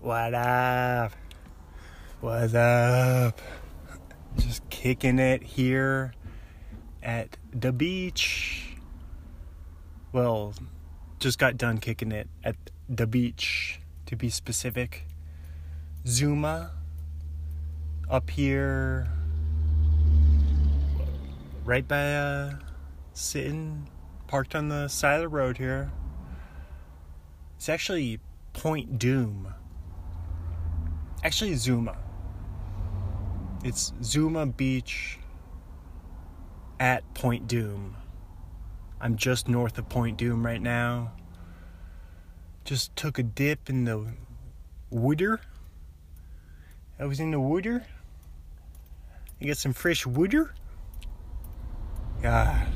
What 0.00 0.34
up? 0.34 1.12
What's 2.20 2.54
up? 2.54 3.40
Just 4.38 4.68
kicking 4.68 5.18
it 5.18 5.42
here 5.42 6.12
at 7.02 7.38
the 7.52 7.72
beach. 7.72 8.76
Well, 10.12 10.54
just 11.18 11.38
got 11.38 11.56
done 11.56 11.78
kicking 11.78 12.12
it 12.12 12.28
at 12.44 12.56
the 12.88 13.06
beach, 13.06 13.80
to 14.04 14.16
be 14.16 14.28
specific. 14.28 15.06
Zuma 16.06 16.72
up 18.10 18.28
here, 18.28 19.08
right 21.64 21.88
by 21.88 22.14
uh, 22.14 22.54
sitting 23.14 23.88
parked 24.26 24.54
on 24.54 24.68
the 24.68 24.88
side 24.88 25.14
of 25.14 25.22
the 25.22 25.28
road 25.28 25.56
here. 25.56 25.90
It's 27.56 27.70
actually 27.70 28.20
Point 28.52 28.98
Dume. 28.98 29.54
Actually, 31.26 31.56
Zuma. 31.56 31.96
It's 33.64 33.92
Zuma 34.00 34.46
Beach 34.46 35.18
at 36.78 37.02
Point 37.14 37.48
Dume. 37.48 37.94
I'm 39.00 39.16
just 39.16 39.48
north 39.48 39.76
of 39.76 39.88
Point 39.88 40.18
Dume 40.18 40.44
right 40.44 40.62
now. 40.62 41.10
Just 42.64 42.94
took 42.94 43.18
a 43.18 43.24
dip 43.24 43.68
in 43.68 43.82
the 43.82 44.06
wooder. 44.90 45.40
I 46.96 47.06
was 47.06 47.18
in 47.18 47.32
the 47.32 47.40
wooder. 47.40 47.84
I 49.40 49.46
got 49.46 49.56
some 49.56 49.72
fresh 49.72 50.06
wooder. 50.06 50.54
God. 52.22 52.68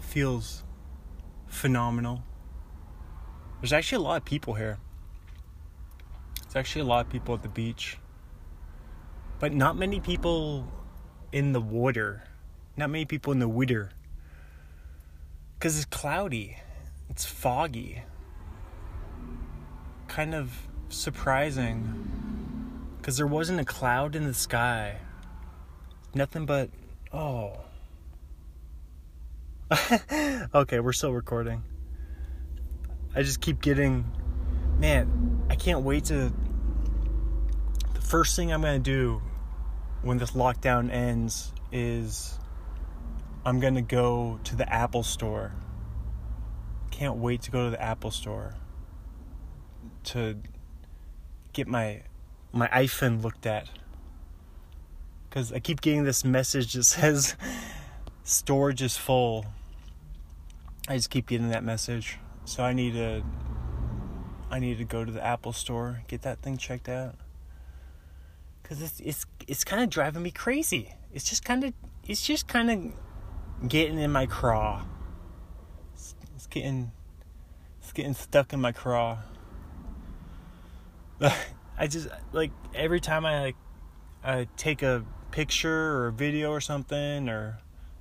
Feels 0.00 0.64
phenomenal. 1.46 2.22
There's 3.60 3.74
actually 3.74 4.02
a 4.02 4.08
lot 4.08 4.16
of 4.16 4.24
people 4.24 4.54
here. 4.54 4.78
There's 6.52 6.60
actually 6.60 6.82
a 6.82 6.84
lot 6.84 7.06
of 7.06 7.10
people 7.10 7.34
at 7.34 7.40
the 7.40 7.48
beach. 7.48 7.96
But 9.38 9.54
not 9.54 9.74
many 9.74 10.00
people 10.00 10.68
in 11.32 11.52
the 11.52 11.62
water. 11.62 12.24
Not 12.76 12.90
many 12.90 13.06
people 13.06 13.32
in 13.32 13.38
the 13.38 13.48
water. 13.48 13.88
Because 15.54 15.76
it's 15.76 15.86
cloudy. 15.86 16.58
It's 17.08 17.24
foggy. 17.24 18.02
Kind 20.08 20.34
of 20.34 20.52
surprising. 20.90 22.98
Because 22.98 23.16
there 23.16 23.26
wasn't 23.26 23.58
a 23.58 23.64
cloud 23.64 24.14
in 24.14 24.24
the 24.24 24.34
sky. 24.34 24.98
Nothing 26.14 26.44
but. 26.44 26.68
Oh. 27.14 27.60
okay, 30.54 30.80
we're 30.80 30.92
still 30.92 31.12
recording. 31.12 31.62
I 33.16 33.22
just 33.22 33.40
keep 33.40 33.62
getting. 33.62 34.04
Man, 34.78 35.46
I 35.48 35.56
can't 35.56 35.82
wait 35.82 36.04
to. 36.06 36.30
First 38.12 38.36
thing 38.36 38.52
I'm 38.52 38.60
going 38.60 38.82
to 38.82 38.90
do 38.90 39.22
when 40.02 40.18
this 40.18 40.32
lockdown 40.32 40.92
ends 40.92 41.50
is 41.72 42.38
I'm 43.42 43.58
going 43.58 43.76
to 43.76 43.80
go 43.80 44.38
to 44.44 44.54
the 44.54 44.70
Apple 44.70 45.02
store. 45.02 45.54
Can't 46.90 47.16
wait 47.16 47.40
to 47.40 47.50
go 47.50 47.64
to 47.64 47.70
the 47.70 47.80
Apple 47.80 48.10
store 48.10 48.52
to 50.04 50.36
get 51.54 51.66
my 51.66 52.02
my 52.52 52.68
iPhone 52.68 53.22
looked 53.22 53.46
at. 53.46 53.70
Cuz 55.30 55.50
I 55.50 55.58
keep 55.58 55.80
getting 55.80 56.04
this 56.04 56.22
message 56.22 56.74
that 56.74 56.84
says 56.98 57.34
storage 58.24 58.82
is 58.82 58.94
full. 58.94 59.46
I 60.86 60.96
just 60.96 61.08
keep 61.08 61.28
getting 61.28 61.48
that 61.48 61.64
message. 61.64 62.18
So 62.44 62.62
I 62.62 62.74
need 62.74 62.92
to 62.92 63.22
I 64.50 64.58
need 64.58 64.76
to 64.76 64.84
go 64.84 65.02
to 65.02 65.10
the 65.10 65.24
Apple 65.24 65.54
store, 65.54 66.02
get 66.08 66.20
that 66.20 66.42
thing 66.42 66.58
checked 66.58 66.90
out. 66.90 67.14
Cuz 68.72 68.80
it's 68.80 69.00
it's 69.00 69.26
it's 69.46 69.64
kind 69.64 69.82
of 69.82 69.90
driving 69.90 70.22
me 70.22 70.30
crazy. 70.30 70.94
It's 71.12 71.28
just 71.28 71.44
kind 71.44 71.62
of 71.62 71.74
it's 72.08 72.22
just 72.22 72.48
kind 72.48 72.70
of 72.70 73.68
getting 73.68 73.98
in 73.98 74.10
my 74.10 74.24
craw. 74.24 74.82
It's, 75.92 76.14
it's 76.34 76.46
getting 76.46 76.90
it's 77.80 77.92
getting 77.92 78.14
stuck 78.14 78.54
in 78.54 78.62
my 78.62 78.72
craw. 78.72 79.18
I 81.20 81.86
just 81.86 82.08
like 82.32 82.50
every 82.74 82.98
time 82.98 83.26
I 83.26 83.42
like 83.42 83.56
I 84.24 84.48
take 84.56 84.82
a 84.82 85.04
picture 85.32 85.92
or 85.92 86.06
a 86.06 86.12
video 86.12 86.50
or 86.50 86.62
something 86.62 87.28
or 87.28 87.58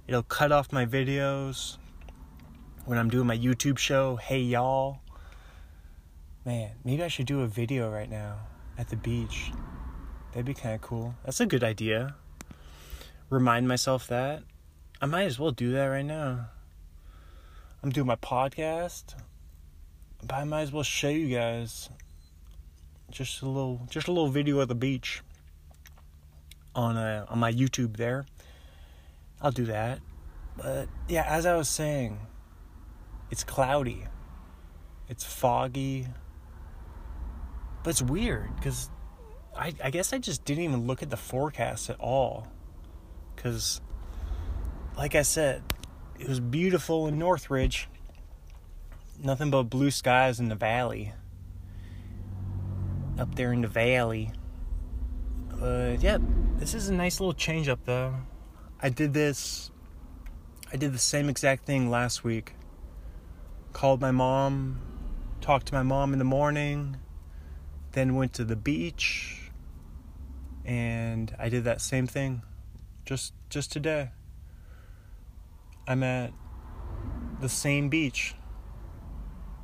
it'll 0.07 0.23
cut 0.23 0.53
off 0.53 0.71
my 0.71 0.85
videos 0.85 1.79
when 2.85 2.97
I'm 2.97 3.09
doing 3.09 3.27
my 3.27 3.37
YouTube 3.37 3.77
show, 3.77 4.15
Hey 4.15 4.39
Y'all. 4.39 5.01
Man, 6.45 6.71
maybe 6.85 7.03
I 7.03 7.09
should 7.09 7.25
do 7.25 7.41
a 7.41 7.47
video 7.47 7.91
right 7.91 8.09
now 8.09 8.37
at 8.77 8.87
the 8.87 8.95
beach. 8.95 9.51
That'd 10.31 10.45
be 10.45 10.53
kind 10.53 10.75
of 10.75 10.81
cool. 10.81 11.15
That's 11.25 11.39
a 11.39 11.45
good 11.45 11.63
idea. 11.63 12.15
Remind 13.29 13.67
myself 13.67 14.07
that. 14.07 14.43
I 15.01 15.05
might 15.05 15.23
as 15.23 15.37
well 15.37 15.51
do 15.51 15.71
that 15.73 15.85
right 15.85 16.05
now. 16.05 16.47
I'm 17.83 17.89
doing 17.89 18.07
my 18.07 18.15
podcast, 18.15 19.15
but 20.21 20.35
I 20.35 20.43
might 20.43 20.61
as 20.61 20.71
well 20.71 20.83
show 20.83 21.09
you 21.09 21.35
guys 21.35 21.89
just 23.09 23.41
a 23.41 23.47
little 23.47 23.87
just 23.89 24.07
a 24.07 24.11
little 24.11 24.29
video 24.29 24.59
of 24.59 24.67
the 24.67 24.75
beach 24.75 25.21
on 26.75 26.95
uh, 26.95 27.25
on 27.27 27.39
my 27.39 27.51
YouTube 27.51 27.97
there. 27.97 28.25
I'll 29.41 29.51
do 29.51 29.65
that. 29.65 29.99
But 30.55 30.87
yeah, 31.07 31.25
as 31.27 31.45
I 31.45 31.55
was 31.55 31.67
saying, 31.67 32.19
it's 33.31 33.43
cloudy. 33.43 34.05
It's 35.09 35.23
foggy. 35.23 36.07
But 37.83 37.89
it's 37.91 38.01
weird 38.01 38.55
because 38.55 38.89
I, 39.61 39.73
I 39.83 39.91
guess 39.91 40.11
I 40.11 40.17
just 40.17 40.43
didn't 40.43 40.63
even 40.63 40.87
look 40.87 41.03
at 41.03 41.11
the 41.11 41.17
forecast 41.17 41.91
at 41.91 41.99
all. 41.99 42.47
Because, 43.35 43.79
like 44.97 45.13
I 45.13 45.21
said, 45.21 45.61
it 46.19 46.27
was 46.27 46.39
beautiful 46.39 47.05
in 47.05 47.19
Northridge. 47.19 47.87
Nothing 49.23 49.51
but 49.51 49.63
blue 49.63 49.91
skies 49.91 50.39
in 50.39 50.49
the 50.49 50.55
valley. 50.55 51.13
Up 53.19 53.35
there 53.35 53.53
in 53.53 53.61
the 53.61 53.67
valley. 53.67 54.31
But 55.59 56.01
yeah, 56.01 56.17
this 56.57 56.73
is 56.73 56.89
a 56.89 56.93
nice 56.93 57.19
little 57.19 57.35
change 57.35 57.69
up 57.69 57.85
though. 57.85 58.15
I 58.81 58.89
did 58.89 59.13
this, 59.13 59.69
I 60.73 60.75
did 60.75 60.91
the 60.91 60.97
same 60.97 61.29
exact 61.29 61.65
thing 61.65 61.91
last 61.91 62.23
week 62.23 62.55
called 63.73 64.01
my 64.01 64.11
mom, 64.11 64.81
talked 65.39 65.67
to 65.67 65.73
my 65.73 65.83
mom 65.83 66.13
in 66.13 66.19
the 66.19 66.25
morning, 66.25 66.97
then 67.91 68.15
went 68.15 68.33
to 68.33 68.43
the 68.43 68.55
beach, 68.55 69.40
and 70.65 71.35
I 71.39 71.49
did 71.49 71.63
that 71.63 71.81
same 71.81 72.07
thing 72.07 72.43
just 73.05 73.33
just 73.49 73.71
today. 73.71 74.11
I'm 75.87 76.03
at 76.03 76.31
the 77.39 77.49
same 77.49 77.89
beach. 77.89 78.35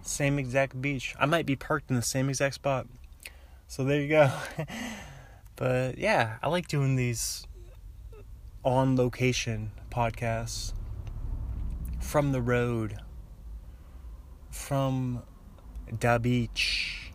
Same 0.02 0.40
exact 0.40 0.82
beach. 0.82 1.16
I 1.20 1.26
might 1.26 1.46
be 1.46 1.56
parked 1.56 1.90
in 1.90 1.96
the 1.96 2.02
same 2.02 2.30
exact 2.30 2.56
spot. 2.56 2.88
So 3.68 3.84
there 3.84 4.02
you 4.02 4.10
go. 4.10 4.32
but 5.56 5.98
yeah, 5.98 6.38
I 6.42 6.48
like 6.48 6.68
doing 6.68 6.96
these 6.96 7.46
on 8.64 8.96
location 8.96 9.72
podcasts 9.90 10.74
from 12.00 12.32
the 12.32 12.42
road 12.42 12.98
from 14.50 15.24
the 16.00 16.20
beach. 16.20 17.12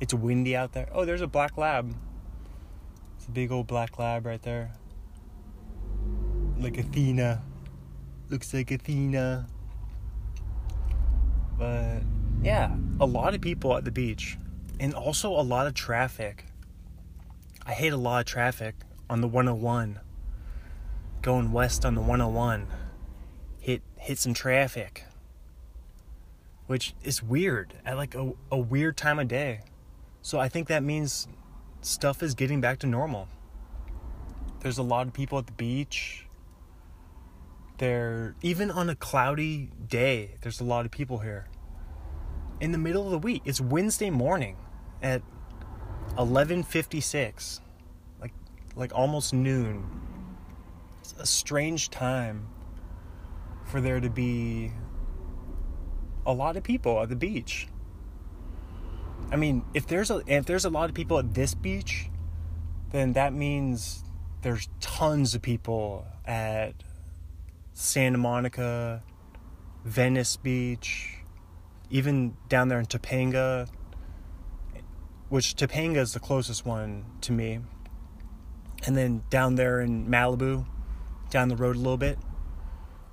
It's 0.00 0.12
windy 0.12 0.56
out 0.56 0.72
there. 0.72 0.88
Oh, 0.92 1.04
there's 1.04 1.20
a 1.20 1.26
black 1.26 1.56
lab. 1.56 1.94
Big 3.32 3.50
old 3.50 3.66
black 3.66 3.98
lab 3.98 4.26
right 4.26 4.42
there. 4.42 4.72
Like 6.58 6.78
Athena. 6.78 7.42
Looks 8.28 8.52
like 8.52 8.70
Athena. 8.70 9.46
But 11.58 12.02
yeah, 12.42 12.74
a 13.00 13.06
lot 13.06 13.34
of 13.34 13.40
people 13.40 13.76
at 13.76 13.84
the 13.84 13.90
beach. 13.90 14.36
And 14.80 14.94
also 14.94 15.30
a 15.30 15.42
lot 15.42 15.66
of 15.66 15.74
traffic. 15.74 16.46
I 17.64 17.72
hate 17.72 17.92
a 17.92 17.96
lot 17.96 18.20
of 18.20 18.26
traffic 18.26 18.74
on 19.08 19.20
the 19.20 19.28
101. 19.28 20.00
Going 21.22 21.52
west 21.52 21.84
on 21.84 21.94
the 21.94 22.00
101. 22.00 22.66
Hit 23.60 23.82
hit 23.96 24.18
some 24.18 24.34
traffic 24.34 25.04
which 26.72 26.94
is 27.02 27.22
weird 27.22 27.74
at 27.84 27.98
like 27.98 28.14
a, 28.14 28.32
a 28.50 28.56
weird 28.56 28.96
time 28.96 29.18
of 29.18 29.28
day. 29.28 29.60
So 30.22 30.38
I 30.38 30.48
think 30.48 30.68
that 30.68 30.82
means 30.82 31.28
stuff 31.82 32.22
is 32.22 32.34
getting 32.34 32.60
back 32.60 32.78
to 32.80 32.86
normal. 32.86 33.28
There's 34.60 34.78
a 34.78 34.82
lot 34.82 35.06
of 35.06 35.12
people 35.12 35.38
at 35.38 35.46
the 35.46 35.52
beach. 35.52 36.26
There, 37.78 38.36
even 38.42 38.70
on 38.70 38.88
a 38.88 38.94
cloudy 38.94 39.70
day, 39.88 40.36
there's 40.40 40.60
a 40.60 40.64
lot 40.64 40.84
of 40.86 40.92
people 40.92 41.18
here. 41.18 41.48
In 42.60 42.70
the 42.70 42.78
middle 42.78 43.04
of 43.04 43.10
the 43.10 43.18
week, 43.18 43.42
it's 43.44 43.60
Wednesday 43.60 44.10
morning 44.10 44.56
at 45.02 45.22
11:56, 46.16 47.60
like 48.20 48.32
like 48.76 48.94
almost 48.94 49.34
noon. 49.34 49.84
It's 51.00 51.14
a 51.18 51.26
strange 51.26 51.90
time 51.90 52.46
for 53.64 53.80
there 53.80 53.98
to 53.98 54.10
be 54.10 54.70
a 56.24 56.32
lot 56.32 56.56
of 56.56 56.62
people 56.62 57.02
at 57.02 57.08
the 57.08 57.16
beach. 57.16 57.66
I 59.32 59.36
mean, 59.36 59.64
if 59.72 59.86
there's 59.86 60.10
a 60.10 60.22
if 60.26 60.44
there's 60.44 60.66
a 60.66 60.70
lot 60.70 60.90
of 60.90 60.94
people 60.94 61.18
at 61.18 61.32
this 61.32 61.54
beach, 61.54 62.10
then 62.90 63.14
that 63.14 63.32
means 63.32 64.04
there's 64.42 64.68
tons 64.78 65.34
of 65.34 65.40
people 65.40 66.06
at 66.26 66.74
Santa 67.72 68.18
Monica, 68.18 69.02
Venice 69.84 70.36
Beach, 70.36 71.16
even 71.88 72.36
down 72.50 72.68
there 72.68 72.78
in 72.78 72.84
Topanga, 72.84 73.68
which 75.30 75.54
Topanga 75.56 75.96
is 75.96 76.12
the 76.12 76.20
closest 76.20 76.66
one 76.66 77.06
to 77.22 77.32
me. 77.32 77.60
And 78.84 78.96
then 78.96 79.22
down 79.30 79.54
there 79.54 79.80
in 79.80 80.08
Malibu, 80.08 80.66
down 81.30 81.48
the 81.48 81.56
road 81.56 81.76
a 81.76 81.78
little 81.78 81.96
bit, 81.96 82.18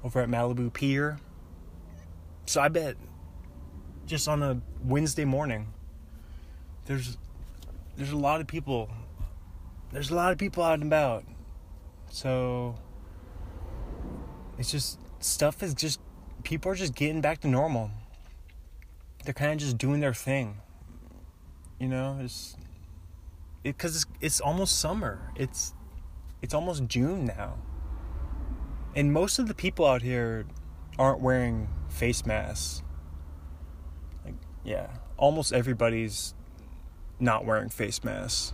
over 0.04 0.20
at 0.20 0.28
Malibu 0.28 0.74
Pier. 0.74 1.20
So 2.46 2.60
I 2.60 2.68
bet 2.68 2.98
just 4.06 4.28
on 4.28 4.44
a 4.44 4.62
Wednesday 4.84 5.26
morning, 5.26 5.68
there's 6.90 7.20
there's 7.98 8.12
a 8.12 8.18
lot 8.18 8.42
of 8.42 8.48
people. 8.48 8.90
There's 9.92 10.10
a 10.10 10.16
lot 10.16 10.32
of 10.32 10.40
people 10.40 10.64
out 10.64 10.74
and 10.74 10.84
about. 10.84 11.24
So 12.10 12.76
it's 14.58 14.72
just 14.72 15.00
stuff 15.20 15.62
is 15.62 15.76
just 15.76 16.00
people 16.44 16.72
are 16.72 16.76
just 16.76 16.96
getting 16.96 17.22
back 17.22 17.42
to 17.42 17.48
normal. 17.48 17.92
They're 19.24 19.36
kind 19.36 19.52
of 19.52 19.60
just 19.60 19.78
doing 19.78 20.00
their 20.00 20.16
thing. 20.16 20.58
You 21.78 21.90
know, 21.90 22.18
it's 22.22 22.58
because 23.62 23.96
it, 23.96 23.98
it's, 23.98 24.06
it's 24.22 24.42
almost 24.42 24.80
summer. 24.80 25.32
It's 25.36 25.76
it's 26.42 26.56
almost 26.56 26.88
June 26.88 27.26
now. 27.26 27.60
And 28.96 29.14
most 29.14 29.38
of 29.38 29.48
the 29.48 29.54
people 29.54 29.86
out 29.86 30.02
here 30.02 30.48
aren't 30.98 31.22
wearing 31.22 31.70
face 31.88 32.26
masks. 32.26 32.82
Like 34.26 34.34
yeah, 34.64 34.88
almost 35.18 35.54
everybody's 35.54 36.34
not 37.20 37.46
wearing 37.46 37.70
face 37.70 38.04
masks 38.04 38.54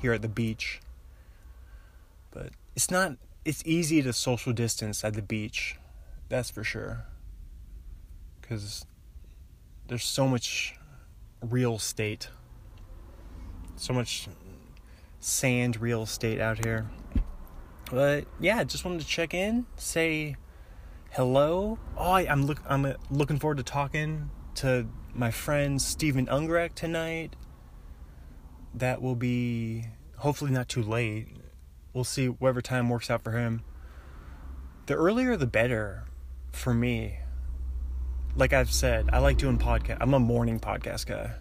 here 0.00 0.12
at 0.12 0.22
the 0.22 0.28
beach. 0.28 0.80
But 2.30 2.50
it's 2.76 2.90
not 2.90 3.16
it's 3.44 3.62
easy 3.64 4.02
to 4.02 4.12
social 4.12 4.52
distance 4.52 5.04
at 5.04 5.14
the 5.14 5.22
beach. 5.22 5.76
That's 6.28 6.50
for 6.50 6.64
sure. 6.64 7.04
Cuz 8.42 8.84
there's 9.86 10.04
so 10.04 10.28
much 10.28 10.74
real 11.40 11.76
estate. 11.76 12.28
So 13.76 13.94
much 13.94 14.28
sand 15.20 15.80
real 15.80 16.02
estate 16.02 16.40
out 16.40 16.64
here. 16.64 16.90
But 17.90 18.26
yeah, 18.38 18.62
just 18.64 18.84
wanted 18.84 19.00
to 19.00 19.06
check 19.06 19.32
in, 19.32 19.66
say 19.76 20.36
hello. 21.12 21.78
Oh, 21.96 22.10
I, 22.10 22.22
am 22.22 22.44
look 22.44 22.60
I'm 22.68 22.94
looking 23.10 23.38
forward 23.38 23.56
to 23.58 23.62
talking 23.62 24.30
to 24.56 24.86
my 25.14 25.30
friend 25.30 25.80
Stephen 25.80 26.26
Ungrek 26.26 26.74
tonight. 26.74 27.34
That 28.74 29.02
will 29.02 29.16
be 29.16 29.86
hopefully 30.16 30.50
not 30.50 30.68
too 30.68 30.82
late. 30.82 31.28
We'll 31.92 32.04
see 32.04 32.26
whatever 32.26 32.60
time 32.62 32.88
works 32.88 33.10
out 33.10 33.22
for 33.22 33.32
him. 33.32 33.62
The 34.86 34.94
earlier 34.94 35.36
the 35.36 35.46
better 35.46 36.04
for 36.52 36.72
me. 36.74 37.18
Like 38.36 38.52
I've 38.52 38.70
said, 38.70 39.10
I 39.12 39.18
like 39.18 39.38
doing 39.38 39.58
podcast. 39.58 39.98
I'm 40.00 40.14
a 40.14 40.20
morning 40.20 40.60
podcast 40.60 41.06
guy. 41.06 41.32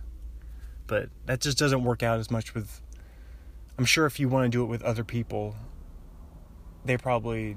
But 0.87 1.09
that 1.25 1.41
just 1.41 1.57
doesn't 1.57 1.83
work 1.83 2.01
out 2.01 2.19
as 2.19 2.31
much 2.31 2.55
with 2.55 2.81
I'm 3.77 3.85
sure 3.85 4.05
if 4.07 4.19
you 4.19 4.27
want 4.27 4.45
to 4.45 4.49
do 4.49 4.63
it 4.63 4.67
with 4.67 4.81
other 4.81 5.03
people, 5.03 5.55
they 6.83 6.97
probably 6.97 7.55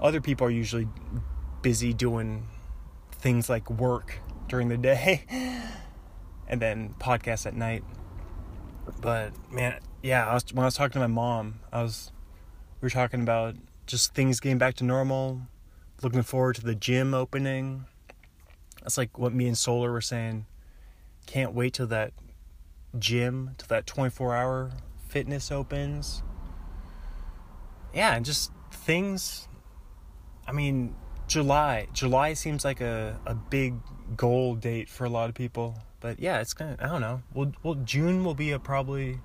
other 0.00 0.20
people 0.20 0.46
are 0.46 0.50
usually 0.50 0.88
busy 1.60 1.92
doing 1.92 2.48
things 3.12 3.48
like 3.50 3.70
work 3.70 4.18
during 4.48 4.68
the 4.68 4.76
day 4.78 5.24
and 6.48 6.60
then 6.62 6.94
podcasts 6.98 7.46
at 7.46 7.54
night. 7.54 7.84
But 9.00 9.32
man, 9.50 9.80
yeah, 10.02 10.26
I 10.26 10.34
was, 10.34 10.44
when 10.52 10.62
I 10.62 10.66
was 10.66 10.74
talking 10.74 10.94
to 10.94 11.00
my 11.00 11.06
mom, 11.06 11.60
I 11.72 11.82
was 11.82 12.12
we 12.80 12.86
were 12.86 12.90
talking 12.90 13.22
about 13.22 13.54
just 13.86 14.14
things 14.14 14.40
getting 14.40 14.58
back 14.58 14.74
to 14.76 14.84
normal, 14.84 15.42
looking 16.02 16.22
forward 16.22 16.56
to 16.56 16.64
the 16.64 16.74
gym 16.74 17.14
opening. 17.14 17.84
That's 18.82 18.98
like 18.98 19.18
what 19.18 19.32
me 19.32 19.46
and 19.46 19.56
Solar 19.56 19.92
were 19.92 20.00
saying. 20.00 20.46
Can't 21.26 21.54
wait 21.54 21.74
till 21.74 21.86
that 21.86 22.12
gym, 22.98 23.54
till 23.58 23.68
that 23.68 23.86
24 23.86 24.34
hour 24.34 24.70
fitness 25.08 25.52
opens. 25.52 26.22
Yeah, 27.94 28.14
and 28.16 28.24
just 28.24 28.50
things. 28.72 29.46
I 30.46 30.52
mean, 30.52 30.96
July. 31.28 31.86
July 31.92 32.34
seems 32.34 32.64
like 32.64 32.80
a, 32.80 33.18
a 33.26 33.34
big 33.34 33.74
goal 34.16 34.54
date 34.54 34.88
for 34.88 35.04
a 35.04 35.08
lot 35.08 35.28
of 35.28 35.34
people. 35.34 35.78
But 36.02 36.18
yeah, 36.18 36.40
it's 36.40 36.52
gonna. 36.52 36.76
I 36.80 36.88
don't 36.88 37.00
know. 37.00 37.22
Well, 37.32 37.52
well, 37.62 37.76
June 37.76 38.24
will 38.24 38.34
be 38.34 38.50
a 38.50 38.58
probably 38.58 39.20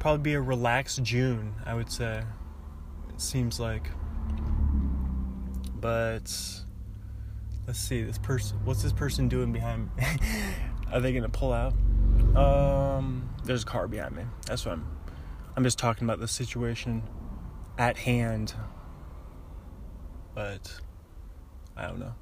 probably 0.00 0.22
be 0.22 0.34
a 0.34 0.40
relaxed 0.40 1.02
June. 1.02 1.54
I 1.64 1.74
would 1.74 1.90
say. 1.90 2.24
It 3.08 3.20
seems 3.20 3.60
like. 3.60 3.88
But 5.74 6.24
let's 7.66 7.78
see. 7.78 8.02
This 8.02 8.18
person. 8.18 8.58
What's 8.64 8.82
this 8.82 8.92
person 8.92 9.28
doing 9.28 9.52
behind 9.52 9.90
me? 9.96 10.04
Are 10.92 11.00
they 11.00 11.12
gonna 11.12 11.28
pull 11.28 11.52
out? 11.52 11.72
Um, 12.36 13.30
there's 13.44 13.62
a 13.62 13.66
car 13.66 13.86
behind 13.86 14.16
me. 14.16 14.24
That's 14.46 14.66
what 14.66 14.72
I'm. 14.72 14.86
I'm 15.56 15.62
just 15.62 15.78
talking 15.78 16.04
about 16.04 16.18
the 16.18 16.28
situation 16.28 17.04
at 17.78 17.96
hand. 17.96 18.54
But 20.34 20.80
I 21.76 21.86
don't 21.86 22.00
know. 22.00 22.14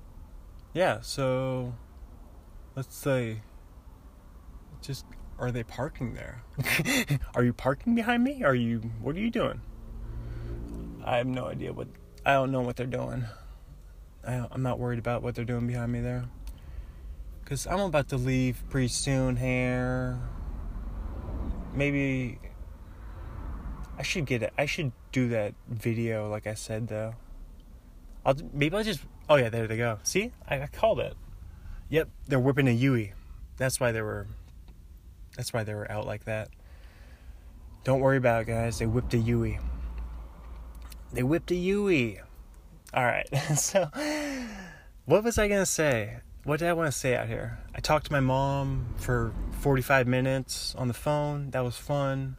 Yeah, 0.74 1.00
so 1.00 1.72
let's 2.78 2.94
say 2.94 3.42
just 4.80 5.04
are 5.40 5.50
they 5.50 5.64
parking 5.64 6.14
there? 6.14 6.44
are 7.34 7.42
you 7.42 7.52
parking 7.52 7.96
behind 7.96 8.22
me? 8.22 8.44
Are 8.44 8.54
you 8.54 8.78
what 9.02 9.16
are 9.16 9.18
you 9.18 9.32
doing? 9.32 9.60
I 11.04 11.16
have 11.16 11.26
no 11.26 11.46
idea 11.46 11.72
what 11.72 11.88
I 12.24 12.34
don't 12.34 12.52
know 12.52 12.60
what 12.60 12.76
they're 12.76 12.86
doing. 12.86 13.24
I, 14.24 14.46
I'm 14.52 14.62
not 14.62 14.78
worried 14.78 15.00
about 15.00 15.24
what 15.24 15.34
they're 15.34 15.44
doing 15.44 15.66
behind 15.66 15.90
me 15.90 16.00
there. 16.00 16.26
Cause 17.46 17.66
I'm 17.66 17.80
about 17.80 18.10
to 18.10 18.16
leave 18.16 18.62
pretty 18.70 18.86
soon 18.86 19.34
here. 19.34 20.20
Maybe 21.74 22.38
I 23.98 24.02
should 24.02 24.24
get 24.24 24.44
it. 24.44 24.52
I 24.56 24.66
should 24.66 24.92
do 25.10 25.30
that 25.30 25.54
video 25.68 26.30
like 26.30 26.46
I 26.46 26.54
said 26.54 26.86
though. 26.86 27.16
I'll 28.24 28.36
maybe 28.52 28.76
I'll 28.76 28.84
just 28.84 29.00
oh 29.28 29.34
yeah 29.34 29.48
there 29.48 29.66
they 29.66 29.76
go. 29.76 29.98
See 30.04 30.30
I, 30.48 30.62
I 30.62 30.66
called 30.68 31.00
it. 31.00 31.16
Yep, 31.90 32.08
they're 32.26 32.38
whipping 32.38 32.68
a 32.68 32.72
Yui. 32.72 33.12
That's 33.56 33.80
why 33.80 33.92
they 33.92 34.02
were. 34.02 34.26
That's 35.36 35.52
why 35.52 35.64
they 35.64 35.74
were 35.74 35.90
out 35.90 36.06
like 36.06 36.24
that. 36.24 36.48
Don't 37.84 38.00
worry 38.00 38.16
about 38.16 38.42
it, 38.42 38.46
guys. 38.46 38.78
They 38.78 38.86
whipped 38.86 39.14
a 39.14 39.18
Yui. 39.18 39.58
They 41.12 41.22
whipped 41.22 41.50
a 41.50 41.54
Yui. 41.54 42.20
All 42.92 43.04
right. 43.04 43.28
so, 43.56 43.88
what 45.06 45.24
was 45.24 45.38
I 45.38 45.48
gonna 45.48 45.66
say? 45.66 46.18
What 46.44 46.60
did 46.60 46.68
I 46.68 46.72
want 46.72 46.90
to 46.90 46.98
say 46.98 47.14
out 47.14 47.28
here? 47.28 47.58
I 47.74 47.80
talked 47.80 48.06
to 48.06 48.12
my 48.12 48.20
mom 48.20 48.94
for 48.96 49.32
45 49.60 50.06
minutes 50.06 50.74
on 50.76 50.88
the 50.88 50.94
phone. 50.94 51.50
That 51.50 51.64
was 51.64 51.76
fun. 51.76 52.36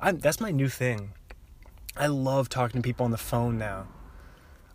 I'm, 0.00 0.18
that's 0.18 0.40
my 0.40 0.50
new 0.50 0.68
thing. 0.68 1.12
I 1.96 2.06
love 2.06 2.48
talking 2.48 2.80
to 2.80 2.86
people 2.86 3.04
on 3.04 3.10
the 3.10 3.18
phone 3.18 3.58
now. 3.58 3.88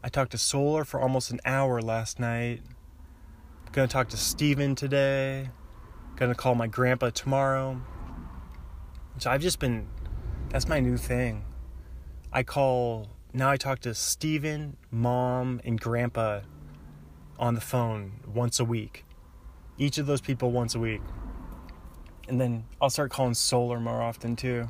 I 0.04 0.10
talked 0.10 0.32
to 0.34 0.38
Solar 0.38 0.86
for 0.86 1.00
almost 1.00 1.32
an 1.32 1.40
hour 1.46 1.82
last 1.82 2.20
night. 2.20 2.62
Gonna 3.76 3.90
talk 3.90 4.08
to 4.08 4.18
Steven 4.18 4.74
today. 4.74 5.50
Gonna 6.16 6.34
call 6.34 6.56
my 6.56 6.66
grandpa 6.66 7.10
tomorrow. 7.10 7.82
So 9.18 9.30
I've 9.30 9.42
just 9.42 9.60
been, 9.60 9.86
that's 10.48 10.70
my 10.70 10.80
new 10.80 10.96
thing. 10.96 11.44
I 12.32 12.44
call, 12.44 13.10
now 13.34 13.50
I 13.50 13.58
talk 13.58 13.80
to 13.80 13.94
Steven, 13.94 14.78
mom, 14.92 15.60
and 15.66 15.78
grandpa 15.78 16.40
on 17.38 17.54
the 17.54 17.60
phone 17.60 18.22
once 18.26 18.62
a 18.62 18.64
week. 18.64 19.04
Each 19.78 19.98
of 19.98 20.06
those 20.06 20.22
people 20.22 20.52
once 20.52 20.74
a 20.74 20.80
week. 20.80 21.02
And 22.30 22.40
then 22.40 22.64
I'll 22.80 22.90
start 22.90 23.12
calling 23.12 23.34
Solar 23.34 23.82
more 23.82 24.02
often 24.02 24.38
too. 24.38 24.70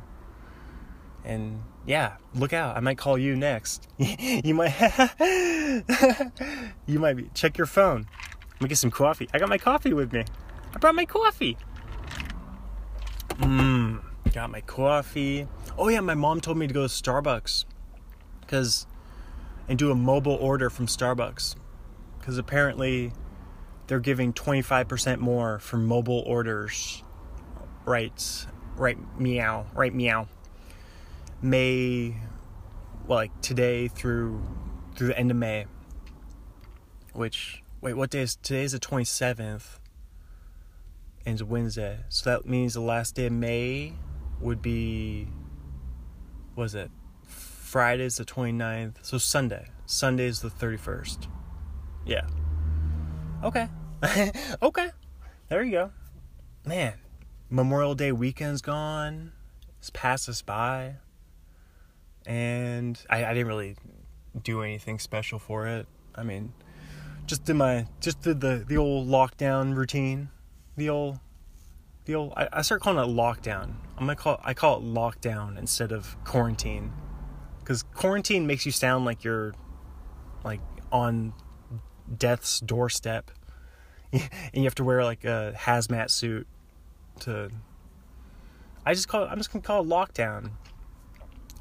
And 1.23 1.61
yeah, 1.85 2.17
look 2.33 2.53
out. 2.53 2.75
I 2.75 2.79
might 2.79 2.97
call 2.97 3.19
you 3.19 3.35
next. 3.35 3.87
you 3.99 4.55
might 4.55 4.73
you 6.87 6.99
might 6.99 7.17
be 7.17 7.29
check 7.35 7.59
your 7.59 7.67
phone. 7.67 8.07
Let 8.55 8.61
me 8.61 8.69
get 8.69 8.77
some 8.77 8.91
coffee. 8.91 9.27
I 9.33 9.39
got 9.39 9.49
my 9.49 9.57
coffee 9.57 9.93
with 9.93 10.13
me. 10.13 10.23
I 10.73 10.77
brought 10.77 10.95
my 10.95 11.05
coffee. 11.05 11.57
Mmm. 13.31 14.01
Got 14.31 14.49
my 14.49 14.61
coffee. 14.61 15.47
Oh 15.77 15.89
yeah, 15.89 15.99
my 15.99 16.13
mom 16.13 16.39
told 16.39 16.57
me 16.57 16.65
to 16.67 16.73
go 16.73 16.87
to 16.87 16.87
Starbucks. 16.87 17.65
Cause 18.47 18.87
and 19.67 19.77
do 19.77 19.91
a 19.91 19.95
mobile 19.95 20.35
order 20.35 20.69
from 20.69 20.87
Starbucks. 20.87 21.55
Cause 22.21 22.37
apparently 22.37 23.11
they're 23.87 23.99
giving 23.99 24.31
25% 24.31 25.19
more 25.19 25.59
for 25.59 25.77
mobile 25.77 26.23
orders. 26.25 27.03
Right. 27.85 28.45
Right 28.77 28.97
meow. 29.19 29.65
Right 29.73 29.93
meow. 29.93 30.27
May 31.41 32.15
like 33.07 33.41
today 33.41 33.89
through 33.89 34.41
through 34.95 35.07
the 35.07 35.19
end 35.19 35.29
of 35.29 35.37
May. 35.37 35.65
Which 37.13 37.61
Wait, 37.85 37.93
what 37.93 38.09
day 38.09 38.21
is 38.21 38.35
today? 38.37 38.63
Is 38.63 38.71
the 38.71 38.79
twenty 38.79 39.03
seventh, 39.05 39.79
ends 41.23 41.43
Wednesday. 41.43 41.99
So 42.09 42.31
that 42.31 42.47
means 42.47 42.73
the 42.73 42.81
last 42.81 43.13
day 43.13 43.27
of 43.27 43.33
May 43.33 43.93
would 44.39 44.59
be 44.59 45.27
was 46.55 46.73
it 46.73 46.89
Friday's 47.27 48.17
the 48.17 48.25
29th. 48.25 48.95
So 49.03 49.19
Sunday. 49.19 49.67
Sunday's 49.85 50.39
the 50.39 50.49
31st. 50.49 51.27
Yeah. 52.07 52.25
Okay. 53.43 53.69
okay. 54.63 54.89
There 55.49 55.61
you 55.61 55.71
go. 55.71 55.91
Man, 56.65 56.95
Memorial 57.51 57.93
Day 57.93 58.11
weekend's 58.11 58.63
gone. 58.63 59.31
It's 59.77 59.91
passed 59.91 60.27
us 60.27 60.41
by. 60.41 60.95
And 62.25 62.99
I, 63.11 63.25
I 63.25 63.33
didn't 63.35 63.47
really 63.47 63.75
do 64.41 64.63
anything 64.63 64.97
special 64.97 65.37
for 65.37 65.67
it. 65.67 65.85
I 66.15 66.23
mean, 66.23 66.51
just 67.25 67.45
did 67.45 67.55
my 67.55 67.87
just 67.99 68.21
did 68.21 68.41
the 68.41 68.63
the 68.67 68.77
old 68.77 69.07
lockdown 69.07 69.75
routine. 69.75 70.29
The 70.77 70.89
old 70.89 71.19
the 72.05 72.15
old 72.15 72.33
I, 72.35 72.47
I 72.53 72.61
start 72.61 72.81
calling 72.81 72.99
it 72.99 73.13
lockdown. 73.13 73.75
I'm 73.97 74.05
gonna 74.05 74.15
call 74.15 74.39
I 74.43 74.53
call 74.53 74.77
it 74.77 74.83
lockdown 74.83 75.57
instead 75.57 75.91
of 75.91 76.15
quarantine. 76.23 76.93
Because 77.59 77.83
quarantine 77.83 78.45
makes 78.45 78.65
you 78.65 78.71
sound 78.71 79.05
like 79.05 79.23
you're 79.23 79.53
like 80.43 80.61
on 80.91 81.33
death's 82.17 82.59
doorstep. 82.59 83.31
and 84.13 84.21
you 84.53 84.63
have 84.63 84.75
to 84.75 84.83
wear 84.83 85.03
like 85.03 85.23
a 85.25 85.53
hazmat 85.57 86.09
suit 86.11 86.47
to 87.21 87.49
I 88.85 88.93
just 88.93 89.07
call 89.07 89.23
it, 89.23 89.27
I'm 89.27 89.37
just 89.37 89.51
gonna 89.51 89.63
call 89.63 89.81
it 89.81 89.87
lockdown. 89.87 90.51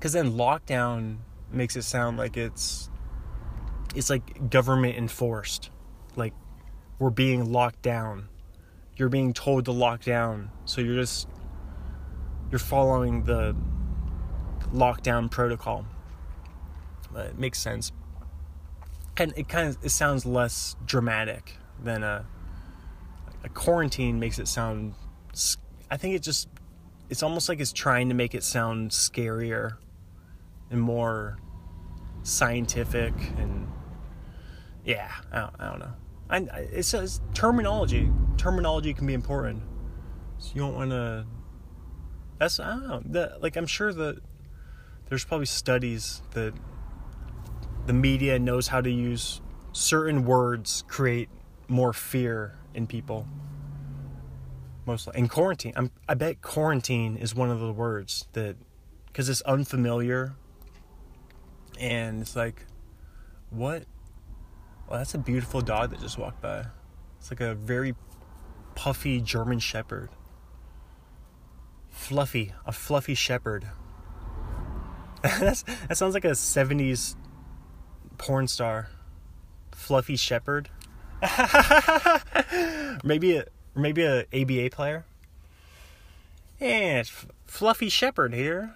Cause 0.00 0.12
then 0.12 0.33
lockdown 0.33 1.18
makes 1.50 1.76
it 1.76 1.83
sound 1.83 2.18
like 2.18 2.37
it's 2.37 2.90
it's 3.94 4.10
like 4.10 4.50
government 4.50 4.96
enforced. 4.96 5.70
Like 6.16 6.34
we're 6.98 7.10
being 7.10 7.52
locked 7.52 7.82
down. 7.82 8.28
You're 8.96 9.08
being 9.08 9.32
told 9.32 9.64
to 9.66 9.72
lock 9.72 10.02
down. 10.02 10.50
So 10.64 10.80
you're 10.80 10.96
just 10.96 11.28
you're 12.50 12.58
following 12.58 13.24
the 13.24 13.56
lockdown 14.72 15.30
protocol. 15.30 15.86
But 17.12 17.26
it 17.26 17.38
makes 17.38 17.58
sense. 17.58 17.92
And 19.16 19.32
it 19.36 19.48
kind 19.48 19.68
of 19.68 19.78
it 19.82 19.90
sounds 19.90 20.26
less 20.26 20.76
dramatic 20.84 21.56
than 21.82 22.02
a 22.02 22.26
a 23.44 23.48
quarantine 23.50 24.18
makes 24.18 24.38
it 24.38 24.48
sound 24.48 24.94
I 25.90 25.96
think 25.96 26.14
it 26.14 26.22
just 26.22 26.48
it's 27.10 27.22
almost 27.22 27.48
like 27.48 27.60
it's 27.60 27.72
trying 27.72 28.08
to 28.08 28.14
make 28.14 28.34
it 28.34 28.42
sound 28.42 28.90
scarier 28.90 29.76
and 30.70 30.80
more 30.80 31.38
scientific 32.22 33.12
and 33.36 33.68
yeah, 34.84 35.10
I 35.32 35.40
don't, 35.40 35.54
I 35.58 35.70
don't 35.70 35.78
know. 35.78 35.92
I, 36.30 36.58
it 36.72 36.84
says 36.84 37.20
terminology. 37.32 38.10
Terminology 38.36 38.92
can 38.94 39.06
be 39.06 39.14
important. 39.14 39.62
So 40.38 40.52
you 40.54 40.60
don't 40.60 40.74
want 40.74 40.90
to. 40.90 41.26
That's 42.38 42.60
I 42.60 42.70
don't 42.70 42.88
know. 42.88 43.02
The, 43.04 43.38
like 43.40 43.56
I'm 43.56 43.66
sure 43.66 43.92
that 43.92 44.20
there's 45.08 45.24
probably 45.24 45.46
studies 45.46 46.22
that 46.32 46.54
the 47.86 47.92
media 47.92 48.38
knows 48.38 48.68
how 48.68 48.80
to 48.80 48.90
use 48.90 49.40
certain 49.72 50.24
words 50.24 50.84
create 50.88 51.28
more 51.68 51.92
fear 51.92 52.58
in 52.74 52.86
people. 52.86 53.26
Mostly 54.86 55.16
in 55.16 55.28
quarantine, 55.28 55.72
I'm, 55.76 55.90
I 56.08 56.14
bet 56.14 56.42
quarantine 56.42 57.16
is 57.16 57.34
one 57.34 57.50
of 57.50 57.58
the 57.58 57.72
words 57.72 58.26
that 58.34 58.56
because 59.06 59.28
it's 59.28 59.40
unfamiliar 59.42 60.34
and 61.78 62.20
it's 62.20 62.36
like 62.36 62.66
what 63.48 63.84
well, 64.88 64.98
that's 64.98 65.14
a 65.14 65.18
beautiful 65.18 65.60
dog 65.60 65.90
that 65.90 66.00
just 66.00 66.18
walked 66.18 66.40
by. 66.40 66.66
It's 67.18 67.30
like 67.30 67.40
a 67.40 67.54
very 67.54 67.94
puffy 68.74 69.20
German 69.20 69.58
Shepherd. 69.58 70.10
Fluffy, 71.90 72.52
a 72.66 72.72
fluffy 72.72 73.14
shepherd. 73.14 73.68
That's, 75.22 75.62
that 75.62 75.96
sounds 75.96 76.12
like 76.12 76.24
a 76.24 76.32
70s 76.32 77.14
porn 78.18 78.46
star. 78.46 78.90
Fluffy 79.72 80.16
Shepherd. 80.16 80.68
maybe 83.04 83.36
a 83.36 83.44
maybe 83.74 84.02
a 84.02 84.26
ABA 84.34 84.70
player. 84.70 85.06
Yeah, 86.60 87.00
it's 87.00 87.26
Fluffy 87.46 87.88
Shepherd 87.88 88.34
here. 88.34 88.74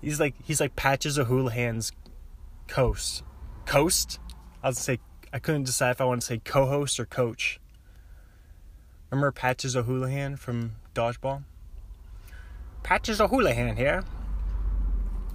He's 0.00 0.18
like 0.18 0.34
he's 0.42 0.60
like 0.60 0.76
Patches 0.76 1.18
O'Houlihan's 1.18 1.92
coast. 2.66 3.22
Coast? 3.66 4.18
I 4.62 4.68
was 4.68 4.78
say 4.78 4.98
I 5.32 5.38
couldn't 5.38 5.64
decide 5.64 5.92
if 5.92 6.00
I 6.00 6.04
want 6.04 6.20
to 6.22 6.26
say 6.26 6.38
co-host 6.44 6.98
or 6.98 7.06
coach. 7.06 7.60
Remember 9.10 9.32
Patches 9.32 9.76
O'Houlihan 9.76 10.36
from 10.36 10.72
Dodgeball? 10.94 11.44
Patches 12.82 13.20
O'Houlihan 13.20 13.76
here. 13.76 14.04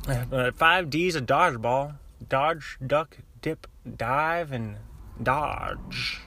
Uh, 0.08 0.52
five 0.52 0.90
D's 0.90 1.16
of 1.16 1.26
dodgeball: 1.26 1.96
dodge, 2.28 2.78
duck, 2.86 3.18
dip, 3.42 3.68
dive, 3.98 4.52
and 4.52 4.78
dodge. 5.22 6.22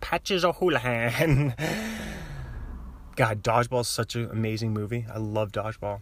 Patches 0.00 0.44
O'Houlihan. 0.44 1.54
God, 3.16 3.42
Dodgeball 3.42 3.80
is 3.80 3.88
such 3.88 4.14
an 4.14 4.30
amazing 4.30 4.74
movie. 4.74 5.06
I 5.10 5.18
love 5.18 5.50
Dodgeball. 5.50 6.00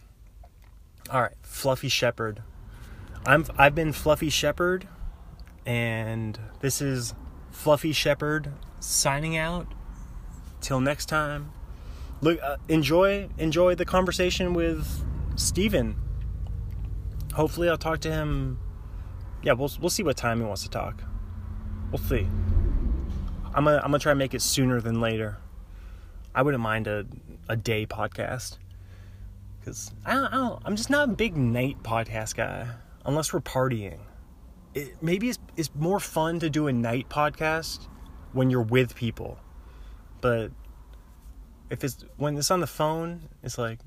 All 1.09 1.21
right, 1.21 1.35
Fluffy 1.41 1.87
Shepherd. 1.87 2.43
I'm 3.25 3.45
I've 3.57 3.73
been 3.73 3.93
Fluffy 3.93 4.29
Shepherd 4.29 4.87
and 5.65 6.39
this 6.59 6.81
is 6.81 7.13
Fluffy 7.51 7.91
Shepherd 7.91 8.51
signing 8.79 9.37
out. 9.37 9.67
Till 10.61 10.79
next 10.79 11.05
time. 11.05 11.51
Look, 12.21 12.41
uh, 12.41 12.57
enjoy 12.69 13.29
enjoy 13.37 13.75
the 13.75 13.85
conversation 13.85 14.53
with 14.55 15.05
Steven. 15.35 15.95
Hopefully, 17.33 17.69
I'll 17.69 17.77
talk 17.77 17.99
to 18.01 18.11
him. 18.11 18.59
Yeah, 19.43 19.53
we'll 19.53 19.71
we'll 19.79 19.91
see 19.91 20.01
what 20.01 20.17
time 20.17 20.39
he 20.39 20.45
wants 20.45 20.63
to 20.63 20.69
talk. 20.69 21.03
We'll 21.91 21.99
see. 21.99 22.27
I'm 23.53 23.65
gonna 23.65 23.77
I'm 23.77 23.91
gonna 23.91 23.99
try 23.99 24.13
and 24.13 24.19
make 24.19 24.33
it 24.33 24.41
sooner 24.41 24.81
than 24.81 25.01
later. 25.01 25.37
I 26.33 26.41
wouldn't 26.41 26.63
mind 26.63 26.87
a 26.87 27.05
a 27.47 27.55
day 27.55 27.85
podcast 27.85 28.57
because 29.59 29.91
I 30.03 30.15
don't, 30.15 30.25
I 30.25 30.35
don't 30.35 30.61
I'm 30.65 30.75
just 30.75 30.89
not 30.89 31.09
a 31.09 31.11
big 31.11 31.37
night 31.37 31.83
podcast 31.83 32.35
guy 32.35 32.67
unless 33.05 33.33
we're 33.33 33.41
partying 33.41 33.99
it, 34.75 35.01
maybe 35.01 35.29
it's, 35.29 35.39
it's 35.55 35.71
more 35.73 35.99
fun 35.99 36.39
to 36.41 36.49
do 36.49 36.67
a 36.67 36.73
night 36.73 37.09
podcast 37.09 37.87
when 38.33 38.49
you're 38.49 38.61
with 38.61 38.93
people. 38.93 39.39
But 40.21 40.51
if 41.69 41.83
it's 41.83 42.03
when 42.17 42.37
it's 42.37 42.51
on 42.51 42.59
the 42.59 42.67
phone, 42.67 43.29
it's 43.41 43.57
like 43.57 43.79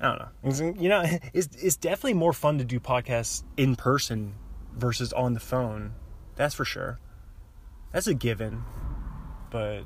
I 0.00 0.08
don't 0.08 0.18
know. 0.18 0.28
It's, 0.42 0.60
you 0.60 0.88
know, 0.88 1.04
it's 1.32 1.48
it's 1.56 1.76
definitely 1.76 2.14
more 2.14 2.32
fun 2.32 2.58
to 2.58 2.64
do 2.64 2.80
podcasts 2.80 3.44
in 3.56 3.76
person 3.76 4.34
versus 4.74 5.12
on 5.12 5.34
the 5.34 5.40
phone. 5.40 5.94
That's 6.34 6.54
for 6.54 6.64
sure. 6.64 6.98
That's 7.92 8.08
a 8.08 8.14
given. 8.14 8.64
But 9.50 9.82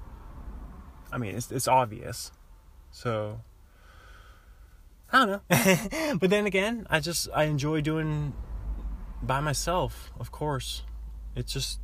I 1.13 1.19
mean, 1.19 1.37
it's 1.37 1.53
it's 1.53 1.69
obvious. 1.69 2.33
So 2.91 3.43
I 5.13 5.27
don't 5.27 5.43
know. 5.51 6.17
but 6.21 6.31
then 6.31 6.47
again, 6.47 6.87
I 6.89 7.01
just 7.01 7.29
I 7.35 7.45
enjoy 7.45 7.83
doing 7.83 8.33
by 9.23 9.41
myself, 9.41 10.11
of 10.19 10.33
course. 10.33 10.83
It's 11.37 11.53
just 11.53 11.81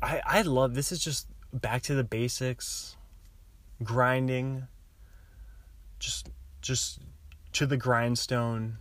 I 0.00 0.20
I 0.24 0.42
love 0.42 0.74
this 0.74 0.92
is 0.92 1.02
just 1.02 1.28
back 1.52 1.82
to 1.82 1.94
the 1.94 2.04
basics, 2.04 2.96
grinding, 3.82 4.66
just 5.98 6.30
just 6.60 7.00
to 7.52 7.66
the 7.66 7.76
grindstone, 7.76 8.78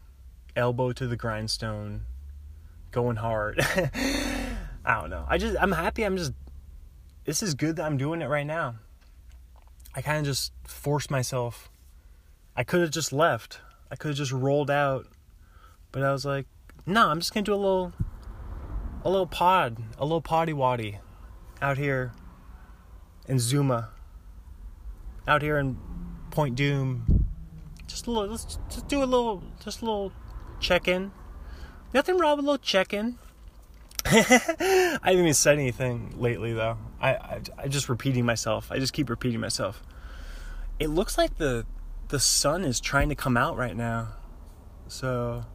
elbow 0.56 0.92
to 0.94 1.08
the 1.08 1.18
grindstone, 1.18 2.06
going 2.92 3.18
hard. 3.18 3.60
I 4.86 5.00
don't 5.00 5.10
know. 5.10 5.26
I 5.28 5.38
just 5.38 5.58
I'm 5.60 5.72
happy 5.72 6.04
I'm 6.04 6.18
just 6.18 6.34
this 7.26 7.44
is 7.44 7.54
good 7.54 7.76
that 7.76 7.86
I'm 7.86 7.98
doing 7.98 8.22
it 8.22 8.28
right 8.28 8.48
now. 8.48 8.76
I 9.94 10.02
kind 10.02 10.20
of 10.20 10.26
just 10.26 10.54
forced 10.64 11.12
myself. 11.12 11.70
I 12.56 12.64
could 12.64 12.82
have 12.82 12.92
just 12.92 13.14
left. 13.14 13.60
I 13.92 13.96
could 13.96 14.10
have 14.10 14.18
just 14.18 14.32
rolled 14.32 14.72
out. 14.72 15.08
But 15.92 16.04
I 16.04 16.12
was 16.12 16.26
like, 16.26 16.48
no, 16.86 17.10
I'm 17.10 17.20
just 17.20 17.34
gonna 17.34 17.44
do 17.44 17.54
a 17.54 17.56
little, 17.56 17.94
a 19.04 19.10
little 19.10 19.28
pod, 19.28 19.78
a 19.98 20.04
little 20.04 20.22
potty 20.22 20.54
waddy, 20.54 21.00
out 21.62 21.78
here 21.78 22.14
in 23.28 23.40
Zuma, 23.40 23.90
out 25.28 25.42
here 25.42 25.58
in 25.58 25.78
Point 26.32 26.58
Dume. 26.58 27.26
Just 27.88 28.08
a 28.08 28.12
little, 28.12 28.30
let's 28.30 28.58
just 28.70 28.88
do 28.88 29.04
a 29.04 29.06
little, 29.06 29.44
just 29.64 29.82
a 29.82 29.86
little 29.86 30.12
check 30.60 30.88
in. 30.88 31.12
Nothing 31.94 32.18
wrong 32.18 32.38
with 32.38 32.46
a 32.46 32.48
little 32.48 32.64
check 32.64 32.94
in. 32.94 33.18
I 34.06 35.00
haven't 35.04 35.20
even 35.20 35.34
said 35.34 35.60
anything 35.60 36.16
lately 36.18 36.54
though. 36.54 36.78
I, 37.00 37.14
I 37.14 37.42
I'm 37.60 37.70
just 37.70 37.88
repeating 37.90 38.26
myself. 38.26 38.72
I 38.72 38.80
just 38.80 38.94
keep 38.94 39.10
repeating 39.10 39.40
myself. 39.40 39.84
It 40.80 40.88
looks 40.88 41.18
like 41.18 41.38
the 41.38 41.66
the 42.08 42.20
sun 42.20 42.64
is 42.64 42.80
trying 42.80 43.10
to 43.10 43.16
come 43.16 43.38
out 43.38 43.58
right 43.58 43.76
now. 43.76 44.14
So 44.88 45.46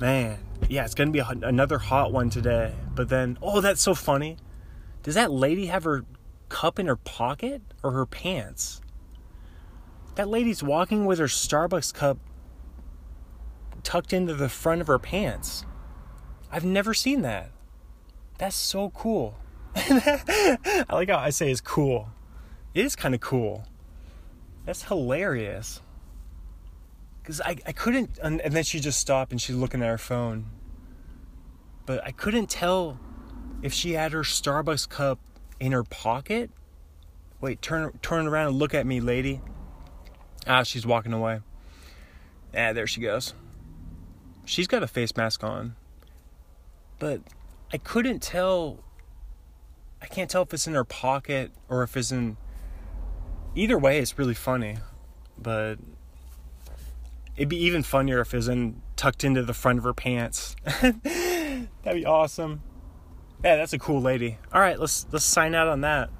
Man, 0.00 0.38
yeah, 0.68 0.84
it's 0.84 0.94
gonna 0.94 1.10
be 1.10 1.20
a, 1.20 1.28
another 1.28 1.78
hot 1.78 2.12
one 2.12 2.30
today. 2.30 2.74
But 2.94 3.08
then, 3.08 3.38
oh, 3.40 3.60
that's 3.60 3.80
so 3.82 3.94
funny. 3.94 4.36
Does 5.02 5.14
that 5.14 5.30
lady 5.30 5.66
have 5.66 5.84
her 5.84 6.04
cup 6.48 6.78
in 6.78 6.86
her 6.86 6.96
pocket 6.96 7.62
or 7.82 7.92
her 7.92 8.06
pants? 8.06 8.80
That 10.16 10.28
lady's 10.28 10.62
walking 10.62 11.04
with 11.04 11.18
her 11.18 11.26
Starbucks 11.26 11.92
cup 11.92 12.18
tucked 13.82 14.12
into 14.12 14.34
the 14.34 14.48
front 14.48 14.80
of 14.80 14.86
her 14.86 14.98
pants. 14.98 15.64
I've 16.50 16.64
never 16.64 16.94
seen 16.94 17.22
that. 17.22 17.50
That's 18.38 18.56
so 18.56 18.90
cool. 18.90 19.36
I 19.76 20.84
like 20.90 21.10
how 21.10 21.18
I 21.18 21.30
say 21.30 21.50
it's 21.50 21.60
cool. 21.60 22.08
It 22.74 22.84
is 22.84 22.96
kind 22.96 23.14
of 23.14 23.20
cool. 23.20 23.66
That's 24.64 24.84
hilarious. 24.84 25.80
Because 27.24 27.40
I, 27.40 27.56
I 27.66 27.72
couldn't, 27.72 28.18
and, 28.22 28.38
and 28.42 28.52
then 28.52 28.64
she 28.64 28.80
just 28.80 29.00
stopped 29.00 29.32
and 29.32 29.40
she's 29.40 29.56
looking 29.56 29.80
at 29.80 29.88
her 29.88 29.96
phone. 29.96 30.44
But 31.86 32.04
I 32.04 32.10
couldn't 32.10 32.50
tell 32.50 33.00
if 33.62 33.72
she 33.72 33.92
had 33.92 34.12
her 34.12 34.20
Starbucks 34.20 34.86
cup 34.90 35.18
in 35.58 35.72
her 35.72 35.84
pocket. 35.84 36.50
Wait, 37.40 37.62
turn 37.62 37.98
turn 38.02 38.26
around 38.26 38.48
and 38.48 38.58
look 38.58 38.74
at 38.74 38.84
me, 38.84 39.00
lady. 39.00 39.40
Ah, 40.46 40.64
she's 40.64 40.86
walking 40.86 41.14
away. 41.14 41.40
Ah, 42.54 42.74
there 42.74 42.86
she 42.86 43.00
goes. 43.00 43.32
She's 44.44 44.66
got 44.66 44.82
a 44.82 44.86
face 44.86 45.16
mask 45.16 45.42
on. 45.42 45.76
But 46.98 47.22
I 47.72 47.78
couldn't 47.78 48.20
tell 48.20 48.80
I 50.02 50.06
can't 50.06 50.30
tell 50.30 50.42
if 50.42 50.52
it's 50.52 50.66
in 50.66 50.74
her 50.74 50.84
pocket 50.84 51.52
or 51.70 51.82
if 51.82 51.96
it's 51.96 52.12
in 52.12 52.36
either 53.54 53.78
way 53.78 53.98
it's 53.98 54.18
really 54.18 54.34
funny. 54.34 54.76
But 55.38 55.76
it'd 57.36 57.48
be 57.48 57.62
even 57.64 57.82
funnier 57.82 58.20
if 58.20 58.32
it 58.32 58.36
was 58.36 58.48
in 58.48 58.82
tucked 58.96 59.24
into 59.24 59.42
the 59.42 59.54
front 59.54 59.78
of 59.78 59.84
her 59.84 59.94
pants. 59.94 60.56
That'd 60.82 61.68
be 61.84 62.06
awesome. 62.06 62.62
Yeah, 63.42 63.56
that's 63.56 63.72
a 63.72 63.78
cool 63.78 64.00
lady. 64.00 64.38
All 64.52 64.60
right, 64.60 64.78
let's 64.78 65.06
let's 65.12 65.24
sign 65.24 65.54
out 65.54 65.68
on 65.68 65.82
that. 65.82 66.10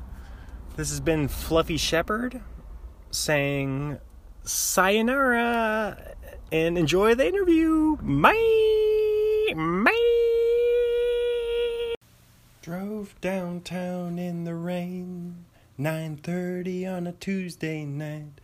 This 0.76 0.90
has 0.90 1.00
been 1.00 1.28
Fluffy 1.28 1.76
Shepherd 1.76 2.42
saying 3.10 3.98
sayonara 4.42 6.14
and 6.52 6.76
enjoy 6.76 7.14
the 7.14 7.26
interview. 7.26 7.96
Bye. 7.96 9.52
Bye. 9.54 10.10
Drove 12.60 13.14
downtown 13.20 14.18
in 14.18 14.44
the 14.44 14.54
rain. 14.54 15.44
9:30 15.78 16.86
on 16.86 17.06
a 17.06 17.12
Tuesday 17.12 17.84
night. 17.84 18.40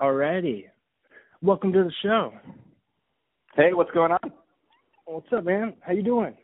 Alrighty. 0.00 0.64
Welcome 1.40 1.72
to 1.72 1.84
the 1.84 1.92
show. 2.02 2.32
Hey, 3.54 3.72
what's 3.72 3.92
going 3.92 4.10
on? 4.10 4.32
What's 5.04 5.32
up, 5.32 5.44
man? 5.44 5.74
How 5.80 5.92
you 5.92 6.02
doing? 6.02 6.34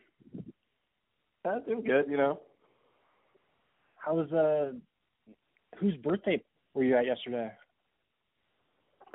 I'm 1.43 1.63
doing 1.65 1.83
good, 1.83 2.05
you 2.09 2.15
know. 2.15 2.39
How 3.97 4.15
was 4.15 4.31
uh 4.31 4.71
whose 5.79 5.95
birthday 5.97 6.41
were 6.73 6.83
you 6.83 6.95
at 6.95 7.05
yesterday? 7.05 7.51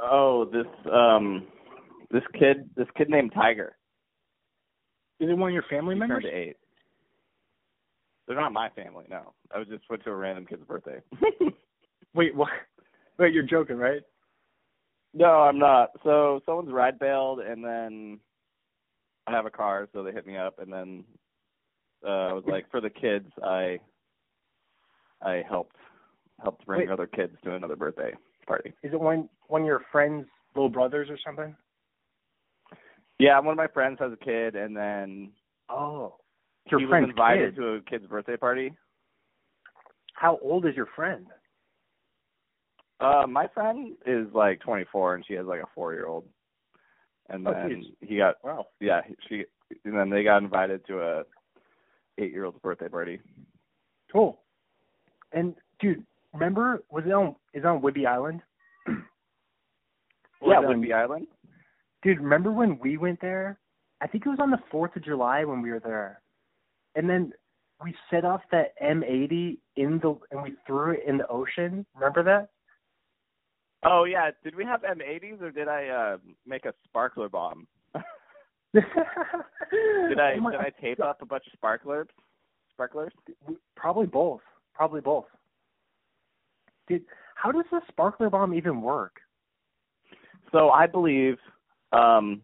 Oh, 0.03 0.45
this 0.45 0.67
um 0.93 1.47
this 2.11 2.23
kid 2.39 2.69
this 2.77 2.89
kid 2.95 3.09
named 3.09 3.33
Tiger. 3.35 3.75
Is 5.19 5.31
it 5.31 5.39
one 5.39 5.49
of 5.49 5.55
your 5.55 5.65
family 5.71 5.95
he 5.95 6.01
members? 6.01 6.25
Turned 6.25 6.35
eight. 6.35 6.57
They're 8.27 8.37
not 8.37 8.53
my 8.53 8.69
family, 8.71 9.07
no. 9.09 9.33
I 9.55 9.59
was 9.59 9.69
just 9.69 9.85
went 9.89 10.05
to 10.05 10.11
a 10.11 10.15
random 10.17 10.45
kid's 10.45 10.65
birthday. 10.65 11.01
Wait, 12.15 12.35
what? 12.35 12.51
Wait, 13.19 13.33
you're 13.33 13.45
joking, 13.45 13.77
right? 13.77 14.03
No, 15.17 15.27
I'm 15.43 15.59
not. 15.59 15.91
So 16.05 16.41
someone's 16.45 16.73
ride 16.73 16.99
bailed 16.99 17.41
and 17.41 17.65
then 17.65 18.21
I 19.27 19.33
have 19.33 19.47
a 19.47 19.51
car, 19.51 19.89
so 19.93 20.03
they 20.03 20.13
hit 20.13 20.27
me 20.27 20.37
up 20.37 20.59
and 20.59 20.73
then 20.73 21.05
uh 22.07 22.29
I 22.29 22.33
was 22.35 22.45
like 22.47 22.71
for 22.71 22.81
the 22.81 22.91
kids 22.91 23.27
I 23.43 23.79
I 25.23 25.43
helped 25.49 25.77
helped 26.43 26.67
bring 26.67 26.81
Wait. 26.81 26.91
other 26.91 27.07
kids 27.07 27.35
to 27.45 27.55
another 27.55 27.77
birthday 27.77 28.13
party. 28.47 28.75
Is 28.83 28.93
it 28.93 29.01
one 29.01 29.29
one 29.49 29.63
of 29.63 29.67
your 29.67 29.83
friends' 29.91 30.27
little 30.55 30.69
brothers 30.69 31.09
or 31.11 31.19
something? 31.25 31.57
Yeah, 33.19 33.39
one 33.39 33.53
of 33.53 33.57
my 33.57 33.67
friends 33.69 33.99
has 34.01 34.13
a 34.13 34.25
kid 34.25 34.55
and 34.55 34.77
then 34.77 35.33
Oh. 35.69 36.17
Your 36.71 36.81
he 36.81 36.87
was 36.87 37.05
invited 37.09 37.55
kid. 37.55 37.61
to 37.61 37.69
a 37.75 37.81
kid's 37.83 38.07
birthday 38.07 38.37
party. 38.37 38.73
How 40.15 40.39
old 40.43 40.67
is 40.67 40.75
your 40.75 40.89
friend? 40.97 41.27
Uh, 43.01 43.27
my 43.29 43.47
friend 43.49 43.95
is 44.07 44.27
like 44.33 44.61
24 44.61 45.17
and 45.17 45.25
she 45.27 45.35
has 45.35 45.47
like 45.47 45.61
a 45.61 45.67
four 45.75 45.93
year 45.93 46.07
old. 46.07 46.25
And 47.29 47.47
Oh, 47.47 47.53
then 47.53 47.85
he 48.01 48.17
got 48.19 48.37
Wow. 48.45 48.67
yeah 48.81 49.01
she 49.29 49.45
and 49.85 49.97
then 49.99 50.09
they 50.11 50.23
got 50.23 50.43
invited 50.43 50.87
to 50.87 51.01
a 51.03 51.25
eight 52.19 52.33
year 52.33 52.45
old's 52.45 52.59
birthday 52.61 52.89
party. 52.89 53.21
Cool. 54.13 54.41
And 55.33 55.55
dude, 55.81 56.07
remember 56.33 56.83
was 56.91 57.05
it 57.05 57.13
on 57.13 57.35
is 57.53 57.65
it 57.65 57.67
on 57.67 57.81
Whidbey 57.83 58.07
Island? 58.07 58.43
Yeah, 58.87 58.93
is 60.59 60.65
it 60.65 60.67
on- 60.67 60.81
Whidbey 60.83 60.95
Island. 60.95 61.27
Dude, 62.03 62.21
remember 62.21 62.53
when 62.53 62.79
we 62.79 62.97
went 62.99 63.21
there? 63.21 63.59
I 64.01 64.07
think 64.07 64.25
it 64.27 64.29
was 64.29 64.39
on 64.41 64.51
the 64.51 64.61
Fourth 64.71 64.95
of 64.97 65.03
July 65.05 65.45
when 65.45 65.63
we 65.63 65.71
were 65.71 65.81
there, 65.81 66.21
and 66.95 67.09
then 67.09 67.33
we 67.83 67.95
set 68.11 68.25
off 68.25 68.43
that 68.53 68.75
M80 68.81 69.59
in 69.77 69.99
the 70.01 70.17
and 70.31 70.43
we 70.43 70.55
threw 70.67 70.93
it 70.93 71.01
in 71.07 71.19
the 71.19 71.27
ocean. 71.29 71.85
Remember 71.95 72.23
that? 72.23 72.51
Oh 73.89 74.03
yeah, 74.05 74.31
did 74.43 74.57
we 74.57 74.65
have 74.65 74.83
M80s 74.83 75.41
or 75.41 75.53
did 75.53 75.69
I 75.69 75.87
uh 75.87 76.17
make 76.45 76.65
a 76.65 76.75
sparkler 76.85 77.29
bomb? 77.29 77.69
did 78.75 78.85
Did 80.09 80.19
I 80.19 80.35
did 80.35 80.45
I 80.45 80.71
tape 80.81 81.01
up 81.01 81.23
a 81.23 81.27
bunch 81.27 81.45
of 81.47 81.53
sparklers? 81.53 82.09
Sparklers? 82.73 83.13
Probably 83.77 84.07
both. 84.07 84.41
Probably 84.75 85.01
both. 85.01 85.27
Dude, 86.89 87.05
how 87.37 87.53
does 87.53 87.65
a 87.73 87.81
sparkler 87.89 88.29
bomb 88.29 88.55
even 88.55 88.83
work? 88.83 89.21
So 90.51 90.71
I 90.71 90.89
believe 90.89 91.37
um 91.93 92.43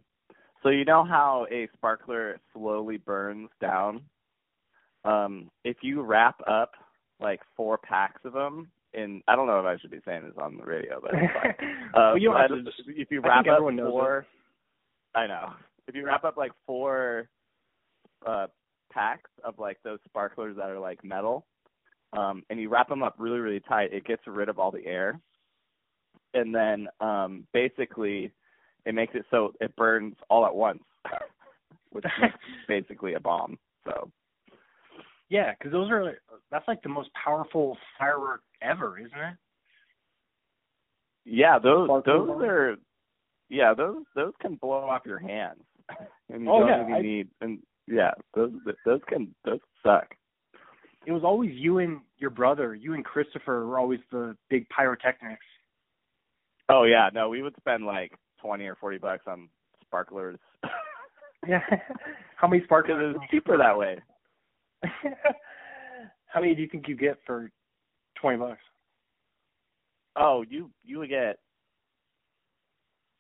so 0.62 0.68
you 0.68 0.84
know 0.84 1.04
how 1.04 1.46
a 1.50 1.68
sparkler 1.74 2.38
slowly 2.52 2.98
burns 2.98 3.50
down? 3.60 4.02
Um 5.04 5.50
if 5.64 5.78
you 5.82 6.02
wrap 6.02 6.36
up 6.48 6.70
like 7.20 7.40
four 7.56 7.78
packs 7.78 8.20
of 8.24 8.32
them 8.32 8.68
in 8.94 9.22
I 9.28 9.36
don't 9.36 9.46
know 9.46 9.58
if 9.60 9.66
I 9.66 9.78
should 9.78 9.90
be 9.90 10.00
saying 10.04 10.22
this 10.24 10.34
on 10.36 10.56
the 10.56 10.64
radio, 10.64 11.00
but 11.00 11.12
it's 11.14 11.32
fine. 11.32 11.68
Uh, 11.94 12.12
Well, 12.12 12.18
you 12.18 12.30
don't 12.30 12.64
but 12.64 12.72
to- 12.84 13.00
if 13.00 13.10
you 13.10 13.20
wrap 13.20 13.46
up 13.46 13.58
four 13.58 14.26
I 15.14 15.26
know. 15.26 15.52
If 15.86 15.94
you 15.94 16.06
wrap 16.06 16.24
up 16.24 16.36
like 16.36 16.52
four 16.66 17.28
uh 18.26 18.46
packs 18.92 19.30
of 19.44 19.58
like 19.58 19.78
those 19.82 19.98
sparklers 20.04 20.56
that 20.56 20.70
are 20.70 20.78
like 20.78 21.02
metal, 21.04 21.44
um, 22.12 22.42
and 22.50 22.60
you 22.60 22.68
wrap 22.68 22.88
them 22.88 23.02
up 23.02 23.14
really, 23.18 23.38
really 23.38 23.60
tight, 23.60 23.92
it 23.92 24.04
gets 24.04 24.22
rid 24.26 24.48
of 24.48 24.58
all 24.58 24.70
the 24.70 24.86
air. 24.86 25.18
And 26.34 26.54
then 26.54 26.88
um 27.00 27.46
basically 27.52 28.32
it 28.86 28.94
makes 28.94 29.14
it 29.14 29.24
so 29.30 29.52
it 29.60 29.74
burns 29.76 30.16
all 30.30 30.46
at 30.46 30.54
once. 30.54 30.82
which 31.90 32.04
makes 32.20 32.34
basically 32.68 33.14
a 33.14 33.20
bomb. 33.20 33.58
So 33.84 34.10
Yeah, 35.32 35.52
because 35.58 35.72
those 35.72 35.90
are 35.90 36.18
that's 36.50 36.68
like 36.68 36.82
the 36.82 36.90
most 36.90 37.08
powerful 37.24 37.78
firework 37.98 38.42
ever, 38.60 38.98
isn't 38.98 39.18
it? 39.18 39.36
yeah, 41.24 41.58
those 41.58 41.88
those 42.04 42.28
are 42.42 42.76
yeah, 43.48 43.72
those 43.74 44.04
those 44.14 44.34
can 44.42 44.56
blow 44.56 44.84
off 44.90 45.02
your 45.06 45.18
hands. 45.18 45.62
and 46.30 46.42
you 46.42 46.50
Oh, 46.50 46.60
don't 46.60 46.68
yeah, 46.68 46.82
even 46.82 46.94
I- 46.94 47.00
need 47.00 47.28
and 47.40 47.58
yeah, 47.86 48.10
those 48.34 48.52
those 48.84 49.00
can 49.08 49.34
those 49.46 49.60
suck. 49.82 50.14
It 51.06 51.12
was 51.12 51.24
always 51.24 51.50
you 51.54 51.78
and 51.78 52.00
your 52.18 52.30
brother, 52.30 52.74
you 52.74 52.92
and 52.94 53.04
Christopher 53.04 53.66
were 53.66 53.78
always 53.78 54.00
the 54.12 54.36
big 54.50 54.68
pyrotechnics. 54.68 55.44
Oh 56.68 56.84
yeah, 56.84 57.08
no, 57.14 57.30
we 57.30 57.40
would 57.42 57.56
spend 57.58 57.86
like 57.86 58.12
twenty 58.40 58.66
or 58.66 58.76
forty 58.76 58.98
bucks 58.98 59.24
on 59.26 59.48
sparklers 59.82 60.38
Yeah. 61.48 61.60
How 62.36 62.48
many 62.48 62.60
because 62.60 62.66
sparklers? 62.68 63.16
it's 63.18 63.30
cheaper 63.30 63.56
that 63.56 63.78
way. 63.78 63.98
How 66.26 66.40
many 66.40 66.54
do 66.54 66.62
you 66.62 66.68
think 66.68 66.88
you 66.88 66.96
get 66.96 67.18
for 67.26 67.50
twenty 68.20 68.38
bucks? 68.38 68.60
Oh, 70.16 70.44
you 70.48 70.70
you 70.84 70.98
would 70.98 71.08
get 71.08 71.36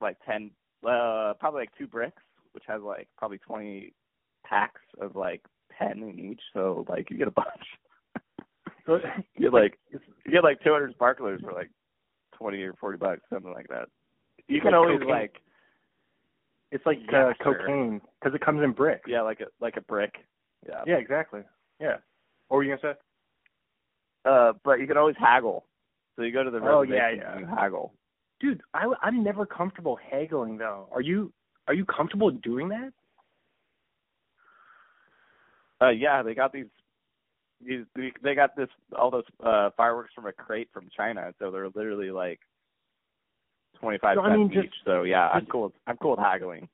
like 0.00 0.16
ten, 0.26 0.50
uh, 0.86 1.34
probably 1.38 1.60
like 1.62 1.76
two 1.78 1.86
bricks, 1.86 2.22
which 2.52 2.64
has 2.66 2.82
like 2.82 3.08
probably 3.16 3.38
twenty 3.38 3.92
packs 4.44 4.80
of 5.00 5.14
like 5.16 5.42
ten 5.78 6.02
in 6.02 6.18
each. 6.18 6.40
So 6.52 6.84
like 6.88 7.10
you 7.10 7.18
get 7.18 7.28
a 7.28 7.32
bunch. 7.32 7.48
So, 8.84 8.94
you 9.36 9.42
get 9.42 9.52
like 9.52 9.78
you 9.92 10.00
get 10.32 10.42
like 10.42 10.60
two 10.64 10.72
hundred 10.72 10.92
sparklers 10.94 11.40
for 11.40 11.52
like 11.52 11.70
twenty 12.36 12.60
or 12.64 12.72
forty 12.80 12.98
bucks, 12.98 13.20
something 13.32 13.52
like 13.52 13.68
that. 13.68 13.88
You 14.48 14.60
can 14.60 14.72
Like 14.72 14.78
always 14.80 14.98
cocaine. 14.98 15.08
like 15.08 15.34
it's 16.72 16.84
like 16.84 16.98
Yeah, 17.12 17.28
uh, 17.28 17.32
cocaine 17.44 18.00
because 18.18 18.34
it 18.34 18.44
comes 18.44 18.60
in 18.60 18.72
bricks. 18.72 19.02
yeah, 19.06 19.22
like 19.22 19.38
a 19.40 19.44
like 19.60 19.76
a 19.76 19.82
brick. 19.82 20.14
Yeah. 20.68 20.82
Yeah, 20.86 20.96
exactly. 20.96 21.40
Yeah. 21.80 21.96
What 22.48 22.58
were 22.58 22.64
you 22.64 22.76
gonna 22.76 22.94
say? 22.94 23.00
Uh, 24.24 24.52
but 24.64 24.78
you 24.80 24.86
can 24.86 24.96
always 24.96 25.16
haggle. 25.18 25.64
So 26.16 26.22
you 26.22 26.32
go 26.32 26.44
to 26.44 26.50
the 26.50 26.60
Oh, 26.62 26.82
yeah, 26.82 27.10
yeah. 27.10 27.32
and 27.32 27.40
you 27.40 27.46
haggle. 27.46 27.92
Dude, 28.40 28.62
I 28.74 28.92
I'm 29.02 29.22
never 29.24 29.46
comfortable 29.46 29.96
haggling 30.10 30.58
though. 30.58 30.88
Are 30.92 31.00
you 31.00 31.32
are 31.68 31.74
you 31.74 31.84
comfortable 31.84 32.30
doing 32.30 32.68
that? 32.68 32.92
Uh, 35.80 35.90
yeah, 35.90 36.22
they 36.22 36.34
got 36.34 36.52
these. 36.52 36.66
These 37.64 37.84
they- 38.22 38.34
got 38.34 38.56
this 38.56 38.68
all 38.96 39.10
those 39.10 39.24
uh 39.44 39.70
fireworks 39.76 40.12
from 40.14 40.26
a 40.26 40.32
crate 40.32 40.68
from 40.72 40.88
China, 40.96 41.32
so 41.38 41.50
they're 41.52 41.68
literally 41.68 42.10
like 42.10 42.40
twenty 43.78 43.98
five 43.98 44.16
So, 44.16 44.22
I 44.22 44.30
cents 44.30 44.38
mean, 44.38 44.52
just- 44.52 44.66
each. 44.66 44.74
So 44.84 45.04
yeah, 45.04 45.28
I'm 45.28 45.46
cool. 45.46 45.64
With, 45.64 45.72
I'm 45.86 45.96
cool 45.98 46.10
with 46.12 46.20
haggling. 46.20 46.68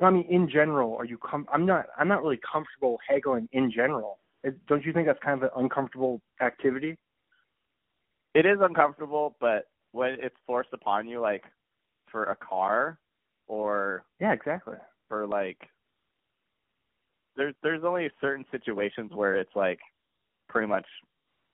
I 0.00 0.10
mean 0.10 0.26
in 0.28 0.48
general, 0.48 0.96
are 0.96 1.04
you 1.04 1.18
com- 1.18 1.48
I'm 1.52 1.66
not 1.66 1.86
I'm 1.98 2.08
not 2.08 2.22
really 2.22 2.40
comfortable 2.50 2.98
haggling 3.08 3.48
in 3.52 3.70
general. 3.70 4.18
It, 4.42 4.54
don't 4.66 4.84
you 4.84 4.92
think 4.92 5.06
that's 5.06 5.22
kind 5.22 5.36
of 5.36 5.42
an 5.44 5.50
uncomfortable 5.64 6.20
activity? 6.40 6.96
It 8.34 8.46
is 8.46 8.58
uncomfortable, 8.60 9.36
but 9.40 9.66
when 9.92 10.16
it's 10.20 10.36
forced 10.46 10.70
upon 10.72 11.08
you, 11.08 11.20
like 11.20 11.44
for 12.10 12.24
a 12.24 12.36
car 12.36 12.98
or 13.46 14.04
Yeah, 14.20 14.32
exactly. 14.32 14.76
for 15.08 15.26
like, 15.26 15.58
there's 17.36 17.54
there's 17.62 17.84
only 17.84 18.10
certain 18.20 18.44
situations 18.50 19.10
where 19.12 19.36
it's 19.36 19.54
like 19.54 19.80
pretty 20.48 20.68
much 20.68 20.86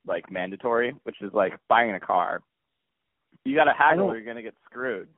like 0.06 0.30
mandatory, 0.30 0.94
which 1.04 1.16
is 1.20 1.32
like 1.32 1.58
buying 1.68 1.94
a 1.94 2.00
car. 2.00 2.42
You 3.44 3.54
got 3.54 3.64
to 3.64 3.72
haggle, 3.72 4.06
or 4.10 4.16
you're 4.16 4.26
gonna 4.26 4.42
get 4.42 4.54
screwed. 4.64 5.08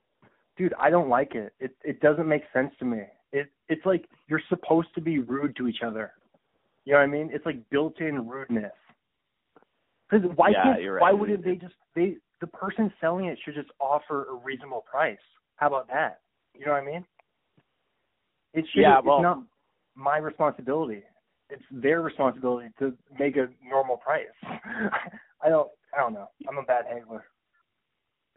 Dude, 0.57 0.75
I 0.79 0.91
don't 0.91 1.09
like 1.09 1.35
it. 1.35 1.53
It 1.61 1.77
it 1.83 2.01
doesn't 2.01 2.29
make 2.29 2.43
sense 2.53 2.73
to 2.79 2.85
me. 2.85 3.03
It 3.33 3.51
it's 3.69 3.85
like 3.85 4.09
you're 4.29 4.43
supposed 4.49 4.89
to 4.95 5.01
be 5.01 5.19
rude 5.19 5.57
to 5.57 5.69
each 5.69 5.83
other. 5.85 6.13
You 6.85 6.95
know 6.95 7.01
what 7.01 7.05
I 7.05 7.09
mean? 7.09 7.31
It's 7.33 7.45
like 7.45 7.69
built-in 7.71 8.27
rudeness. 8.27 8.73
Because 10.11 10.31
why 10.37 10.51
Yeah, 10.51 10.63
can't 10.63 10.91
right. 10.91 11.01
why 11.03 11.13
wouldn't 11.13 11.45
they 11.45 11.57
just 11.57 11.75
they 11.95 12.17
the 12.41 12.47
person 12.47 12.93
selling 13.01 13.27
it 13.27 13.39
should 13.45 13.55
just 13.55 13.71
offer 13.81 14.25
a 14.31 14.35
reasonable 14.35 14.85
price? 14.91 15.19
How 15.57 15.67
about 15.67 15.89
that? 15.89 16.21
You 16.55 16.67
know 16.67 16.73
what 16.73 16.83
I 16.83 16.87
mean? 16.87 17.05
It 18.55 18.65
should 18.73 18.81
Yeah, 18.81 18.99
it's 18.99 19.07
well- 19.07 19.23
not 19.23 19.43
my 19.95 20.19
responsibility. 20.19 21.03
It's 21.51 21.63
their 21.71 22.03
responsibility 22.03 22.69
to 22.79 22.97
make 23.19 23.37
a 23.37 23.49
normal 23.65 23.97
price. 23.97 24.27
I 24.43 25.49
don't 25.49 25.71
I 25.95 26.01
don't 26.01 26.13
know. 26.13 26.29
I'm 26.49 26.59
a 26.59 26.63
bad 26.63 26.87
haggler. 26.87 27.25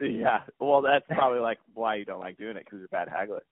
Yeah, 0.00 0.40
well, 0.58 0.80
that's 0.82 1.04
probably 1.08 1.38
like 1.38 1.58
why 1.74 1.94
you 1.94 2.04
don't 2.04 2.18
like 2.20 2.36
doing 2.36 2.56
it 2.56 2.64
because 2.64 2.78
you're 2.78 2.86
a 2.86 2.88
bad 2.88 3.08
haggler. 3.08 3.44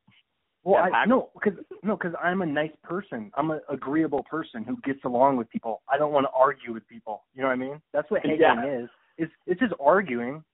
Well, 0.63 0.83
I, 0.93 1.07
no, 1.07 1.31
because 1.35 1.59
no, 1.83 1.97
because 1.97 2.13
I'm 2.23 2.43
a 2.43 2.47
nice 2.47 2.73
person. 2.83 3.31
I'm 3.35 3.51
an 3.51 3.61
agreeable 3.71 4.23
person 4.25 4.63
who 4.65 4.77
gets 4.85 5.01
along 5.05 5.39
with 5.39 5.49
people. 5.49 5.81
I 5.91 5.97
don't 5.97 6.13
want 6.13 6.27
to 6.27 6.31
argue 6.39 6.75
with 6.75 6.87
people. 6.87 7.25
You 7.35 7.43
know 7.43 7.49
what 7.49 7.55
I 7.55 7.57
mean? 7.57 7.81
That's 7.95 8.11
what 8.11 8.21
haggling 8.21 8.41
Yeah. 8.41 8.83
is. 8.83 8.89
It's 9.17 9.33
it's 9.47 9.61
just 9.61 9.73
arguing, 9.81 10.45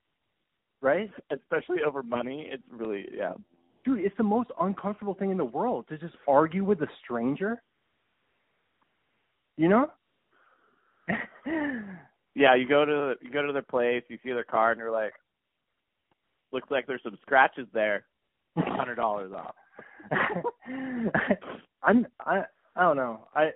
right? 0.81 1.11
Especially 1.33 1.79
over 1.85 2.03
money, 2.05 2.49
it's 2.51 2.63
really 2.71 3.07
yeah. 3.13 3.33
Dude, 3.85 4.01
it's 4.01 4.17
the 4.17 4.23
most 4.25 4.51
uncomfortable 4.61 5.15
thing 5.15 5.31
in 5.31 5.37
the 5.37 5.45
world 5.45 5.87
to 5.89 5.99
just 5.99 6.15
argue 6.29 6.65
with 6.65 6.81
a 6.83 6.89
stranger. 7.05 7.63
You 9.57 9.69
know? 9.69 9.91
Yeah, 12.37 12.55
you 12.55 12.69
go 12.69 12.85
to 12.85 13.15
you 13.23 13.31
go 13.31 13.47
to 13.47 13.53
their 13.55 13.63
place, 13.63 14.03
you 14.09 14.19
see 14.23 14.31
their 14.31 14.45
car, 14.45 14.71
and 14.71 14.79
you're 14.79 14.91
like, 14.91 15.15
looks 16.53 16.71
like 16.71 16.87
there's 16.87 17.03
some 17.03 17.17
scratches 17.23 17.67
there. 17.73 18.05
Hundred 18.59 18.97
dollars 18.97 19.33
off. 19.33 19.55
I'm 21.83 22.07
I 22.21 22.43
I 22.75 22.83
don't 22.83 22.97
know 22.97 23.29
I 23.35 23.51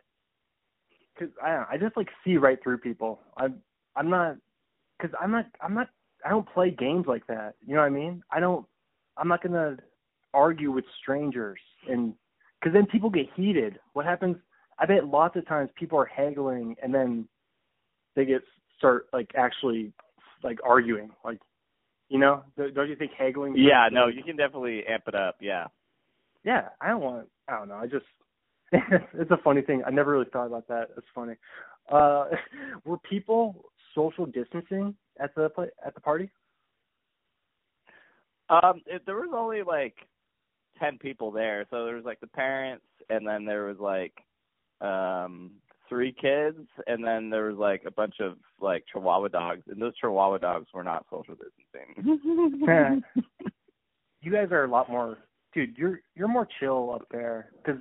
cause 1.19 1.29
I 1.43 1.53
don't 1.53 1.67
I 1.71 1.77
just 1.79 1.97
like 1.97 2.09
see 2.25 2.37
right 2.37 2.59
through 2.63 2.79
people. 2.79 3.21
I'm 3.37 3.57
I'm 3.97 4.11
not 4.11 4.37
because 4.99 5.15
I'm 5.21 5.31
not 5.31 5.47
I'm 5.61 5.75
not 5.75 5.89
I 6.25 6.31
don't 6.31 6.49
play 6.49 6.71
games 6.71 7.07
like 7.07 7.27
that. 7.29 7.55
You 7.67 7.75
know 7.75 7.81
what 7.81 7.87
I 7.87 7.91
mean? 7.91 8.23
I 8.31 8.41
don't 8.41 8.67
I'm 9.17 9.29
not 9.29 9.43
gonna 9.43 9.77
argue 10.33 10.71
with 10.71 10.85
strangers 11.03 11.61
and 11.89 12.15
because 12.61 12.75
then 12.75 12.87
people 12.87 13.11
get 13.11 13.27
heated. 13.35 13.79
What 13.95 14.05
happens? 14.05 14.37
I 14.79 14.87
bet 14.87 15.07
lots 15.07 15.37
of 15.37 15.47
times 15.47 15.71
people 15.79 15.99
are 15.99 16.07
haggling 16.07 16.77
and 16.83 16.95
then 16.95 17.29
they 18.17 18.25
get 18.25 18.43
start 18.79 19.07
like 19.13 19.31
actually 19.37 19.93
like 20.43 20.59
arguing 20.65 21.11
like 21.25 21.39
you 22.09 22.19
know 22.19 22.43
don't 22.57 22.89
you 22.89 22.97
think 22.97 23.13
haggling 23.17 23.55
Yeah, 23.57 23.89
no, 23.93 24.09
you 24.09 24.23
can 24.23 24.37
definitely 24.37 24.85
amp 24.87 25.05
it 25.07 25.15
up. 25.15 25.37
Yeah. 25.41 25.67
Yeah, 26.45 26.69
I 26.81 26.89
don't 26.89 27.01
want. 27.01 27.29
I 27.49 27.59
don't 27.59 27.69
know. 27.69 27.77
I 27.77 27.87
just. 27.87 28.07
it's 28.73 29.31
a 29.33 29.37
funny 29.43 29.63
thing. 29.63 29.83
I 29.85 29.91
never 29.91 30.13
really 30.13 30.31
thought 30.33 30.47
about 30.47 30.69
that. 30.69 30.91
It's 30.97 31.07
funny. 31.15 31.35
Uh, 31.91 32.27
were 32.85 32.99
people 32.99 33.65
social 33.95 34.27
distancing 34.27 34.95
at 35.21 35.35
the 35.35 35.49
pla 35.51 35.65
at 35.85 35.95
the 35.95 36.01
party? 36.01 36.31
Um, 38.49 38.83
it, 38.87 39.03
there 39.07 39.17
was 39.17 39.31
only 39.35 39.63
like 39.63 39.95
ten 40.79 40.99
people 40.99 41.31
there, 41.31 41.67
so 41.71 41.85
there 41.85 41.97
was 41.97 42.05
like 42.05 42.21
the 42.21 42.27
parents, 42.29 42.85
and 43.09 43.27
then 43.27 43.45
there 43.45 43.65
was 43.65 43.79
like 43.79 44.15
um 44.81 45.51
three 45.91 46.13
kids, 46.13 46.67
and 46.87 47.05
then 47.05 47.29
there 47.29 47.47
was 47.47 47.59
like 47.59 47.83
a 47.87 47.91
bunch 47.91 48.15
of 48.21 48.37
like 48.61 48.85
Chihuahua 48.91 49.29
dogs, 49.29 49.63
and 49.67 49.83
those 49.83 49.97
Chihuahua 49.97 50.39
dogs 50.39 50.69
were 50.73 50.85
not 50.85 51.05
social 51.11 51.35
distancing. 51.35 53.03
you 54.23 54.33
guys 54.33 54.49
are 54.53 54.65
a 54.65 54.71
lot 54.71 54.89
more, 54.89 55.19
dude. 55.53 55.77
You're 55.77 56.01
you're 56.15 56.29
more 56.29 56.49
chill 56.59 56.93
up 56.95 57.07
there 57.11 57.51
because 57.63 57.81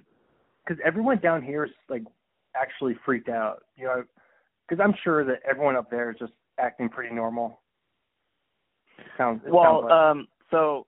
because 0.66 0.82
everyone 0.86 1.20
down 1.20 1.44
here 1.44 1.66
is 1.66 1.72
like 1.90 2.04
actually 2.56 2.96
freaked 3.06 3.30
out. 3.30 3.64
You 3.76 3.86
know, 3.86 4.04
because 4.68 4.84
I'm 4.84 4.94
sure 5.04 5.26
that 5.26 5.40
everyone 5.50 5.76
up 5.76 5.90
there 5.90 6.12
is 6.12 6.18
just 6.20 6.34
acting 6.60 6.90
pretty 6.90 7.14
normal. 7.14 7.62
Sounds 9.18 9.42
it 9.46 9.52
well, 9.52 9.82
sounds 9.82 9.84
like. 9.84 9.92
um, 9.92 10.28
so 10.52 10.86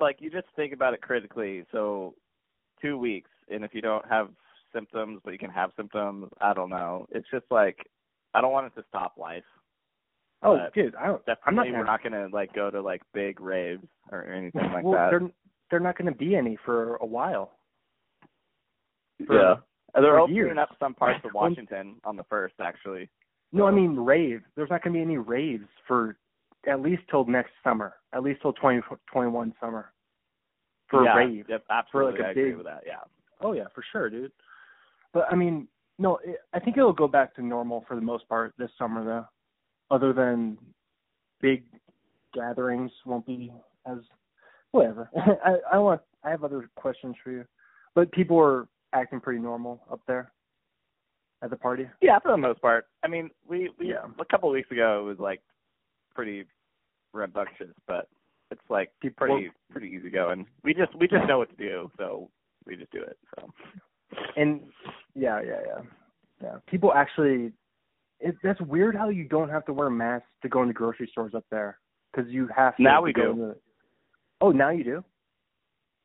like 0.00 0.16
you 0.20 0.30
just 0.30 0.46
think 0.56 0.72
about 0.72 0.94
it 0.94 1.02
critically. 1.02 1.64
So 1.72 2.14
two 2.80 2.98
weeks, 2.98 3.30
and 3.50 3.64
if 3.64 3.74
you 3.74 3.80
don't 3.80 4.06
have 4.08 4.28
symptoms, 4.74 5.20
but 5.24 5.32
you 5.32 5.38
can 5.38 5.50
have 5.50 5.70
symptoms, 5.76 6.28
I 6.40 6.54
don't 6.54 6.70
know. 6.70 7.06
It's 7.10 7.28
just 7.30 7.46
like 7.50 7.78
I 8.34 8.40
don't 8.40 8.52
want 8.52 8.66
it 8.66 8.80
to 8.80 8.84
stop 8.88 9.14
life. 9.18 9.44
oh, 10.42 10.56
but 10.56 10.74
dude, 10.74 10.94
I 10.94 11.06
don't. 11.06 11.24
Definitely, 11.26 11.42
I'm 11.46 11.54
not 11.54 11.66
we're 11.78 11.84
not 11.84 12.02
gonna 12.02 12.28
like 12.32 12.54
go 12.54 12.70
to 12.70 12.80
like 12.80 13.02
big 13.12 13.40
raves 13.40 13.86
or 14.10 14.24
anything 14.24 14.72
like 14.72 14.84
well, 14.84 14.94
that. 14.94 15.10
they're 15.10 15.30
they're 15.72 15.80
not 15.80 15.96
going 15.98 16.12
to 16.12 16.16
be 16.16 16.36
any 16.36 16.56
for 16.64 16.96
a 16.96 17.06
while. 17.06 17.52
For- 19.26 19.34
yeah, 19.34 19.54
they're 19.94 20.12
for 20.12 20.20
opening 20.20 20.36
years. 20.36 20.58
up 20.60 20.68
some 20.78 20.94
parts 20.94 21.24
of 21.24 21.30
Washington 21.34 21.96
on 22.04 22.14
the 22.16 22.24
first, 22.24 22.54
actually. 22.60 23.08
No, 23.52 23.66
I 23.66 23.70
mean 23.70 23.96
raves. 23.96 24.44
There's 24.54 24.70
not 24.70 24.84
going 24.84 24.92
to 24.94 24.98
be 24.98 25.02
any 25.02 25.16
raves 25.16 25.64
for 25.88 26.16
at 26.68 26.80
least 26.80 27.02
till 27.10 27.24
next 27.24 27.52
summer. 27.64 27.94
At 28.12 28.22
least 28.22 28.42
till 28.42 28.52
2021 28.52 29.54
summer. 29.60 29.92
For 30.88 31.04
yeah, 31.04 31.14
a 31.14 31.16
rave. 31.16 31.46
Yep, 31.48 31.64
absolutely. 31.70 32.12
like 32.12 32.20
a 32.20 32.26
I 32.26 32.30
agree 32.32 32.44
big- 32.50 32.56
with 32.58 32.66
that. 32.66 32.82
Yeah. 32.86 33.00
Oh 33.40 33.52
yeah, 33.54 33.64
for 33.74 33.82
sure, 33.92 34.10
dude. 34.10 34.30
But 35.14 35.24
I 35.32 35.34
mean, 35.36 35.66
no, 35.98 36.18
it, 36.22 36.36
I 36.52 36.60
think 36.60 36.76
it'll 36.76 36.92
go 36.92 37.08
back 37.08 37.34
to 37.36 37.42
normal 37.42 37.84
for 37.88 37.94
the 37.94 38.02
most 38.02 38.28
part 38.28 38.52
this 38.58 38.70
summer, 38.78 39.04
though. 39.04 39.26
Other 39.94 40.12
than 40.12 40.58
big 41.40 41.64
gatherings 42.34 42.90
won't 43.06 43.26
be 43.26 43.50
as 43.86 43.98
whatever. 44.72 45.08
I 45.16 45.76
I 45.76 45.78
want 45.78 46.00
I 46.24 46.30
have 46.30 46.44
other 46.44 46.68
questions 46.76 47.14
for 47.22 47.30
you, 47.30 47.44
but 47.94 48.10
people 48.12 48.38
are 48.38 48.68
acting 48.92 49.20
pretty 49.20 49.40
normal 49.40 49.80
up 49.90 50.00
there 50.06 50.32
at 51.42 51.50
the 51.50 51.56
party. 51.56 51.88
Yeah, 52.00 52.18
for 52.18 52.30
the 52.32 52.36
most 52.36 52.60
part. 52.60 52.86
I 53.02 53.08
mean, 53.08 53.30
we 53.46 53.70
we 53.78 53.90
Yeah. 53.90 54.06
a 54.18 54.24
couple 54.24 54.48
of 54.48 54.54
weeks 54.54 54.70
ago 54.70 55.00
it 55.00 55.04
was 55.04 55.18
like 55.18 55.40
pretty 56.14 56.44
rambunctious, 57.12 57.74
but 57.86 58.08
it's 58.50 58.60
like 58.68 58.90
pretty 59.16 59.50
pretty 59.70 59.88
easy 59.88 60.10
going. 60.10 60.46
We 60.64 60.74
just 60.74 60.94
we 60.96 61.06
just 61.08 61.26
know 61.26 61.38
what 61.38 61.50
to 61.50 61.56
do, 61.56 61.90
so 61.98 62.30
we 62.66 62.76
just 62.76 62.92
do 62.92 63.02
it. 63.02 63.18
So 63.36 63.48
And 64.36 64.60
yeah, 65.14 65.40
yeah, 65.40 65.60
yeah, 65.66 65.82
yeah. 66.42 66.54
People 66.66 66.92
actually, 66.92 67.52
it, 68.20 68.36
that's 68.42 68.60
weird 68.60 68.94
how 68.94 69.08
you 69.08 69.24
don't 69.24 69.48
have 69.48 69.64
to 69.66 69.72
wear 69.72 69.90
masks 69.90 70.28
to 70.42 70.48
go 70.48 70.62
into 70.62 70.74
grocery 70.74 71.08
stores 71.10 71.34
up 71.34 71.44
there 71.50 71.78
because 72.12 72.30
you 72.30 72.48
have 72.54 72.76
to. 72.76 72.82
Now 72.82 72.96
to 72.96 73.02
we 73.02 73.12
go 73.12 73.32
do. 73.34 73.54
Oh, 74.42 74.50
now 74.52 74.68
you 74.70 74.84
do. 74.84 75.04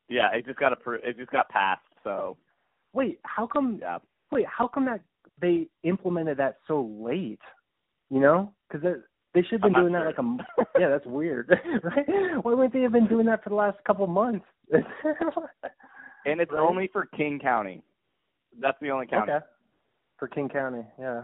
yeah, 0.08 0.32
it 0.32 0.46
just 0.46 0.58
got 0.58 0.72
appro- 0.72 1.04
it 1.04 1.16
just 1.18 1.30
got 1.30 1.48
passed. 1.50 1.82
So 2.04 2.36
Wait, 2.94 3.18
how 3.24 3.46
come? 3.46 3.78
yeah, 3.82 3.98
Wait, 4.32 4.46
how 4.46 4.66
come 4.68 4.86
that 4.86 5.00
they 5.40 5.68
implemented 5.82 6.38
that 6.38 6.56
so 6.66 6.82
late? 6.98 7.40
You 8.10 8.20
know, 8.20 8.52
because 8.70 8.82
They 9.34 9.42
should 9.42 9.52
have 9.52 9.62
been 9.62 9.74
I'm 9.76 9.82
doing 9.82 9.92
that 9.92 10.06
like 10.06 10.18
a 10.18 10.78
yeah. 10.80 10.88
That's 10.88 11.04
weird, 11.06 11.50
right? 11.82 12.06
Why 12.42 12.54
wouldn't 12.54 12.72
they 12.72 12.80
have 12.82 12.92
been 12.92 13.06
doing 13.08 13.26
that 13.26 13.42
for 13.44 13.50
the 13.50 13.56
last 13.56 13.76
couple 13.86 14.06
months? 14.06 14.46
and 14.72 16.40
it's 16.40 16.50
Right. 16.52 16.60
only 16.60 16.88
for 16.92 17.06
King 17.16 17.38
County. 17.38 17.82
That's 18.60 18.78
the 18.80 18.90
only 18.90 19.06
county. 19.06 19.32
Okay. 19.32 19.44
For 20.18 20.28
King 20.28 20.48
County, 20.48 20.84
yeah. 20.98 21.22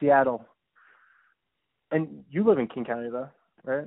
Seattle. 0.00 0.44
And 1.90 2.24
you 2.30 2.44
live 2.44 2.58
in 2.58 2.66
King 2.66 2.84
County 2.84 3.10
though, 3.10 3.28
right? 3.64 3.86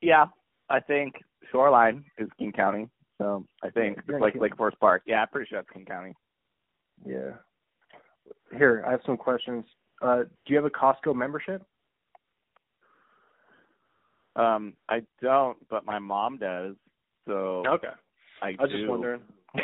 Yeah, 0.00 0.26
I 0.72 0.80
think 0.80 1.14
Shoreline 1.52 2.02
is 2.18 2.28
King 2.38 2.50
County. 2.50 2.88
So 3.18 3.46
I 3.62 3.68
think 3.70 3.98
You're 4.08 4.18
like 4.20 4.32
King- 4.32 4.42
Lake 4.42 4.56
Forest 4.56 4.80
Park. 4.80 5.02
Yeah, 5.06 5.20
I'm 5.22 5.28
pretty 5.28 5.48
sure 5.48 5.58
that's 5.58 5.70
King 5.70 5.84
County. 5.84 6.14
Yeah. 7.06 7.32
Here, 8.56 8.82
I 8.86 8.90
have 8.92 9.00
some 9.04 9.16
questions. 9.18 9.64
Uh, 10.00 10.22
do 10.24 10.28
you 10.46 10.56
have 10.56 10.64
a 10.64 10.70
Costco 10.70 11.14
membership? 11.14 11.62
Um, 14.34 14.72
I 14.88 15.02
don't, 15.20 15.58
but 15.68 15.84
my 15.84 15.98
mom 15.98 16.38
does. 16.38 16.74
So 17.26 17.62
Okay. 17.68 17.88
I, 18.40 18.48
I 18.48 18.62
was 18.62 18.70
do. 18.70 18.78
just 18.78 18.88
wondering. 18.88 19.20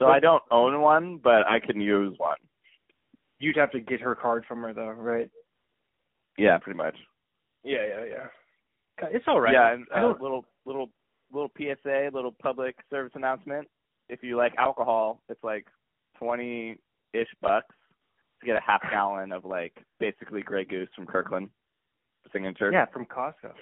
So 0.00 0.06
I 0.06 0.18
don't 0.18 0.42
own 0.50 0.80
one, 0.80 1.20
but 1.22 1.46
I 1.48 1.60
can 1.60 1.80
use 1.80 2.14
one. 2.18 2.36
You'd 3.38 3.56
have 3.56 3.70
to 3.70 3.80
get 3.80 4.00
her 4.00 4.16
card 4.16 4.44
from 4.46 4.60
her 4.62 4.74
though, 4.74 4.88
right? 4.88 5.30
Yeah, 6.36 6.58
pretty 6.58 6.76
much. 6.76 6.96
Yeah, 7.62 7.86
yeah, 7.88 8.04
yeah. 8.04 8.26
It's 9.02 9.24
all 9.26 9.40
right. 9.40 9.52
Yeah, 9.52 9.74
and 9.74 9.86
I 9.94 10.02
uh, 10.02 10.14
little 10.20 10.44
little 10.64 10.90
little 11.32 11.50
PSA, 11.56 12.10
little 12.12 12.34
public 12.40 12.76
service 12.90 13.12
announcement. 13.14 13.68
If 14.08 14.22
you 14.22 14.36
like 14.36 14.54
alcohol, 14.56 15.22
it's 15.28 15.42
like 15.42 15.66
twenty 16.18 16.76
ish 17.12 17.28
bucks 17.40 17.74
to 18.40 18.46
get 18.46 18.56
a 18.56 18.60
half 18.60 18.82
gallon 18.90 19.32
of 19.32 19.44
like 19.44 19.72
basically 19.98 20.42
Grey 20.42 20.64
Goose 20.64 20.88
from 20.94 21.06
Kirkland 21.06 21.48
signature. 22.32 22.70
yeah, 22.72 22.86
from 22.86 23.06
Costco. 23.06 23.52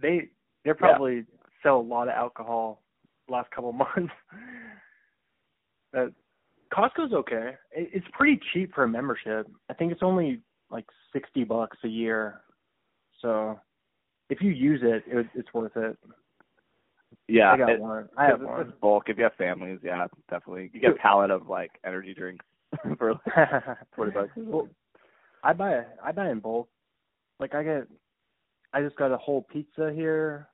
They 0.00 0.28
they 0.64 0.72
probably 0.72 1.24
sell 1.62 1.78
a 1.78 1.82
lot 1.82 2.08
of 2.08 2.14
alcohol 2.14 2.82
last 3.28 3.50
couple 3.50 3.72
months. 3.72 4.12
uh, 5.96 6.06
Costco's 6.72 7.12
okay. 7.12 7.54
It, 7.72 7.90
it's 7.92 8.06
pretty 8.12 8.40
cheap 8.52 8.74
for 8.74 8.84
a 8.84 8.88
membership. 8.88 9.46
I 9.68 9.74
think 9.74 9.92
it's 9.92 10.02
only 10.02 10.40
like 10.70 10.86
sixty 11.12 11.44
bucks 11.44 11.78
a 11.84 11.88
year. 11.88 12.40
So 13.20 13.58
if 14.30 14.40
you 14.40 14.50
use 14.50 14.80
it, 14.82 15.02
it 15.06 15.26
it's 15.34 15.52
worth 15.52 15.76
it. 15.76 15.98
yeah. 17.28 17.52
I 17.52 17.56
got 17.58 17.70
it- 17.70 17.80
one. 17.80 18.08
I 18.16 18.24
have 18.26 18.40
one. 18.40 18.72
bulk. 18.80 19.04
If 19.08 19.18
you 19.18 19.24
have 19.24 19.34
families, 19.34 19.80
yeah, 19.82 20.06
definitely. 20.30 20.70
You 20.72 20.80
get 20.80 20.92
a 20.92 20.94
pallet 20.94 21.30
of 21.30 21.48
like 21.48 21.72
energy 21.84 22.14
drinks 22.14 22.44
for 22.98 23.14
like 23.14 23.76
twenty 23.94 24.12
bucks. 24.12 24.30
well, 24.36 24.68
I 25.44 25.52
buy 25.52 25.82
I 26.02 26.12
buy 26.12 26.30
in 26.30 26.40
bulk. 26.40 26.68
Like 27.38 27.54
I 27.54 27.62
get, 27.62 27.86
I 28.72 28.82
just 28.82 28.96
got 28.96 29.12
a 29.12 29.16
whole 29.16 29.46
pizza 29.52 29.92
here. 29.94 30.48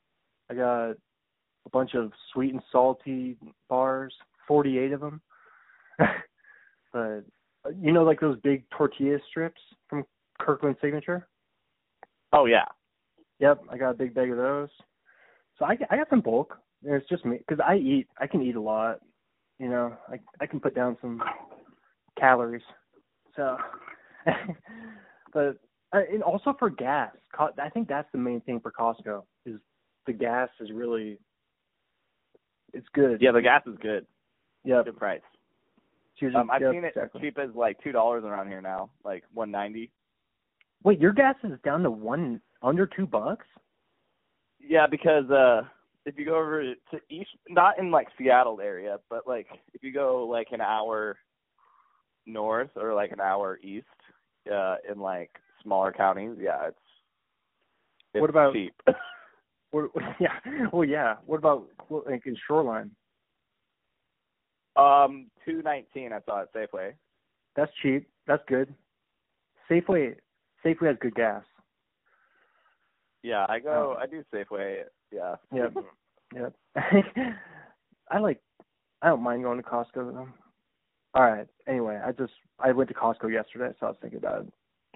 I 0.50 0.54
got 0.54 0.90
a 0.90 1.70
bunch 1.72 1.94
of 1.94 2.12
sweet 2.32 2.52
and 2.52 2.62
salty 2.72 3.36
bars, 3.68 4.14
forty 4.48 4.78
eight 4.78 4.92
of 4.92 5.00
them. 5.00 5.20
but 6.92 7.24
you 7.80 7.92
know, 7.92 8.04
like 8.04 8.20
those 8.20 8.38
big 8.42 8.64
tortilla 8.70 9.18
strips 9.28 9.60
from 9.90 10.04
Kirkland 10.38 10.76
Signature. 10.80 11.26
Oh 12.32 12.46
yeah. 12.46 12.66
Yep, 13.40 13.62
I 13.70 13.76
got 13.76 13.90
a 13.90 13.94
big 13.94 14.14
bag 14.14 14.30
of 14.30 14.36
those. 14.36 14.68
So 15.58 15.64
I 15.64 15.76
I 15.90 15.96
got 15.96 16.08
some 16.10 16.20
bulk. 16.20 16.58
It's 16.84 17.08
just 17.08 17.24
me 17.24 17.38
because 17.38 17.62
I 17.66 17.76
eat. 17.76 18.08
I 18.18 18.26
can 18.26 18.42
eat 18.42 18.56
a 18.56 18.60
lot. 18.60 19.00
You 19.58 19.68
know, 19.68 19.96
I 20.08 20.18
I 20.40 20.46
can 20.46 20.60
put 20.60 20.74
down 20.74 20.96
some 21.00 21.22
calories. 22.18 22.62
So, 23.34 23.56
but 25.32 25.56
uh, 25.92 26.00
and 26.12 26.22
also 26.22 26.54
for 26.58 26.70
gas, 26.70 27.12
I 27.38 27.68
think 27.70 27.88
that's 27.88 28.08
the 28.12 28.18
main 28.18 28.40
thing 28.42 28.60
for 28.60 28.72
Costco 28.72 29.22
is 29.44 29.60
the 30.06 30.12
gas 30.12 30.48
is 30.60 30.70
really 30.72 31.18
it's 32.72 32.86
good. 32.94 33.20
Yeah, 33.20 33.32
the 33.32 33.42
gas 33.42 33.62
is 33.66 33.76
good. 33.80 34.06
Yeah, 34.64 34.82
Good 34.84 34.96
price. 34.98 35.20
Usually- 36.18 36.40
Um, 36.40 36.50
I've 36.50 36.62
yep, 36.62 36.72
seen 36.72 36.84
it 36.84 36.88
exactly. 36.88 37.20
cheap 37.20 37.38
as 37.38 37.50
like 37.54 37.78
two 37.82 37.92
dollars 37.92 38.24
around 38.24 38.48
here 38.48 38.60
now, 38.60 38.90
like 39.04 39.24
one 39.32 39.50
ninety. 39.50 39.90
Wait, 40.82 40.98
your 41.00 41.12
gas 41.12 41.36
is 41.44 41.58
down 41.64 41.82
to 41.82 41.90
one 41.90 42.40
under 42.62 42.86
two 42.86 43.06
bucks? 43.06 43.46
Yeah, 44.60 44.86
because 44.86 45.30
uh 45.30 45.62
if 46.04 46.16
you 46.18 46.24
go 46.24 46.36
over 46.36 46.62
to 46.62 47.00
east, 47.10 47.30
not 47.48 47.78
in 47.78 47.90
like 47.90 48.08
Seattle 48.16 48.60
area, 48.62 48.98
but 49.10 49.26
like 49.26 49.48
if 49.74 49.82
you 49.82 49.92
go 49.92 50.24
like 50.26 50.48
an 50.52 50.60
hour 50.60 51.16
north 52.26 52.70
or 52.76 52.94
like 52.94 53.10
an 53.12 53.20
hour 53.20 53.58
east, 53.62 53.86
uh, 54.52 54.76
in 54.90 55.00
like 55.00 55.30
smaller 55.64 55.92
counties, 55.92 56.36
yeah, 56.40 56.68
it's, 56.68 56.78
it's 58.14 58.20
What 58.20 58.30
about- 58.30 58.52
cheap. 58.54 58.74
Or, 59.72 59.90
yeah. 60.20 60.38
Well, 60.72 60.84
yeah. 60.84 61.16
What 61.26 61.38
about 61.38 61.66
like 61.90 62.24
in 62.24 62.36
Shoreline? 62.46 62.92
um, 64.76 65.26
two 65.44 65.60
nineteen 65.62 66.12
I 66.12 66.20
saw 66.24 66.42
at 66.42 66.54
Safeway. 66.54 66.92
That's 67.56 67.70
cheap. 67.82 68.08
That's 68.26 68.42
good. 68.48 68.72
Safeway 69.70 70.14
Safeway 70.64 70.86
has 70.86 70.96
good 71.00 71.14
gas. 71.16 71.42
Yeah, 73.26 73.44
I 73.48 73.58
go. 73.58 73.96
Oh. 73.96 74.00
I 74.00 74.06
do 74.06 74.22
Safeway. 74.32 74.82
Yeah. 75.10 75.34
Yep. 75.52 75.74
Mm-hmm. 75.74 76.42
Yep. 76.42 76.54
I 78.10 78.18
like 78.20 78.40
I 79.02 79.08
don't 79.08 79.22
mind 79.22 79.42
going 79.42 79.60
to 79.60 79.68
Costco 79.68 80.12
though. 80.12 80.28
All 81.12 81.22
right. 81.24 81.48
Anyway, 81.66 82.00
I 82.04 82.12
just 82.12 82.34
I 82.60 82.70
went 82.70 82.88
to 82.90 82.94
Costco 82.94 83.32
yesterday, 83.32 83.74
so 83.80 83.86
I 83.86 83.88
was 83.90 83.98
thinking 84.00 84.18
about 84.20 84.42
it. 84.42 84.52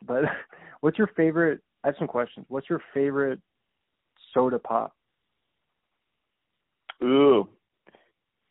But 0.07 0.23
what's 0.81 0.97
your 0.97 1.09
favorite 1.09 1.61
I 1.83 1.89
have 1.89 1.97
some 1.99 2.07
questions. 2.07 2.47
What's 2.49 2.71
your 2.71 2.81
favorite 2.95 3.41
soda 4.33 4.61
pop? 4.61 4.95
Ooh, 7.03 7.49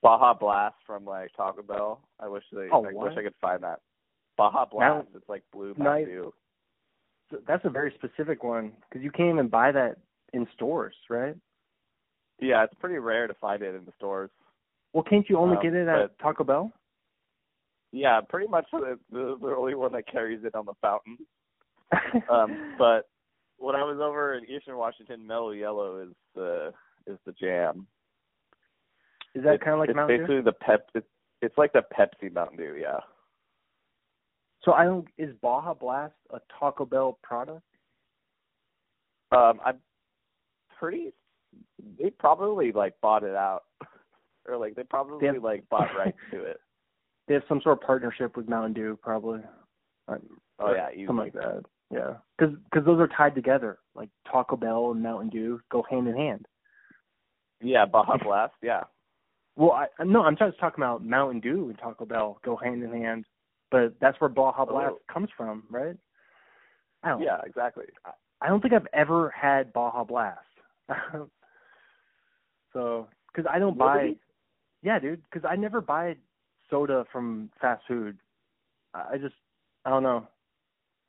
Baja 0.02 0.34
Blast 0.34 0.76
from 0.86 1.06
like 1.06 1.32
Taco 1.38 1.62
Bell. 1.62 2.02
I 2.20 2.28
wish 2.28 2.44
they. 2.52 2.68
Oh, 2.70 2.84
I 2.84 2.92
what? 2.92 3.10
wish 3.12 3.18
I 3.18 3.24
could 3.24 3.34
find 3.40 3.64
that. 3.64 3.80
Baja 4.36 4.66
Blast. 4.66 5.08
it's 5.16 5.30
like 5.30 5.44
blue 5.54 5.74
Now- 5.78 5.86
Mountain. 5.86 6.32
That's 7.48 7.64
a 7.66 7.70
very 7.70 7.94
specific 7.96 8.44
one 8.44 8.72
because 8.90 9.04
you 9.04 9.12
can't 9.12 9.30
even 9.30 9.48
buy 9.48 9.72
that 9.72 9.98
in 10.34 10.48
stores, 10.54 10.96
right? 11.10 11.36
Yeah, 12.40 12.64
it's 12.64 12.74
pretty 12.80 12.98
rare 12.98 13.28
to 13.28 13.34
find 13.36 13.62
it 13.62 13.76
in 13.76 13.86
the 13.86 13.92
stores. 13.98 14.30
Well, 14.94 15.04
can't 15.04 15.30
you 15.30 15.38
only 15.38 15.58
Um, 15.58 15.64
get 15.64 15.74
it 15.74 15.88
at 15.88 16.18
Taco 16.20 16.44
Bell? 16.44 16.72
Yeah, 17.92 18.22
pretty 18.22 18.48
much 18.48 18.68
the, 18.72 19.00
the 19.12 19.38
the 19.42 19.56
only 19.56 19.76
one 19.76 19.92
that 19.94 20.08
carries 20.08 20.44
it 20.44 20.56
on 20.56 20.66
the 20.66 20.74
fountain. 20.82 21.18
Um, 22.30 22.76
but 22.78 23.10
when 23.58 23.76
I 23.76 23.84
was 23.84 24.00
over 24.00 24.36
in 24.36 24.44
Eastern 24.50 24.78
Washington, 24.78 25.26
Mellow 25.26 25.52
Yellow 25.52 26.02
is 26.02 26.16
the 26.36 26.72
is 27.08 27.18
the 27.26 27.32
jam. 27.34 27.88
Is 29.36 29.44
that 29.44 29.60
kind 29.62 29.74
of 29.74 29.80
like 29.80 29.90
it's 29.90 29.96
Mountain 29.96 30.18
Dew? 30.18 30.24
basically 30.24 30.42
the 30.42 30.54
pep. 30.54 30.88
It's, 30.96 31.08
it's 31.42 31.58
like 31.58 31.74
the 31.74 31.84
Pepsi 31.98 32.32
Mountain 32.32 32.58
Dew. 32.58 32.78
Yeah. 32.80 33.00
So 34.64 34.74
I 34.74 34.84
don't. 34.86 35.08
Is 35.18 35.34
Baja 35.42 35.74
Blast 35.74 36.14
a 36.32 36.40
Taco 36.60 36.86
Bell 36.86 37.18
product? 37.24 37.64
Um, 39.32 39.60
I'm 39.66 39.78
pretty. 40.80 41.12
They 42.00 42.10
probably 42.10 42.72
like 42.72 42.94
bought 43.02 43.24
it 43.24 43.36
out, 43.36 43.64
or 44.48 44.58
like 44.58 44.76
they 44.76 44.84
probably 44.84 45.20
They 45.22 45.34
have- 45.34 45.44
like 45.44 45.68
bought 45.70 45.90
rights 45.98 46.18
to 46.32 46.44
it. 46.46 46.60
They 47.28 47.36
have 47.36 47.44
some 47.48 47.62
sort 47.62 47.78
of 47.80 47.86
partnership 47.86 48.36
with 48.36 48.50
Mountain 48.50 48.74
Dew, 48.74 48.98
probably. 49.02 49.42
Um, 50.08 50.20
Oh 50.62 50.68
or 50.72 50.76
yeah, 50.76 50.88
something 51.08 51.16
like 51.16 51.34
that. 51.34 51.64
Yeah, 51.90 52.16
because 52.38 52.86
those 52.86 53.00
are 53.00 53.08
tied 53.08 53.34
together. 53.34 53.78
Like 53.96 54.10
Taco 54.30 54.58
Bell 54.58 54.92
and 54.92 55.02
Mountain 55.02 55.30
Dew 55.30 55.62
go 55.72 55.86
hand 55.90 56.08
in 56.08 56.16
hand. 56.18 56.46
Yeah, 57.62 57.86
Baja 57.86 58.18
Blast. 58.22 58.54
Yeah. 58.62 58.84
Well, 59.56 59.72
I 59.72 59.88
no, 60.04 60.24
I'm 60.24 60.36
just 60.36 60.60
talking 60.60 60.84
about 60.84 61.06
Mountain 61.06 61.40
Dew 61.40 61.70
and 61.70 61.78
Taco 61.80 62.06
Bell 62.06 62.40
go 62.44 62.56
hand 62.58 62.84
in 62.84 62.92
hand, 62.92 63.26
but 63.72 63.94
that's 64.00 64.20
where 64.22 64.30
Baja 64.30 64.66
Blast 64.66 64.96
Oh. 64.96 65.14
comes 65.14 65.30
from, 65.38 65.64
right? 65.70 65.96
I 67.04 67.10
don't. 67.10 67.22
Yeah, 67.22 67.40
exactly. 67.46 67.86
I 68.42 68.48
don't 68.48 68.62
think 68.62 68.74
I've 68.74 68.88
ever 68.94 69.30
had 69.30 69.72
Baja 69.74 70.04
Blast. 70.04 70.40
so, 72.74 73.08
because 73.28 73.50
I 73.52 73.60
don't 73.60 73.78
buy. 73.78 73.98
Really? 74.02 74.20
Yeah, 74.82 75.00
dude. 75.00 75.22
Because 75.24 75.48
I 75.50 75.56
never 75.56 75.82
buy 75.82 76.16
soda 76.70 77.06
from 77.12 77.50
fast 77.60 77.84
food. 77.88 78.18
I 78.94 79.18
just, 79.18 79.36
I 79.86 79.90
don't 79.90 80.04
know. 80.04 80.28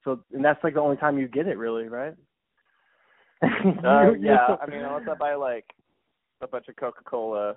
So, 0.04 0.20
and 0.32 0.44
that's 0.44 0.62
like 0.64 0.74
the 0.74 0.80
only 0.80 0.96
time 0.96 1.18
you 1.18 1.28
get 1.28 1.46
it, 1.46 1.56
really, 1.58 1.88
right? 1.88 2.14
Uh, 3.42 4.12
yeah, 4.20 4.56
I 4.62 4.66
mean, 4.66 4.80
unless 4.80 5.08
I 5.10 5.14
buy 5.14 5.34
like 5.34 5.64
a 6.42 6.46
bunch 6.46 6.68
of 6.68 6.76
Coca 6.76 7.02
Cola, 7.04 7.54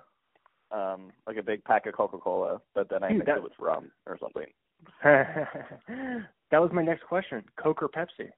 um, 0.70 1.10
like 1.26 1.36
a 1.36 1.42
big 1.42 1.62
pack 1.64 1.84
of 1.86 1.94
Coca 1.94 2.16
Cola, 2.18 2.60
but 2.74 2.88
then 2.88 3.02
I 3.02 3.08
Dude, 3.08 3.18
mix 3.18 3.26
that- 3.26 3.36
it 3.38 3.42
with 3.42 3.52
rum 3.58 3.90
or 4.06 4.16
something. 4.18 4.46
that 5.04 6.60
was 6.60 6.70
my 6.72 6.82
next 6.82 7.04
question: 7.04 7.42
Coke 7.62 7.82
or 7.82 7.88
Pepsi? 7.88 8.30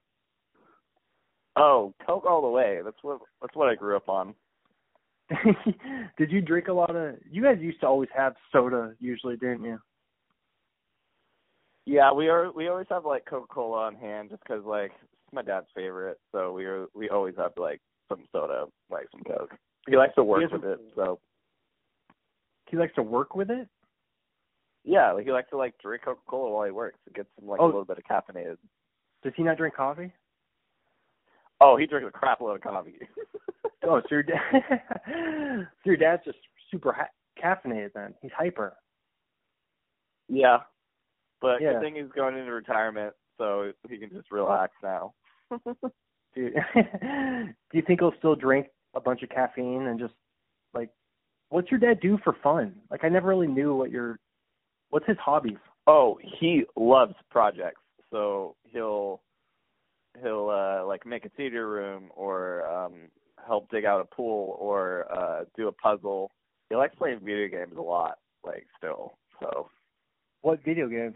Oh, 1.55 1.93
Coke 2.05 2.25
all 2.25 2.41
the 2.41 2.47
way. 2.47 2.81
That's 2.83 2.97
what 3.01 3.19
that's 3.41 3.55
what 3.55 3.69
I 3.69 3.75
grew 3.75 3.95
up 3.95 4.09
on. 4.09 4.35
Did 6.17 6.31
you 6.31 6.41
drink 6.41 6.67
a 6.67 6.73
lot 6.73 6.95
of? 6.95 7.15
You 7.29 7.43
guys 7.43 7.57
used 7.59 7.81
to 7.81 7.87
always 7.87 8.09
have 8.15 8.35
soda, 8.51 8.93
usually, 8.99 9.35
didn't 9.35 9.63
you? 9.63 9.79
Yeah, 11.85 12.11
we 12.11 12.27
are 12.29 12.51
we 12.51 12.67
always 12.67 12.87
have 12.89 13.05
like 13.05 13.25
Coca 13.25 13.47
Cola 13.47 13.85
on 13.85 13.95
hand 13.95 14.29
just 14.29 14.43
'cause 14.45 14.63
like 14.65 14.91
It's 15.01 15.33
my 15.33 15.41
dad's 15.41 15.67
favorite, 15.73 16.19
so 16.31 16.53
we 16.53 16.65
are. 16.65 16.87
we 16.93 17.09
always 17.09 17.35
have 17.37 17.53
like 17.57 17.81
some 18.09 18.23
soda, 18.31 18.65
like 18.89 19.07
some 19.11 19.23
Coke. 19.23 19.55
He 19.87 19.95
likes 19.97 20.15
to 20.15 20.23
work 20.23 20.51
with 20.51 20.63
it, 20.65 20.79
so 20.95 21.19
He 22.69 22.77
likes 22.77 22.93
to 22.95 23.03
work 23.03 23.35
with 23.35 23.49
it. 23.49 23.67
Yeah, 24.87 25.11
like 25.11 25.25
he 25.25 25.31
likes 25.31 25.49
to 25.51 25.57
like 25.57 25.75
drink 25.81 26.03
Coca 26.05 26.21
Cola 26.29 26.49
while 26.51 26.65
he 26.65 26.71
works. 26.71 26.97
It 27.05 27.13
gets 27.13 27.29
him 27.39 27.47
like 27.47 27.59
Oh. 27.59 27.65
a 27.65 27.67
little 27.67 27.85
bit 27.85 27.97
of 27.99 28.03
caffeinated. 28.05 28.57
Does 29.23 29.33
he 29.35 29.43
not 29.43 29.57
drink 29.57 29.75
coffee? 29.75 30.11
Oh, 31.59 31.75
he 31.75 31.85
drinks 31.87 32.07
a 32.07 32.11
crap 32.17 32.39
load 32.41 32.55
of 32.55 32.61
coffee. 32.61 32.95
Oh, 33.83 34.01
so 34.01 34.07
your 34.09 34.23
dad, 34.23 34.41
so 35.07 35.65
your 35.85 35.95
dad's 35.97 36.23
just 36.25 36.39
super 36.71 36.91
ha- 36.91 37.11
caffeinated 37.41 37.93
then. 37.93 38.13
He's 38.21 38.31
hyper. 38.35 38.75
yeah, 40.27 40.57
but 41.41 41.61
Yeah. 41.61 41.73
good 41.73 41.81
thing 41.81 41.95
he's 41.95 42.11
going 42.13 42.35
into 42.37 42.51
retirement, 42.51 43.13
so 43.37 43.71
he 43.87 43.97
can 43.97 44.09
just 44.09 44.31
relax 44.31 44.73
now. 44.83 45.13
Do, 46.35 46.49
do 46.51 46.51
you 47.73 47.81
think 47.85 47.99
he'll 48.01 48.13
still 48.17 48.35
drink 48.35 48.67
a 48.95 48.99
bunch 48.99 49.23
of 49.23 49.29
caffeine 49.29 49.87
and 49.87 49.99
just 49.99 50.13
like, 50.73 50.89
what's 51.49 51.71
your 51.71 51.79
dad 51.79 51.99
do 52.01 52.17
for 52.23 52.35
fun? 52.43 52.75
Like, 52.91 53.03
I 53.03 53.09
never 53.09 53.27
really 53.29 53.47
knew 53.47 53.73
what 53.75 53.89
your, 53.91 54.19
what's 54.89 55.05
his 55.07 55.17
hobbies? 55.23 55.57
Oh, 55.87 56.19
he 56.39 56.63
loves 56.75 57.15
projects. 57.29 57.81
So 58.11 58.55
he'll 58.63 59.21
he'll 60.21 60.49
uh 60.49 60.85
like 60.85 61.05
make 61.05 61.25
a 61.25 61.29
theater 61.29 61.69
room 61.69 62.09
or 62.15 62.65
um 62.67 62.93
help 63.45 63.69
dig 63.69 63.85
out 63.85 64.01
a 64.01 64.15
pool 64.15 64.57
or 64.59 65.05
uh 65.11 65.43
do 65.55 65.67
a 65.67 65.71
puzzle. 65.71 66.31
He 66.69 66.75
likes 66.75 66.95
playing 66.95 67.19
video 67.23 67.47
games 67.47 67.77
a 67.77 67.81
lot, 67.81 68.17
like 68.45 68.67
still. 68.77 69.17
So 69.39 69.69
What 70.41 70.63
video 70.63 70.87
games? 70.87 71.15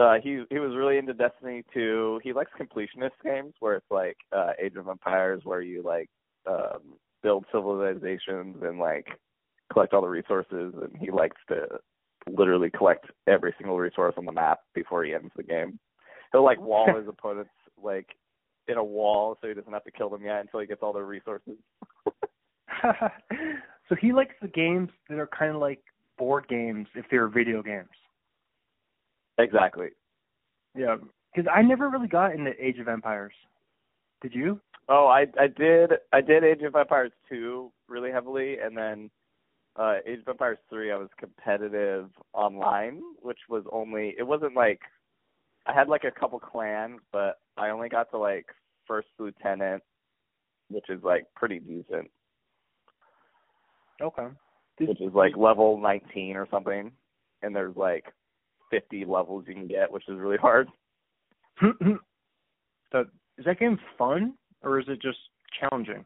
uh 0.00 0.14
he 0.22 0.42
he 0.50 0.58
was 0.58 0.74
really 0.76 0.98
into 0.98 1.14
Destiny 1.14 1.64
2. 1.72 2.20
He 2.24 2.32
likes 2.32 2.50
completionist 2.60 3.12
games 3.22 3.54
where 3.60 3.76
it's 3.76 3.90
like 3.90 4.16
uh 4.32 4.52
Age 4.60 4.74
of 4.76 4.88
Empires 4.88 5.42
where 5.44 5.60
you 5.62 5.82
like 5.82 6.08
um 6.46 6.94
build 7.22 7.44
civilizations 7.52 8.56
and 8.62 8.78
like 8.78 9.06
collect 9.72 9.94
all 9.94 10.02
the 10.02 10.08
resources 10.08 10.74
and 10.82 10.96
he 11.00 11.10
likes 11.10 11.40
to 11.48 11.66
literally 12.30 12.70
collect 12.70 13.06
every 13.26 13.54
single 13.58 13.78
resource 13.78 14.14
on 14.16 14.24
the 14.24 14.32
map 14.32 14.60
before 14.74 15.04
he 15.04 15.14
ends 15.14 15.32
the 15.36 15.42
game. 15.42 15.78
He'll 16.32 16.44
like 16.44 16.60
wall 16.60 16.94
his 16.96 17.08
opponents 17.08 17.50
like 17.82 18.08
in 18.68 18.76
a 18.76 18.84
wall 18.84 19.36
so 19.40 19.48
he 19.48 19.54
doesn't 19.54 19.72
have 19.72 19.84
to 19.84 19.90
kill 19.90 20.08
them 20.08 20.24
yet 20.24 20.40
until 20.40 20.60
he 20.60 20.66
gets 20.66 20.82
all 20.82 20.92
their 20.92 21.04
resources. 21.04 21.54
so 22.82 23.96
he 24.00 24.12
likes 24.12 24.34
the 24.40 24.48
games 24.48 24.90
that 25.08 25.18
are 25.18 25.28
kind 25.28 25.54
of 25.54 25.60
like 25.60 25.82
board 26.18 26.46
games 26.48 26.86
if 26.94 27.04
they're 27.10 27.28
video 27.28 27.62
games. 27.62 27.88
Exactly. 29.38 29.88
Yeah, 30.76 30.96
because 31.34 31.50
I 31.54 31.62
never 31.62 31.88
really 31.88 32.08
got 32.08 32.34
into 32.34 32.52
Age 32.64 32.78
of 32.78 32.88
Empires. 32.88 33.34
Did 34.22 34.34
you? 34.34 34.60
Oh, 34.88 35.06
I 35.06 35.26
I 35.40 35.46
did 35.46 35.92
I 36.12 36.20
did 36.20 36.44
Age 36.44 36.62
of 36.62 36.74
Empires 36.74 37.12
2 37.28 37.70
really 37.88 38.10
heavily 38.10 38.58
and 38.58 38.76
then 38.76 39.10
uh 39.76 39.96
Age 40.06 40.20
of 40.20 40.28
Empires 40.28 40.58
3 40.70 40.92
I 40.92 40.96
was 40.96 41.08
competitive 41.18 42.10
online, 42.32 43.02
which 43.22 43.38
was 43.48 43.64
only 43.72 44.14
it 44.18 44.26
wasn't 44.26 44.54
like 44.54 44.80
I 45.66 45.72
had 45.72 45.88
like 45.88 46.04
a 46.04 46.10
couple 46.10 46.38
clans, 46.38 47.00
but 47.12 47.40
I 47.56 47.70
only 47.70 47.88
got 47.88 48.10
to 48.10 48.18
like 48.18 48.46
first 48.86 49.08
lieutenant, 49.18 49.82
which 50.68 50.84
is 50.90 51.02
like 51.02 51.26
pretty 51.34 51.58
decent, 51.58 52.10
Okay. 54.02 54.26
which 54.78 55.00
is 55.00 55.14
like 55.14 55.36
level 55.36 55.78
19 55.80 56.36
or 56.36 56.46
something, 56.50 56.92
and 57.42 57.56
there's 57.56 57.76
like 57.76 58.04
50 58.70 59.04
levels 59.06 59.44
you 59.48 59.54
can 59.54 59.66
get, 59.68 59.90
which 59.90 60.08
is 60.08 60.18
really 60.18 60.36
hard. 60.36 60.68
so 61.60 63.04
is 63.38 63.44
that 63.44 63.58
game 63.58 63.78
fun 63.96 64.34
or 64.62 64.78
is 64.80 64.86
it 64.88 65.00
just 65.00 65.18
challenging? 65.58 66.04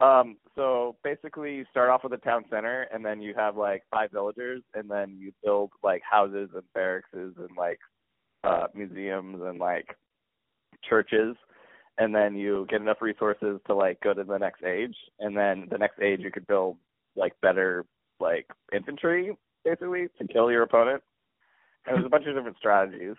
Um, 0.00 0.36
so 0.54 0.96
basically, 1.02 1.56
you 1.56 1.64
start 1.70 1.90
off 1.90 2.04
with 2.04 2.12
a 2.12 2.18
town 2.18 2.44
center, 2.50 2.82
and 2.92 3.04
then 3.04 3.20
you 3.20 3.34
have 3.36 3.56
like 3.56 3.82
five 3.90 4.12
villagers, 4.12 4.62
and 4.74 4.88
then 4.88 5.16
you 5.18 5.32
build 5.42 5.70
like 5.82 6.02
houses 6.08 6.50
and 6.54 6.62
barracks 6.72 7.08
and 7.12 7.34
like 7.56 7.80
uh, 8.44 8.66
museums 8.74 9.40
and 9.44 9.58
like 9.58 9.96
churches, 10.88 11.36
and 11.98 12.14
then 12.14 12.36
you 12.36 12.66
get 12.70 12.80
enough 12.80 13.02
resources 13.02 13.60
to 13.66 13.74
like 13.74 14.00
go 14.00 14.14
to 14.14 14.22
the 14.22 14.38
next 14.38 14.62
age, 14.62 14.94
and 15.18 15.36
then 15.36 15.66
the 15.70 15.78
next 15.78 16.00
age 16.00 16.20
you 16.22 16.30
could 16.30 16.46
build 16.46 16.76
like 17.16 17.32
better 17.42 17.84
like 18.20 18.46
infantry 18.72 19.36
basically 19.64 20.08
to 20.18 20.32
kill 20.32 20.50
your 20.50 20.62
opponent. 20.62 21.02
And 21.86 21.96
there's 21.96 22.06
a 22.06 22.10
bunch 22.10 22.26
of 22.26 22.34
different 22.34 22.56
strategies. 22.58 23.16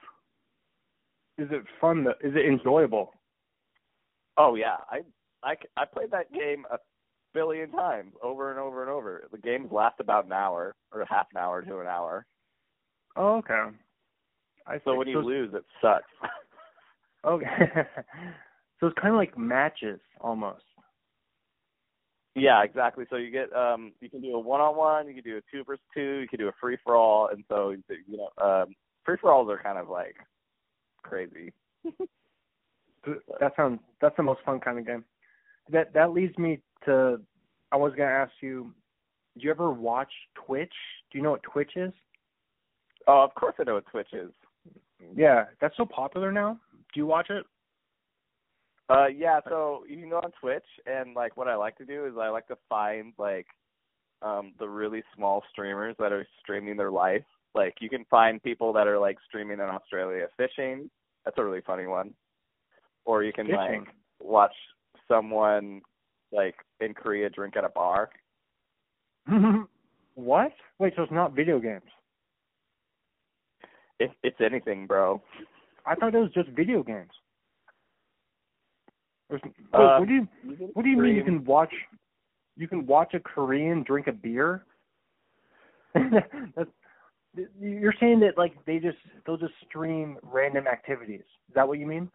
Is 1.37 1.47
it 1.51 1.63
fun? 1.79 2.03
To, 2.05 2.11
is 2.25 2.35
it 2.35 2.45
enjoyable? 2.45 3.13
Oh 4.37 4.55
yeah, 4.55 4.77
I 4.89 5.01
I 5.43 5.55
I 5.77 5.85
played 5.85 6.11
that 6.11 6.31
game 6.33 6.65
a 6.71 6.77
billion 7.33 7.71
times 7.71 8.13
over 8.23 8.49
and 8.51 8.59
over 8.59 8.81
and 8.81 8.89
over. 8.91 9.27
The 9.31 9.37
games 9.37 9.71
last 9.71 9.99
about 9.99 10.25
an 10.25 10.31
hour 10.33 10.75
or 10.91 11.05
half 11.09 11.27
an 11.33 11.37
hour 11.39 11.61
to 11.61 11.79
an 11.79 11.87
hour. 11.87 12.25
Oh, 13.15 13.37
okay. 13.37 13.69
I 14.67 14.79
So 14.83 14.95
when 14.95 15.07
you 15.07 15.19
it's- 15.19 15.25
lose, 15.27 15.53
it 15.53 15.63
sucks. 15.81 16.05
okay. 17.25 17.45
so 18.79 18.87
it's 18.87 18.99
kind 18.99 19.13
of 19.13 19.17
like 19.17 19.37
matches 19.37 19.99
almost. 20.21 20.63
yeah, 22.35 22.63
exactly. 22.63 23.05
So 23.09 23.15
you 23.17 23.31
get 23.31 23.51
um 23.55 23.93
you 24.01 24.09
can 24.09 24.21
do 24.21 24.35
a 24.35 24.39
one 24.39 24.61
on 24.61 24.75
one, 24.75 25.07
you 25.07 25.13
can 25.13 25.23
do 25.23 25.37
a 25.37 25.41
two 25.51 25.63
versus 25.63 25.83
two, 25.93 26.19
you 26.21 26.27
can 26.27 26.39
do 26.39 26.47
a 26.47 26.53
free 26.61 26.77
for 26.83 26.95
all, 26.95 27.27
and 27.31 27.43
so 27.49 27.71
you 27.71 28.17
know 28.17 28.29
um 28.43 28.75
free 29.05 29.17
for 29.19 29.31
alls 29.33 29.49
are 29.49 29.61
kind 29.61 29.77
of 29.77 29.89
like 29.89 30.15
crazy. 31.03 31.53
That 33.39 33.53
sounds 33.55 33.79
that's 34.01 34.15
the 34.17 34.23
most 34.23 34.41
fun 34.45 34.59
kind 34.59 34.77
of 34.77 34.85
game. 34.85 35.05
That 35.71 35.93
that 35.93 36.11
leads 36.11 36.37
me 36.37 36.59
to 36.85 37.19
I 37.71 37.77
was 37.77 37.93
gonna 37.95 38.09
ask 38.09 38.31
you, 38.41 38.73
do 39.37 39.45
you 39.45 39.51
ever 39.51 39.71
watch 39.71 40.11
Twitch? 40.35 40.73
Do 41.11 41.17
you 41.17 41.23
know 41.23 41.31
what 41.31 41.43
Twitch 41.43 41.71
is? 41.75 41.91
Oh, 43.07 43.21
of 43.21 43.33
course 43.35 43.55
I 43.59 43.63
know 43.63 43.75
what 43.75 43.85
Twitch 43.87 44.13
is. 44.13 44.31
Yeah, 45.15 45.45
that's 45.61 45.77
so 45.77 45.85
popular 45.85 46.31
now. 46.31 46.59
Do 46.93 46.99
you 46.99 47.05
watch 47.05 47.29
it? 47.29 47.45
Uh 48.89 49.07
yeah, 49.07 49.39
so 49.47 49.83
you 49.87 49.97
can 49.97 50.09
go 50.09 50.17
on 50.17 50.31
Twitch 50.39 50.65
and 50.85 51.13
like 51.15 51.37
what 51.37 51.47
I 51.47 51.55
like 51.55 51.77
to 51.77 51.85
do 51.85 52.05
is 52.05 52.13
I 52.19 52.29
like 52.29 52.47
to 52.47 52.57
find 52.67 53.13
like 53.17 53.47
um 54.21 54.53
the 54.59 54.67
really 54.67 55.03
small 55.15 55.43
streamers 55.51 55.95
that 55.99 56.11
are 56.11 56.27
streaming 56.41 56.75
their 56.75 56.91
life. 56.91 57.23
Like 57.55 57.75
you 57.79 57.89
can 57.89 58.05
find 58.09 58.41
people 58.41 58.73
that 58.73 58.87
are 58.87 58.99
like 58.99 59.17
streaming 59.27 59.59
in 59.59 59.61
Australia 59.61 60.27
fishing. 60.37 60.89
That's 61.25 61.37
a 61.37 61.43
really 61.43 61.61
funny 61.65 61.85
one. 61.85 62.13
Or 63.05 63.23
you 63.23 63.33
can 63.33 63.45
Fishing? 63.45 63.57
like 63.57 63.87
watch 64.19 64.53
someone 65.09 65.81
like 66.31 66.55
in 66.79 66.93
Korea 66.93 67.29
drink 67.29 67.57
at 67.57 67.63
a 67.63 67.69
bar. 67.69 68.09
what? 70.15 70.51
Wait, 70.79 70.93
so 70.95 71.03
it's 71.03 71.11
not 71.11 71.35
video 71.35 71.59
games? 71.59 71.83
If 73.99 74.11
it's 74.23 74.39
anything, 74.39 74.87
bro. 74.87 75.21
I 75.85 75.95
thought 75.95 76.15
it 76.15 76.19
was 76.19 76.31
just 76.33 76.49
video 76.49 76.83
games. 76.83 77.09
Wait, 79.29 79.41
Uh, 79.73 79.99
what 79.99 80.07
do 80.07 80.13
you 80.13 80.27
You 80.43 80.69
What 80.73 80.83
do 80.83 80.89
you 80.89 80.97
mean 80.97 81.15
you 81.15 81.23
can 81.23 81.43
watch 81.45 81.73
you 82.55 82.67
can 82.67 82.85
watch 82.85 83.13
a 83.13 83.19
Korean 83.19 83.83
drink 83.83 84.07
a 84.07 84.11
beer? 84.11 84.65
That's, 85.93 86.69
you're 87.59 87.93
saying 87.99 88.19
that 88.21 88.37
like 88.37 88.53
they 88.65 88.79
just 88.79 88.97
they'll 89.25 89.37
just 89.37 89.53
stream 89.67 90.17
random 90.23 90.67
activities. 90.67 91.21
Is 91.21 91.55
that 91.55 91.67
what 91.67 91.79
you 91.79 91.85
mean? 91.85 92.09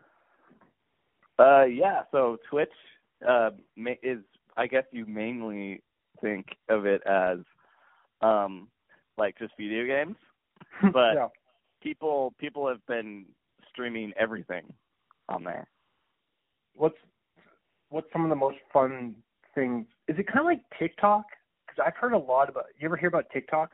Uh, 1.38 1.64
yeah. 1.64 2.02
So 2.12 2.38
Twitch 2.48 2.68
uh, 3.26 3.50
is, 4.02 4.18
I 4.56 4.66
guess, 4.66 4.84
you 4.92 5.06
mainly 5.06 5.82
think 6.20 6.46
of 6.68 6.86
it 6.86 7.02
as, 7.06 7.38
um, 8.20 8.68
like 9.18 9.38
just 9.38 9.52
video 9.58 9.86
games. 9.86 10.16
But- 10.92 11.14
yeah. 11.14 11.28
People, 11.82 12.32
people 12.38 12.66
have 12.66 12.84
been 12.86 13.26
streaming 13.70 14.14
everything 14.18 14.62
on 15.28 15.44
there. 15.44 15.68
What's 16.74 16.96
what's 17.90 18.06
some 18.12 18.24
of 18.24 18.30
the 18.30 18.36
most 18.36 18.56
fun 18.72 19.14
things? 19.54 19.86
Is 20.08 20.18
it 20.18 20.26
kind 20.26 20.40
of 20.40 20.46
like 20.46 20.62
TikTok? 20.78 21.24
Because 21.66 21.84
I've 21.86 21.96
heard 21.96 22.12
a 22.12 22.18
lot 22.18 22.48
about. 22.48 22.66
You 22.78 22.86
ever 22.86 22.96
hear 22.96 23.08
about 23.08 23.26
TikTok? 23.32 23.70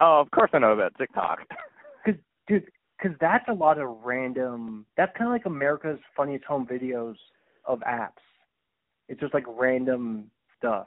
Oh, 0.00 0.20
of 0.20 0.30
course 0.30 0.50
I 0.52 0.58
know 0.58 0.72
about 0.72 0.94
TikTok. 0.98 1.40
Cause, 2.04 2.14
dude, 2.48 2.64
because 2.98 3.16
that's 3.20 3.46
a 3.48 3.52
lot 3.52 3.78
of 3.78 3.88
random. 4.04 4.86
That's 4.96 5.16
kind 5.16 5.28
of 5.28 5.32
like 5.32 5.46
America's 5.46 5.98
Funniest 6.16 6.44
Home 6.44 6.66
Videos 6.66 7.16
of 7.64 7.80
apps. 7.80 8.12
It's 9.08 9.20
just 9.20 9.34
like 9.34 9.44
random 9.48 10.30
stuff. 10.58 10.86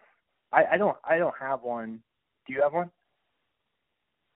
I, 0.51 0.63
I 0.73 0.77
don't 0.77 0.97
I 1.03 1.17
don't 1.17 1.35
have 1.39 1.61
one. 1.63 1.99
Do 2.47 2.53
you 2.53 2.61
have 2.61 2.73
one? 2.73 2.89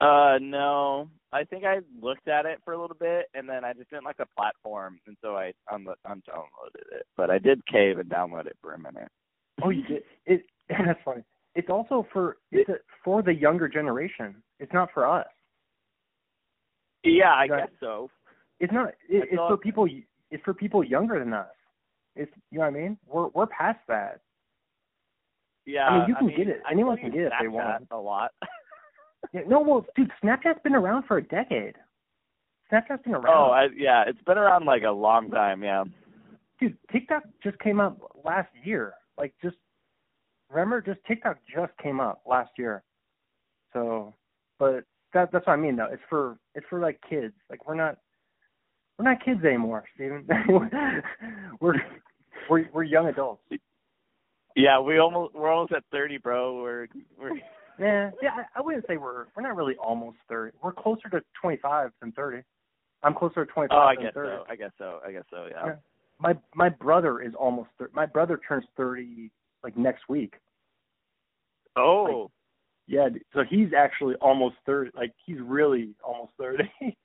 uh, 0.01 0.37
no. 0.41 1.09
I 1.31 1.45
think 1.45 1.63
I 1.63 1.79
looked 2.01 2.27
at 2.27 2.45
it 2.45 2.59
for 2.65 2.73
a 2.73 2.81
little 2.81 2.97
bit, 2.99 3.27
and 3.33 3.47
then 3.47 3.63
I 3.63 3.71
just 3.71 3.89
didn't 3.89 4.03
like 4.03 4.17
the 4.17 4.25
platform, 4.37 4.99
and 5.07 5.15
so 5.21 5.37
I 5.37 5.53
un- 5.71 5.85
undownloaded 6.05 6.87
it. 6.91 7.05
But 7.15 7.29
I 7.29 7.37
did 7.37 7.65
cave 7.67 7.99
and 7.99 8.09
download 8.09 8.47
it 8.47 8.57
for 8.61 8.73
a 8.73 8.79
minute. 8.79 9.07
Oh, 9.63 9.69
you 9.69 9.83
did. 9.83 10.03
It 10.25 10.43
that's 10.69 10.99
funny. 11.05 11.23
It's 11.55 11.69
also 11.69 12.05
for 12.11 12.37
it's 12.51 12.69
a, 12.69 12.75
for 13.03 13.21
the 13.21 13.33
younger 13.33 13.69
generation. 13.69 14.35
It's 14.59 14.73
not 14.73 14.89
for 14.93 15.07
us. 15.07 15.27
Yeah, 17.03 17.33
I 17.33 17.47
guess 17.47 17.69
so. 17.79 18.09
It's 18.59 18.71
not. 18.71 18.89
It, 19.09 19.29
it's 19.31 19.35
for 19.35 19.57
people. 19.57 19.87
It's 20.29 20.43
for 20.43 20.53
people 20.53 20.83
younger 20.83 21.19
than 21.19 21.33
us. 21.33 21.47
It's 22.15 22.31
you 22.51 22.59
know 22.59 22.65
what 22.65 22.75
I 22.75 22.79
mean. 22.79 22.97
We're 23.07 23.27
we're 23.29 23.47
past 23.47 23.79
that. 23.87 24.21
Yeah, 25.65 25.87
I 25.87 25.99
mean, 25.99 26.09
you 26.09 26.15
can 26.15 26.27
get 26.29 26.47
it. 26.47 26.61
Anyone 26.71 26.97
can 26.97 27.11
get 27.11 27.21
it 27.21 27.25
if 27.27 27.33
they 27.41 27.47
want. 27.47 27.87
A 27.91 27.97
lot. 27.97 28.31
Yeah, 29.33 29.41
no, 29.47 29.61
well, 29.61 29.85
dude, 29.95 30.11
Snapchat's 30.21 30.61
been 30.63 30.75
around 30.75 31.03
for 31.07 31.17
a 31.17 31.23
decade. 31.23 31.75
Snapchat's 32.71 33.03
been 33.03 33.13
around. 33.13 33.27
oh, 33.27 33.51
I, 33.51 33.67
yeah, 33.77 34.03
it's 34.07 34.21
been 34.23 34.37
around 34.37 34.65
like 34.65 34.83
a 34.83 34.91
long 34.91 35.29
time. 35.29 35.63
Yeah. 35.63 35.83
dude, 36.59 36.77
TikTok 36.91 37.23
just 37.43 37.57
came 37.59 37.79
up 37.79 37.99
last 38.25 38.49
year. 38.63 38.93
Like, 39.17 39.33
just 39.41 39.57
remember, 40.49 40.81
just 40.81 40.99
TikTok 41.07 41.37
just 41.53 41.71
came 41.81 41.99
up 41.99 42.23
last 42.25 42.51
year. 42.57 42.83
So, 43.73 44.13
but 44.57 44.85
that 45.13 45.31
that's 45.31 45.45
what 45.47 45.53
I 45.53 45.57
mean 45.57 45.75
though. 45.75 45.87
It's 45.91 46.01
for 46.09 46.37
it's 46.55 46.65
for 46.69 46.79
like 46.79 46.99
kids. 47.09 47.33
Like 47.49 47.67
we're 47.67 47.75
not 47.75 47.97
we're 48.97 49.05
not 49.05 49.23
kids 49.23 49.43
anymore, 49.43 49.83
Steven. 49.95 50.25
we're 51.59 51.75
we're 52.49 52.65
we're 52.73 52.83
young 52.83 53.07
adults. 53.07 53.41
Yeah, 54.55 54.79
we 54.79 54.97
almost 54.99 55.33
we're 55.33 55.49
almost 55.51 55.73
at 55.73 55.83
thirty, 55.91 56.17
bro. 56.17 56.61
We're 56.61 56.87
we're 57.19 57.31
Yeah, 57.79 58.11
yeah. 58.21 58.29
I, 58.55 58.59
I 58.59 58.61
wouldn't 58.61 58.85
say 58.87 58.97
we're 58.97 59.25
we're 59.35 59.41
not 59.43 59.55
really 59.55 59.75
almost 59.77 60.17
thirty. 60.29 60.55
We're 60.61 60.73
closer 60.73 61.09
to 61.09 61.21
twenty 61.41 61.57
five 61.57 61.91
than 62.01 62.11
thirty. 62.11 62.43
I'm 63.03 63.13
closer 63.15 63.45
to 63.45 63.51
twenty 63.51 63.69
Oh, 63.71 63.77
five 63.77 63.87
I 63.89 63.95
than 63.95 64.03
guess 64.05 64.13
thirty. 64.13 64.29
so. 64.37 64.43
I 64.49 64.55
guess 64.55 64.71
so. 64.77 64.99
I 65.07 65.11
guess 65.11 65.23
so. 65.31 65.47
Yeah. 65.49 65.65
Yeah. 65.65 65.75
My 66.19 66.33
my 66.53 66.69
brother 66.69 67.21
is 67.21 67.33
almost 67.39 67.69
thir- 67.79 67.89
my 67.93 68.05
brother 68.05 68.39
turns 68.47 68.65
thirty 68.77 69.31
like 69.63 69.75
next 69.77 70.03
week. 70.09 70.35
Oh. 71.75 72.29
Yeah, 72.91 73.07
so 73.33 73.43
he's 73.49 73.69
actually 73.75 74.15
almost 74.15 74.57
thirty. 74.65 74.91
Like 74.93 75.13
he's 75.25 75.37
really 75.39 75.91
almost 76.03 76.33
thirty. 76.37 76.69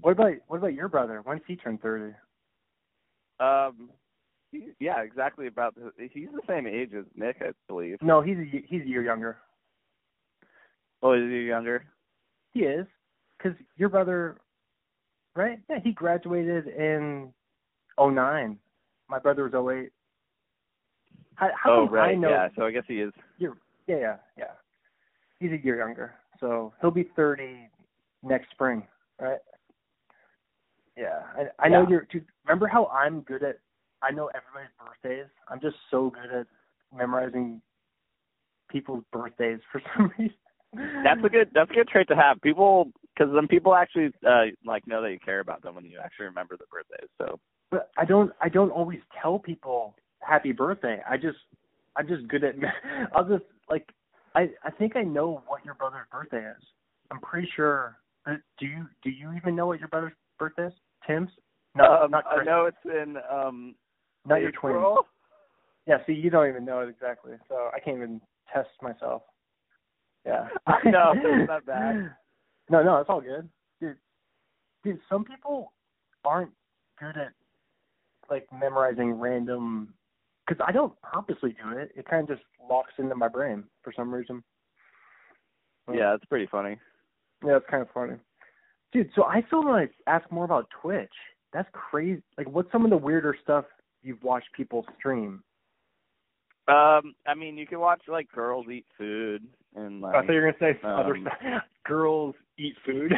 what 0.00 0.12
about 0.12 0.32
what 0.46 0.56
about 0.56 0.72
your 0.72 0.88
brother? 0.88 1.20
When's 1.22 1.42
he 1.46 1.56
turn 1.56 1.76
thirty? 1.76 2.14
um. 3.38 3.90
he- 4.50 4.70
Yeah, 4.80 5.02
exactly. 5.02 5.46
About 5.46 5.74
the, 5.74 5.92
he's 6.10 6.28
the 6.32 6.40
same 6.48 6.66
age 6.66 6.92
as 6.98 7.04
Nick, 7.14 7.36
I 7.42 7.50
believe. 7.68 7.98
No, 8.00 8.22
he's 8.22 8.38
a, 8.38 8.64
he's 8.66 8.80
a 8.80 8.88
year 8.88 9.02
younger. 9.02 9.36
Oh, 11.02 11.12
is 11.12 11.30
he 11.30 11.42
younger? 11.42 11.84
He 12.54 12.60
is, 12.60 12.86
because 13.36 13.58
your 13.76 13.90
brother, 13.90 14.38
right? 15.36 15.58
Yeah, 15.68 15.80
he 15.84 15.92
graduated 15.92 16.66
in 16.68 17.28
oh 17.98 18.08
nine. 18.08 18.58
My 19.10 19.18
brother 19.18 19.44
was 19.44 19.52
oh 19.54 19.68
eight. 19.68 19.90
How, 21.34 21.50
how 21.62 21.72
oh, 21.72 21.84
come 21.84 21.94
right. 21.94 22.12
I 22.12 22.14
know? 22.14 22.30
Yeah. 22.30 22.48
So 22.56 22.64
I 22.64 22.70
guess 22.70 22.84
he 22.88 23.00
is. 23.00 23.12
Yeah, 23.86 23.96
yeah, 23.96 24.16
yeah. 24.38 24.44
He's 25.40 25.52
a 25.52 25.62
year 25.62 25.78
younger, 25.78 26.14
so 26.40 26.72
he'll 26.80 26.90
be 26.90 27.08
thirty 27.16 27.68
next 28.22 28.50
spring, 28.50 28.82
right? 29.20 29.38
Yeah, 30.96 31.20
I, 31.36 31.66
I 31.66 31.68
know 31.68 31.86
you're. 31.88 32.06
Dude, 32.10 32.24
remember 32.46 32.66
how 32.66 32.86
I'm 32.86 33.20
good 33.22 33.42
at? 33.42 33.58
I 34.02 34.10
know 34.10 34.30
everybody's 34.34 34.74
birthdays. 34.78 35.30
I'm 35.48 35.60
just 35.60 35.76
so 35.90 36.10
good 36.10 36.38
at 36.38 36.46
memorizing 36.96 37.60
people's 38.70 39.04
birthdays 39.12 39.60
for 39.72 39.82
some 39.96 40.12
reason. 40.18 40.36
That's 41.04 41.20
a 41.24 41.28
good. 41.28 41.50
That's 41.52 41.70
a 41.70 41.74
good 41.74 41.88
trait 41.88 42.08
to 42.08 42.16
have. 42.16 42.40
People, 42.42 42.92
because 43.16 43.32
then 43.34 43.48
people 43.48 43.74
actually 43.74 44.10
uh 44.26 44.46
like 44.64 44.86
know 44.86 45.02
that 45.02 45.10
you 45.10 45.18
care 45.24 45.40
about 45.40 45.62
them 45.62 45.74
when 45.74 45.84
you 45.84 45.98
actually 46.02 46.26
remember 46.26 46.56
the 46.56 46.64
birthdays. 46.70 47.08
So. 47.18 47.38
But 47.70 47.90
I 47.98 48.04
don't. 48.04 48.32
I 48.40 48.48
don't 48.48 48.70
always 48.70 49.00
tell 49.20 49.38
people 49.38 49.96
happy 50.20 50.52
birthday. 50.52 51.00
I 51.08 51.16
just. 51.16 51.38
I'm 51.96 52.08
just 52.08 52.26
good 52.28 52.44
at. 52.44 52.54
I'll 53.14 53.28
just 53.28 53.44
like. 53.68 53.88
I 54.36 54.48
I 54.64 54.70
think 54.72 54.96
I 54.96 55.02
know 55.02 55.42
what 55.46 55.64
your 55.64 55.74
brother's 55.74 56.06
birthday 56.10 56.44
is. 56.58 56.62
I'm 57.12 57.20
pretty 57.20 57.48
sure. 57.54 57.96
uh, 58.26 58.34
Do 58.58 58.66
you 58.66 58.86
Do 59.04 59.10
you 59.10 59.32
even 59.32 59.54
know 59.54 59.66
what 59.66 59.78
your 59.78 59.88
brother's 59.88 60.12
birthday 60.38 60.66
is? 60.66 60.72
Tim's? 61.06 61.30
No, 61.76 62.02
um, 62.02 62.10
not 62.10 62.24
I 62.26 62.34
Chris. 62.36 62.46
know 62.46 62.66
it's 62.66 62.76
in 62.84 63.16
um. 63.30 63.74
Not 64.26 64.40
your 64.40 64.50
twin. 64.52 64.74
Yeah. 65.86 65.98
See, 66.06 66.14
you 66.14 66.30
don't 66.30 66.48
even 66.48 66.64
know 66.64 66.80
it 66.80 66.88
exactly, 66.88 67.34
so 67.48 67.68
I 67.74 67.78
can't 67.78 67.96
even 67.98 68.20
test 68.52 68.70
myself. 68.82 69.22
Yeah. 70.26 70.48
No, 70.84 71.12
it's 71.14 71.48
not 71.48 71.66
bad. 71.66 72.10
No, 72.70 72.82
no, 72.82 72.96
it's 72.96 73.10
all 73.10 73.20
good, 73.20 73.46
dude. 73.78 73.98
Dude, 74.82 74.98
some 75.08 75.22
people 75.22 75.72
aren't 76.24 76.50
good 76.98 77.14
at 77.16 77.32
like 78.30 78.46
memorizing 78.58 79.12
random. 79.12 79.92
Because 80.46 80.64
I 80.66 80.72
don't 80.72 80.92
purposely 81.02 81.56
do 81.62 81.76
it. 81.78 81.92
It 81.96 82.06
kind 82.08 82.28
of 82.28 82.36
just 82.36 82.46
locks 82.68 82.92
into 82.98 83.14
my 83.14 83.28
brain 83.28 83.64
for 83.82 83.92
some 83.96 84.12
reason. 84.12 84.42
Yeah, 85.92 86.14
it's 86.14 86.24
pretty 86.26 86.46
funny. 86.50 86.78
Yeah, 87.44 87.56
it's 87.56 87.66
kind 87.70 87.82
of 87.82 87.88
funny. 87.92 88.14
Dude, 88.92 89.10
so 89.14 89.24
I 89.24 89.42
still 89.46 89.64
want 89.64 89.90
to 89.90 90.10
ask 90.10 90.30
more 90.30 90.44
about 90.44 90.68
Twitch. 90.80 91.12
That's 91.52 91.68
crazy. 91.72 92.22
Like, 92.38 92.48
what's 92.48 92.70
some 92.72 92.84
of 92.84 92.90
the 92.90 92.96
weirder 92.96 93.36
stuff 93.42 93.64
you've 94.02 94.22
watched 94.22 94.52
people 94.56 94.84
stream? 94.98 95.42
Um, 96.66 97.14
I 97.26 97.34
mean, 97.36 97.58
you 97.58 97.66
can 97.66 97.80
watch 97.80 98.02
like 98.08 98.30
girls 98.32 98.66
eat 98.72 98.86
food 98.96 99.46
and 99.74 100.00
like. 100.00 100.14
I 100.14 100.20
thought 100.20 100.32
you 100.32 100.40
were 100.40 100.52
gonna 100.52 100.72
say 100.72 100.78
some 100.80 100.90
other 100.92 101.16
um, 101.16 101.28
stuff. 101.40 101.62
Girls 101.84 102.34
eat 102.56 102.74
food, 102.86 103.12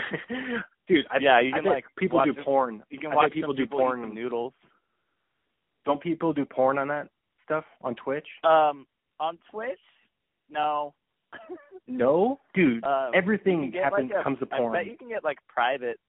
dude. 0.88 1.06
I, 1.08 1.18
yeah, 1.20 1.40
you 1.40 1.52
can 1.52 1.64
like 1.64 1.84
people 1.96 2.20
do 2.24 2.34
porn. 2.34 2.82
You 2.90 2.98
can 2.98 3.12
I 3.12 3.14
watch 3.14 3.26
bet 3.26 3.34
people 3.34 3.54
do 3.54 3.64
porn. 3.64 4.00
some 4.02 4.12
noodles. 4.12 4.52
Don't 5.84 6.00
people 6.00 6.32
do 6.32 6.44
porn 6.44 6.78
on 6.78 6.88
that 6.88 7.08
stuff 7.46 7.64
on 7.82 7.94
Twitch? 7.94 8.26
Um, 8.44 8.86
on 9.18 9.38
Twitch, 9.50 9.78
no. 10.50 10.94
No, 11.88 12.40
dude. 12.52 12.82
Um, 12.82 13.12
everything 13.14 13.72
happens 13.72 14.10
like, 14.10 14.20
a- 14.20 14.24
comes 14.24 14.40
to 14.40 14.48
I 14.50 14.58
porn. 14.58 14.72
bet 14.72 14.86
you 14.86 14.96
can 14.96 15.08
get 15.08 15.22
like 15.22 15.38
private 15.46 16.00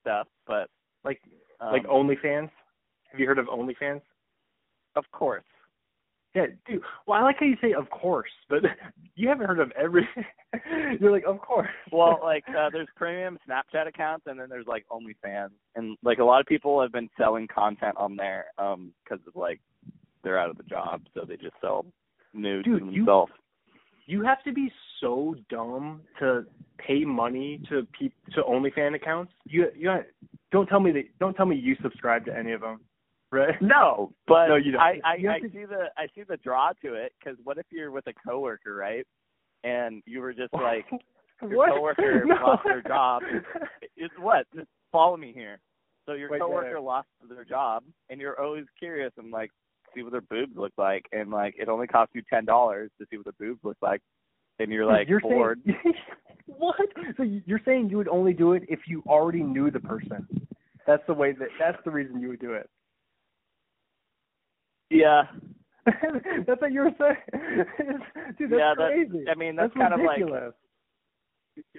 stuff, 0.00 0.26
but 0.46 0.70
like 1.04 1.20
um, 1.60 1.70
like 1.72 1.84
OnlyFans. 1.84 2.48
Have 3.10 3.20
you 3.20 3.26
heard 3.26 3.38
of 3.38 3.46
OnlyFans? 3.46 4.00
of 4.96 5.04
course. 5.12 5.44
Yeah, 6.34 6.46
dude. 6.66 6.80
Well, 7.06 7.20
I 7.20 7.22
like 7.24 7.36
how 7.40 7.44
you 7.44 7.56
say 7.60 7.74
"of 7.74 7.90
course," 7.90 8.30
but 8.48 8.62
you 9.16 9.28
haven't 9.28 9.46
heard 9.46 9.60
of 9.60 9.70
every. 9.72 10.08
You're 10.98 11.10
like, 11.12 11.24
"Of 11.26 11.40
course." 11.42 11.68
Well, 11.92 12.18
like 12.22 12.44
uh, 12.48 12.70
there's 12.72 12.88
premium 12.96 13.38
Snapchat 13.46 13.86
accounts, 13.86 14.24
and 14.26 14.40
then 14.40 14.48
there's 14.48 14.66
like 14.66 14.86
OnlyFans, 14.90 15.50
and 15.76 15.98
like 16.02 16.20
a 16.20 16.24
lot 16.24 16.40
of 16.40 16.46
people 16.46 16.80
have 16.80 16.92
been 16.92 17.10
selling 17.18 17.46
content 17.54 17.96
on 17.98 18.16
there 18.16 18.46
um 18.56 18.92
because 19.04 19.20
of 19.26 19.36
like 19.36 19.60
they're 20.24 20.38
out 20.38 20.50
of 20.50 20.56
the 20.56 20.62
job, 20.64 21.02
so 21.14 21.24
they 21.26 21.36
just 21.36 21.54
sell 21.60 21.84
nudes 22.34 22.64
Dude, 22.64 22.80
to 22.80 22.86
you- 22.86 22.92
themselves. 23.04 23.32
you 24.06 24.22
have 24.22 24.42
to 24.44 24.52
be 24.52 24.70
so 25.00 25.34
dumb 25.50 26.02
to 26.18 26.44
pay 26.78 27.04
money 27.04 27.60
to 27.68 27.86
peop 27.98 28.12
to 28.34 28.42
OnlyFans 28.42 28.94
accounts. 28.94 29.32
You 29.44 29.66
you 29.76 29.90
don't 30.50 30.66
tell 30.66 30.80
me 30.80 30.92
that. 30.92 31.04
Don't 31.18 31.34
tell 31.34 31.46
me 31.46 31.56
you 31.56 31.76
subscribe 31.82 32.24
to 32.26 32.36
any 32.36 32.52
of 32.52 32.60
them, 32.60 32.80
right? 33.30 33.60
No, 33.60 34.12
but 34.26 34.48
No, 34.48 34.56
you 34.56 34.72
don't. 34.72 34.80
I 34.80 35.00
I, 35.04 35.14
You 35.16 35.30
I 35.30 35.38
to- 35.40 35.50
see 35.50 35.64
the 35.64 35.86
I 35.96 36.06
see 36.14 36.22
the 36.22 36.36
draw 36.38 36.72
to 36.84 36.94
it 36.94 37.12
because 37.18 37.38
what 37.44 37.58
if 37.58 37.66
you're 37.70 37.90
with 37.90 38.06
a 38.06 38.12
coworker, 38.26 38.74
right? 38.74 39.06
And 39.64 40.02
you 40.06 40.20
were 40.20 40.32
just 40.32 40.52
like 40.52 40.86
your 41.42 41.56
what? 41.56 41.70
coworker 41.70 42.24
no. 42.26 42.34
lost 42.34 42.64
their 42.64 42.82
job. 42.82 43.22
It's 43.96 44.14
what? 44.18 44.46
Just 44.54 44.68
follow 44.90 45.16
me 45.16 45.32
here. 45.32 45.58
So 46.06 46.14
your 46.14 46.30
Wait, 46.30 46.40
coworker 46.40 46.80
lost 46.80 47.06
their 47.28 47.44
job, 47.44 47.84
and 48.10 48.20
you're 48.20 48.40
always 48.40 48.64
curious 48.78 49.12
and 49.18 49.30
like 49.30 49.50
see 49.94 50.02
what 50.02 50.12
their 50.12 50.20
boobs 50.20 50.52
look 50.56 50.72
like, 50.76 51.06
and 51.12 51.30
like 51.30 51.54
it 51.58 51.68
only 51.68 51.86
costs 51.86 52.14
you 52.14 52.22
ten 52.30 52.44
dollars 52.44 52.90
to 53.00 53.06
see 53.10 53.16
what 53.16 53.24
their 53.24 53.34
boobs 53.48 53.60
look 53.64 53.76
like, 53.82 54.00
and 54.58 54.70
you're 54.70 54.86
like 54.86 55.08
you're 55.08 55.20
bored. 55.20 55.60
Saying, 55.66 55.94
what? 56.46 56.76
So 57.16 57.22
you- 57.22 57.42
you're 57.46 57.60
saying 57.64 57.90
you 57.90 57.96
would 57.96 58.08
only 58.08 58.32
do 58.32 58.52
it 58.52 58.62
if 58.68 58.80
you 58.86 59.02
already 59.06 59.42
knew 59.42 59.70
the 59.70 59.80
person? 59.80 60.26
That's 60.86 61.02
the 61.06 61.14
way 61.14 61.32
that. 61.32 61.48
That's 61.58 61.78
the 61.84 61.90
reason 61.90 62.20
you 62.20 62.28
would 62.28 62.40
do 62.40 62.52
it. 62.54 62.68
yeah, 64.90 65.22
that's 66.46 66.60
what 66.60 66.72
you 66.72 66.80
were 66.80 66.90
saying. 66.98 67.16
Dude, 68.38 68.50
that's 68.50 68.58
yeah. 68.58 68.74
That, 68.76 68.90
crazy. 68.92 69.24
I 69.30 69.34
mean, 69.34 69.56
that's, 69.56 69.72
that's 69.74 69.90
kind 69.90 69.94
of 69.94 70.06
like. 70.06 70.52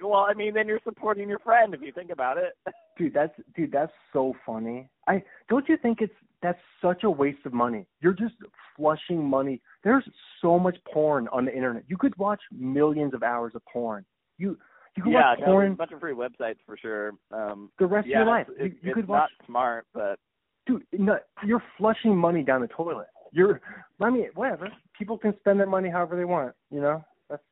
Well, 0.00 0.20
I 0.20 0.34
mean, 0.34 0.54
then 0.54 0.68
you're 0.68 0.80
supporting 0.84 1.28
your 1.28 1.40
friend 1.40 1.74
if 1.74 1.82
you 1.82 1.90
think 1.92 2.10
about 2.10 2.38
it. 2.38 2.52
Dude, 2.96 3.12
that's 3.12 3.32
dude, 3.56 3.72
that's 3.72 3.92
so 4.12 4.34
funny. 4.46 4.88
I 5.08 5.22
don't 5.48 5.68
you 5.68 5.76
think 5.76 6.00
it's 6.00 6.14
that's 6.44 6.58
such 6.82 7.04
a 7.04 7.10
waste 7.10 7.38
of 7.46 7.54
money. 7.54 7.86
You're 8.02 8.12
just 8.12 8.34
flushing 8.76 9.24
money. 9.24 9.62
There's 9.82 10.04
so 10.42 10.58
much 10.58 10.76
porn 10.92 11.26
on 11.32 11.46
the 11.46 11.56
internet. 11.56 11.84
You 11.88 11.96
could 11.96 12.14
watch 12.18 12.40
millions 12.52 13.14
of 13.14 13.22
hours 13.22 13.52
of 13.54 13.62
porn. 13.64 14.04
You 14.36 14.58
you 14.94 15.02
could 15.02 15.12
yeah, 15.12 15.30
watch 15.30 15.38
no, 15.40 15.46
porn 15.46 15.64
there's 15.64 15.72
a 15.72 15.76
bunch 15.76 15.92
of 15.92 16.00
free 16.00 16.12
websites 16.12 16.58
for 16.66 16.76
sure. 16.76 17.12
Um, 17.32 17.70
the 17.78 17.86
rest 17.86 18.06
yeah, 18.06 18.20
of 18.20 18.26
your 18.26 18.34
life. 18.34 18.46
it's, 18.50 18.58
You, 18.58 18.66
it's, 18.66 18.74
you 18.82 18.90
it's 18.90 18.94
could 18.94 19.08
watch 19.08 19.30
not 19.40 19.46
smart, 19.46 19.86
but 19.94 20.18
dude, 20.66 20.84
no, 20.92 21.16
you're 21.46 21.62
flushing 21.78 22.14
money 22.14 22.42
down 22.42 22.60
the 22.60 22.68
toilet. 22.68 23.06
You're 23.32 23.62
I 24.02 24.10
mean, 24.10 24.28
whatever. 24.34 24.68
People 24.98 25.16
can 25.16 25.34
spend 25.40 25.58
their 25.58 25.66
money 25.66 25.88
however 25.88 26.14
they 26.14 26.26
want, 26.26 26.54
you 26.70 26.82
know? 26.82 27.02
That's 27.30 27.42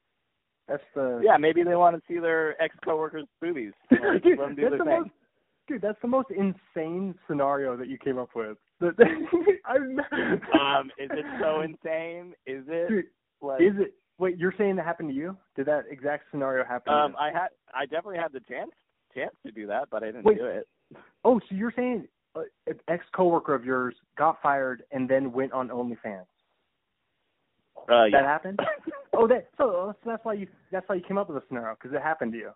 that's 0.68 0.84
the 0.94 1.22
yeah, 1.24 1.38
maybe 1.38 1.62
they 1.62 1.76
want 1.76 1.96
to 1.96 2.02
see 2.06 2.20
their 2.20 2.60
ex 2.62 2.76
coworkers' 2.84 3.24
boobies. 3.40 3.72
Like, 3.90 4.22
dude, 4.22 4.38
that's 4.38 4.54
the 4.56 4.84
thing. 4.84 5.00
most 5.00 5.10
dude, 5.68 5.82
that's 5.82 6.00
the 6.02 6.08
most 6.08 6.28
insane 6.30 7.14
scenario 7.26 7.76
that 7.76 7.88
you 7.88 7.98
came 7.98 8.18
up 8.18 8.30
with. 8.34 8.58
That- 8.80 8.94
Um, 10.60 10.90
is 10.98 11.10
it 11.12 11.24
so 11.40 11.60
insane? 11.62 12.34
Is 12.46 12.64
it 12.68 12.88
Dude, 12.88 13.04
like? 13.40 13.60
is 13.62 13.72
it 13.78 13.94
wait, 14.18 14.36
you're 14.38 14.54
saying 14.58 14.76
that 14.76 14.84
happened 14.84 15.08
to 15.10 15.14
you? 15.14 15.36
Did 15.56 15.66
that 15.66 15.84
exact 15.90 16.24
scenario 16.30 16.64
happen 16.64 16.92
Um. 16.92 17.14
I 17.18 17.30
had, 17.30 17.48
I 17.74 17.84
definitely 17.86 18.18
had 18.18 18.32
the 18.32 18.40
chance 18.40 18.70
chance 19.14 19.34
to 19.46 19.52
do 19.52 19.66
that, 19.68 19.88
but 19.90 20.02
I 20.02 20.06
didn't 20.06 20.24
Wait. 20.24 20.38
do 20.38 20.46
it. 20.46 20.66
Oh, 21.24 21.38
so 21.38 21.54
you're 21.54 21.72
saying 21.74 22.06
uh, 22.34 22.40
an 22.66 22.80
ex 22.88 23.04
coworker 23.14 23.54
of 23.54 23.64
yours 23.64 23.94
got 24.18 24.40
fired 24.42 24.82
and 24.90 25.08
then 25.08 25.32
went 25.32 25.52
on 25.52 25.68
OnlyFans? 25.68 26.26
Uh, 27.76 27.86
That 27.86 28.10
yeah. 28.12 28.22
happened? 28.22 28.60
oh, 29.12 29.26
that 29.28 29.48
so, 29.56 29.94
so 30.02 30.10
that's 30.10 30.24
why 30.24 30.34
you 30.34 30.46
that's 30.70 30.88
why 30.88 30.96
you 30.96 31.02
came 31.02 31.18
up 31.18 31.28
with 31.28 31.40
the 31.40 31.46
scenario 31.48 31.74
because 31.74 31.94
it 31.94 32.02
happened 32.02 32.32
to 32.32 32.38
you. 32.38 32.50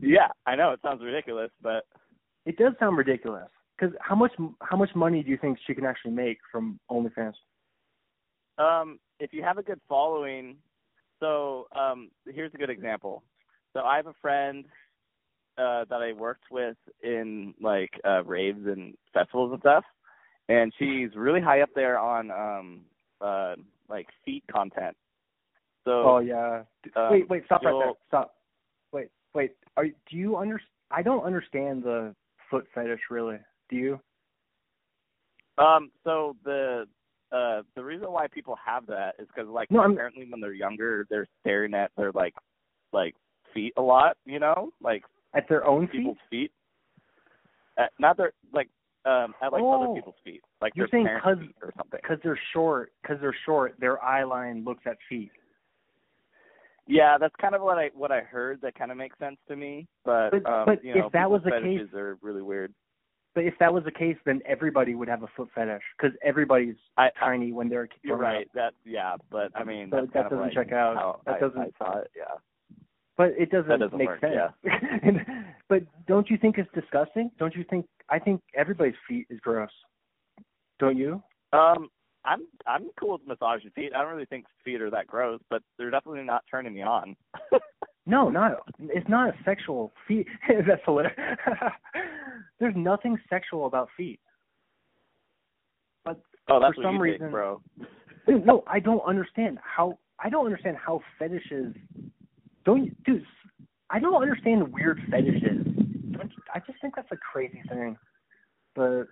Yeah, 0.00 0.28
I 0.46 0.56
know 0.56 0.72
it 0.72 0.80
sounds 0.82 1.02
ridiculous, 1.02 1.50
but 1.62 1.84
It 2.46 2.56
does 2.56 2.72
sound 2.78 2.96
ridiculous. 2.96 3.48
Because 3.78 3.94
how 4.00 4.14
much 4.14 4.32
how 4.60 4.76
much 4.76 4.90
money 4.94 5.22
do 5.22 5.30
you 5.30 5.38
think 5.38 5.58
she 5.66 5.74
can 5.74 5.84
actually 5.84 6.12
make 6.12 6.38
from 6.50 6.78
OnlyFans? 6.90 7.34
um, 8.58 8.98
if 9.18 9.32
you 9.32 9.42
have 9.42 9.58
a 9.58 9.62
good 9.62 9.80
following, 9.88 10.56
so 11.20 11.66
um, 11.74 12.10
here's 12.26 12.52
a 12.54 12.58
good 12.58 12.70
example. 12.70 13.22
So 13.72 13.80
I 13.80 13.96
have 13.96 14.06
a 14.06 14.14
friend 14.20 14.64
uh, 15.56 15.84
that 15.88 16.02
I 16.02 16.12
worked 16.12 16.44
with 16.50 16.76
in 17.02 17.54
like 17.60 17.90
uh, 18.04 18.22
raves 18.24 18.66
and 18.66 18.94
festivals 19.14 19.52
and 19.52 19.60
stuff, 19.60 19.84
and 20.48 20.72
she's 20.78 21.10
really 21.16 21.40
high 21.40 21.62
up 21.62 21.70
there 21.74 21.98
on 21.98 22.30
um, 22.30 22.80
uh, 23.20 23.54
like 23.88 24.06
feet 24.24 24.44
content. 24.52 24.96
So 25.84 25.90
Oh 25.90 26.18
yeah. 26.18 26.62
um, 26.96 27.10
wait, 27.10 27.28
wait, 27.28 27.42
stop 27.46 27.62
right 27.62 27.74
there. 27.78 27.92
Stop. 28.08 28.34
Wait, 28.92 29.08
wait. 29.34 29.52
Are 29.76 29.86
do 29.86 30.16
you 30.16 30.36
under? 30.36 30.60
I 30.90 31.02
don't 31.02 31.24
understand 31.24 31.82
the 31.82 32.14
foot 32.50 32.66
fetish 32.74 33.00
really. 33.10 33.38
Do 33.70 33.76
you? 33.76 34.00
Um, 35.58 35.90
so 36.04 36.36
the 36.44 36.86
uh 37.30 37.62
the 37.76 37.84
reason 37.84 38.10
why 38.12 38.26
people 38.28 38.56
have 38.64 38.86
that 38.86 39.14
is 39.18 39.26
because 39.28 39.48
like 39.48 39.70
No, 39.70 39.80
I'm- 39.80 39.92
apparently 39.92 40.26
when 40.28 40.40
they're 40.40 40.52
younger 40.52 41.06
they're 41.10 41.26
staring 41.40 41.74
at 41.74 41.90
their 41.96 42.12
like 42.12 42.34
like 42.92 43.14
feet 43.54 43.72
a 43.76 43.82
lot, 43.82 44.16
you 44.26 44.38
know, 44.38 44.72
like 44.82 45.04
At 45.34 45.48
their 45.48 45.66
own 45.66 45.86
feet? 45.88 45.98
people's 45.98 46.18
feet. 46.30 46.52
At, 47.78 47.90
not 47.98 48.16
their 48.18 48.32
like 48.52 48.68
um 49.06 49.34
at 49.42 49.52
like 49.52 49.62
Oh. 49.62 49.82
other 49.84 49.94
people's 49.94 50.16
feet, 50.24 50.42
like 50.60 50.72
You're 50.74 50.86
their 50.88 50.98
saying 50.98 51.06
parents' 51.06 51.24
'cause- 51.24 51.38
feet 51.46 51.56
or 51.62 51.72
something. 51.76 52.00
Because 52.02 52.18
they're 52.22 52.40
short. 52.52 52.92
Because 53.02 53.18
they're 53.20 53.36
short. 53.46 53.74
Their 53.80 54.02
eye 54.02 54.24
line 54.24 54.64
looks 54.64 54.86
at 54.86 54.98
feet. 55.08 55.32
Yeah, 56.86 57.16
that's 57.18 57.34
kind 57.40 57.54
of 57.54 57.62
what 57.62 57.78
I 57.78 57.90
what 57.94 58.10
I 58.10 58.20
heard. 58.20 58.60
That 58.62 58.74
kind 58.74 58.90
of 58.90 58.96
makes 58.96 59.18
sense 59.18 59.36
to 59.48 59.56
me, 59.56 59.86
but 60.04 60.30
But- 60.30 60.46
um, 60.46 60.66
but 60.66 60.84
you 60.84 60.94
know, 60.94 61.06
if 61.06 61.12
that 61.12 61.30
was 61.30 61.42
the 61.44 61.50
case- 61.52 61.92
are 61.94 62.18
really 62.22 62.42
weird. 62.42 62.74
But 63.34 63.44
if 63.44 63.54
that 63.60 63.72
was 63.72 63.82
the 63.84 63.90
case, 63.90 64.18
then 64.26 64.42
everybody 64.44 64.94
would 64.94 65.08
have 65.08 65.22
a 65.22 65.26
foot 65.28 65.48
fetish 65.54 65.82
because 65.96 66.14
everybody's 66.22 66.74
I, 66.98 67.06
I 67.06 67.10
tiny 67.18 67.52
when 67.52 67.68
they're. 67.70 67.88
you're 68.02 68.18
right. 68.18 68.46
up. 68.46 68.52
That 68.54 68.74
yeah, 68.84 69.16
but 69.30 69.50
I 69.54 69.64
mean 69.64 69.88
that's 69.90 70.06
that 70.12 70.24
doesn't 70.24 70.38
like 70.38 70.52
check 70.52 70.72
out. 70.72 71.24
That 71.24 71.36
I, 71.36 71.40
doesn't- 71.40 71.58
I 71.58 71.70
saw 71.78 71.98
it. 72.00 72.10
Yeah. 72.16 72.24
But 73.16 73.28
it 73.38 73.50
doesn't, 73.50 73.78
doesn't 73.78 73.96
make 73.96 74.08
work, 74.08 74.20
sense. 74.20 74.34
yeah. 74.64 75.10
but 75.68 75.82
don't 76.08 76.28
you 76.30 76.38
think 76.38 76.56
it's 76.58 76.70
disgusting? 76.74 77.30
Don't 77.38 77.54
you 77.54 77.62
think? 77.68 77.86
I 78.10 78.18
think 78.18 78.40
everybody's 78.56 78.94
feet 79.06 79.26
is 79.30 79.38
gross. 79.40 79.70
Don't 80.78 80.96
you? 80.96 81.22
Um, 81.52 81.88
I'm 82.24 82.46
I'm 82.66 82.88
cool 82.98 83.12
with 83.12 83.26
massaging 83.26 83.70
feet. 83.74 83.92
I 83.96 84.02
don't 84.02 84.12
really 84.12 84.26
think 84.26 84.46
feet 84.64 84.80
are 84.80 84.90
that 84.90 85.06
gross, 85.06 85.40
but 85.50 85.62
they're 85.76 85.90
definitely 85.90 86.22
not 86.22 86.44
turning 86.50 86.74
me 86.74 86.82
on. 86.82 87.16
No, 88.04 88.28
not. 88.30 88.54
It's 88.80 89.08
not 89.08 89.28
a 89.28 89.32
sexual 89.44 89.92
feet. 90.08 90.26
That's 90.66 90.82
hilarious. 90.84 91.14
There's 92.58 92.74
nothing 92.76 93.16
sexual 93.30 93.66
about 93.66 93.90
feet. 93.96 94.18
But 96.04 96.20
oh, 96.48 96.58
that's 96.60 96.74
For 96.74 96.80
what 96.80 96.86
some 96.88 96.96
you 96.96 97.00
reason- 97.00 97.20
think, 97.20 97.30
bro. 97.30 97.62
dude, 98.26 98.44
no, 98.44 98.64
I 98.66 98.80
don't 98.80 99.02
understand 99.06 99.58
how. 99.62 99.98
I 100.18 100.30
don't 100.30 100.44
understand 100.46 100.78
how 100.84 101.00
fetishes. 101.16 101.76
Don't 102.64 102.86
you, 102.86 102.92
dude? 103.06 103.24
I 103.90 104.00
don't 104.00 104.20
understand 104.20 104.72
weird 104.72 105.00
fetishes. 105.08 105.64
Don't 106.10 106.32
I 106.52 106.58
just 106.66 106.80
think 106.80 106.96
that's 106.96 107.12
a 107.12 107.16
crazy 107.16 107.62
thing. 107.68 107.96
But 108.74 109.04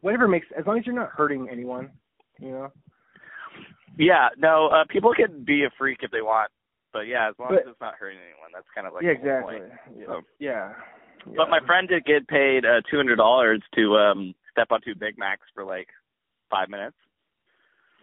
whatever 0.00 0.28
makes, 0.28 0.46
as 0.56 0.64
long 0.64 0.78
as 0.78 0.86
you're 0.86 0.94
not 0.94 1.10
hurting 1.10 1.48
anyone, 1.50 1.90
you 2.40 2.50
know. 2.50 2.72
Yeah, 3.98 4.28
no, 4.38 4.68
uh, 4.68 4.84
people 4.88 5.12
can 5.14 5.44
be 5.44 5.64
a 5.64 5.70
freak 5.76 5.98
if 6.02 6.10
they 6.10 6.22
want, 6.22 6.50
but 6.92 7.00
yeah, 7.08 7.28
as 7.30 7.34
long 7.38 7.48
But- 7.50 7.62
as 7.62 7.68
it's 7.68 7.80
not 7.80 7.94
hurting 7.96 8.18
anyone, 8.18 8.50
that's 8.54 8.66
kind 8.74 8.86
of 8.86 8.92
like 8.94 9.02
yeah, 9.02 9.10
exactly. 9.10 9.58
point. 9.58 9.72
Yeah. 9.98 10.06
So- 10.06 10.22
yeah. 10.38 10.72
But 11.36 11.50
my 11.50 11.58
friend 11.66 11.88
did 11.88 12.04
get 12.04 12.28
paid 12.28 12.64
uh, 12.64 12.80
two 12.90 12.96
hundred 12.96 13.16
dollars 13.16 13.60
to 13.74 13.96
um 13.98 14.34
step 14.52 14.68
on 14.70 14.80
two 14.82 14.94
Big 14.94 15.18
Macs 15.18 15.42
for 15.52 15.64
like 15.64 15.88
five 16.48 16.68
minutes. 16.70 16.96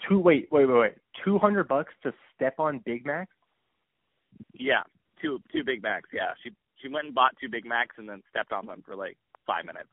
two. 0.07 0.19
Wait, 0.19 0.47
wait, 0.51 0.65
wait, 0.65 0.77
wait. 0.79 0.93
Two 1.23 1.39
hundred 1.39 1.67
bucks 1.67 1.93
to 2.03 2.13
step 2.35 2.59
on 2.59 2.79
Big 2.85 3.05
Macs. 3.05 3.31
Yeah, 4.53 4.83
two 5.21 5.39
two 5.51 5.63
Big 5.63 5.81
Macs. 5.81 6.09
Yeah, 6.13 6.33
she 6.43 6.51
she 6.81 6.89
went 6.89 7.05
and 7.05 7.15
bought 7.15 7.35
two 7.39 7.47
Big 7.49 7.65
Macs 7.65 7.95
and 7.97 8.07
then 8.07 8.21
stepped 8.29 8.51
on 8.51 8.65
them 8.67 8.83
for 8.85 8.95
like 8.97 9.17
five 9.47 9.65
minutes. 9.65 9.89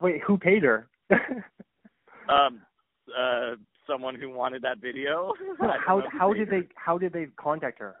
Wait, 0.00 0.22
who 0.22 0.38
paid 0.38 0.62
her? 0.62 0.86
Um, 2.28 2.62
uh, 3.16 3.56
someone 3.86 4.14
who 4.14 4.30
wanted 4.30 4.62
that 4.62 4.78
video. 4.80 5.32
How 5.86 6.02
how 6.10 6.32
did 6.32 6.50
they 6.50 6.62
how 6.74 6.98
did 6.98 7.12
they 7.12 7.26
contact 7.36 7.78
her? 7.78 7.96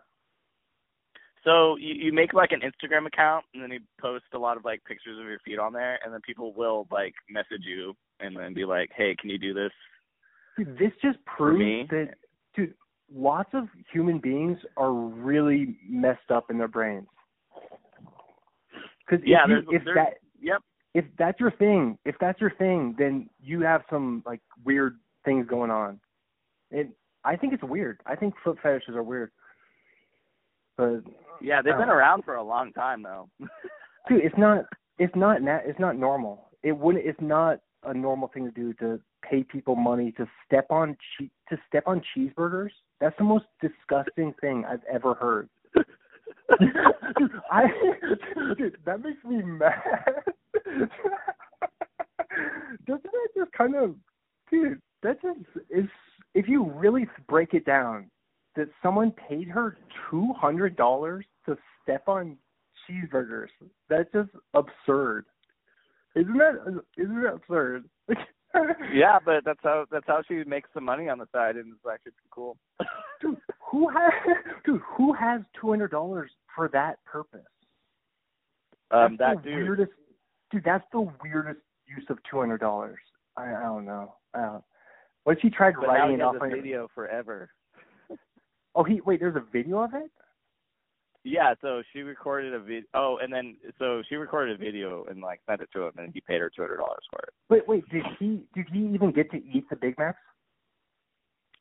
So 1.44 1.76
you, 1.76 1.94
you 1.94 2.12
make 2.12 2.34
like 2.34 2.50
an 2.50 2.60
Instagram 2.60 3.06
account 3.06 3.44
and 3.54 3.62
then 3.62 3.70
you 3.70 3.78
post 4.00 4.24
a 4.34 4.38
lot 4.38 4.56
of 4.56 4.64
like 4.64 4.84
pictures 4.84 5.16
of 5.20 5.26
your 5.26 5.38
feet 5.44 5.60
on 5.60 5.72
there 5.72 6.00
and 6.04 6.12
then 6.12 6.20
people 6.26 6.52
will 6.52 6.88
like 6.90 7.14
message 7.30 7.62
you 7.62 7.94
and 8.18 8.36
then 8.36 8.52
be 8.52 8.64
like, 8.64 8.90
Hey, 8.96 9.14
can 9.18 9.30
you 9.30 9.38
do 9.38 9.54
this? 9.54 9.70
Dude, 10.58 10.76
this 10.76 10.90
just 11.00 11.24
proves 11.24 11.88
that 11.90 12.14
dude, 12.56 12.74
lots 13.14 13.50
of 13.52 13.68
human 13.92 14.18
beings 14.18 14.58
are 14.76 14.92
really 14.92 15.76
messed 15.88 16.32
up 16.34 16.50
in 16.50 16.58
their 16.58 16.68
brains. 16.68 17.06
Because 19.08 19.24
Yeah, 19.24 19.44
if, 19.44 19.50
you, 19.50 19.76
if 19.76 19.84
there's 19.84 19.94
that 19.94 20.14
yep. 20.40 20.62
If 20.96 21.04
that's 21.18 21.38
your 21.38 21.50
thing, 21.50 21.98
if 22.06 22.14
that's 22.18 22.40
your 22.40 22.50
thing, 22.52 22.94
then 22.98 23.28
you 23.42 23.60
have 23.60 23.82
some 23.90 24.22
like 24.24 24.40
weird 24.64 24.96
things 25.26 25.46
going 25.46 25.70
on. 25.70 26.00
It 26.70 26.88
I 27.24 27.36
think 27.36 27.52
it's 27.52 27.62
weird. 27.62 28.00
I 28.06 28.16
think 28.16 28.32
foot 28.42 28.58
fetishes 28.62 28.94
are 28.96 29.02
weird. 29.02 29.30
But 30.76 31.00
Yeah, 31.40 31.60
they've 31.60 31.76
been 31.76 31.90
Oh. 31.90 31.94
around 31.94 32.24
for 32.24 32.36
a 32.36 32.42
long 32.42 32.72
time 32.72 33.02
though. 33.02 33.28
dude, 34.08 34.24
it's 34.24 34.38
not 34.38 34.64
it's 34.98 35.14
not 35.14 35.42
na- 35.42 35.60
it's 35.64 35.78
not 35.78 35.96
normal. 35.96 36.48
It 36.62 36.72
wouldn't 36.72 37.04
it's 37.04 37.20
not 37.20 37.60
a 37.82 37.92
normal 37.92 38.28
thing 38.28 38.44
to 38.46 38.50
do 38.50 38.72
to 38.74 38.98
pay 39.22 39.42
people 39.44 39.76
money 39.76 40.12
to 40.12 40.26
step 40.46 40.66
on 40.70 40.96
che- 41.18 41.30
to 41.50 41.58
step 41.68 41.84
on 41.86 42.00
cheeseburgers. 42.16 42.70
That's 43.00 43.16
the 43.18 43.24
most 43.24 43.44
disgusting 43.60 44.32
thing 44.40 44.64
I've 44.64 44.84
ever 44.90 45.12
heard. 45.14 45.50
Dude, 46.60 47.30
I 47.50 47.64
dude, 48.56 48.76
that 48.84 49.02
makes 49.02 49.22
me 49.24 49.42
mad. 49.42 49.72
Doesn't 52.86 53.02
that 53.02 53.28
just 53.36 53.52
kind 53.52 53.74
of 53.74 53.94
dude, 54.50 54.80
that 55.02 55.20
just 55.22 55.40
is 55.70 55.88
if 56.34 56.48
you 56.48 56.64
really 56.64 57.08
break 57.28 57.54
it 57.54 57.64
down, 57.64 58.10
that 58.56 58.68
someone 58.82 59.12
paid 59.28 59.48
her 59.48 59.76
two 60.10 60.32
hundred 60.34 60.76
dollars 60.76 61.24
to 61.46 61.56
step 61.82 62.08
on 62.08 62.36
cheeseburgers. 62.88 63.48
That's 63.88 64.10
just 64.12 64.30
absurd. 64.54 65.26
Isn't 66.14 66.38
that 66.38 66.82
isn't 66.96 67.22
that 67.22 67.34
absurd? 67.34 67.88
yeah, 68.92 69.18
but 69.24 69.44
that's 69.44 69.60
how 69.62 69.86
that's 69.90 70.06
how 70.06 70.22
she 70.26 70.44
makes 70.44 70.70
the 70.74 70.80
money 70.80 71.08
on 71.08 71.18
the 71.18 71.26
side 71.32 71.56
and 71.56 71.72
it's 71.72 71.86
actually 71.90 72.12
pretty 72.12 72.30
cool. 72.30 72.56
Who 73.70 73.88
has 73.88 74.12
dude, 74.64 74.80
who 74.96 75.12
has 75.12 75.40
two 75.60 75.68
hundred 75.68 75.90
dollars 75.90 76.30
for 76.54 76.68
that 76.68 77.02
purpose? 77.04 77.40
um 78.90 79.16
That's 79.18 79.36
that 79.36 79.44
the 79.44 79.50
dude 79.50 79.68
weirdest 79.68 79.92
dude, 80.50 80.64
that's 80.64 80.84
the 80.92 81.00
weirdest 81.22 81.60
use 81.86 82.06
of 82.08 82.18
two 82.30 82.38
hundred 82.38 82.58
dollars. 82.58 82.98
I, 83.36 83.54
I 83.54 83.62
don't 83.62 83.84
know. 83.84 84.14
I 84.34 84.42
don't 84.42 84.64
what 85.24 85.36
if 85.36 85.42
he 85.42 85.50
tried 85.50 85.74
but 85.74 85.88
now 85.88 85.92
writing 85.92 86.16
he 86.16 86.22
it 86.22 86.24
has 86.24 86.36
off 86.36 86.42
a 86.42 86.48
video 86.48 86.88
forever. 86.94 87.50
Oh 88.74 88.84
he 88.84 89.00
wait, 89.00 89.20
there's 89.20 89.36
a 89.36 89.44
video 89.52 89.82
of 89.82 89.94
it? 89.94 90.10
Yeah, 91.24 91.54
so 91.60 91.82
she 91.92 92.02
recorded 92.02 92.54
a 92.54 92.60
video. 92.60 92.84
Oh, 92.94 93.18
and 93.20 93.32
then 93.32 93.56
so 93.80 94.00
she 94.08 94.14
recorded 94.14 94.54
a 94.54 94.64
video 94.64 95.04
and 95.10 95.20
like 95.20 95.40
sent 95.48 95.60
it 95.60 95.68
to 95.72 95.86
him, 95.86 95.92
and 95.98 96.12
he 96.14 96.20
paid 96.20 96.40
her 96.40 96.48
two 96.54 96.62
hundred 96.62 96.76
dollars 96.76 97.02
for 97.10 97.18
it. 97.18 97.30
Wait, 97.50 97.66
wait, 97.66 97.88
did 97.88 98.04
he 98.20 98.44
did 98.54 98.66
he 98.72 98.78
even 98.94 99.10
get 99.10 99.28
to 99.32 99.38
eat 99.38 99.64
the 99.68 99.74
Big 99.74 99.98
Macs? 99.98 100.18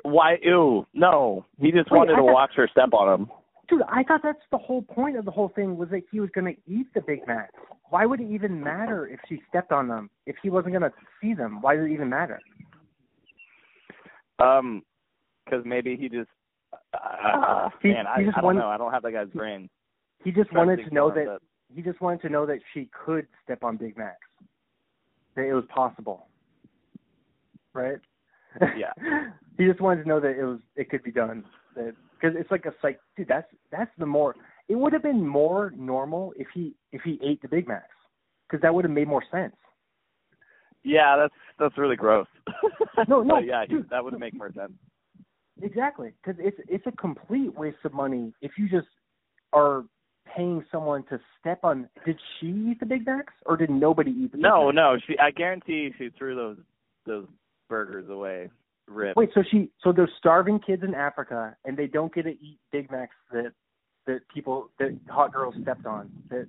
Why? 0.06 0.38
Ew, 0.43 0.86
no. 0.93 1.45
He 1.60 1.72
just 1.72 1.89
Wait, 1.91 1.97
wanted 1.97 2.14
I 2.14 2.18
to 2.18 2.22
thought- 2.24 2.34
watch 2.34 2.51
her 2.56 2.68
step 2.72 2.93
on 2.93 3.22
him. 3.22 3.30
Dude, 3.68 3.82
I 3.89 4.03
thought 4.03 4.22
that's 4.22 4.38
the 4.51 4.60
whole 4.60 4.84
point 4.84 5.18
of 5.18 5.26
the 5.26 5.32
whole 5.32 5.49
thing 5.49 5.76
was 5.76 5.89
that 5.89 6.03
he 6.12 6.20
was 6.20 6.30
going 6.30 6.45
to 6.53 6.62
eat 6.72 6.86
the 6.93 7.01
Big 7.01 7.26
Macs. 7.28 7.51
Why 7.89 8.06
would 8.06 8.22
it 8.22 8.30
even 8.30 8.64
matter 8.64 9.08
if 9.08 9.20
she 9.28 9.41
stepped 9.49 9.72
on 9.72 9.88
them? 9.88 10.12
If 10.28 10.36
he 10.43 10.51
wasn't 10.51 10.74
going 10.74 10.84
to 10.84 10.93
see 11.20 11.34
them, 11.34 11.62
why 11.62 11.76
did 11.76 11.86
it 11.86 11.93
even 11.93 12.08
matter? 12.10 12.39
Um, 14.38 14.84
because 15.43 15.64
maybe 15.66 15.95
he 15.95 16.10
just. 16.10 16.30
Uh, 16.93 17.70
He- 17.82 17.89
man, 17.93 18.06
I, 18.08 18.20
he 18.20 18.26
just 18.26 18.38
I 18.38 18.41
don't 18.41 18.45
wanted- 18.45 18.60
know. 18.60 18.68
I 18.70 18.78
don't 18.78 18.91
have 18.91 19.01
that 19.03 19.12
guy's 19.12 19.30
brain. 19.30 19.70
He 20.24 20.32
just 20.32 20.51
wanted 20.53 20.84
to 20.88 20.93
know 20.93 21.10
that 21.12 21.39
he 21.74 21.82
just 21.82 21.99
wanted 22.01 22.22
to 22.22 22.30
know 22.30 22.45
that 22.45 22.60
she 22.74 22.86
could 23.06 23.28
step 23.43 23.64
on 23.64 23.78
Big 23.78 23.97
Macs. 23.97 24.18
That 25.36 25.45
it 25.45 25.53
was 25.53 25.66
possible. 25.74 26.28
Right? 27.74 27.97
Yeah. 28.78 28.93
he 29.58 29.66
just 29.66 29.82
wanted 29.82 30.03
to 30.03 30.10
know 30.10 30.20
that 30.20 30.38
it 30.39 30.43
was 30.43 30.60
it 30.76 30.89
could 30.89 31.03
be 31.03 31.12
done. 31.12 31.43
That 31.76 31.93
because 32.20 32.36
it's 32.39 32.51
like 32.51 32.66
a 32.66 32.74
psych 32.82 32.99
dude, 33.18 33.28
that's 33.28 33.47
that's 33.72 33.91
the 33.97 34.06
more 34.06 34.36
it 34.68 34.76
would 34.76 34.93
have 34.93 35.03
been 35.03 35.26
more 35.28 35.72
normal 35.78 36.34
if 36.38 36.47
he 36.53 36.74
if 36.91 37.01
he 37.03 37.20
ate 37.24 37.41
the 37.41 37.47
Big 37.47 37.68
Macs 37.68 37.88
because 38.47 38.62
that 38.62 38.74
would 38.74 38.86
have 38.86 38.91
made 38.93 39.08
more 39.08 39.24
sense. 39.32 39.56
Yeah, 40.84 41.16
that's 41.18 41.34
that's 41.60 41.78
really 41.78 41.95
gross. 41.95 42.28
No, 43.10 43.22
no, 43.22 43.36
But 43.36 43.45
yeah, 43.45 43.66
dude. 43.66 43.89
that 43.89 44.03
would 44.03 44.18
make 44.20 44.34
more 44.34 44.51
sense. 44.53 44.72
Exactly, 45.62 46.14
because 46.24 46.39
it's 46.43 46.58
it's 46.70 46.86
a 46.88 46.91
complete 46.93 47.53
waste 47.58 47.78
of 47.84 47.93
money 47.93 48.34
if 48.41 48.51
you 48.58 48.70
just 48.70 48.88
are 49.53 49.84
paying 50.36 50.64
someone 50.72 51.03
to 51.10 51.20
step 51.39 51.60
on. 51.64 51.89
Did 52.06 52.18
she 52.39 52.47
eat 52.47 52.80
the 52.80 52.86
Big 52.86 53.06
Macs 53.06 53.34
or 53.45 53.58
did 53.58 53.70
nobody 53.70 54.12
eat 54.12 54.32
the 54.32 54.38
Big 54.38 54.41
No, 54.43 54.66
Macs? 54.68 54.76
no, 54.76 54.97
she. 55.08 55.18
I 55.20 55.32
guarantee 55.32 55.91
she 55.97 56.10
threw 56.18 56.36
those 56.36 56.58
those 57.06 57.28
burgers 57.70 58.09
away. 58.09 58.49
Rip. 58.88 59.18
Wait, 59.18 59.30
so 59.34 59.43
she 59.49 59.70
so 59.84 59.91
there's 59.91 60.11
starving 60.18 60.59
kids 60.59 60.84
in 60.84 60.93
Africa 60.93 61.55
and 61.66 61.76
they 61.76 61.88
don't 61.88 62.13
get 62.13 62.24
to 62.24 62.30
eat 62.32 62.59
Big 62.72 62.91
Macs 62.91 63.16
that 63.32 63.51
that 64.05 64.20
people 64.32 64.70
that 64.78 64.95
hot 65.09 65.34
girls 65.34 65.55
stepped 65.61 65.88
on. 65.88 66.11
That, 66.30 66.47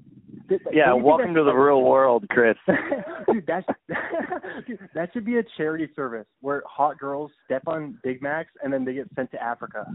that 0.51 0.59
yeah, 0.73 0.87
don't 0.87 0.97
you 0.99 1.03
think 1.03 1.05
welcome 1.07 1.35
to 1.35 1.45
the 1.45 1.55
real 1.55 1.83
world, 1.83 2.27
Chris. 2.31 2.57
dude, 3.33 3.47
that's 3.47 3.67
dude, 4.67 4.79
that 4.95 5.11
should 5.15 5.25
be 5.25 5.39
a 5.39 5.43
charity 5.57 5.89
service 5.97 6.27
where 6.41 6.63
hot 6.67 6.99
girls 6.99 7.31
step 7.47 7.63
on 7.67 7.99
Big 8.03 8.21
Macs 8.21 8.51
and 8.63 8.71
then 8.73 8.85
they 8.85 8.93
get 8.93 9.09
sent 9.15 9.31
to 9.33 9.43
Africa. 9.43 9.87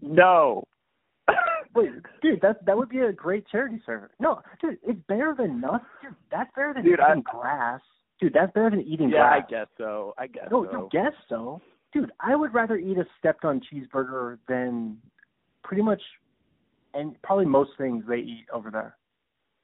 no. 0.00 0.64
Wait, 1.74 1.88
dude, 2.20 2.38
that 2.42 2.66
that 2.66 2.76
would 2.76 2.90
be 2.90 2.98
a 2.98 3.12
great 3.12 3.46
charity 3.48 3.80
service. 3.86 4.10
No, 4.20 4.42
dude, 4.60 4.76
it's 4.82 5.00
better 5.08 5.34
than 5.38 5.58
nothing. 5.58 5.86
Dude, 6.02 6.14
that's 6.30 6.50
better 6.54 6.74
than 6.74 6.84
Dude, 6.84 7.00
I- 7.00 7.12
eating 7.12 7.22
grass. 7.22 7.80
Dude, 8.22 8.32
that's 8.32 8.52
better 8.52 8.70
than 8.70 8.82
eating 8.82 9.10
yeah, 9.10 9.24
I 9.24 9.40
guess 9.50 9.66
so. 9.76 10.14
I 10.16 10.28
guess 10.28 10.46
No, 10.48 10.64
so. 10.70 10.70
you 10.70 10.88
guess 10.92 11.12
so. 11.28 11.60
Dude, 11.92 12.12
I 12.20 12.36
would 12.36 12.54
rather 12.54 12.76
eat 12.78 12.96
a 12.96 13.04
stepped 13.18 13.44
on 13.44 13.60
cheeseburger 13.60 14.38
than 14.48 14.96
pretty 15.64 15.82
much 15.82 16.00
and 16.94 17.20
probably 17.22 17.46
most 17.46 17.70
things 17.76 18.04
they 18.08 18.18
eat 18.18 18.46
over 18.52 18.70
there. 18.70 18.96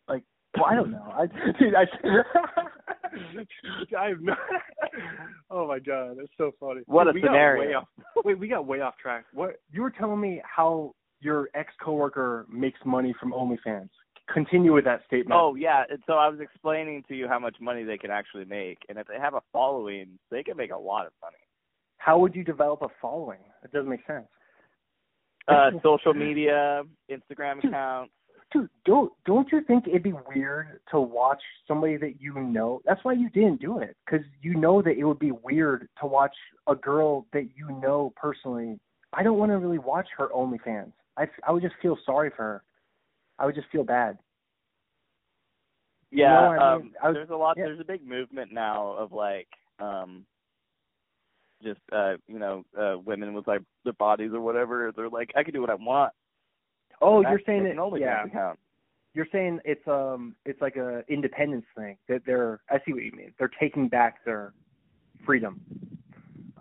Like 0.08 0.24
well, 0.56 0.64
I 0.66 0.74
don't 0.74 0.90
know. 0.90 1.04
I 1.16 1.26
dude, 1.60 1.74
I 1.76 1.84
I 3.96 4.08
have 4.08 4.20
no 4.20 4.34
Oh 5.52 5.68
my 5.68 5.78
god, 5.78 6.16
that's 6.18 6.32
so 6.36 6.50
funny. 6.58 6.80
What 6.86 7.04
Dude, 7.04 7.12
a 7.12 7.14
we 7.14 7.22
scenario. 7.22 7.78
off, 7.78 7.88
wait, 8.24 8.40
we 8.40 8.48
got 8.48 8.66
way 8.66 8.80
off 8.80 8.96
track. 8.98 9.24
What 9.32 9.60
you 9.70 9.82
were 9.82 9.90
telling 9.90 10.20
me 10.20 10.42
how 10.44 10.96
your 11.20 11.48
ex 11.54 11.72
coworker 11.80 12.44
makes 12.50 12.80
money 12.84 13.14
from 13.20 13.32
OnlyFans. 13.32 13.88
Continue 14.32 14.74
with 14.74 14.84
that 14.84 15.00
statement. 15.06 15.40
Oh 15.40 15.54
yeah, 15.54 15.84
and 15.88 16.00
so 16.06 16.14
I 16.14 16.28
was 16.28 16.38
explaining 16.40 17.02
to 17.08 17.14
you 17.14 17.28
how 17.28 17.38
much 17.38 17.56
money 17.60 17.82
they 17.82 17.96
can 17.96 18.10
actually 18.10 18.44
make, 18.44 18.78
and 18.88 18.98
if 18.98 19.06
they 19.06 19.18
have 19.18 19.34
a 19.34 19.40
following, 19.52 20.18
they 20.30 20.42
can 20.42 20.56
make 20.56 20.70
a 20.70 20.76
lot 20.76 21.06
of 21.06 21.12
money. 21.22 21.38
How 21.96 22.18
would 22.18 22.34
you 22.34 22.44
develop 22.44 22.82
a 22.82 22.88
following? 23.00 23.40
It 23.64 23.72
doesn't 23.72 23.88
make 23.88 24.06
sense. 24.06 24.26
Uh, 25.48 25.70
social 25.82 26.12
media, 26.12 26.82
Instagram 27.10 27.62
Dude. 27.62 27.70
accounts. 27.70 28.12
Dude, 28.52 28.68
don't 28.84 29.12
don't 29.24 29.50
you 29.50 29.62
think 29.66 29.86
it'd 29.86 30.02
be 30.02 30.14
weird 30.34 30.80
to 30.90 31.00
watch 31.00 31.42
somebody 31.66 31.96
that 31.96 32.20
you 32.20 32.34
know? 32.34 32.80
That's 32.84 33.02
why 33.02 33.12
you 33.14 33.30
didn't 33.30 33.60
do 33.60 33.78
it, 33.78 33.96
because 34.04 34.24
you 34.42 34.54
know 34.54 34.82
that 34.82 34.96
it 34.98 35.04
would 35.04 35.18
be 35.18 35.32
weird 35.32 35.88
to 36.00 36.06
watch 36.06 36.34
a 36.66 36.74
girl 36.74 37.26
that 37.32 37.48
you 37.56 37.70
know 37.82 38.12
personally. 38.16 38.78
I 39.12 39.22
don't 39.22 39.38
want 39.38 39.52
to 39.52 39.58
really 39.58 39.78
watch 39.78 40.08
her 40.18 40.28
OnlyFans. 40.28 40.92
I 41.16 41.26
I 41.46 41.52
would 41.52 41.62
just 41.62 41.76
feel 41.80 41.96
sorry 42.04 42.30
for 42.30 42.42
her. 42.42 42.62
I 43.38 43.46
would 43.46 43.54
just 43.54 43.68
feel 43.70 43.84
bad. 43.84 44.18
You 46.10 46.22
Yeah, 46.22 46.32
know 46.32 46.48
what 46.48 46.58
I 46.62 46.76
mean? 46.76 46.82
um, 46.86 46.94
I 47.02 47.08
was- 47.08 47.14
there's 47.14 47.30
a 47.30 47.36
lot. 47.36 47.56
yeah. 47.56 47.64
There's 47.64 47.80
a 47.80 47.84
big 47.84 48.04
movement 48.06 48.52
now 48.52 48.88
of 48.92 49.12
like, 49.12 49.48
um, 49.78 50.26
just 51.62 51.80
uh, 51.92 52.16
you 52.26 52.38
know, 52.38 52.64
uh, 52.76 52.98
women 52.98 53.34
with 53.34 53.46
like 53.46 53.62
their 53.84 53.92
bodies 53.94 54.32
or 54.32 54.40
whatever. 54.40 54.92
They're 54.92 55.08
like, 55.08 55.32
I 55.36 55.42
can 55.42 55.52
do 55.52 55.60
what 55.60 55.70
I 55.70 55.74
want. 55.74 56.12
Oh, 57.00 57.20
you're 57.20 57.40
saying 57.46 57.66
it? 57.66 57.76
OnlyFans 57.76 58.00
Yeah, 58.00 58.24
account. 58.24 58.58
you're 59.14 59.26
saying 59.30 59.60
it's 59.64 59.86
um 59.86 60.34
it's 60.44 60.60
like 60.60 60.76
a 60.76 61.04
independence 61.08 61.66
thing 61.76 61.98
that 62.08 62.24
they're. 62.24 62.60
I 62.70 62.80
see 62.84 62.92
what 62.92 63.02
you 63.02 63.12
mean. 63.12 63.32
They're 63.38 63.50
taking 63.60 63.88
back 63.88 64.24
their 64.24 64.52
freedom. 65.24 65.60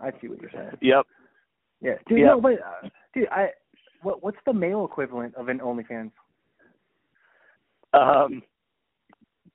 I 0.00 0.12
see 0.20 0.28
what 0.28 0.40
you're 0.40 0.50
saying. 0.50 0.78
Yep. 0.80 1.06
Yeah, 1.80 1.94
dude. 2.06 2.18
Yeah. 2.20 2.26
No, 2.26 2.40
but 2.40 2.54
uh, 2.54 2.88
dude, 3.14 3.28
I 3.30 3.50
what 4.02 4.22
what's 4.22 4.38
the 4.46 4.52
male 4.52 4.84
equivalent 4.84 5.34
of 5.36 5.48
an 5.48 5.58
OnlyFans? 5.60 6.12
Um, 7.92 8.42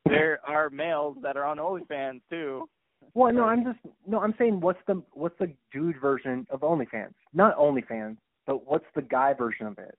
there 0.06 0.40
are 0.48 0.70
males 0.70 1.18
that 1.22 1.38
are 1.38 1.46
on 1.46 1.58
OnlyFans 1.58 2.22
too. 2.30 2.68
Well, 3.14 3.34
no, 3.34 3.44
I'm 3.44 3.64
just 3.64 3.80
no, 4.08 4.20
I'm 4.22 4.34
saying 4.38 4.60
what's 4.60 4.80
the 4.88 5.04
what's 5.12 5.38
the 5.40 5.54
dude 5.72 6.00
version 6.02 6.48
of 6.50 6.62
OnlyFans? 6.62 7.14
Not 7.34 7.58
OnlyFans, 7.58 8.18
but 8.48 8.66
what's 8.66 8.86
the 8.96 9.02
guy 9.02 9.34
version 9.34 9.68
of 9.68 9.78
it? 9.78 9.98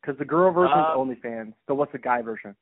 Because 0.00 0.18
the 0.18 0.24
girl 0.24 0.52
version 0.52 0.78
is 0.78 0.84
Um, 0.94 0.98
OnlyFans, 0.98 1.54
so 1.66 1.74
what's 1.74 1.92
the 1.92 1.98
guy 1.98 2.22
version? 2.22 2.54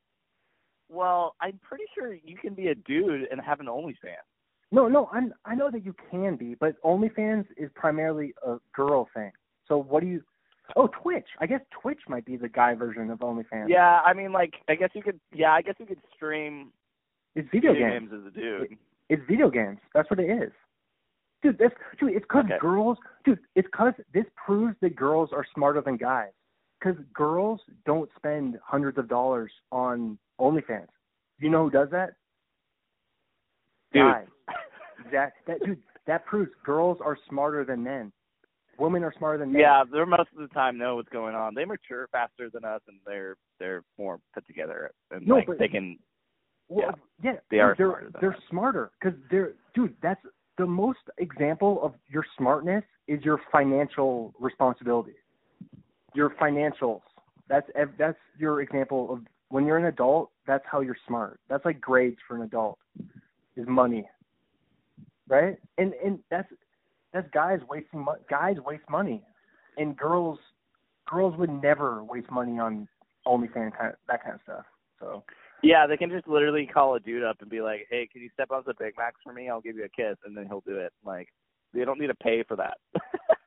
Well, 0.89 1.35
I'm 1.41 1.59
pretty 1.63 1.85
sure 1.95 2.15
you 2.15 2.37
can 2.37 2.55
be 2.55 2.69
a 2.69 2.75
dude 2.75 3.29
and 3.31 3.41
have 3.41 3.61
an 3.61 3.67
OnlyFans. 3.67 4.27
No, 4.71 4.89
no, 4.89 5.09
I'm 5.13 5.33
I 5.45 5.55
know 5.55 5.71
that 5.71 5.85
you 5.85 5.95
can 6.11 6.37
be, 6.37 6.55
but 6.55 6.81
OnlyFans 6.83 7.47
is 7.57 7.71
primarily 7.75 8.35
a 8.47 8.57
girl 8.75 9.09
thing. 9.15 9.33
So 9.69 9.79
what 9.79 10.01
do 10.01 10.07
you? 10.07 10.23
Oh, 10.77 10.89
Twitch. 11.03 11.27
I 11.39 11.47
guess 11.47 11.61
Twitch 11.71 12.01
might 12.09 12.25
be 12.25 12.37
the 12.37 12.49
guy 12.49 12.75
version 12.75 13.11
of 13.11 13.19
OnlyFans. 13.21 13.69
Yeah, 13.69 14.01
I 14.05 14.13
mean, 14.15 14.33
like, 14.33 14.55
I 14.69 14.75
guess 14.75 14.91
you 14.95 15.03
could. 15.03 15.21
Yeah, 15.33 15.53
I 15.53 15.63
guess 15.63 15.75
you 15.79 15.87
could 15.87 16.01
stream 16.15 16.73
it's 17.35 17.49
video 17.53 17.73
video 17.73 17.91
games. 17.91 18.11
games 18.11 18.23
as 18.23 18.33
a 18.33 18.35
dude. 18.35 18.79
It's 19.09 19.23
video 19.29 19.51
games. 19.51 19.79
That's 19.95 20.09
what 20.11 20.21
it 20.21 20.31
is. 20.31 20.53
Dude, 21.43 21.59
that's 21.59 21.75
dude. 21.99 22.13
It's 22.13 22.23
because 22.25 22.45
Okay. 22.47 22.59
girls, 22.61 22.99
dude. 23.25 23.41
It's 23.55 23.67
because 23.67 23.95
this 24.15 24.27
proves 24.37 24.77
that 24.81 24.95
girls 24.97 25.31
are 25.33 25.45
smarter 25.55 25.81
than 25.81 25.97
guys. 25.97 26.31
Because 26.79 26.97
girls 27.13 27.61
don't 27.85 28.11
spend 28.17 28.59
hundreds 28.65 28.99
of 28.99 29.09
dollars 29.09 29.53
on 29.71 30.19
OnlyFans. 30.41 30.89
You 31.39 31.51
know 31.51 31.65
who 31.65 31.71
does 31.71 31.91
that? 31.91 32.15
Dude. 33.93 34.03
Guys. 34.03 34.27
That 35.11 35.33
that 35.47 35.63
dude. 35.65 35.83
That 36.07 36.25
proves 36.27 36.51
girls 36.65 36.99
are 37.05 37.17
smarter 37.29 37.65
than 37.65 37.83
men. 37.83 38.13
Women 38.79 39.05
are 39.05 39.13
smarter 39.19 39.39
than 39.39 39.53
men. 39.53 39.61
Yeah, 39.61 39.85
they're 39.91 40.07
most 40.07 40.31
of 40.37 40.41
the 40.49 40.53
time 40.55 40.79
know 40.79 40.97
what's 40.97 41.09
going 41.11 41.35
on. 41.35 41.55
They 41.55 41.65
mature 41.65 42.09
faster 42.11 42.49
than 42.51 42.65
us, 42.65 42.81
and 42.89 42.99
they're 43.07 43.37
they're 43.59 43.83
more 43.99 44.19
put 44.35 44.47
together, 44.47 44.91
and 45.11 45.27
No, 45.27 45.37
like 45.37 45.47
but- 45.47 45.59
they 45.59 45.69
can. 45.69 45.99
Well, 46.69 46.99
yeah, 47.23 47.33
they 47.51 47.59
are. 47.61 47.75
they're 47.77 47.89
smarter 47.91 48.13
they're 48.21 48.33
us. 48.35 48.43
smarter 48.49 48.91
because 48.99 49.19
they're 49.31 49.53
dude. 49.75 49.95
That's 50.03 50.21
the 50.57 50.65
most 50.67 51.01
example 51.19 51.81
of 51.83 51.93
your 52.09 52.25
smartness 52.39 52.85
is 53.09 53.23
your 53.25 53.41
financial 53.51 54.33
responsibility. 54.41 55.13
Your 56.15 56.31
financials. 56.31 57.03
That's 57.49 57.69
that's 57.99 58.17
your 58.39 58.63
example 58.63 59.13
of 59.13 59.21
when 59.51 59.67
you're 59.67 59.77
an 59.77 59.85
adult. 59.87 60.31
That's 60.47 60.65
how 60.71 60.81
you're 60.81 60.97
smart. 61.07 61.41
That's 61.49 61.65
like 61.67 61.79
grades 61.81 62.19
for 62.27 62.37
an 62.37 62.43
adult 62.43 62.79
is 63.57 63.67
money, 63.69 64.09
right? 65.29 65.59
And 65.77 65.93
and 66.03 66.21
that's 66.31 66.49
that's 67.13 67.29
guys 67.33 67.61
wasting 67.69 68.01
mo- 68.05 68.17
guys 68.29 68.57
waste 68.65 68.89
money, 68.91 69.23
and 69.77 69.97
girls 69.97 70.39
girls 71.09 71.37
would 71.39 71.51
never 71.63 72.05
waste 72.05 72.31
money 72.31 72.59
on 72.59 72.89
OnlyFans 73.27 73.77
kind 73.77 73.91
of, 73.91 73.97
that 74.09 74.23
kind 74.23 74.35
of 74.35 74.41
stuff. 74.45 74.65
So. 75.01 75.25
Yeah, 75.65 75.87
they 75.87 75.97
can 75.97 76.11
just 76.11 76.27
literally 76.27 76.67
call 76.67 76.97
a 76.97 77.01
dude 77.01 77.23
up 77.23 77.37
and 77.41 77.49
be 77.49 77.61
like, 77.61 77.87
"Hey, 77.89 78.09
can 78.13 78.21
you 78.21 78.31
step 78.35 78.51
on 78.51 78.65
the 78.67 78.75
Big 78.81 78.95
Macs 78.99 79.21
for 79.23 79.33
me? 79.33 79.49
I'll 79.49 79.61
give 79.61 79.77
you 79.77 79.85
a 79.85 79.89
kiss," 79.89 80.17
and 80.25 80.37
then 80.37 80.47
he'll 80.47 80.65
do 80.67 80.77
it. 80.77 80.93
Like, 81.05 81.29
they 81.73 81.85
don't 81.85 82.01
need 82.01 82.09
to 82.09 82.17
pay 82.17 82.43
for 82.43 82.57
that. 82.57 82.79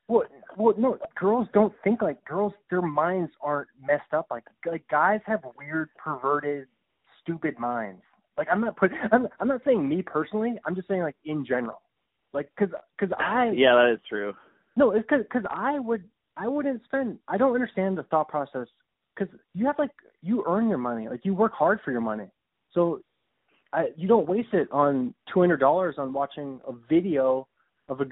Well, 0.08 0.24
well, 0.56 0.74
no, 0.78 0.98
girls 1.16 1.48
don't 1.52 1.72
think 1.82 2.00
like 2.00 2.24
girls. 2.24 2.52
Their 2.70 2.82
minds 2.82 3.32
aren't 3.40 3.68
messed 3.80 4.12
up 4.12 4.26
like 4.30 4.44
like 4.64 4.86
guys 4.88 5.20
have 5.26 5.40
weird, 5.58 5.88
perverted, 5.96 6.68
stupid 7.22 7.58
minds. 7.58 8.02
Like 8.38 8.48
I'm 8.50 8.60
not 8.60 8.76
put. 8.76 8.92
I'm 9.12 9.26
I'm 9.40 9.48
not 9.48 9.62
saying 9.64 9.88
me 9.88 10.02
personally. 10.02 10.58
I'm 10.64 10.76
just 10.76 10.88
saying 10.88 11.02
like 11.02 11.16
in 11.24 11.44
general. 11.44 11.80
Like 12.32 12.50
cause 12.58 12.68
cause 13.00 13.10
I 13.18 13.52
yeah, 13.54 13.74
that 13.74 13.92
is 13.94 14.00
true. 14.08 14.34
no, 14.76 14.90
it's 14.90 15.08
cause, 15.08 15.20
cause 15.32 15.42
I 15.50 15.78
would 15.78 16.04
I 16.36 16.48
wouldn't 16.48 16.84
spend. 16.84 17.18
I 17.28 17.38
don't 17.38 17.54
understand 17.54 17.96
the 17.96 18.02
thought 18.04 18.28
process. 18.28 18.66
Cause 19.18 19.28
you 19.54 19.64
have 19.66 19.78
like 19.78 19.92
you 20.22 20.44
earn 20.46 20.68
your 20.68 20.78
money. 20.78 21.08
Like 21.08 21.24
you 21.24 21.34
work 21.34 21.52
hard 21.52 21.80
for 21.84 21.92
your 21.92 22.02
money. 22.02 22.28
So 22.72 23.00
I 23.72 23.86
you 23.96 24.06
don't 24.08 24.28
waste 24.28 24.52
it 24.52 24.68
on 24.70 25.14
two 25.32 25.40
hundred 25.40 25.58
dollars 25.60 25.94
on 25.98 26.12
watching 26.12 26.60
a 26.66 26.72
video 26.90 27.48
of 27.88 28.00
a 28.00 28.06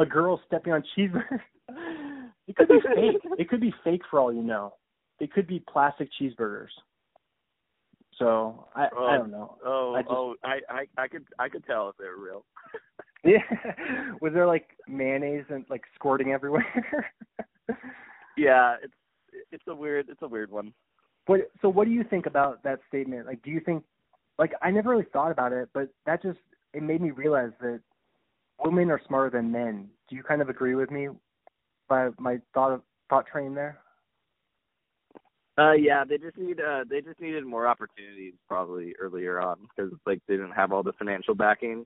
a 0.00 0.06
girl 0.06 0.40
stepping 0.46 0.72
on 0.72 0.82
cheeseburgers. 0.96 1.40
It 2.48 2.56
could 2.56 2.68
be 2.68 2.80
fake. 2.94 3.20
It 3.38 3.48
could 3.50 3.60
be 3.60 3.74
fake 3.84 4.00
for 4.10 4.18
all 4.20 4.32
you 4.32 4.42
know. 4.42 4.72
It 5.20 5.30
could 5.32 5.46
be 5.46 5.62
plastic 5.70 6.08
cheeseburgers. 6.18 6.70
So 8.18 8.66
I 8.74 8.84
I 8.84 8.88
Oh, 8.96 9.16
don't 9.18 9.30
know. 9.30 9.58
Oh, 9.64 9.94
I 9.94 10.00
just- 10.02 10.10
oh, 10.12 10.34
I, 10.42 10.60
I, 10.70 10.86
I 10.96 11.08
could, 11.08 11.26
I 11.38 11.48
could 11.48 11.64
tell 11.66 11.90
if 11.90 11.96
they 11.98 12.04
were 12.06 12.18
real. 12.18 12.44
Yeah. 13.24 13.38
Was 14.20 14.32
there 14.32 14.46
like 14.46 14.68
mayonnaise 14.86 15.44
and 15.48 15.64
like 15.68 15.82
squirting 15.94 16.32
everywhere? 16.32 17.12
Yeah, 18.38 18.76
it's, 18.82 18.94
it's 19.50 19.64
a 19.66 19.74
weird, 19.74 20.08
it's 20.08 20.22
a 20.22 20.28
weird 20.28 20.50
one. 20.50 20.72
What 21.26 21.50
so 21.60 21.68
what 21.68 21.86
do 21.86 21.90
you 21.90 22.04
think 22.04 22.24
about 22.24 22.62
that 22.62 22.78
statement? 22.88 23.26
Like 23.26 23.42
do 23.42 23.50
you 23.50 23.60
think 23.60 23.84
like 24.38 24.52
I 24.62 24.70
never 24.70 24.90
really 24.90 25.06
thought 25.12 25.32
about 25.32 25.52
it, 25.52 25.68
but 25.74 25.88
that 26.06 26.22
just 26.22 26.38
it 26.72 26.82
made 26.82 27.02
me 27.02 27.10
realize 27.10 27.50
that 27.60 27.80
women 28.64 28.90
are 28.90 29.00
smarter 29.06 29.36
than 29.36 29.52
men. 29.52 29.88
Do 30.08 30.16
you 30.16 30.22
kind 30.22 30.40
of 30.40 30.48
agree 30.48 30.74
with 30.74 30.90
me 30.90 31.08
by 31.88 32.10
my 32.18 32.38
thought 32.54 32.72
of, 32.72 32.82
thought 33.10 33.26
train 33.26 33.54
there? 33.54 33.78
Uh, 35.58 35.72
yeah, 35.72 36.04
they 36.04 36.16
just 36.16 36.38
need 36.38 36.60
uh, 36.60 36.84
they 36.88 37.00
just 37.00 37.20
needed 37.20 37.44
more 37.44 37.66
opportunities 37.66 38.34
probably 38.46 38.94
earlier 39.00 39.40
on 39.40 39.58
because 39.76 39.92
like 40.06 40.20
they 40.28 40.36
didn't 40.36 40.52
have 40.52 40.72
all 40.72 40.84
the 40.84 40.92
financial 40.92 41.34
backing 41.34 41.84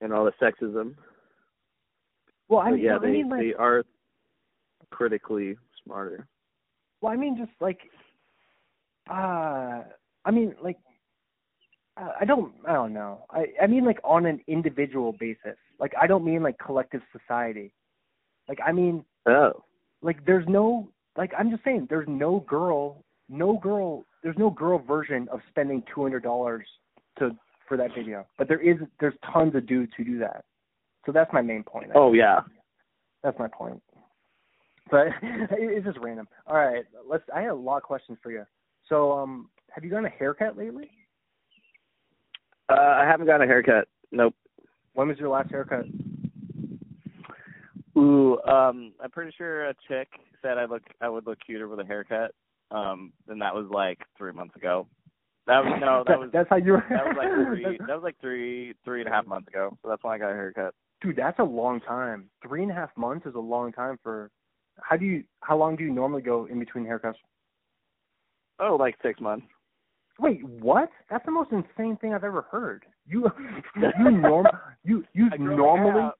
and 0.00 0.12
all 0.12 0.24
the 0.24 0.32
sexism. 0.40 0.94
Well, 2.48 2.60
I 2.60 2.70
But 2.70 2.76
mean, 2.76 2.84
yeah, 2.84 2.96
I 2.96 2.98
they 2.98 3.10
mean, 3.10 3.28
like, 3.28 3.40
they 3.40 3.54
are 3.54 3.84
critically 4.90 5.56
smarter. 5.84 6.26
well, 7.00 7.12
I 7.12 7.16
mean, 7.16 7.36
just 7.36 7.52
like, 7.60 7.80
uh, 9.10 9.82
I 10.24 10.30
mean, 10.30 10.54
like, 10.62 10.76
uh, 12.00 12.10
I 12.20 12.24
don't, 12.24 12.52
I 12.66 12.72
don't 12.72 12.92
know. 12.92 13.24
I, 13.30 13.46
I 13.62 13.66
mean, 13.66 13.84
like 13.84 13.98
on 14.04 14.26
an 14.26 14.40
individual 14.46 15.12
basis. 15.12 15.56
Like, 15.80 15.92
I 16.00 16.06
don't 16.06 16.24
mean 16.24 16.42
like 16.42 16.58
collective 16.58 17.02
society. 17.12 17.72
Like, 18.48 18.58
I 18.66 18.72
mean, 18.72 19.04
Oh. 19.26 19.64
like, 20.00 20.24
there's 20.24 20.46
no, 20.48 20.88
like, 21.16 21.32
I'm 21.38 21.50
just 21.50 21.64
saying, 21.64 21.86
there's 21.90 22.08
no 22.08 22.40
girl, 22.48 23.04
no 23.28 23.58
girl, 23.58 24.04
there's 24.22 24.38
no 24.38 24.48
girl 24.50 24.78
version 24.78 25.28
of 25.30 25.40
spending 25.50 25.82
two 25.92 26.02
hundred 26.02 26.22
dollars 26.22 26.66
to 27.18 27.36
for 27.68 27.76
that 27.76 27.94
video. 27.94 28.26
But 28.38 28.48
there 28.48 28.60
is, 28.60 28.76
there's 29.00 29.14
tons 29.32 29.54
of 29.54 29.66
dudes 29.66 29.92
who 29.96 30.04
do 30.04 30.18
that. 30.20 30.44
So 31.06 31.12
that's 31.12 31.32
my 31.32 31.42
main 31.42 31.62
point. 31.62 31.90
Oh 31.94 32.12
yeah. 32.12 32.40
That's 33.22 33.38
my 33.38 33.48
point. 33.48 33.82
But 34.90 35.08
it's 35.22 35.86
just 35.86 35.98
random. 35.98 36.28
All 36.46 36.56
right, 36.56 36.84
let's. 37.08 37.24
I 37.34 37.42
have 37.42 37.52
a 37.52 37.60
lot 37.60 37.78
of 37.78 37.82
questions 37.82 38.18
for 38.22 38.30
you. 38.30 38.44
So, 38.88 39.12
um, 39.12 39.50
have 39.70 39.84
you 39.84 39.90
gotten 39.90 40.06
a 40.06 40.10
haircut 40.10 40.56
lately? 40.56 40.90
Uh, 42.68 42.74
I 42.74 43.04
haven't 43.06 43.26
gotten 43.26 43.42
a 43.42 43.50
haircut. 43.50 43.88
Nope. 44.12 44.34
When 44.94 45.08
was 45.08 45.18
your 45.18 45.28
last 45.28 45.50
haircut? 45.50 45.84
Ooh, 47.96 48.40
um, 48.42 48.92
I'm 49.02 49.10
pretty 49.10 49.32
sure 49.36 49.68
a 49.68 49.74
chick 49.88 50.08
said 50.42 50.58
I 50.58 50.64
look 50.64 50.82
I 51.00 51.08
would 51.08 51.26
look 51.26 51.38
cuter 51.44 51.68
with 51.68 51.80
a 51.80 51.84
haircut. 51.84 52.34
Um, 52.70 53.12
and 53.28 53.40
that 53.40 53.54
was 53.54 53.66
like 53.70 53.98
three 54.16 54.32
months 54.32 54.54
ago. 54.56 54.86
That 55.48 55.64
was 55.64 55.78
no, 55.80 56.04
that 56.06 56.18
was 56.18 56.28
that's 56.30 56.48
how 56.50 56.56
you. 56.56 56.76
that 56.90 57.06
was 57.06 57.16
like 57.16 57.28
three 57.46 57.78
that 57.86 57.94
was 57.94 58.02
like 58.02 58.20
three 58.20 58.74
three 58.84 59.00
and 59.00 59.08
a 59.08 59.12
half 59.12 59.26
months 59.26 59.48
ago. 59.48 59.76
So 59.82 59.88
that's 59.88 60.04
when 60.04 60.12
I 60.12 60.18
got 60.18 60.30
a 60.30 60.34
haircut. 60.34 60.74
Dude, 61.00 61.16
that's 61.16 61.38
a 61.38 61.44
long 61.44 61.80
time. 61.80 62.28
Three 62.46 62.62
and 62.62 62.70
a 62.70 62.74
half 62.74 62.90
months 62.98 63.24
is 63.24 63.34
a 63.34 63.40
long 63.40 63.72
time 63.72 63.98
for. 64.02 64.30
How 64.82 64.98
do 64.98 65.06
you? 65.06 65.24
How 65.40 65.56
long 65.56 65.74
do 65.74 65.84
you 65.84 65.92
normally 65.92 66.20
go 66.20 66.44
in 66.44 66.58
between 66.58 66.84
haircuts? 66.84 67.14
Oh, 68.60 68.76
like 68.78 68.96
six 69.02 69.20
months. 69.22 69.46
Wait, 70.18 70.44
what? 70.44 70.90
That's 71.08 71.24
the 71.24 71.32
most 71.32 71.50
insane 71.50 71.96
thing 71.96 72.12
I've 72.12 72.24
ever 72.24 72.42
heard. 72.50 72.84
You, 73.06 73.30
you 73.76 74.10
norm, 74.10 74.46
you 74.84 75.02
you 75.14 75.30
I 75.32 75.36
grew 75.38 75.46
my 75.46 75.52
hair 75.52 75.56
normally, 75.56 76.10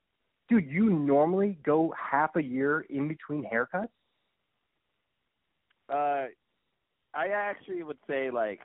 dude, 0.48 0.70
you 0.70 0.88
normally 0.88 1.58
go 1.66 1.92
half 1.98 2.34
a 2.36 2.42
year 2.42 2.86
in 2.88 3.08
between 3.08 3.44
haircuts. 3.44 3.88
Uh, 5.92 6.28
I 7.14 7.28
actually 7.34 7.82
would 7.82 7.98
say 8.08 8.30
like 8.30 8.60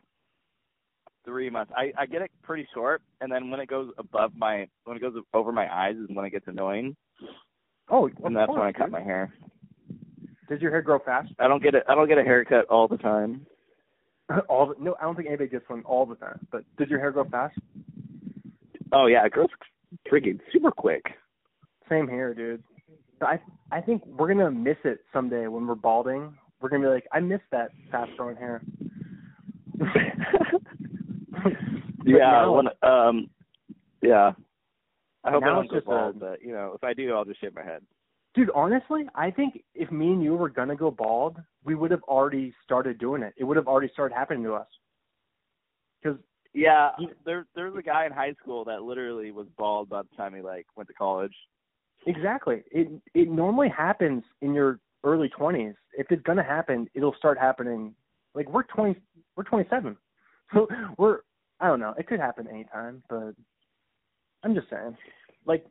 three 1.25 1.49
months. 1.49 1.71
I 1.75 1.91
I 1.97 2.05
get 2.05 2.21
it 2.21 2.31
pretty 2.43 2.67
short, 2.73 3.01
and 3.21 3.31
then 3.31 3.49
when 3.49 3.59
it 3.59 3.67
goes 3.69 3.91
above 3.97 4.31
my 4.35 4.67
when 4.85 4.97
it 4.97 5.01
goes 5.01 5.13
over 5.33 5.51
my 5.51 5.73
eyes 5.73 5.95
is 5.95 6.07
when 6.13 6.25
it 6.25 6.31
gets 6.31 6.47
annoying, 6.47 6.95
Oh, 7.89 8.09
and 8.23 8.35
that's 8.35 8.47
course, 8.47 8.59
when 8.59 8.67
I 8.67 8.71
cut 8.71 8.85
dude. 8.85 8.91
my 8.93 9.01
hair. 9.03 9.33
Does 10.49 10.61
your 10.61 10.71
hair 10.71 10.81
grow 10.81 10.99
fast? 10.99 11.29
I 11.39 11.47
don't 11.47 11.63
get 11.63 11.73
it. 11.75 11.83
I 11.87 11.95
don't 11.95 12.07
get 12.07 12.17
a 12.17 12.23
haircut 12.23 12.65
all 12.69 12.87
the 12.87 12.97
time. 12.97 13.45
all 14.49 14.67
the, 14.67 14.75
no, 14.83 14.95
I 14.99 15.03
don't 15.03 15.15
think 15.15 15.27
anybody 15.27 15.49
gets 15.49 15.67
one 15.69 15.83
all 15.85 16.05
the 16.05 16.15
time. 16.15 16.45
But 16.51 16.63
does 16.77 16.89
your 16.89 16.99
hair 16.99 17.11
grow 17.11 17.25
fast? 17.25 17.57
Oh 18.91 19.07
yeah, 19.07 19.25
it 19.25 19.31
grows 19.31 19.49
freaking 20.11 20.39
super 20.51 20.71
quick. 20.71 21.03
Same 21.89 22.07
here, 22.07 22.33
dude. 22.33 22.63
I 23.21 23.39
I 23.71 23.81
think 23.81 24.05
we're 24.05 24.27
gonna 24.27 24.51
miss 24.51 24.77
it 24.83 24.99
someday 25.13 25.47
when 25.47 25.65
we're 25.65 25.75
balding. 25.75 26.37
We're 26.61 26.69
gonna 26.69 26.83
be 26.83 26.89
like, 26.93 27.07
I 27.11 27.19
miss 27.19 27.41
that 27.51 27.71
fast 27.91 28.11
growing 28.17 28.35
hair. 28.37 28.61
Yeah, 32.05 32.17
now- 32.17 32.53
when, 32.55 32.67
um, 32.81 33.29
yeah. 34.01 34.33
I 35.23 35.31
hope 35.31 35.43
I 35.43 35.47
don't 35.47 35.69
go 35.69 35.75
just 35.77 35.87
a- 35.87 35.89
bald, 35.89 36.19
but 36.19 36.41
you 36.41 36.51
know, 36.51 36.73
if 36.75 36.83
I 36.83 36.93
do, 36.93 37.13
I'll 37.13 37.23
just 37.23 37.39
shave 37.39 37.55
my 37.55 37.63
head. 37.63 37.81
Dude, 38.35 38.49
honestly, 38.53 39.07
I 39.15 39.31
think 39.31 39.63
if 39.73 39.89
me 39.91 40.07
and 40.07 40.21
you 40.21 40.35
were 40.35 40.49
gonna 40.49 40.75
go 40.75 40.91
bald, 40.91 41.37
we 41.63 41.75
would 41.75 41.91
have 41.91 42.03
already 42.03 42.53
started 42.63 42.97
doing 42.97 43.21
it. 43.23 43.33
It 43.37 43.45
would 43.45 43.55
have 43.57 43.67
already 43.69 43.87
started 43.93 44.15
happening 44.15 44.43
to 44.43 44.53
us. 44.55 44.67
Because 46.01 46.19
Yeah, 46.55 46.91
You- 46.99 47.15
there 47.25 47.47
there 47.55 47.65
was 47.71 47.75
a 47.77 47.81
guy 47.81 48.05
in 48.05 48.11
high 48.11 48.33
school 48.33 48.63
that 48.65 48.83
literally 48.83 49.31
was 49.31 49.47
bald 49.57 49.89
by 49.89 50.01
the 50.01 50.15
time 50.17 50.35
he 50.35 50.41
like 50.41 50.67
went 50.75 50.87
to 50.89 50.93
college. 50.93 51.35
exactly, 52.05 52.63
it 52.71 52.89
it 53.13 53.29
normally 53.29 53.69
happens 53.69 54.23
in 54.41 54.53
your 54.53 54.79
early 55.05 55.29
twenties. 55.29 55.75
If 55.97 56.11
it's 56.11 56.21
gonna 56.23 56.43
happen, 56.43 56.89
it'll 56.95 57.13
start 57.15 57.37
happening. 57.39 57.95
Like 58.35 58.49
we're 58.49 58.63
twenty, 58.63 58.99
we're 59.35 59.43
twenty 59.45 59.67
seven, 59.69 59.97
we're 60.97 61.19
I 61.59 61.67
don't 61.67 61.79
know. 61.79 61.93
It 61.97 62.07
could 62.07 62.19
happen 62.19 62.47
anytime, 62.47 63.03
but 63.09 63.33
I'm 64.43 64.53
just 64.53 64.69
saying. 64.69 64.97
Like 65.45 65.65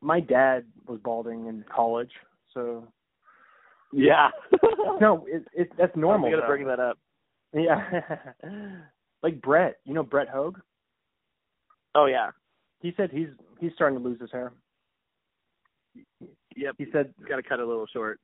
my 0.00 0.20
dad 0.20 0.64
was 0.86 1.00
balding 1.02 1.46
in 1.46 1.64
college, 1.74 2.10
so 2.54 2.86
Yeah. 3.92 4.30
no, 5.00 5.26
it, 5.28 5.46
it 5.52 5.70
that's 5.78 5.96
normal. 5.96 6.26
I'm 6.28 6.34
gonna 6.34 6.46
bring 6.46 6.66
that 6.66 6.80
up. 6.80 6.98
Yeah. 7.52 7.82
like 9.22 9.40
Brett, 9.40 9.76
you 9.84 9.94
know 9.94 10.02
Brett 10.02 10.28
Hogue? 10.28 10.58
Oh 11.94 12.06
yeah. 12.06 12.30
He 12.80 12.92
said 12.96 13.10
he's 13.10 13.28
he's 13.58 13.72
starting 13.74 13.98
to 13.98 14.04
lose 14.04 14.20
his 14.20 14.30
hair. 14.32 14.52
Yep. 16.56 16.74
He 16.78 16.86
said 16.92 17.12
he's 17.18 17.28
Got 17.28 17.36
to 17.36 17.42
cut 17.42 17.60
it 17.60 17.64
a 17.64 17.66
little 17.66 17.86
short. 17.86 18.20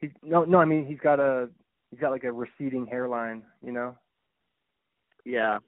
he 0.00 0.10
no 0.22 0.44
no 0.44 0.58
I 0.58 0.64
mean 0.64 0.86
he's 0.86 1.00
got 1.00 1.20
a 1.20 1.48
he's 1.90 2.00
got 2.00 2.10
like 2.10 2.24
a 2.24 2.32
receding 2.32 2.86
hairline, 2.86 3.42
you 3.64 3.72
know. 3.72 3.96
Yeah. 5.24 5.58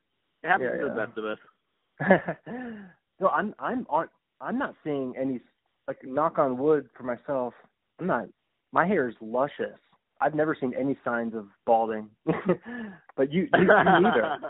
It 0.42 0.48
happens 0.48 0.70
Yeah, 0.74 0.82
to 0.82 0.88
the 0.88 1.06
best 1.06 1.18
of 1.18 1.24
us. 1.24 1.38
no, 3.20 3.28
I'm 3.28 3.54
I'm 3.58 3.86
on 3.88 4.08
I'm 4.40 4.58
not 4.58 4.74
seeing 4.84 5.14
any 5.18 5.40
like 5.88 5.98
knock 6.04 6.38
on 6.38 6.58
wood 6.58 6.88
for 6.96 7.04
myself. 7.04 7.54
I'm 7.98 8.06
not 8.06 8.26
my 8.72 8.86
hair 8.86 9.08
is 9.08 9.14
luscious. 9.20 9.78
I've 10.20 10.34
never 10.34 10.56
seen 10.58 10.72
any 10.78 10.98
signs 11.04 11.34
of 11.34 11.46
balding. 11.64 12.10
but 13.16 13.32
you 13.32 13.48
you, 13.54 13.60
you 13.60 14.00
neither. 14.00 14.38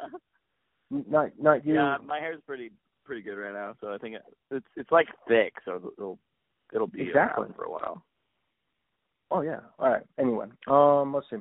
Not 0.90 1.32
not 1.36 1.66
you. 1.66 1.74
Yeah, 1.74 1.96
my 2.04 2.20
hair's 2.20 2.40
pretty 2.46 2.70
pretty 3.04 3.20
good 3.20 3.36
right 3.36 3.52
now, 3.52 3.74
so 3.80 3.92
I 3.92 3.98
think 3.98 4.14
it, 4.14 4.22
it's 4.52 4.66
it's 4.76 4.92
like 4.92 5.08
thick, 5.26 5.54
so 5.64 5.92
it'll 5.98 6.18
it'll 6.72 6.86
be 6.86 7.02
Exactly. 7.02 7.42
around 7.42 7.56
for 7.56 7.64
a 7.64 7.70
while. 7.70 8.04
Oh 9.32 9.40
yeah. 9.40 9.60
All 9.80 9.90
right. 9.90 10.04
Anyway, 10.18 10.46
um, 10.68 11.12
let's 11.12 11.26
see. 11.28 11.38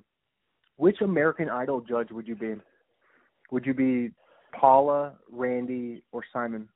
Which 0.77 1.01
American 1.01 1.49
Idol 1.49 1.81
judge 1.81 2.09
would 2.11 2.27
you 2.27 2.35
be? 2.35 2.55
Would 3.55 3.65
you 3.65 3.73
be 3.73 4.11
Paula, 4.53 5.13
Randy, 5.31 6.03
or 6.11 6.23
Simon? 6.33 6.67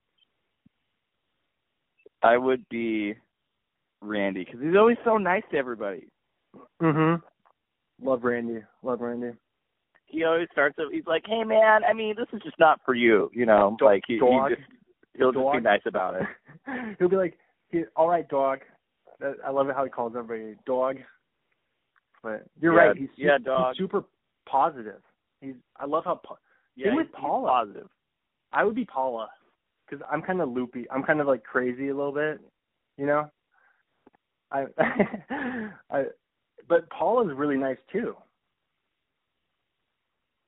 I 2.24 2.38
would 2.38 2.64
be 2.70 3.16
Randy 4.02 4.46
because 4.46 4.62
he's 4.62 4.78
always 4.78 4.96
so 5.04 5.18
nice 5.18 5.44
to 5.52 5.58
everybody. 5.58 6.08
Mhm. 6.82 7.22
Love 8.02 8.24
Randy. 8.24 8.64
Love 8.82 9.02
Randy. 9.02 9.38
He 10.06 10.24
always 10.24 10.50
starts. 10.52 10.80
it- 10.80 10.90
He's 10.94 11.06
like, 11.06 11.26
"Hey 11.28 11.44
man, 11.44 11.84
I 11.84 11.92
mean, 11.92 12.16
this 12.16 12.30
is 12.32 12.42
just 12.44 12.58
not 12.60 12.80
for 12.86 12.94
you," 12.94 13.30
you 13.34 13.46
know. 13.46 13.76
Do- 13.78 13.84
like 13.84 14.06
he 14.08 14.14
he 14.14 14.20
just 14.56 14.62
he'll 15.16 15.34
just 15.34 15.52
be 15.52 15.60
nice 15.60 15.86
about 15.86 16.16
it. 16.16 16.28
He'll 16.98 17.10
be 17.10 17.18
like, 17.18 17.38
he, 17.72 17.84
"All 17.98 18.08
right, 18.08 18.28
dog." 18.30 18.62
I 19.46 19.50
love 19.50 19.68
it 19.68 19.76
how 19.76 19.84
he 19.84 19.90
calls 19.90 20.16
everybody 20.16 20.56
dog. 20.66 20.98
But 22.24 22.46
you're 22.62 22.74
Yeah, 22.74 22.80
right. 22.88 22.96
He's, 22.98 23.10
yeah, 23.18 23.38
dog. 23.38 23.76
he's 23.76 23.84
super 23.84 24.06
positive. 24.46 25.02
He's. 25.42 25.56
I 25.76 25.86
love 25.86 26.06
how. 26.06 26.16
Po- 26.16 26.38
Yeah, 26.88 26.96
with 26.96 27.12
Paula. 27.12 27.48
positive. 27.50 27.90
I 28.54 28.64
would 28.64 28.76
be 28.76 28.86
Paula, 28.86 29.28
because 29.90 30.06
I'm 30.12 30.22
kind 30.22 30.42
of 30.42 30.50
loopy. 30.50 30.86
I'm 30.92 31.04
kind 31.04 31.20
of 31.22 31.28
like 31.28 31.44
crazy 31.44 31.90
a 31.90 31.96
little 31.96 32.12
bit, 32.14 32.40
you 32.98 33.06
know. 33.06 33.30
I, 34.52 34.66
I, 35.92 36.06
but 36.68 36.90
Paula's 36.90 37.36
really 37.36 37.58
nice 37.58 37.78
too. 37.92 38.16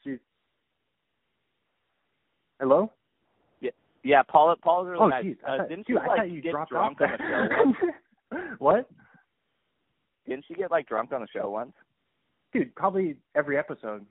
She's. 0.03 0.17
Hello. 2.59 2.91
Yeah, 3.59 3.71
yeah. 4.03 4.23
Paula. 4.23 4.55
Paula's 4.55 4.87
really 4.89 5.03
oh, 5.03 5.07
nice. 5.07 5.25
jeez. 5.25 5.37
I 5.47 5.51
Uh, 5.53 5.57
thought- 5.57 5.69
didn't 5.69 5.87
dude, 5.87 5.97
she 5.97 6.01
I 6.03 6.07
like 6.07 6.17
thought 6.17 6.31
you 6.31 6.41
get 6.41 6.51
dropped 6.51 6.71
drunk 6.71 7.01
off 7.01 7.09
on 7.11 7.17
the 7.19 7.75
show? 7.75 8.39
what? 8.59 8.89
Didn't 10.27 10.45
she 10.47 10.53
get 10.53 10.71
like 10.71 10.87
drunk 10.87 11.11
on 11.11 11.21
the 11.21 11.27
show 11.33 11.49
once? 11.49 11.73
Dude, 12.53 12.73
probably 12.75 13.15
every 13.35 13.57
episode. 13.57 14.05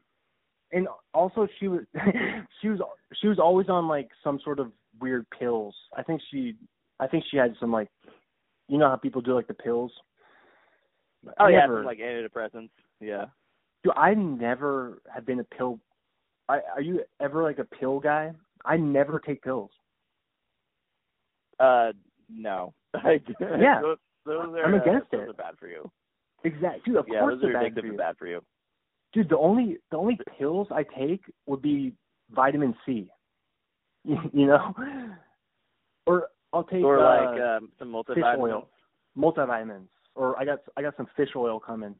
And 0.73 0.87
also, 1.15 1.49
she 1.59 1.69
was 1.69 1.81
she 2.63 2.69
was 2.69 2.81
she 3.21 3.29
was 3.29 3.39
always 3.39 3.69
on 3.69 3.89
like 3.89 4.09
some 4.23 4.41
sort 4.45 4.59
of 4.61 4.71
weird 5.01 5.27
pills. 5.37 5.75
I 5.97 6.03
think 6.03 6.21
she 6.31 6.55
I 6.99 7.07
think 7.07 7.25
she 7.31 7.37
had 7.37 7.55
some 7.59 7.73
like 7.73 7.89
you 8.69 8.79
know 8.79 8.89
how 8.89 8.97
people 8.97 9.21
do 9.21 9.35
like 9.35 9.49
the 9.49 9.55
pills. 9.55 9.93
Oh 11.27 11.45
I 11.47 11.51
yeah, 11.51 11.61
never, 11.61 11.85
like 11.85 11.99
antidepressants. 11.99 12.71
Yeah. 13.01 13.27
Dude, 13.83 13.93
I 13.97 14.15
never 14.15 15.03
have 15.13 15.27
been 15.27 15.41
a 15.41 15.45
pill. 15.45 15.81
I, 16.49 16.61
are 16.75 16.81
you 16.83 17.03
ever 17.21 17.43
like 17.43 17.59
a 17.59 17.65
pill 17.65 18.01
guy? 18.01 18.33
I 18.65 18.77
never 18.77 19.19
take 19.19 19.43
pills. 19.43 19.71
Uh, 21.59 21.93
no. 22.29 22.75
Yeah. 23.41 23.81
those, 23.81 23.99
those 24.27 24.55
are, 24.57 24.65
I'm 24.65 24.75
uh, 24.75 24.83
against 24.83 25.11
those 25.13 25.23
it. 25.23 25.31
are 25.31 25.33
bad 25.35 25.55
for 25.59 25.69
you. 25.69 25.91
Exactly, 26.45 26.81
dude. 26.85 26.97
Of 26.97 27.07
yeah, 27.09 27.21
course 27.21 27.35
those 27.37 27.51
are 27.51 27.53
they're 27.53 27.63
bad 27.63 27.75
for 27.75 27.81
you. 27.83 27.89
and 27.91 27.99
bad 27.99 28.17
for 28.19 28.27
you. 28.27 28.41
Dude, 29.13 29.29
the 29.29 29.39
only 29.39 29.79
the 29.91 29.97
only 29.97 30.19
pills 30.39 30.69
I 30.71 30.83
take 30.83 31.23
would 31.47 31.63
be 31.63 31.93
vitamin 32.31 32.75
C. 32.87 33.11
You 34.33 34.47
know, 34.47 34.75
or 36.07 36.29
I'll 36.55 36.65
take 36.65 36.83
or 36.83 37.01
uh, 37.01 37.33
like 37.33 37.41
um, 37.41 37.69
some 37.79 37.93
multivitamins. 37.93 38.15
fish 38.15 38.25
oil, 38.39 38.69
multivitamins, 39.17 39.89
or 40.15 40.39
I 40.39 40.47
got 40.47 40.61
I 40.77 40.83
got 40.83 40.97
some 40.97 41.07
fish 41.17 41.29
oil 41.37 41.61
coming. 41.61 41.95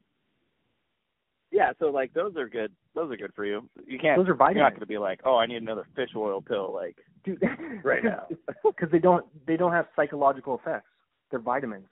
Yeah, 1.51 1.73
so 1.79 1.87
like 1.87 2.13
those 2.13 2.35
are 2.37 2.49
good. 2.49 2.71
Those 2.95 3.11
are 3.11 3.17
good 3.17 3.33
for 3.35 3.45
you. 3.45 3.69
You 3.85 3.99
can't. 3.99 4.17
Those 4.17 4.29
are 4.29 4.33
vitamins. 4.33 4.55
You're 4.55 4.63
not 4.63 4.71
going 4.71 4.79
to 4.79 4.85
be 4.87 4.97
like, 4.97 5.19
oh, 5.25 5.37
I 5.37 5.45
need 5.45 5.61
another 5.61 5.85
fish 5.95 6.09
oil 6.15 6.41
pill. 6.41 6.73
Like, 6.73 6.97
dude. 7.23 7.43
right 7.83 8.03
now. 8.03 8.25
because 8.65 8.91
they 8.91 8.99
don't 8.99 9.25
they 9.45 9.57
don't 9.57 9.71
have 9.71 9.85
psychological 9.95 10.57
effects. 10.57 10.87
They're 11.29 11.39
vitamins, 11.39 11.87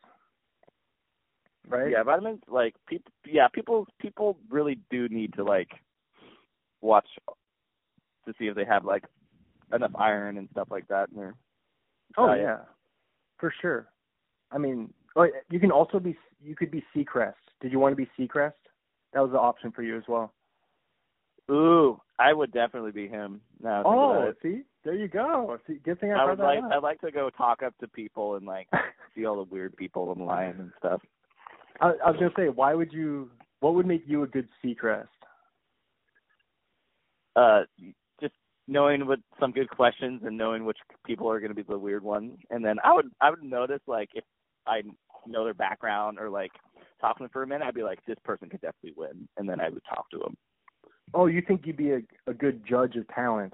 right? 1.70 1.91
yeah, 1.91 2.03
vitamins. 2.03 2.41
Like 2.47 2.76
people. 2.88 3.11
Yeah, 3.26 3.47
people. 3.53 3.88
People 3.99 4.38
really 4.49 4.80
do 4.89 5.07
need 5.09 5.34
to 5.34 5.43
like 5.43 5.70
watch 6.82 7.07
to 8.26 8.34
see 8.38 8.45
if 8.45 8.55
they 8.55 8.65
have 8.65 8.86
like 8.86 9.03
enough 9.74 9.91
iron 9.97 10.38
and 10.38 10.47
stuff 10.51 10.67
like 10.72 10.88
that 10.88 11.09
in 11.09 11.17
their 11.17 11.36
Oh 12.17 12.28
diet. 12.28 12.41
yeah, 12.41 12.57
for 13.38 13.53
sure. 13.61 13.88
I 14.51 14.57
mean, 14.57 14.91
oh, 15.15 15.28
you 15.49 15.59
can 15.59 15.72
also 15.72 15.99
be 15.99 16.17
you 16.43 16.55
could 16.55 16.72
be 16.72 16.84
Seacrest. 16.95 17.34
Did 17.61 17.72
you 17.72 17.80
want 17.80 17.91
to 17.91 17.95
be 17.95 18.09
Seacrest? 18.17 18.53
That 19.13 19.22
was 19.22 19.32
the 19.32 19.39
option 19.39 19.72
for 19.72 19.82
you 19.84 19.97
as 19.97 20.03
well. 20.07 20.34
Ooh, 21.51 21.99
I 22.20 22.32
would 22.34 22.51
definitely 22.51 22.91
be 22.91 23.07
him. 23.07 23.41
Now, 23.61 23.82
Oh, 23.86 24.32
see, 24.41 24.61
there 24.86 24.93
you 24.93 25.07
go. 25.07 25.57
See, 25.65 25.80
good 25.84 25.99
thing 25.99 26.11
I, 26.13 26.22
I 26.24 26.26
would 26.30 26.38
like. 26.39 26.59
up. 26.63 26.72
I'd 26.72 26.84
like 26.84 27.01
to 27.01 27.11
go 27.11 27.30
talk 27.32 27.63
up 27.63 27.76
to 27.80 27.88
people 27.88 28.36
and 28.36 28.45
like 28.45 28.67
see 29.15 29.26
all 29.26 29.36
the 29.43 29.49
weird 29.51 29.76
people 29.76 30.11
in 30.13 30.26
line 30.26 30.55
and 30.59 30.72
stuff. 30.78 31.01
I, 31.82 31.93
I 32.05 32.11
was 32.11 32.19
gonna 32.19 32.32
say, 32.38 32.49
why 32.49 32.73
would 32.73 32.91
you? 32.93 33.30
What 33.61 33.75
would 33.75 33.86
make 33.86 34.03
you 34.05 34.23
a 34.23 34.27
good 34.27 34.47
Seacrest? 34.63 35.07
uh 37.36 37.61
just 38.19 38.34
knowing 38.67 39.05
what 39.05 39.19
some 39.39 39.51
good 39.51 39.69
questions 39.69 40.21
and 40.25 40.36
knowing 40.36 40.65
which 40.65 40.80
people 41.05 41.30
are 41.30 41.39
going 41.39 41.51
to 41.51 41.55
be 41.55 41.61
the 41.61 41.77
weird 41.77 42.03
ones 42.03 42.34
and 42.49 42.65
then 42.65 42.77
i 42.84 42.91
would 42.91 43.07
i 43.21 43.30
would 43.30 43.43
notice 43.43 43.80
like 43.86 44.09
if 44.15 44.23
i 44.65 44.82
know 45.27 45.43
their 45.43 45.53
background 45.53 46.17
or 46.19 46.27
like 46.27 46.51
talk 46.99 47.15
to 47.17 47.23
them 47.23 47.30
for 47.32 47.43
a 47.43 47.47
minute 47.47 47.65
i'd 47.67 47.75
be 47.75 47.84
like 47.84 48.03
this 48.07 48.17
person 48.25 48.49
could 48.49 48.61
definitely 48.61 48.93
win 48.97 49.27
and 49.38 49.47
then 49.47 49.61
i 49.61 49.69
would 49.69 49.84
talk 49.93 50.09
to 50.09 50.17
them 50.17 50.36
Oh, 51.13 51.25
you 51.25 51.41
think 51.41 51.65
you'd 51.65 51.77
be 51.77 51.91
a 51.91 52.01
a 52.27 52.34
good 52.34 52.61
judge 52.67 52.95
of 52.95 53.07
talent? 53.07 53.53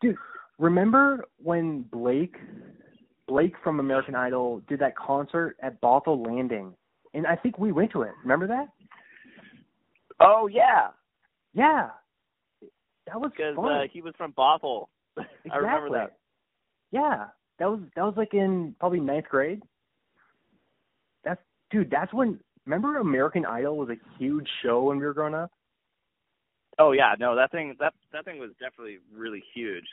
Dude, 0.00 0.16
remember 0.58 1.24
when 1.42 1.82
Blake 1.82 2.36
Blake 3.28 3.54
from 3.64 3.80
American 3.80 4.14
Idol 4.14 4.62
did 4.68 4.78
that 4.80 4.96
concert 4.96 5.56
at 5.62 5.80
Bothell 5.80 6.24
Landing? 6.26 6.74
And 7.14 7.26
I 7.26 7.36
think 7.36 7.58
we 7.58 7.72
went 7.72 7.90
to 7.92 8.02
it. 8.02 8.12
Remember 8.22 8.46
that? 8.46 8.68
oh 10.20 10.46
yeah 10.46 10.88
Yeah. 11.54 11.90
That 13.06 13.20
was 13.20 13.30
because 13.36 13.56
uh, 13.58 13.82
he 13.92 14.02
was 14.02 14.14
from 14.16 14.32
bothell 14.32 14.86
i 15.50 15.56
remember 15.56 15.86
Exactly. 15.86 15.98
that 15.98 16.16
Yeah. 16.92 17.26
That 17.58 17.70
was 17.70 17.80
that 17.96 18.02
was 18.02 18.14
like 18.16 18.34
in 18.34 18.74
probably 18.78 19.00
ninth 19.00 19.26
grade. 19.30 19.62
That's 21.24 21.40
dude, 21.70 21.90
that's 21.90 22.12
when 22.12 22.38
remember 22.66 22.98
American 22.98 23.46
Idol 23.46 23.76
was 23.78 23.88
a 23.90 23.96
huge 24.18 24.46
show 24.62 24.84
when 24.84 24.98
we 24.98 25.04
were 25.04 25.14
growing 25.14 25.34
up? 25.34 25.50
oh 26.78 26.92
yeah 26.92 27.14
no 27.18 27.34
that 27.34 27.50
thing 27.50 27.74
that 27.80 27.94
that 28.12 28.24
thing 28.26 28.38
was 28.38 28.50
definitely 28.60 28.98
really 29.14 29.42
huge 29.54 29.86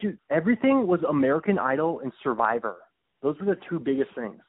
Dude, 0.00 0.18
everything 0.30 0.86
was 0.86 1.00
American 1.08 1.58
Idol 1.58 2.00
and 2.00 2.12
Survivor. 2.22 2.76
Those 3.22 3.36
were 3.40 3.46
the 3.46 3.60
two 3.68 3.78
biggest 3.78 4.10
things. 4.14 4.40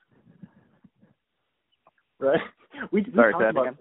Right? 2.20 2.40
We, 2.92 3.02
we 3.02 3.12
Sorry, 3.16 3.34
talked 3.34 3.44
that 3.44 3.50
about 3.50 3.68
again? 3.70 3.78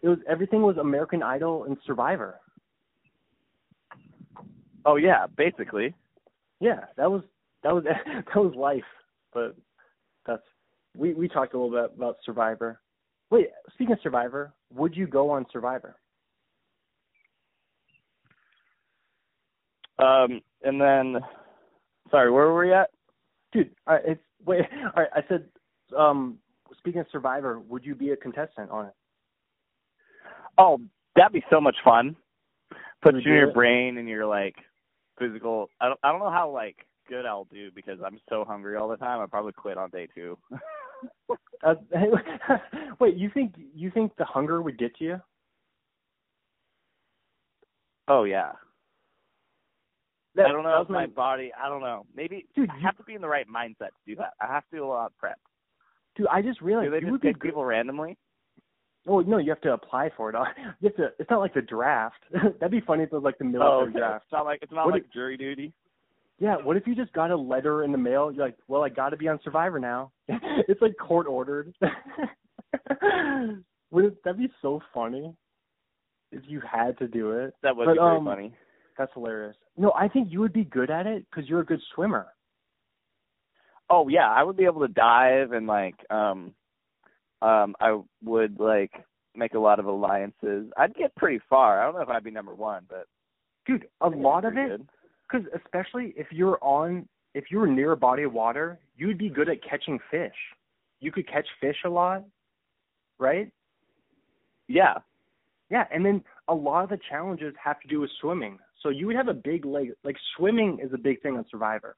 it 0.00 0.08
was 0.08 0.18
everything 0.28 0.62
was 0.62 0.76
American 0.76 1.24
Idol 1.24 1.64
and 1.64 1.76
Survivor. 1.84 2.36
oh 4.84 4.94
yeah 4.94 5.26
basically 5.36 5.92
Yeah, 6.60 6.84
that 6.96 7.10
was 7.10 7.22
that 7.64 7.74
was 7.74 7.82
that 8.32 8.36
was 8.36 8.54
life. 8.54 8.84
But 9.34 9.56
that's 10.24 10.42
we 10.96 11.14
we 11.14 11.26
talked 11.28 11.54
a 11.54 11.58
little 11.58 11.70
bit 11.82 11.96
about 11.96 12.18
Survivor. 12.24 12.80
Wait, 13.30 13.48
speaking 13.74 13.94
of 13.94 13.98
Survivor, 14.04 14.52
would 14.72 14.96
you 14.96 15.08
go 15.08 15.30
on 15.30 15.44
Survivor? 15.52 15.96
um 19.98 20.40
and 20.66 20.80
then 20.80 21.22
sorry 22.10 22.30
where 22.30 22.48
were 22.48 22.64
we 22.64 22.72
at 22.72 22.90
Dude, 23.52 23.70
right, 23.86 24.02
it's 24.04 24.20
wait, 24.44 24.64
all 24.96 25.02
right, 25.02 25.10
I 25.14 25.22
said 25.28 25.44
um 25.96 26.38
speaking 26.78 27.00
of 27.00 27.06
Survivor, 27.10 27.60
would 27.60 27.84
you 27.84 27.94
be 27.94 28.10
a 28.10 28.16
contestant 28.16 28.70
on 28.70 28.86
it? 28.86 28.92
Oh, 30.58 30.80
that'd 31.14 31.32
be 31.32 31.44
so 31.50 31.60
much 31.60 31.76
fun. 31.84 32.16
Put 33.02 33.14
you 33.14 33.20
in 33.20 33.36
your 33.36 33.48
it? 33.50 33.54
brain 33.54 33.98
and 33.98 34.08
your 34.08 34.26
like 34.26 34.56
physical. 35.18 35.68
I 35.80 35.88
don't. 35.88 36.00
I 36.02 36.10
don't 36.10 36.20
know 36.20 36.30
how 36.30 36.50
like 36.50 36.86
good 37.08 37.26
I'll 37.26 37.44
do 37.44 37.70
because 37.74 37.98
I'm 38.04 38.18
so 38.28 38.44
hungry 38.44 38.76
all 38.76 38.88
the 38.88 38.96
time. 38.96 39.20
I'd 39.20 39.30
probably 39.30 39.52
quit 39.52 39.78
on 39.78 39.90
day 39.90 40.08
two. 40.14 40.38
Uh, 41.64 41.74
wait, 43.00 43.16
you 43.16 43.30
think 43.32 43.54
you 43.74 43.90
think 43.90 44.12
the 44.16 44.24
hunger 44.24 44.62
would 44.62 44.78
get 44.78 44.94
to 44.96 45.04
you? 45.04 45.20
oh 48.08 48.24
yeah. 48.24 48.52
That, 50.36 50.46
I 50.46 50.52
don't 50.52 50.62
know 50.62 50.70
that 50.70 50.82
if 50.82 50.88
was 50.88 50.94
my 50.94 51.06
body. 51.06 51.50
I 51.60 51.68
don't 51.68 51.80
know. 51.80 52.06
Maybe 52.14 52.46
Dude, 52.54 52.70
I 52.70 52.76
you- 52.76 52.82
have 52.82 52.96
to 52.98 53.02
be 53.04 53.14
in 53.14 53.20
the 53.22 53.28
right 53.28 53.46
mindset 53.48 53.88
to 53.88 54.02
do 54.06 54.16
that. 54.16 54.34
I 54.40 54.46
have 54.46 54.68
to 54.70 54.76
do 54.76 54.84
a 54.84 54.86
lot 54.86 55.06
of 55.06 55.18
prep. 55.18 55.38
dude. 56.16 56.26
I 56.30 56.42
just 56.42 56.60
realized 56.60 56.92
do 56.92 57.00
they 57.00 57.06
just 57.10 57.22
pick 57.22 57.40
people 57.40 57.64
randomly? 57.64 58.16
Oh 59.08 59.20
no, 59.20 59.38
you 59.38 59.50
have 59.50 59.60
to 59.62 59.72
apply 59.72 60.10
for 60.16 60.30
it. 60.30 60.36
You 60.80 60.88
have 60.88 60.96
to. 60.96 61.08
It's 61.18 61.30
not 61.30 61.40
like 61.40 61.54
the 61.54 61.62
draft. 61.62 62.16
That'd 62.32 62.70
be 62.70 62.80
funny 62.80 63.04
if 63.04 63.08
it 63.12 63.14
was 63.14 63.22
like 63.24 63.38
the 63.38 63.44
Oh, 63.44 63.48
military 63.48 63.82
okay. 63.90 63.98
draft. 63.98 64.24
It's 64.24 64.32
not 64.32 64.44
like 64.44 64.58
it's 64.62 64.72
not 64.72 64.86
What 64.86 64.92
like 64.94 65.12
jury 65.12 65.36
duty. 65.36 65.72
Yeah. 66.38 66.56
What 66.56 66.76
if 66.76 66.86
you 66.86 66.94
just 66.94 67.12
got 67.14 67.30
a 67.30 67.36
letter 67.36 67.84
in 67.84 67.92
the 67.92 67.98
mail? 67.98 68.30
You're 68.30 68.44
like, 68.44 68.56
well, 68.68 68.82
I 68.82 68.88
got 68.90 69.10
to 69.10 69.16
be 69.16 69.26
on 69.28 69.38
Survivor 69.42 69.78
now. 69.78 70.10
it's 70.28 70.82
like 70.82 70.94
court 70.98 71.26
ordered. 71.26 71.72
Would 73.92 74.04
it, 74.04 74.24
that'd 74.24 74.38
be 74.38 74.50
so 74.60 74.80
funny 74.92 75.32
if 76.32 76.42
you 76.46 76.60
had 76.60 76.98
to 76.98 77.06
do 77.08 77.30
it. 77.32 77.54
That 77.62 77.76
would 77.76 77.86
But, 77.86 77.94
be 77.94 77.98
um, 78.00 78.24
funny. 78.24 78.52
That's 78.98 79.12
hilarious. 79.14 79.56
No, 79.76 79.92
I 79.92 80.08
think 80.08 80.28
you 80.30 80.40
would 80.40 80.52
be 80.52 80.64
good 80.64 80.90
at 80.90 81.06
it 81.06 81.26
because 81.30 81.48
you're 81.48 81.60
a 81.60 81.66
good 81.66 81.82
swimmer. 81.94 82.26
Oh 83.90 84.08
yeah, 84.08 84.28
I 84.28 84.42
would 84.42 84.56
be 84.56 84.64
able 84.64 84.80
to 84.80 84.92
dive 84.92 85.52
and 85.52 85.66
like 85.66 85.94
um 86.10 86.54
um 87.42 87.74
I 87.80 88.00
would 88.24 88.58
like 88.58 88.92
make 89.34 89.54
a 89.54 89.58
lot 89.58 89.78
of 89.78 89.86
alliances. 89.86 90.70
I'd 90.76 90.94
get 90.94 91.14
pretty 91.14 91.40
far. 91.48 91.80
I 91.80 91.84
don't 91.84 91.94
know 91.94 92.00
if 92.00 92.08
I'd 92.08 92.24
be 92.24 92.30
number 92.30 92.54
one, 92.54 92.84
but 92.88 93.06
Dude, 93.66 93.88
a 94.00 94.08
lot 94.08 94.44
of 94.44 94.56
it. 94.56 94.80
Because 95.28 95.46
especially 95.54 96.14
if 96.16 96.28
you're 96.30 96.58
on, 96.62 97.08
if 97.34 97.44
you 97.50 97.58
were 97.58 97.66
near 97.66 97.92
a 97.92 97.96
body 97.96 98.22
of 98.22 98.32
water, 98.32 98.78
you'd 98.96 99.18
be 99.18 99.28
good 99.28 99.48
at 99.48 99.62
catching 99.68 99.98
fish. 100.10 100.34
You 101.00 101.10
could 101.10 101.28
catch 101.28 101.46
fish 101.60 101.76
a 101.84 101.88
lot, 101.88 102.24
right? 103.18 103.50
Yeah. 104.68 104.94
Yeah, 105.68 105.84
and 105.92 106.06
then 106.06 106.22
a 106.46 106.54
lot 106.54 106.84
of 106.84 106.90
the 106.90 106.98
challenges 107.10 107.54
have 107.62 107.80
to 107.80 107.88
do 107.88 108.00
with 108.00 108.10
swimming. 108.20 108.58
So 108.86 108.90
you 108.90 109.08
would 109.08 109.16
have 109.16 109.26
a 109.26 109.34
big 109.34 109.64
leg. 109.64 109.90
Like 110.04 110.14
swimming 110.36 110.78
is 110.80 110.92
a 110.94 110.98
big 110.98 111.20
thing 111.20 111.36
on 111.36 111.44
Survivor. 111.50 111.96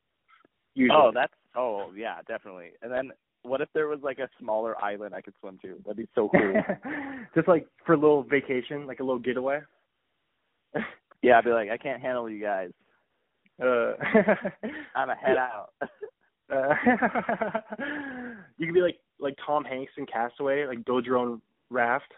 Usually. 0.74 0.98
Oh, 0.98 1.10
that's 1.12 1.34
oh 1.54 1.90
yeah, 1.94 2.20
definitely. 2.26 2.70
And 2.80 2.90
then 2.90 3.10
what 3.42 3.60
if 3.60 3.68
there 3.74 3.88
was 3.88 3.98
like 4.02 4.18
a 4.18 4.28
smaller 4.40 4.82
island 4.82 5.14
I 5.14 5.20
could 5.20 5.34
swim 5.38 5.58
to? 5.60 5.74
That'd 5.84 5.98
be 5.98 6.08
so 6.14 6.30
cool. 6.30 6.54
Just 7.34 7.46
like 7.46 7.66
for 7.84 7.92
a 7.92 7.98
little 7.98 8.22
vacation, 8.22 8.86
like 8.86 9.00
a 9.00 9.02
little 9.02 9.18
getaway. 9.18 9.60
yeah, 11.22 11.36
I'd 11.36 11.44
be 11.44 11.50
like, 11.50 11.68
I 11.68 11.76
can't 11.76 12.00
handle 12.00 12.30
you 12.30 12.40
guys. 12.40 12.70
uh, 13.62 13.92
I'm 14.96 15.10
a 15.10 15.14
head 15.14 15.36
out. 15.36 15.68
Uh, 16.50 16.74
you 18.56 18.66
could 18.66 18.74
be 18.74 18.80
like 18.80 18.96
like 19.20 19.34
Tom 19.44 19.62
Hanks 19.62 19.92
in 19.98 20.06
Castaway, 20.06 20.64
like 20.64 20.86
build 20.86 21.04
your 21.04 21.18
own 21.18 21.42
raft. 21.68 22.14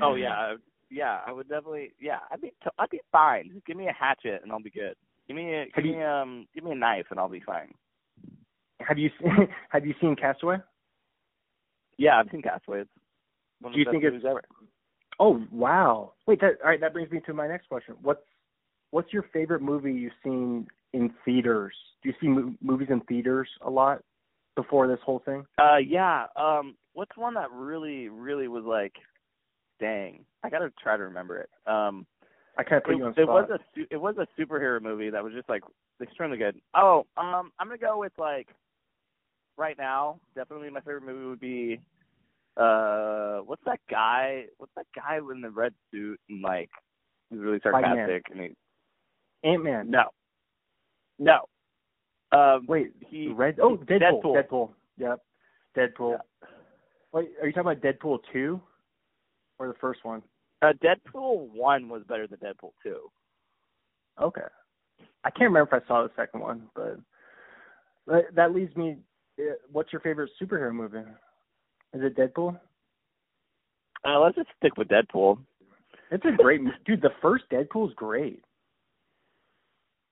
oh 0.00 0.14
yeah, 0.14 0.54
yeah. 0.90 1.20
I 1.26 1.32
would 1.32 1.48
definitely. 1.48 1.92
Yeah, 2.00 2.18
I'd 2.30 2.40
be. 2.40 2.48
T- 2.62 2.70
I'd 2.78 2.90
be 2.90 3.00
fine. 3.12 3.50
Just 3.52 3.66
give 3.66 3.76
me 3.76 3.88
a 3.88 3.92
hatchet 3.92 4.40
and 4.42 4.52
I'll 4.52 4.60
be 4.62 4.70
good. 4.70 4.94
Give 5.26 5.36
me 5.36 5.52
a. 5.54 5.66
Give 5.74 5.84
you- 5.86 5.96
me 5.96 6.02
um. 6.04 6.46
Give 6.54 6.64
me 6.64 6.72
a 6.72 6.74
knife 6.76 7.06
and 7.10 7.18
I'll 7.20 7.28
be 7.28 7.40
fine. 7.40 7.72
Have 8.80 8.98
you 8.98 9.10
seen 9.20 9.48
have 9.70 9.84
you 9.86 9.94
seen 10.00 10.16
Castaway? 10.16 10.56
Yeah, 11.96 12.18
I've 12.18 12.30
seen 12.30 12.42
Castaway. 12.42 12.80
It's 12.82 12.90
one 13.60 13.72
of 13.72 13.74
Do 13.74 13.80
you 13.80 13.86
think 13.90 14.04
it's- 14.04 14.22
ever. 14.28 14.42
Oh 15.20 15.42
wow! 15.50 16.12
Wait, 16.26 16.40
that 16.42 16.58
all 16.62 16.70
right. 16.70 16.80
That 16.80 16.92
brings 16.92 17.10
me 17.10 17.20
to 17.26 17.34
my 17.34 17.48
next 17.48 17.68
question. 17.68 17.96
What's 18.02 18.22
what's 18.92 19.12
your 19.12 19.24
favorite 19.32 19.62
movie 19.62 19.92
you've 19.92 20.12
seen 20.22 20.68
in 20.92 21.12
theaters? 21.24 21.74
Do 22.02 22.08
you 22.08 22.14
see 22.20 22.28
mo- 22.28 22.54
movies 22.62 22.88
in 22.90 23.00
theaters 23.00 23.48
a 23.62 23.68
lot 23.70 24.00
before 24.54 24.86
this 24.86 25.00
whole 25.04 25.18
thing? 25.24 25.44
Uh, 25.60 25.78
yeah. 25.78 26.26
Um, 26.36 26.76
what's 26.92 27.16
one 27.16 27.34
that 27.34 27.50
really, 27.50 28.08
really 28.08 28.46
was 28.46 28.62
like, 28.64 28.92
dang, 29.80 30.24
I 30.42 30.50
gotta 30.50 30.70
try 30.82 30.96
to 30.96 31.02
remember 31.04 31.38
it. 31.38 31.50
Um, 31.66 32.06
I 32.56 32.64
kind 32.64 32.78
of 32.78 32.84
put 32.84 32.94
it, 32.94 32.98
you 32.98 33.04
on 33.04 33.10
it 33.10 33.22
spot. 33.22 33.28
was 33.28 33.50
a 33.50 33.94
it 33.94 34.00
was 34.00 34.16
a 34.18 34.26
superhero 34.40 34.82
movie 34.82 35.10
that 35.10 35.22
was 35.22 35.32
just 35.32 35.48
like 35.48 35.62
extremely 36.02 36.36
good. 36.36 36.56
Oh, 36.74 37.06
um, 37.16 37.52
I'm 37.58 37.66
gonna 37.66 37.78
go 37.78 37.98
with 37.98 38.12
like 38.18 38.48
right 39.56 39.76
now. 39.78 40.20
Definitely, 40.34 40.70
my 40.70 40.80
favorite 40.80 41.04
movie 41.04 41.26
would 41.26 41.40
be 41.40 41.80
Uh, 42.56 43.38
what's 43.46 43.62
that 43.66 43.78
guy? 43.88 44.46
What's 44.58 44.72
that 44.74 44.86
guy 44.94 45.18
in 45.18 45.40
the 45.40 45.50
red 45.50 45.72
suit 45.92 46.18
and 46.28 46.42
like 46.42 46.70
he's 47.30 47.38
really 47.38 47.60
sarcastic 47.62 48.24
and 48.32 48.40
he 48.40 49.48
Ant 49.48 49.62
Man. 49.62 49.88
no, 49.90 50.04
no. 51.20 51.42
Um, 52.32 52.66
Wait, 52.66 52.92
he 53.08 53.28
Red. 53.28 53.60
Oh, 53.62 53.76
Deadpool. 53.76 54.22
Deadpool. 54.22 54.34
Deadpool. 54.34 54.70
Yep. 54.98 55.18
Deadpool. 55.76 56.12
Yeah. 56.12 56.48
Wait, 57.12 57.28
are 57.40 57.46
you 57.46 57.52
talking 57.52 57.70
about 57.70 57.80
Deadpool 57.80 58.18
two, 58.32 58.60
or 59.58 59.68
the 59.68 59.74
first 59.80 60.04
one? 60.04 60.22
Uh, 60.62 60.72
Deadpool 60.82 61.48
one 61.52 61.88
was 61.88 62.02
better 62.08 62.26
than 62.26 62.38
Deadpool 62.38 62.72
two. 62.82 63.10
Okay. 64.20 64.40
I 65.24 65.30
can't 65.30 65.50
remember 65.50 65.76
if 65.76 65.82
I 65.82 65.86
saw 65.86 66.02
the 66.02 66.10
second 66.16 66.40
one, 66.40 66.68
but 66.74 66.98
that, 68.34 68.54
leads 68.54 68.74
me. 68.76 68.96
uh, 69.38 69.54
What's 69.70 69.92
your 69.92 70.00
favorite 70.00 70.30
superhero 70.40 70.72
movie? 70.72 70.98
Is 71.94 72.02
it 72.02 72.16
Deadpool? 72.16 72.58
Uh, 74.04 74.20
let's 74.20 74.36
just 74.36 74.48
stick 74.58 74.76
with 74.76 74.88
Deadpool. 74.88 75.38
It's 76.10 76.24
a 76.24 76.42
great 76.42 76.60
dude. 76.86 77.02
The 77.02 77.10
first 77.20 77.44
Deadpool 77.52 77.88
is 77.88 77.94
great. 77.94 78.42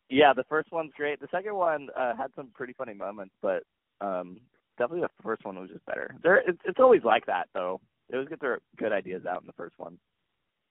Yeah, 0.09 0.33
the 0.35 0.45
first 0.45 0.71
one's 0.71 0.93
great. 0.97 1.21
The 1.21 1.29
second 1.31 1.55
one 1.55 1.89
uh, 1.99 2.15
had 2.17 2.31
some 2.37 2.49
pretty 2.55 2.75
funny 2.75 2.95
moments, 2.95 3.35
but 3.43 3.63
um, 4.01 4.39
definitely 4.79 5.01
the 5.01 5.23
first 5.23 5.45
one 5.45 5.59
was 5.59 5.71
just 5.71 5.85
better. 5.87 6.15
There, 6.23 6.37
it's, 6.37 6.59
it's 6.65 6.79
always 6.79 7.03
like 7.03 7.27
that 7.27 7.49
though. 7.55 7.81
They 8.09 8.17
always 8.17 8.29
get 8.29 8.41
their 8.41 8.61
good 8.77 8.93
ideas 8.93 9.27
out 9.27 9.41
in 9.41 9.47
the 9.47 9.53
first 9.53 9.75
one. 9.79 9.99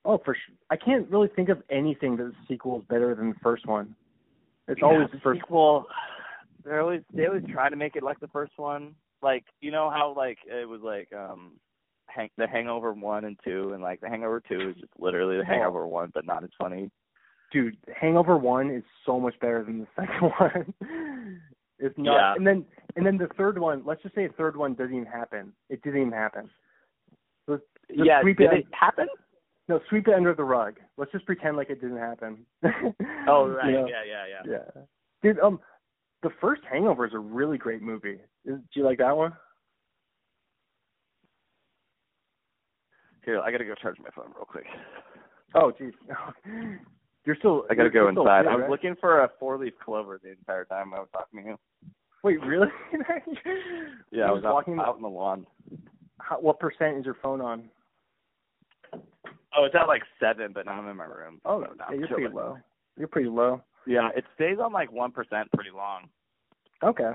Oh, 0.05 0.19
for 0.23 0.36
sure. 0.36 0.55
I 0.69 0.77
can't 0.77 1.09
really 1.09 1.29
think 1.36 1.49
of 1.49 1.61
anything 1.69 2.15
that 2.17 2.25
the 2.25 2.33
sequel 2.47 2.79
is 2.79 2.86
better 2.88 3.15
than 3.15 3.29
the 3.29 3.39
first 3.41 3.65
one. 3.65 3.95
It's 4.67 4.81
always 4.83 5.09
the 5.11 5.17
the 5.17 5.21
first. 5.21 5.41
sequel. 5.41 5.88
They 6.63 6.77
always 6.77 7.01
they 7.13 7.25
always 7.25 7.43
try 7.51 7.69
to 7.69 7.75
make 7.75 7.95
it 7.95 8.03
like 8.03 8.19
the 8.19 8.27
first 8.27 8.53
one. 8.57 8.95
Like 9.21 9.45
you 9.61 9.71
know 9.71 9.89
how 9.89 10.13
like 10.15 10.39
it 10.45 10.67
was 10.67 10.81
like 10.81 11.11
um 11.13 11.53
hang 12.07 12.29
the 12.38 12.47
Hangover 12.47 12.93
one 12.93 13.25
and 13.25 13.38
two, 13.43 13.73
and 13.73 13.81
like 13.83 14.01
the 14.01 14.09
Hangover 14.09 14.41
two 14.47 14.69
is 14.69 14.75
just 14.75 14.93
literally 14.99 15.38
the 15.38 15.45
Hangover 15.45 15.88
one, 15.88 16.11
but 16.13 16.25
not 16.25 16.43
as 16.43 16.49
funny. 16.59 16.89
Dude, 17.51 17.77
Hangover 17.95 18.38
One 18.38 18.69
is 18.69 18.83
so 19.05 19.19
much 19.19 19.39
better 19.39 19.63
than 19.63 19.79
the 19.79 19.88
second 19.95 20.31
one. 20.39 21.41
it's 21.79 21.97
not. 21.97 22.15
Yeah. 22.15 22.33
And 22.36 22.45
then 22.45 22.65
and 22.95 23.05
then 23.05 23.17
the 23.17 23.29
third 23.38 23.57
one. 23.57 23.83
Let's 23.86 24.01
just 24.03 24.15
say 24.15 24.27
the 24.27 24.33
third 24.33 24.57
one 24.57 24.73
doesn't 24.73 24.93
even 24.93 25.05
happen. 25.05 25.53
It 25.69 25.81
didn't 25.83 26.01
even 26.01 26.13
happen. 26.13 26.49
Just 27.89 28.05
yeah, 28.05 28.21
sweep 28.21 28.38
did 28.38 28.51
it- 28.53 28.59
it 28.59 28.65
happen? 28.71 29.07
No, 29.67 29.79
sweep 29.89 30.07
it 30.07 30.13
under 30.13 30.33
the 30.36 30.43
rug. 30.43 30.75
Let's 30.97 31.11
just 31.11 31.25
pretend 31.25 31.57
like 31.57 31.69
it 31.69 31.81
didn't 31.81 31.97
happen. 31.97 32.45
Oh 33.27 33.47
right, 33.47 33.65
You 33.71 33.79
know? 33.81 33.88
yeah, 33.88 34.03
yeah, 34.07 34.25
yeah. 34.45 34.51
Yeah. 34.75 34.81
Dude, 35.23 35.39
um, 35.39 35.59
the 36.21 36.29
first 36.39 36.61
Hangover 36.71 37.07
is 37.07 37.13
a 37.15 37.19
really 37.19 37.57
great 37.57 37.81
movie. 37.81 38.19
Is, 38.45 38.55
do 38.59 38.79
you 38.79 38.83
like 38.83 38.99
that 38.99 39.17
one? 39.17 39.33
Here, 43.25 43.39
I 43.41 43.51
gotta 43.51 43.65
go 43.65 43.73
charge 43.81 43.97
my 43.99 44.09
phone 44.15 44.31
real 44.36 44.45
quick. 44.45 44.65
Oh, 45.55 45.71
jeez. 45.79 45.93
You're 47.25 47.36
still. 47.38 47.65
I 47.71 47.73
gotta 47.73 47.89
go 47.89 48.07
still 48.11 48.21
inside. 48.21 48.45
I 48.45 48.53
was 48.53 48.61
right? 48.61 48.69
looking 48.69 48.95
for 49.01 49.23
a 49.23 49.29
four 49.39 49.57
leaf 49.57 49.73
clover 49.83 50.19
the 50.21 50.29
entire 50.31 50.65
time 50.65 50.93
I 50.93 50.99
was 50.99 51.09
talking 51.11 51.41
to 51.41 51.49
you. 51.49 51.57
Wait, 52.23 52.39
really? 52.45 52.67
Yeah, 54.11 54.25
I 54.25 54.27
I 54.27 54.31
was 54.31 54.43
was 54.43 54.45
out, 54.45 54.53
walking- 54.53 54.79
out 54.79 54.95
in 54.97 55.01
the 55.01 55.07
lawn. 55.09 55.47
How, 56.20 56.39
what 56.39 56.59
percent 56.59 56.97
is 56.97 57.05
your 57.05 57.18
phone 57.22 57.41
on? 57.41 57.70
Oh, 58.93 59.63
it's 59.63 59.76
at 59.76 59.88
like 59.88 60.03
seven, 60.20 60.51
but 60.53 60.66
now 60.66 60.74
I'm 60.74 60.88
in 60.88 60.97
my 60.97 61.05
room. 61.05 61.39
Oh, 61.45 61.61
so 61.63 61.74
yeah, 61.91 61.97
you're 61.97 62.07
pretty 62.07 62.34
low. 62.34 62.57
You're 62.97 63.07
pretty 63.07 63.30
low. 63.30 63.61
Yeah, 63.88 64.09
it 64.16 64.26
stays 64.36 64.57
on 64.61 64.74
like 64.74 64.91
one 64.91 65.11
percent 65.11 65.51
pretty 65.53 65.72
long. 65.76 66.09
Okay. 66.84 67.11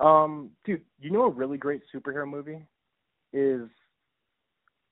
Um, 0.00 0.50
dude, 0.64 0.82
you 1.00 1.10
know 1.10 1.22
a 1.22 1.30
really 1.30 1.58
great 1.58 1.82
superhero 1.94 2.28
movie 2.28 2.62
is 3.32 3.68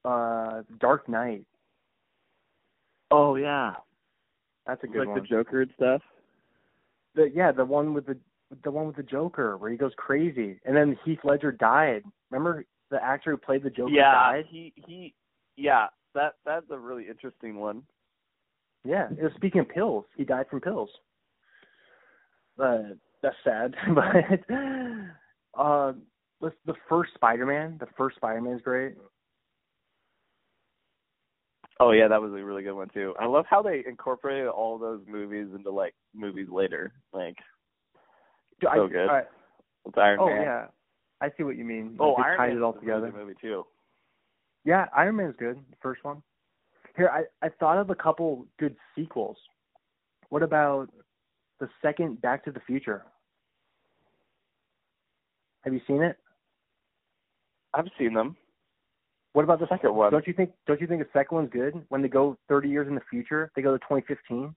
uh 0.04 0.62
Dark 0.80 1.08
Knight. 1.08 1.44
Oh 3.10 3.36
yeah, 3.36 3.74
That's 4.66 4.82
a 4.84 4.86
good 4.86 5.00
like 5.00 5.08
one. 5.08 5.20
the 5.20 5.26
Joker 5.26 5.62
and 5.62 5.70
stuff. 5.76 6.02
The, 7.14 7.30
yeah, 7.34 7.52
the 7.52 7.64
one 7.64 7.94
with 7.94 8.06
the 8.06 8.16
the 8.64 8.70
one 8.70 8.86
with 8.86 8.96
the 8.96 9.02
Joker 9.02 9.56
where 9.56 9.70
he 9.70 9.76
goes 9.76 9.92
crazy, 9.96 10.60
and 10.64 10.76
then 10.76 10.98
Heath 11.04 11.20
Ledger 11.24 11.52
died. 11.52 12.02
Remember 12.30 12.64
the 12.90 13.02
actor 13.02 13.32
who 13.32 13.36
played 13.36 13.62
the 13.62 13.70
Joker 13.70 13.92
yeah, 13.92 14.12
died? 14.12 14.44
he 14.48 14.72
he, 14.86 15.14
yeah. 15.56 15.86
That 16.14 16.34
that's 16.44 16.66
a 16.70 16.78
really 16.78 17.08
interesting 17.08 17.56
one. 17.56 17.82
Yeah, 18.84 19.08
it 19.10 19.22
was 19.22 19.32
speaking 19.36 19.60
of 19.60 19.68
pills. 19.68 20.04
He 20.16 20.24
died 20.24 20.46
from 20.48 20.60
pills. 20.60 20.90
Uh, 22.58 22.78
that's 23.22 23.36
sad, 23.44 23.74
but 23.94 24.04
uh, 25.60 25.92
the 26.40 26.52
the 26.64 26.74
first 26.88 27.12
Spider-Man, 27.14 27.76
the 27.80 27.88
first 27.98 28.16
Spider-Man 28.16 28.54
is 28.54 28.62
great. 28.62 28.94
Oh 31.78 31.90
yeah, 31.90 32.08
that 32.08 32.22
was 32.22 32.32
a 32.32 32.42
really 32.42 32.62
good 32.62 32.74
one 32.74 32.88
too. 32.88 33.14
I 33.18 33.26
love 33.26 33.44
how 33.48 33.60
they 33.60 33.84
incorporated 33.86 34.48
all 34.48 34.78
those 34.78 35.02
movies 35.06 35.48
into 35.54 35.70
like 35.70 35.94
movies 36.14 36.48
later. 36.50 36.92
Like 37.12 37.36
Dude, 38.60 38.70
So 38.74 38.84
I, 38.84 38.88
good. 38.88 39.08
I, 39.08 39.22
Iron 40.00 40.18
oh 40.20 40.26
Man. 40.26 40.42
yeah, 40.42 40.66
I 41.20 41.30
see 41.36 41.42
what 41.44 41.56
you 41.56 41.64
mean. 41.64 41.96
Oh, 41.98 42.12
Like, 42.12 42.26
Iron 42.26 42.36
tied 42.38 42.48
Man 42.48 42.56
it 42.58 42.62
all 42.62 42.70
is 42.72 42.76
a 42.76 42.80
together. 42.80 43.10
good 43.10 43.18
movie 43.20 43.34
too. 43.40 43.64
Yeah, 44.64 44.86
Iron 44.96 45.16
Man's 45.16 45.36
good. 45.38 45.56
The 45.56 45.76
first 45.80 46.04
one. 46.04 46.22
Here, 46.96 47.08
I 47.08 47.24
I 47.44 47.48
thought 47.50 47.78
of 47.78 47.90
a 47.90 47.94
couple 47.94 48.46
good 48.58 48.76
sequels. 48.94 49.36
What 50.28 50.42
about 50.42 50.88
the 51.60 51.68
second 51.82 52.20
Back 52.20 52.44
to 52.44 52.50
the 52.50 52.60
Future? 52.60 53.04
Have 55.62 55.72
you 55.72 55.80
seen 55.86 56.02
it? 56.02 56.16
I've 57.74 57.86
seen 57.98 58.14
them. 58.14 58.36
What 59.32 59.42
about 59.44 59.60
the 59.60 59.66
Second 59.68 59.94
one. 59.94 60.10
Don't 60.10 60.26
you 60.26 60.32
think 60.32 60.50
Don't 60.66 60.80
you 60.80 60.86
think 60.86 61.02
the 61.02 61.08
second 61.12 61.34
one's 61.36 61.50
good? 61.50 61.84
When 61.90 62.00
they 62.02 62.08
go 62.08 62.36
30 62.48 62.68
years 62.70 62.88
in 62.88 62.94
the 62.94 63.02
future, 63.10 63.50
they 63.54 63.62
go 63.62 63.72
to 63.72 63.78
2015. 63.80 64.54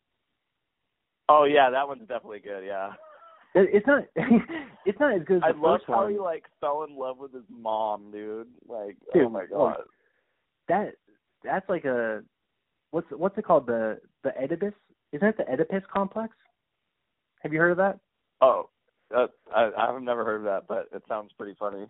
Oh 1.28 1.44
yeah, 1.44 1.70
that 1.70 1.88
one's 1.88 2.02
definitely 2.08 2.40
good. 2.40 2.64
Yeah. 2.66 2.94
It, 3.56 3.70
it's 3.74 3.88
not. 3.88 4.04
it's 4.86 5.00
not 5.00 5.16
as 5.16 5.24
good 5.26 5.38
as 5.38 5.44
I 5.44 5.52
the 5.52 5.60
love 5.60 5.80
first 5.80 5.88
how 5.88 6.04
one. 6.04 6.12
he 6.12 6.20
like 6.20 6.46
fell 6.62 6.86
in 6.88 6.96
love 6.96 7.18
with 7.18 7.34
his 7.34 7.44
mom, 7.50 8.12
dude. 8.12 8.48
Like, 8.68 8.98
Dude, 9.14 9.26
oh 9.26 9.30
my 9.30 9.46
oh, 9.54 9.70
god. 9.70 9.78
That 10.68 10.94
that's 11.44 11.68
like 11.70 11.86
a 11.86 12.22
what's 12.92 13.08
what's 13.12 13.38
it 13.38 13.46
called 13.46 13.68
the 13.68 14.00
the 14.24 14.32
Oedipus? 14.40 14.74
Isn't 15.12 15.28
it 15.28 15.38
the 15.38 15.52
Oedipus 15.52 15.84
complex? 15.92 16.34
Have 17.42 17.54
you 17.54 17.60
heard 17.60 17.72
of 17.72 17.78
that? 17.78 18.00
Oh, 18.42 18.70
uh, 19.16 19.28
I 19.56 19.72
I've 19.78 20.02
never 20.02 20.24
heard 20.24 20.38
of 20.38 20.44
that, 20.44 20.68
but 20.68 20.88
it 20.96 21.04
sounds 21.08 21.32
pretty 21.38 21.56
funny. 21.60 21.88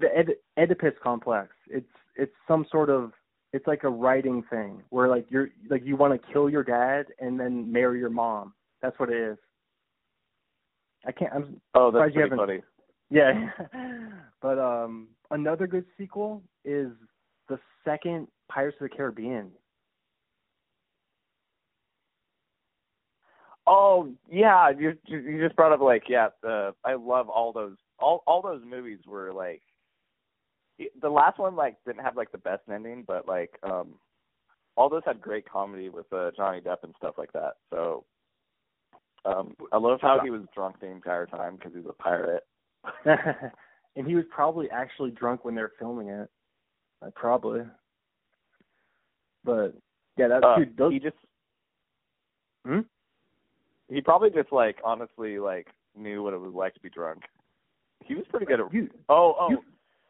the 0.00 0.16
Ed, 0.16 0.28
Oedipus 0.58 0.94
complex. 1.02 1.50
It's 1.68 1.86
it's 2.16 2.32
some 2.46 2.66
sort 2.70 2.88
of 2.88 3.12
it's 3.52 3.66
like 3.66 3.84
a 3.84 3.88
writing 3.88 4.42
thing 4.50 4.82
where 4.90 5.08
like 5.08 5.26
you're 5.28 5.50
like 5.68 5.84
you 5.84 5.96
want 5.96 6.20
to 6.20 6.32
kill 6.32 6.48
your 6.48 6.64
dad 6.64 7.06
and 7.18 7.38
then 7.38 7.70
marry 7.70 7.98
your 7.98 8.10
mom. 8.10 8.54
That's 8.80 8.98
what 8.98 9.10
it 9.10 9.16
is. 9.16 9.38
I 11.06 11.12
can't. 11.12 11.32
I'm 11.32 11.60
Oh, 11.74 11.90
that's 11.90 12.12
pretty 12.12 12.36
funny. 12.36 12.60
yeah. 13.10 13.50
but 14.42 14.58
um, 14.58 15.08
another 15.30 15.66
good 15.66 15.86
sequel 15.96 16.42
is 16.64 16.88
the 17.48 17.58
second 17.84 18.28
Pirates 18.50 18.76
of 18.80 18.90
the 18.90 18.96
Caribbean. 18.96 19.50
Oh 23.66 24.10
yeah, 24.30 24.70
you 24.70 24.94
you 25.06 25.42
just 25.44 25.54
brought 25.54 25.72
up 25.72 25.80
like 25.80 26.04
yeah, 26.08 26.28
the 26.42 26.74
I 26.84 26.94
love 26.94 27.28
all 27.28 27.52
those 27.52 27.76
all 27.98 28.22
all 28.26 28.40
those 28.40 28.62
movies 28.64 29.00
were 29.06 29.32
like 29.32 29.62
the 31.00 31.10
last 31.10 31.38
one 31.38 31.54
like 31.54 31.76
didn't 31.84 32.02
have 32.04 32.16
like 32.16 32.32
the 32.32 32.38
best 32.38 32.62
ending, 32.72 33.04
but 33.06 33.28
like 33.28 33.50
um 33.62 33.94
all 34.76 34.88
those 34.88 35.02
had 35.04 35.20
great 35.20 35.46
comedy 35.46 35.88
with 35.88 36.10
uh, 36.12 36.30
Johnny 36.36 36.60
Depp 36.60 36.84
and 36.84 36.94
stuff 36.96 37.16
like 37.18 37.32
that. 37.32 37.54
So 37.68 38.04
um 39.28 39.54
I 39.72 39.76
love 39.78 40.00
how 40.00 40.18
he 40.22 40.30
was 40.30 40.42
drunk 40.54 40.80
the 40.80 40.86
entire 40.86 41.26
time 41.26 41.56
because 41.56 41.72
he's 41.74 41.84
a 41.88 41.92
pirate. 41.92 42.44
and 43.96 44.06
he 44.06 44.14
was 44.14 44.24
probably 44.30 44.70
actually 44.70 45.10
drunk 45.10 45.44
when 45.44 45.54
they 45.54 45.62
were 45.62 45.72
filming 45.78 46.08
it. 46.08 46.28
Uh, 47.04 47.10
probably. 47.14 47.60
But 49.44 49.74
yeah, 50.16 50.28
that 50.28 50.44
Uh, 50.44 50.58
dude, 50.58 50.76
those 50.76 50.92
he 50.92 50.98
just 51.00 51.16
Hmm? 52.66 52.80
he 53.88 54.00
probably 54.00 54.30
just 54.30 54.52
like 54.52 54.78
honestly 54.84 55.38
like 55.38 55.68
knew 55.96 56.22
what 56.22 56.34
it 56.34 56.40
was 56.40 56.52
like 56.54 56.74
to 56.74 56.80
be 56.80 56.90
drunk. 56.90 57.22
He 58.04 58.14
was 58.14 58.24
pretty 58.30 58.46
good 58.46 58.60
at 58.60 58.72
you 58.72 58.88
Oh, 59.08 59.34
oh, 59.38 59.50
you 59.50 59.62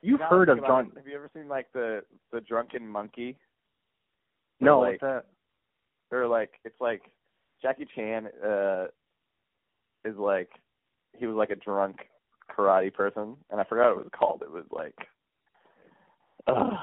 you've 0.02 0.20
now 0.20 0.28
heard 0.28 0.48
of 0.48 0.58
John 0.60 0.86
it, 0.86 0.98
Have 0.98 1.06
you 1.06 1.14
ever 1.14 1.30
seen 1.34 1.48
like 1.48 1.66
the 1.72 2.02
the 2.32 2.40
drunken 2.40 2.86
monkey? 2.86 3.36
No, 4.60 4.80
like- 4.80 5.00
what's 5.02 5.24
that? 6.10 6.16
Or 6.16 6.26
like 6.26 6.52
it's 6.64 6.80
like 6.80 7.02
Jackie 7.60 7.86
Chan 7.94 8.28
uh 8.44 8.86
is 10.04 10.16
like 10.16 10.48
he 11.18 11.26
was 11.26 11.36
like 11.36 11.50
a 11.50 11.56
drunk 11.56 11.96
karate 12.50 12.92
person 12.92 13.36
and 13.50 13.60
I 13.60 13.64
forgot 13.64 13.94
what 13.94 14.00
it 14.00 14.04
was 14.04 14.12
called. 14.18 14.42
It 14.42 14.50
was 14.50 14.64
like 14.70 14.94
uh, 16.46 16.76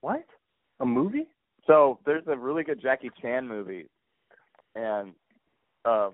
What? 0.00 0.24
A 0.80 0.86
movie? 0.86 1.28
so 1.66 1.98
there's 2.06 2.26
a 2.28 2.36
really 2.36 2.62
good 2.62 2.80
Jackie 2.80 3.10
Chan 3.20 3.46
movie 3.48 3.86
and 4.74 5.12
um 5.84 6.12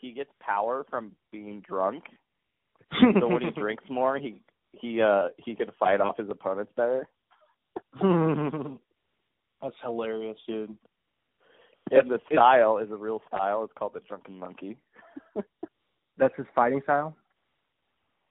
he 0.00 0.12
gets 0.12 0.30
power 0.40 0.86
from 0.88 1.12
being 1.32 1.60
drunk. 1.66 2.04
so 3.20 3.26
when 3.28 3.42
he 3.42 3.50
drinks 3.60 3.84
more 3.90 4.18
he 4.18 4.40
he 4.72 5.00
uh 5.02 5.28
he 5.44 5.54
could 5.54 5.72
fight 5.78 6.00
off 6.00 6.16
his 6.18 6.30
opponents 6.30 6.72
better. 6.76 7.08
That's 9.60 9.74
hilarious, 9.82 10.36
dude. 10.46 10.76
And 11.90 12.10
the 12.10 12.20
style 12.32 12.78
is 12.78 12.90
a 12.90 12.96
real 12.96 13.22
style. 13.28 13.64
It's 13.64 13.72
called 13.78 13.94
the 13.94 14.00
drunken 14.00 14.38
monkey. 14.38 14.76
That's 16.18 16.34
his 16.36 16.46
fighting 16.54 16.80
style? 16.82 17.16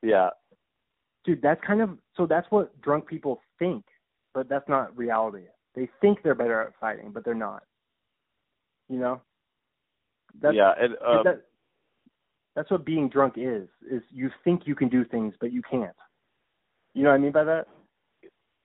Yeah. 0.04 0.30
Dude, 1.26 1.42
that's 1.42 1.60
kind 1.66 1.82
of 1.82 1.98
so 2.16 2.26
that's 2.26 2.48
what 2.52 2.80
drunk 2.82 3.08
people 3.08 3.42
think, 3.60 3.84
but 4.34 4.48
that's 4.48 4.68
not 4.70 4.96
reality. 4.96 5.44
They 5.76 5.90
think 6.00 6.20
they're 6.24 6.36
better 6.36 6.62
at 6.62 6.74
fighting, 6.80 7.12
but 7.14 7.26
they're 7.26 7.34
not. 7.34 7.64
You 8.88 9.00
know? 9.00 9.22
That's, 10.42 10.56
yeah, 10.56 10.72
and 10.80 10.94
uh, 10.96 11.24
that, 11.24 11.42
that's 12.56 12.72
what 12.72 12.86
being 12.86 13.10
drunk 13.10 13.34
is. 13.38 13.68
Is 13.92 14.02
you 14.10 14.30
think 14.44 14.62
you 14.66 14.76
can 14.76 14.88
do 14.88 15.04
things, 15.04 15.34
but 15.40 15.52
you 15.52 15.62
can't. 15.70 15.96
You 16.94 17.04
know 17.04 17.10
what 17.10 17.16
I 17.16 17.20
mean 17.20 17.32
by 17.32 17.44
that? 17.44 17.66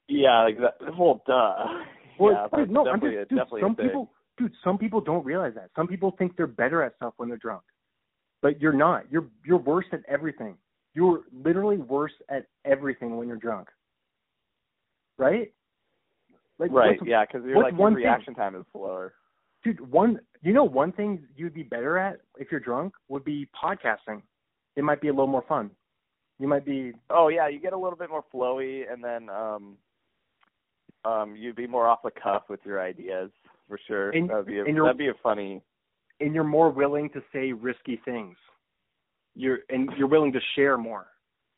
Yeah, 0.09 0.43
like 0.43 0.59
that. 0.59 0.97
Well, 0.99 1.22
duh. 1.26 1.55
Well, 2.18 2.49
yeah, 2.53 2.59
dude, 2.59 2.70
no, 2.70 2.86
I'm 2.86 3.01
definitely, 3.01 3.18
just, 3.18 3.30
dude, 3.30 3.38
definitely 3.38 3.61
some 3.62 3.72
a 3.72 3.74
thing. 3.74 4.07
Dude, 4.39 4.53
some 4.64 4.78
people 4.78 5.01
don't 5.01 5.24
realize 5.24 5.55
that. 5.55 5.70
Some 5.76 5.87
people 5.87 6.12
think 6.18 6.37
they're 6.37 6.47
better 6.47 6.83
at 6.83 6.97
stuff 6.97 7.14
when 7.16 7.28
they're 7.28 7.39
drunk, 7.39 7.62
but 8.41 8.61
you're 8.61 8.72
not. 8.72 9.11
You're 9.11 9.26
you're 9.45 9.59
worse 9.59 9.87
at 9.93 10.01
everything. 10.09 10.57
You're 10.95 11.22
literally 11.33 11.78
worse 11.78 12.12
at 12.28 12.47
everything 12.64 13.16
when 13.16 13.28
you're 13.28 13.37
drunk. 13.39 13.68
Right? 15.18 15.53
Like, 16.59 16.70
Right. 16.70 16.99
what's- 16.99 17.09
Yeah, 17.09 17.24
because 17.24 17.45
your 17.45 17.62
like 17.62 17.74
one 17.74 17.93
your 17.93 18.01
thing- 18.01 18.07
reaction 18.09 18.35
time 18.35 18.55
is 18.55 18.64
slower. 18.72 19.14
dude 19.64 19.80
one 19.93 20.20
you 20.43 20.53
know 20.53 20.64
one 20.64 20.91
thing 20.93 21.26
you'd 21.37 21.55
be 21.55 21.62
better 21.62 21.97
at 21.97 22.20
if 22.37 22.51
you're 22.51 22.59
drunk 22.61 22.93
would 23.09 23.22
be 23.24 23.47
podcasting 23.55 24.20
it 24.74 24.83
might 24.83 25.01
be 25.01 25.07
a 25.09 25.12
little 25.12 25.28
more 25.28 25.43
fun 25.43 25.70
you 26.41 26.49
might 26.49 26.64
be 26.64 26.93
Oh 27.11 27.28
yeah, 27.28 27.47
you 27.47 27.61
get 27.61 27.72
a 27.72 27.76
little 27.78 27.97
bit 27.97 28.11
more 28.11 28.24
flowy, 28.35 28.91
and 28.93 29.05
then 29.05 29.28
um, 29.30 29.78
um, 31.05 31.37
you'd 31.37 31.55
be 31.57 31.66
more 31.68 31.87
off 31.87 32.03
the 32.03 32.11
cuff 32.11 32.49
with 32.49 32.59
your 32.66 32.80
ideas 32.80 33.30
for 33.68 33.78
sure. 33.86 34.10
And- 34.10 34.28
that'd 34.30 34.46
be 34.46 34.58
a, 34.60 34.64
that'd 34.64 34.98
be 34.98 35.08
a 35.08 35.14
funny. 35.22 35.62
and 36.20 36.34
you're 36.34 36.44
more 36.44 36.70
willing 36.70 37.10
to 37.10 37.22
say 37.32 37.52
risky 37.52 38.00
things 38.04 38.36
you're 39.34 39.60
and 39.70 39.88
you're 39.96 40.08
willing 40.08 40.32
to 40.32 40.40
share 40.54 40.76
more 40.76 41.06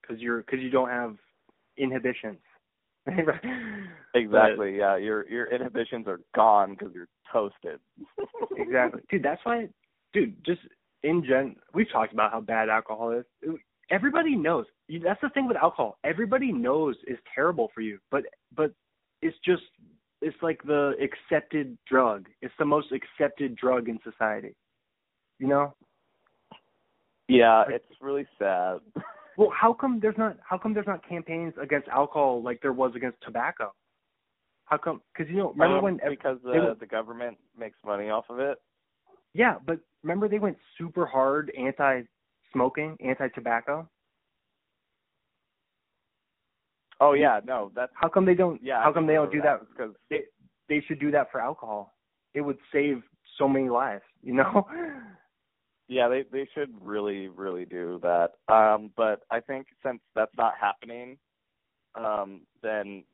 because 0.00 0.20
you're 0.22 0.38
because 0.42 0.60
you 0.60 0.70
don't 0.70 0.88
have 0.90 1.16
inhibitions 1.76 2.38
Exactly. 4.14 4.78
yeah, 4.78 4.96
your 4.96 5.28
your 5.28 5.46
inhibitions 5.52 6.06
are 6.06 6.20
gone 6.34 6.70
because 6.78 6.94
you're 6.94 7.08
toasted. 7.32 7.80
exactly 8.56 9.00
dude 9.10 9.22
that's 9.22 9.40
why 9.44 9.68
dude 10.12 10.34
just 10.46 10.60
in 11.02 11.24
gen 11.28 11.56
we've 11.74 11.90
talked 11.92 12.12
about 12.12 12.30
how 12.30 12.40
bad 12.40 12.68
alcohol 12.68 13.10
is 13.10 13.24
everybody 13.90 14.36
knows 14.36 14.66
that's 15.04 15.20
the 15.20 15.28
thing 15.30 15.46
with 15.48 15.56
alcohol 15.56 15.98
everybody 16.04 16.52
knows 16.52 16.94
is 17.08 17.18
terrible 17.34 17.70
for 17.74 17.80
you 17.80 17.98
but 18.10 18.22
but 18.56 18.72
it's 19.20 19.36
just 19.44 19.62
it's 20.26 20.42
like 20.42 20.60
the 20.64 20.82
accepted 21.06 21.76
drug. 21.86 22.26
It's 22.42 22.54
the 22.58 22.64
most 22.64 22.88
accepted 22.92 23.54
drug 23.56 23.88
in 23.88 23.98
society. 24.02 24.54
You 25.38 25.48
know? 25.48 25.74
Yeah, 27.28 27.58
Like- 27.64 27.74
it's 27.76 28.00
really 28.00 28.26
sad. 28.38 28.78
well 29.36 29.50
how 29.50 29.72
come 29.72 29.98
there's 30.00 30.16
not 30.18 30.36
how 30.48 30.56
come 30.58 30.72
there's 30.74 30.86
not 30.86 31.06
campaigns 31.08 31.54
against 31.60 31.88
alcohol 31.88 32.42
like 32.42 32.60
there 32.62 32.72
was 32.72 32.92
against 32.94 33.18
tobacco? 33.22 33.72
How 34.66 34.78
come 34.78 35.00
because 35.12 35.30
you 35.30 35.38
know 35.38 35.50
remember 35.52 35.78
Um, 35.78 35.84
when 35.84 36.00
because 36.08 36.38
the 36.44 36.50
were- 36.50 36.74
the 36.78 36.86
government 36.86 37.36
makes 37.58 37.76
money 37.84 38.08
off 38.10 38.26
of 38.30 38.38
it. 38.38 38.58
yeah 39.34 39.56
but 39.66 39.78
remember 40.02 40.28
they 40.28 40.38
went 40.38 40.56
super 40.78 41.04
hard 41.06 41.50
anti 41.58 42.02
smoking 42.52 42.96
anti 43.00 43.28
tobacco 43.28 43.88
Oh 47.04 47.12
yeah, 47.12 47.40
no, 47.44 47.70
that's 47.76 47.92
how 47.94 48.08
come 48.08 48.24
they 48.24 48.34
don't 48.34 48.58
yeah. 48.64 48.82
how 48.82 48.90
come 48.90 49.06
they 49.06 49.12
don't 49.12 49.30
do 49.30 49.42
that 49.42 49.60
Because 49.68 49.94
they 50.08 50.20
they 50.70 50.82
should 50.88 50.98
do 50.98 51.10
that 51.10 51.30
for 51.30 51.38
alcohol. 51.38 51.92
It 52.32 52.40
would 52.40 52.56
save 52.72 53.02
so 53.36 53.46
many 53.46 53.68
lives, 53.68 54.04
you 54.22 54.32
know? 54.32 54.66
yeah, 55.86 56.08
they 56.08 56.24
they 56.32 56.48
should 56.54 56.70
really 56.80 57.28
really 57.28 57.66
do 57.66 58.00
that. 58.02 58.30
Um, 58.52 58.90
but 58.96 59.20
I 59.30 59.40
think 59.40 59.66
since 59.84 60.00
that's 60.14 60.32
not 60.38 60.54
happening, 60.58 61.18
um, 61.94 62.40
then 62.62 63.04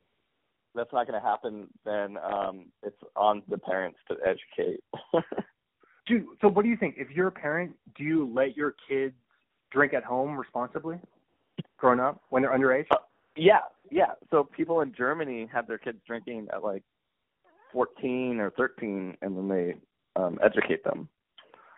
that's 0.76 0.92
not 0.92 1.08
going 1.08 1.20
to 1.20 1.28
happen. 1.28 1.66
Then 1.84 2.16
um, 2.18 2.66
it's 2.84 3.02
on 3.16 3.42
the 3.48 3.58
parents 3.58 3.98
to 4.08 4.16
educate. 4.24 4.84
Dude, 6.06 6.26
so 6.40 6.46
what 6.46 6.62
do 6.62 6.68
you 6.68 6.76
think? 6.76 6.94
If 6.96 7.10
you're 7.10 7.26
a 7.26 7.32
parent, 7.32 7.72
do 7.96 8.04
you 8.04 8.32
let 8.32 8.56
your 8.56 8.76
kids 8.88 9.14
drink 9.72 9.94
at 9.94 10.04
home 10.04 10.36
responsibly? 10.36 11.00
Growing 11.76 11.98
up 11.98 12.22
when 12.28 12.42
they're 12.42 12.56
underage? 12.56 12.86
Uh, 12.92 12.98
yeah, 13.36 13.60
yeah. 13.90 14.12
So 14.30 14.44
people 14.44 14.80
in 14.80 14.92
Germany 14.96 15.48
have 15.52 15.66
their 15.66 15.78
kids 15.78 15.98
drinking 16.06 16.48
at 16.52 16.62
like 16.62 16.82
14 17.72 18.38
or 18.40 18.50
13, 18.50 19.16
and 19.22 19.36
then 19.36 19.48
they 19.48 19.74
um, 20.20 20.38
educate 20.42 20.82
them. 20.84 21.08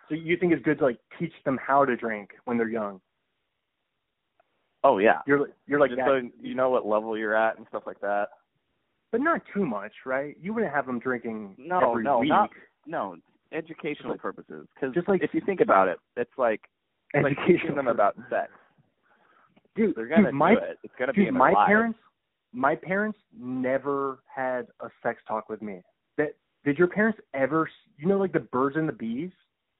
So 0.09 0.15
you 0.15 0.37
think 0.37 0.53
it's 0.53 0.63
good 0.63 0.79
to 0.79 0.85
like 0.85 0.97
teach 1.19 1.33
them 1.45 1.57
how 1.65 1.85
to 1.85 1.95
drink 1.95 2.31
when 2.45 2.57
they're 2.57 2.69
young? 2.69 2.99
Oh 4.83 4.97
yeah. 4.97 5.19
You're 5.25 5.49
you're 5.65 5.79
like 5.79 5.91
Just 5.91 5.99
that, 5.99 6.07
so 6.07 6.29
you 6.41 6.55
know 6.55 6.69
what 6.69 6.85
level 6.85 7.17
you're 7.17 7.35
at 7.35 7.57
and 7.57 7.65
stuff 7.69 7.83
like 7.85 8.01
that. 8.01 8.27
but 9.11 9.21
not 9.21 9.41
too 9.53 9.65
much, 9.65 9.93
right? 10.05 10.35
You 10.41 10.53
wouldn't 10.53 10.73
have 10.73 10.85
them 10.85 10.99
drinking 10.99 11.55
No, 11.57 11.91
every 11.91 12.03
no, 12.03 12.19
week. 12.19 12.29
not 12.29 12.49
no 12.85 13.15
educational 13.53 14.17
purposes. 14.17 14.67
Because 14.75 14.93
Just 14.93 15.07
like- 15.07 15.23
if 15.23 15.33
you 15.33 15.41
think 15.45 15.61
about 15.61 15.87
it, 15.87 15.99
it's 16.17 16.37
like 16.37 16.61
it's 17.13 17.23
like 17.23 17.37
teaching 17.47 17.75
them 17.75 17.87
about 17.87 18.15
sex. 18.29 18.51
Dude, 19.75 19.95
They're 19.95 20.07
gonna 20.07 20.25
dude, 20.31 20.33
my 20.35 20.53
do 20.55 20.59
it. 20.61 20.79
It's 20.83 20.93
gonna 20.97 21.13
be 21.13 21.25
dude, 21.25 21.33
their 21.33 21.39
my 21.39 21.51
lives. 21.51 21.67
parents 21.67 21.99
my 22.53 22.75
parents 22.75 23.17
never 23.37 24.19
had 24.33 24.67
a 24.81 24.89
sex 25.01 25.19
talk 25.27 25.49
with 25.49 25.61
me. 25.61 25.81
That 26.17 26.35
did 26.63 26.77
your 26.77 26.87
parents 26.87 27.19
ever 27.33 27.69
you 27.97 28.07
know 28.07 28.17
like 28.17 28.31
the 28.33 28.39
birds 28.39 28.75
and 28.77 28.87
the 28.87 28.93
bees? 28.93 29.31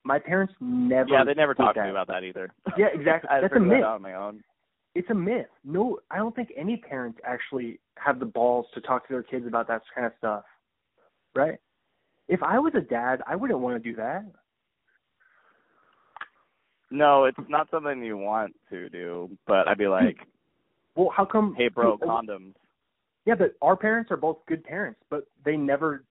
My 0.03 0.19
parents 0.19 0.53
never 0.59 1.09
Yeah, 1.09 1.23
they 1.23 1.33
never 1.33 1.53
talked 1.53 1.75
to 1.75 1.83
me 1.83 1.89
about 1.91 2.07
that 2.07 2.23
either. 2.23 2.51
Yeah, 2.77 2.87
exactly. 2.93 3.29
I 3.31 3.39
That's 3.41 3.53
a 3.55 3.59
that 3.59 3.65
myth. 3.65 3.83
out 3.83 3.95
on 3.95 4.01
my 4.01 4.15
own. 4.15 4.43
It's 4.95 5.09
a 5.09 5.15
myth. 5.15 5.47
No, 5.63 5.99
I 6.11 6.17
don't 6.17 6.35
think 6.35 6.49
any 6.57 6.77
parents 6.77 7.19
actually 7.25 7.79
have 7.97 8.19
the 8.19 8.25
balls 8.25 8.65
to 8.75 8.81
talk 8.81 9.07
to 9.07 9.13
their 9.13 9.23
kids 9.23 9.47
about 9.47 9.67
that 9.67 9.81
kind 9.95 10.05
of 10.05 10.13
stuff. 10.17 10.43
Right? 11.35 11.57
If 12.27 12.41
I 12.43 12.59
was 12.59 12.73
a 12.75 12.81
dad, 12.81 13.21
I 13.27 13.35
wouldn't 13.35 13.59
want 13.59 13.81
to 13.81 13.89
do 13.89 13.95
that. 13.97 14.25
No, 16.93 17.25
it's 17.25 17.39
not 17.49 17.71
something 17.71 18.03
you 18.03 18.17
want 18.17 18.53
to 18.69 18.87
do, 18.87 19.31
but 19.47 19.67
I'd 19.67 19.79
be 19.79 19.85
hmm. 19.85 19.89
like, 19.89 20.17
Well, 20.95 21.09
how 21.15 21.25
come 21.25 21.55
"Hey, 21.57 21.67
bro, 21.67 21.97
condoms." 21.97 22.53
Yeah, 23.25 23.33
but 23.36 23.55
our 23.63 23.75
parents 23.75 24.11
are 24.11 24.17
both 24.17 24.37
good 24.47 24.63
parents, 24.63 24.99
but 25.09 25.25
they 25.43 25.57
never 25.57 26.03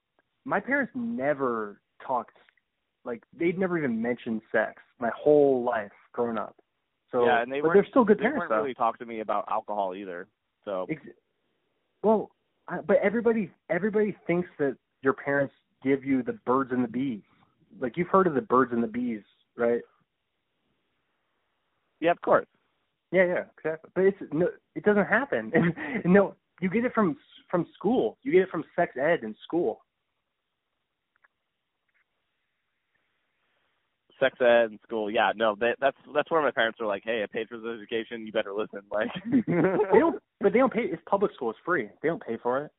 my 0.45 0.59
parents 0.59 0.93
never 0.97 1.81
talked 2.05 2.37
like 3.05 3.23
they'd 3.39 3.59
never 3.59 3.79
even 3.79 4.03
mentioned 4.03 4.43
sex 4.51 4.83
my 4.99 5.11
whole 5.17 5.63
life 5.63 5.93
growing 6.13 6.37
up. 6.37 6.57
So 7.13 7.27
yeah, 7.27 7.43
and 7.43 7.53
they 7.53 7.61
but 7.61 7.69
weren't. 7.69 7.77
they're 7.77 7.91
still 7.91 8.05
good 8.05 8.19
they 8.19 8.23
parents 8.23 8.41
weren't 8.41 8.51
though. 8.51 8.57
really 8.57 8.75
talking 8.75 9.07
to 9.07 9.07
me 9.07 9.21
about 9.21 9.45
alcohol 9.49 9.95
either. 9.95 10.27
So 10.65 10.87
Ex- 10.91 11.01
well, 12.03 12.33
I, 12.67 12.79
but 12.81 12.97
everybody 13.05 13.53
everybody 13.71 14.17
thinks 14.27 14.49
that 14.59 14.77
your 15.03 15.13
parents 15.13 15.55
give 15.85 16.05
you 16.05 16.25
the 16.25 16.33
birds 16.45 16.73
and 16.73 16.83
the 16.83 16.89
bees. 16.89 17.23
Like 17.81 17.97
you've 17.97 18.09
heard 18.09 18.27
of 18.27 18.35
the 18.35 18.41
birds 18.41 18.73
and 18.73 18.83
the 18.83 18.89
bees, 18.89 19.23
right? 19.57 19.81
Yeah, 22.03 22.11
of 22.11 22.21
course. 22.21 22.47
Yeah, 23.13 23.27
yeah, 23.27 23.45
exactly. 23.57 23.91
But 23.95 24.05
it's 24.05 24.17
no, 24.33 24.49
it 24.75 24.85
doesn't 24.85 25.07
happen. 25.07 25.53
no, 26.05 26.35
you 26.61 26.69
get 26.69 26.85
it 26.85 26.93
from 26.95 27.17
from 27.51 27.67
school. 27.75 28.19
You 28.23 28.33
get 28.33 28.43
it 28.43 28.49
from 28.51 28.65
sex 28.75 28.97
ed 28.97 29.21
in 29.23 29.35
school. 29.45 29.81
Sex 34.19 34.37
ed 34.41 34.73
in 34.73 34.79
school, 34.85 35.11
yeah, 35.11 35.33
no, 35.37 35.57
they, 35.59 35.73
that's 35.81 35.97
that's 36.15 36.31
where 36.31 36.43
my 36.43 36.51
parents 36.51 36.81
were 36.81 36.87
like, 36.87 37.03
"Hey, 37.05 37.23
I 37.23 37.27
paid 37.27 37.49
for 37.49 37.59
this 37.59 37.77
education. 37.77 38.27
You 38.27 38.33
better 38.33 38.53
listen." 38.55 38.81
Like, 38.91 39.09
They 39.47 39.99
don't, 39.99 40.23
but 40.41 40.53
they 40.53 40.59
don't 40.59 40.73
pay. 40.73 40.83
It's 40.83 41.03
public 41.07 41.33
school. 41.35 41.51
It's 41.51 41.59
free. 41.65 41.89
They 42.03 42.09
don't 42.09 42.23
pay 42.25 42.39
for 42.43 42.65
it, 42.65 42.71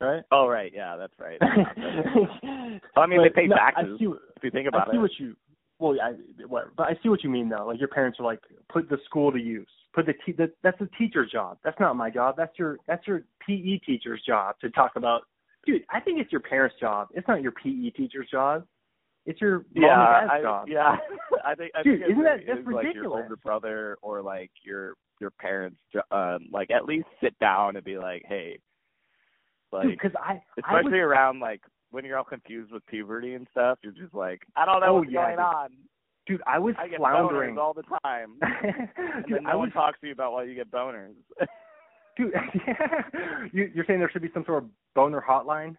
right? 0.00 0.22
oh 0.30 0.46
right, 0.46 0.70
yeah, 0.74 0.96
that's 0.96 1.14
right. 1.18 1.38
I 2.96 3.06
mean, 3.06 3.22
they 3.22 3.30
pay 3.30 3.48
no, 3.48 3.56
taxes 3.56 3.98
see, 3.98 4.06
if 4.06 4.44
you 4.44 4.50
think 4.50 4.68
about 4.68 4.88
I 4.88 4.92
see 4.92 4.98
it. 4.98 5.00
what 5.00 5.10
you. 5.18 5.34
Well, 5.78 5.96
I 6.02 6.12
whatever. 6.46 6.72
But 6.76 6.84
I 6.88 6.98
see 7.02 7.08
what 7.08 7.22
you 7.22 7.30
mean 7.30 7.48
though. 7.48 7.66
Like 7.66 7.78
your 7.78 7.88
parents 7.88 8.18
are 8.18 8.24
like, 8.24 8.40
put 8.72 8.88
the 8.88 8.98
school 9.04 9.30
to 9.32 9.38
use. 9.38 9.68
Put 9.94 10.06
the, 10.06 10.14
te- 10.24 10.32
the 10.32 10.50
that's 10.62 10.78
the 10.78 10.88
teacher's 10.98 11.30
job. 11.30 11.58
That's 11.64 11.78
not 11.80 11.96
my 11.96 12.10
job. 12.10 12.34
That's 12.36 12.58
your 12.58 12.78
that's 12.86 13.06
your 13.06 13.22
PE 13.46 13.78
teacher's 13.86 14.22
job 14.26 14.56
to 14.60 14.70
talk 14.70 14.92
about. 14.96 15.22
Dude, 15.66 15.82
I 15.90 16.00
think 16.00 16.20
it's 16.20 16.30
your 16.30 16.40
parents' 16.42 16.76
job. 16.80 17.08
It's 17.14 17.26
not 17.28 17.42
your 17.42 17.52
PE 17.52 17.90
teacher's 17.90 18.28
job. 18.30 18.64
It's 19.26 19.40
your 19.40 19.58
mom 19.74 19.82
yeah, 19.82 20.20
and 20.20 20.28
dad's 20.30 20.38
I, 20.38 20.42
job. 20.42 20.68
yeah. 20.68 20.96
I 21.44 21.54
think 21.56 21.72
I 21.74 21.82
Dude, 21.82 22.00
think 22.00 22.12
isn't 22.12 22.24
that- 22.24 22.40
that's 22.46 22.58
it's 22.60 22.66
like 22.68 22.84
your 22.84 22.92
ridiculous. 22.92 23.22
older 23.24 23.36
brother 23.36 23.96
or 24.02 24.22
like 24.22 24.50
your 24.64 24.94
your 25.20 25.30
parents, 25.30 25.78
um, 26.10 26.46
like 26.52 26.70
at 26.70 26.84
least 26.84 27.06
sit 27.22 27.36
down 27.38 27.76
and 27.76 27.84
be 27.84 27.98
like, 27.98 28.22
"Hey, 28.28 28.58
like." 29.72 29.88
Because 29.88 30.12
I 30.22 30.32
I 30.32 30.34
was 30.34 30.42
especially 30.82 30.98
around 30.98 31.40
like 31.40 31.62
when 31.90 32.04
you're 32.04 32.18
all 32.18 32.24
confused 32.24 32.72
with 32.72 32.84
puberty 32.86 33.34
and 33.34 33.46
stuff, 33.50 33.78
you're 33.82 33.92
just 33.92 34.14
like, 34.14 34.42
I 34.56 34.64
don't 34.66 34.80
know 34.80 34.86
Oh, 34.88 34.94
what's 35.00 35.10
yeah, 35.10 35.24
going 35.24 35.36
dude. 35.36 35.44
on. 35.44 35.68
dude, 36.26 36.42
I 36.46 36.58
was 36.58 36.74
I 36.78 36.88
get 36.88 36.98
floundering. 36.98 37.58
all 37.58 37.72
the 37.74 37.84
time, 38.02 38.38
dude, 39.28 39.42
no 39.42 39.50
I 39.50 39.54
one 39.54 39.68
was 39.68 39.72
talks 39.72 40.00
to 40.00 40.06
you 40.06 40.12
about 40.12 40.32
why 40.32 40.44
you 40.44 40.54
get 40.54 40.70
boners. 40.70 41.14
dude, 42.16 42.32
you, 43.52 43.70
you're 43.74 43.84
saying 43.86 44.00
there 44.00 44.10
should 44.10 44.22
be 44.22 44.30
some 44.34 44.44
sort 44.46 44.64
of 44.64 44.70
boner 44.94 45.22
hotline 45.26 45.76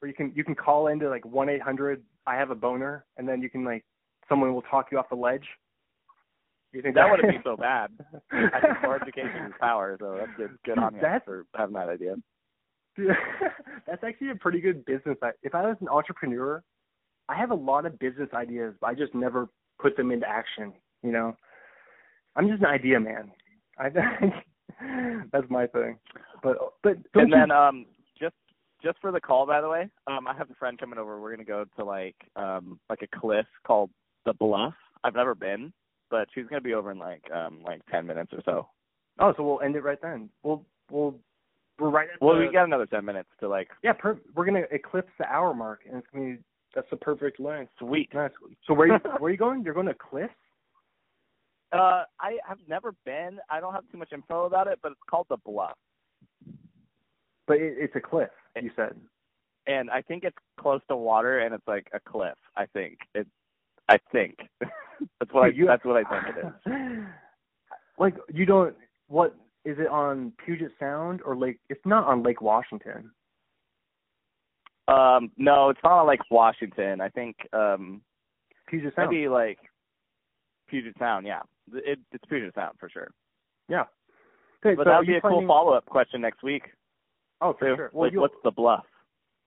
where 0.00 0.08
you 0.08 0.14
can 0.14 0.32
you 0.34 0.44
can 0.44 0.54
call 0.54 0.88
into 0.88 1.08
like 1.08 1.24
one 1.24 1.48
eight 1.48 1.62
hundred 1.62 2.02
I 2.26 2.34
have 2.36 2.50
a 2.50 2.54
boner, 2.54 3.04
and 3.16 3.28
then 3.28 3.40
you 3.40 3.48
can 3.48 3.64
like 3.64 3.84
someone 4.28 4.52
will 4.52 4.62
talk 4.62 4.88
you 4.90 4.98
off 4.98 5.08
the 5.08 5.14
ledge. 5.16 5.46
You 6.72 6.82
think 6.82 6.96
that 6.96 7.08
wouldn't 7.10 7.30
be 7.30 7.38
so 7.44 7.56
bad? 7.56 7.90
I 8.32 8.60
think 8.60 8.82
more 8.82 8.96
education 8.96 9.46
is 9.46 9.52
power, 9.60 9.96
so 9.98 10.16
that's 10.18 10.32
good. 10.36 10.58
Good 10.64 10.78
on 10.78 10.94
you 10.96 11.00
That's- 11.00 11.22
for 11.24 11.46
having 11.54 11.74
that 11.74 11.88
idea. 11.88 12.16
Dude, 12.96 13.10
that's 13.86 14.02
actually 14.04 14.30
a 14.30 14.36
pretty 14.36 14.60
good 14.60 14.84
business. 14.84 15.16
If 15.42 15.54
I 15.54 15.62
was 15.62 15.76
an 15.80 15.88
entrepreneur, 15.88 16.62
I 17.28 17.36
have 17.36 17.50
a 17.50 17.54
lot 17.54 17.86
of 17.86 17.98
business 17.98 18.28
ideas, 18.34 18.74
but 18.80 18.88
I 18.88 18.94
just 18.94 19.14
never 19.14 19.48
put 19.80 19.96
them 19.96 20.10
into 20.10 20.28
action. 20.28 20.72
You 21.02 21.12
know, 21.12 21.36
I'm 22.36 22.48
just 22.48 22.60
an 22.62 22.68
idea 22.68 23.00
man. 23.00 23.30
I 23.78 23.90
that's 25.32 25.50
my 25.50 25.66
thing. 25.66 25.98
But 26.42 26.56
but 26.82 26.96
And 27.14 27.28
you, 27.28 27.34
then 27.34 27.50
um 27.50 27.86
just 28.18 28.34
just 28.82 28.98
for 29.00 29.12
the 29.12 29.20
call 29.20 29.46
by 29.46 29.60
the 29.60 29.68
way, 29.68 29.88
um 30.06 30.26
I 30.26 30.34
have 30.36 30.50
a 30.50 30.54
friend 30.54 30.78
coming 30.78 30.98
over. 30.98 31.20
We're 31.20 31.30
gonna 31.32 31.44
go 31.44 31.64
to 31.76 31.84
like 31.84 32.16
um 32.36 32.80
like 32.88 33.02
a 33.02 33.18
cliff 33.18 33.46
called 33.66 33.90
the 34.24 34.32
Bluff. 34.32 34.74
I've 35.04 35.14
never 35.14 35.34
been, 35.34 35.72
but 36.10 36.28
she's 36.34 36.46
gonna 36.46 36.60
be 36.60 36.74
over 36.74 36.90
in 36.90 36.98
like 36.98 37.22
um 37.30 37.60
like 37.64 37.80
ten 37.90 38.06
minutes 38.06 38.32
or 38.32 38.42
so. 38.44 38.68
oh, 39.18 39.34
so 39.36 39.42
we'll 39.42 39.60
end 39.60 39.76
it 39.76 39.84
right 39.84 40.00
then. 40.00 40.30
We'll 40.42 40.64
we'll 40.90 41.16
we're 41.78 41.90
right 41.90 42.08
at 42.12 42.20
Well 42.20 42.34
the, 42.36 42.46
we 42.46 42.52
got 42.52 42.64
another 42.64 42.86
ten 42.86 43.04
minutes 43.04 43.28
to 43.40 43.48
like 43.48 43.68
yeah. 43.82 43.92
Per, 43.92 44.18
we're 44.34 44.44
gonna 44.46 44.64
eclipse 44.70 45.10
the 45.18 45.26
hour 45.26 45.54
mark, 45.54 45.80
and 45.88 45.98
it's 45.98 46.06
gonna 46.12 46.34
be 46.36 46.38
that's 46.74 46.88
the 46.90 46.96
perfect 46.96 47.40
length. 47.40 47.72
sweet. 47.78 48.12
Nice. 48.12 48.30
So 48.66 48.74
where 48.74 48.88
you, 48.88 48.94
where 49.18 49.28
are 49.28 49.30
you 49.30 49.36
going? 49.38 49.62
You're 49.62 49.72
going 49.74 49.86
to 49.86 49.94
Cliff? 49.94 50.30
Uh 51.72 52.04
I 52.20 52.38
have 52.46 52.58
never 52.68 52.92
been. 53.04 53.38
I 53.50 53.60
don't 53.60 53.72
have 53.72 53.84
too 53.90 53.98
much 53.98 54.12
info 54.12 54.44
about 54.44 54.66
it, 54.66 54.78
but 54.82 54.92
it's 54.92 55.00
called 55.08 55.26
the 55.30 55.38
Bluff. 55.38 55.76
But 57.46 57.58
it, 57.58 57.74
it's 57.78 57.96
a 57.96 58.00
cliff. 58.00 58.30
You 58.60 58.70
said. 58.76 58.94
And 59.66 59.90
I 59.90 60.00
think 60.02 60.22
it's 60.24 60.36
close 60.60 60.80
to 60.88 60.96
water 60.96 61.40
and 61.40 61.54
it's 61.54 61.66
like 61.66 61.88
a 61.92 62.00
cliff, 62.00 62.36
I 62.56 62.66
think. 62.66 62.98
It 63.14 63.26
I 63.88 63.98
think. 64.12 64.36
that's 64.60 65.32
what 65.32 65.44
I 65.44 65.48
you- 65.48 65.66
that's 65.66 65.84
what 65.84 65.96
I 65.96 66.04
think 66.22 66.36
it 66.36 66.46
is. 66.46 66.98
Like 67.98 68.14
you 68.32 68.44
don't. 68.44 68.76
What 69.08 69.34
is 69.66 69.78
it 69.78 69.88
on 69.88 70.32
Puget 70.44 70.70
Sound 70.78 71.20
or 71.24 71.36
Lake? 71.36 71.58
It's 71.68 71.84
not 71.84 72.06
on 72.06 72.22
Lake 72.22 72.40
Washington. 72.40 73.10
Um, 74.88 75.32
no, 75.36 75.70
it's 75.70 75.80
not 75.82 76.00
on 76.00 76.06
Lake 76.08 76.20
Washington. 76.30 77.00
I 77.00 77.08
think 77.08 77.36
um 77.52 78.00
Puget 78.68 78.94
Sound. 78.94 79.10
maybe 79.10 79.28
like 79.28 79.58
Puget 80.68 80.94
Sound. 80.98 81.26
Yeah, 81.26 81.40
it, 81.72 81.98
it's 82.12 82.24
Puget 82.28 82.54
Sound 82.54 82.76
for 82.78 82.88
sure. 82.88 83.10
Yeah. 83.68 83.84
Good. 84.62 84.76
But 84.76 84.84
so 84.84 84.90
that 84.90 84.98
would 84.98 85.06
be 85.06 85.16
a 85.16 85.20
cool 85.20 85.44
follow 85.46 85.72
up 85.72 85.84
question 85.86 86.20
next 86.20 86.42
week. 86.42 86.62
Oh, 87.40 87.52
for 87.58 87.68
too. 87.68 87.76
sure. 87.76 87.90
Well, 87.92 88.08
like, 88.10 88.18
what's 88.18 88.34
the 88.44 88.50
bluff? 88.50 88.84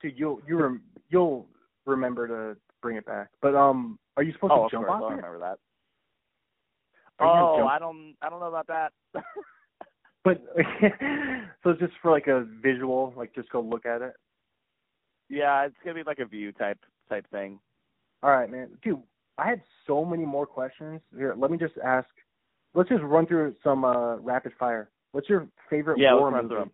dude, 0.02 0.14
you'll 0.18 0.40
you 0.48 0.58
rem- 0.62 0.82
you'll 1.10 1.46
remember 1.86 2.28
to 2.28 2.60
bring 2.82 2.98
it 2.98 3.06
back. 3.06 3.30
But 3.42 3.56
um, 3.56 3.98
are 4.18 4.24
you 4.24 4.34
supposed 4.34 4.54
Oh, 4.56 4.68
to 4.68 4.72
jump 4.72 4.88
course, 4.88 5.02
off 5.04 5.12
I 5.12 5.14
it? 5.14 5.18
remember 5.18 5.40
that. 5.40 5.58
Are 7.20 7.28
Oh, 7.62 7.68
I 7.68 7.80
don't, 7.80 8.16
I 8.22 8.30
don't 8.30 8.40
know 8.40 8.48
about 8.48 8.68
that. 8.68 8.94
But 10.24 10.42
so 11.64 11.74
just 11.74 11.94
for 12.02 12.12
like 12.12 12.28
a 12.28 12.46
visual, 12.62 13.14
like 13.16 13.34
just 13.34 13.50
go 13.52 13.62
look 13.62 13.86
at 13.86 14.02
it. 14.02 14.14
yeah, 15.30 15.66
it's 15.66 15.76
gonna 15.84 15.96
be 15.96 16.04
like 16.04 16.20
a 16.20 16.26
view 16.26 16.52
type 16.52 16.80
type 17.10 17.26
thing. 17.32 17.60
All 18.22 18.32
right, 18.32 18.50
man. 18.50 18.70
Dude, 18.84 19.02
I 19.38 19.48
had 19.50 19.62
so 19.88 20.04
many 20.04 20.26
more 20.26 20.46
questions. 20.46 21.02
Here, 21.16 21.34
let 21.38 21.52
me 21.52 21.58
just 21.58 21.74
ask. 21.84 22.08
Let's 22.76 22.90
just 22.90 23.02
run 23.04 23.26
through 23.28 23.56
some 23.64 23.86
uh 23.86 24.18
rapid 24.18 24.52
fire. 24.60 24.90
What's 25.12 25.30
your 25.30 25.48
favorite 25.70 26.00
Yeah, 26.00 26.16
war 26.16 26.30
movie? 26.32 26.48
through. 26.50 26.70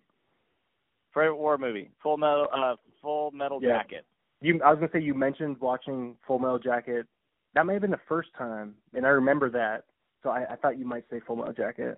Favorite 1.14 1.38
war 1.38 1.58
movie? 1.58 1.92
Full 2.04 2.18
Metal, 2.18 2.48
uh, 2.54 2.76
Full 3.02 3.32
Metal 3.32 3.60
Yeah. 3.62 3.78
Jacket. 3.78 4.06
You, 4.42 4.60
I 4.66 4.70
was 4.72 4.80
gonna 4.80 4.92
say 4.92 5.00
you 5.02 5.14
mentioned 5.14 5.58
watching 5.62 6.18
Full 6.28 6.40
Metal 6.40 6.60
Jacket. 6.60 7.06
That 7.54 7.66
may 7.66 7.74
have 7.74 7.82
been 7.82 7.92
the 7.92 8.00
first 8.10 8.30
time, 8.38 8.76
and 8.94 9.06
I 9.06 9.10
remember 9.10 9.50
that. 9.52 9.86
So 10.24 10.30
I, 10.30 10.46
I 10.52 10.56
thought 10.58 10.78
you 10.78 10.86
might 10.86 11.06
say 11.10 11.22
Full 11.26 11.38
Metal 11.38 11.54
Jacket. 11.54 11.98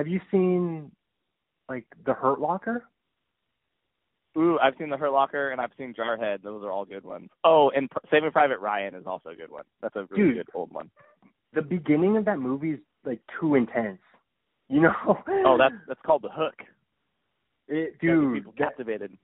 Have 0.00 0.08
you 0.08 0.18
seen 0.30 0.90
like 1.68 1.84
The 2.06 2.14
Hurt 2.14 2.40
Locker? 2.40 2.84
Ooh, 4.38 4.58
I've 4.58 4.72
seen 4.78 4.88
The 4.88 4.96
Hurt 4.96 5.12
Locker 5.12 5.50
and 5.50 5.60
I've 5.60 5.72
seen 5.76 5.92
Jarhead. 5.92 6.42
Those 6.42 6.64
are 6.64 6.70
all 6.70 6.86
good 6.86 7.04
ones. 7.04 7.28
Oh, 7.44 7.70
and 7.76 7.90
Pr- 7.90 7.98
Saving 8.10 8.30
Private 8.30 8.60
Ryan 8.60 8.94
is 8.94 9.04
also 9.06 9.28
a 9.28 9.34
good 9.34 9.50
one. 9.50 9.64
That's 9.82 9.94
a 9.96 10.06
really 10.08 10.22
Dude. 10.32 10.36
good 10.38 10.48
old 10.54 10.72
one. 10.72 10.90
The 11.52 11.60
beginning 11.60 12.16
of 12.16 12.24
that 12.24 12.38
movie 12.38 12.70
is 12.70 12.78
like 13.04 13.20
too 13.38 13.56
intense. 13.56 13.98
You 14.70 14.80
know? 14.80 14.94
Oh, 15.44 15.58
that's 15.58 15.74
that's 15.86 16.00
called 16.06 16.22
The 16.22 16.30
Hook. 16.32 16.54
it, 17.68 17.98
dude. 18.00 18.36
people 18.36 18.54
That, 18.58 18.68
captivated. 18.68 19.18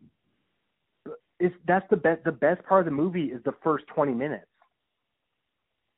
it's 1.40 1.54
that's 1.66 1.86
the 1.88 1.96
best. 1.96 2.22
The 2.24 2.32
best 2.32 2.62
part 2.66 2.80
of 2.80 2.84
the 2.84 2.90
movie 2.90 3.28
is 3.32 3.42
the 3.44 3.54
first 3.64 3.86
twenty 3.86 4.12
minutes. 4.12 4.44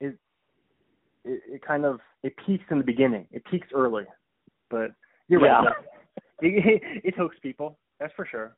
It 0.00 0.14
it, 1.24 1.42
it 1.48 1.62
kind 1.66 1.84
of 1.84 1.98
it 2.22 2.34
peaks 2.46 2.64
in 2.70 2.78
the 2.78 2.84
beginning. 2.84 3.26
It 3.32 3.42
peaks 3.50 3.66
early, 3.74 4.04
but 4.70 4.90
you're 5.28 5.44
Yeah. 5.44 5.64
right. 5.64 5.74
It, 6.40 6.82
it 7.04 7.14
hooks 7.16 7.36
people. 7.42 7.78
That's 7.98 8.12
for 8.14 8.24
sure. 8.24 8.54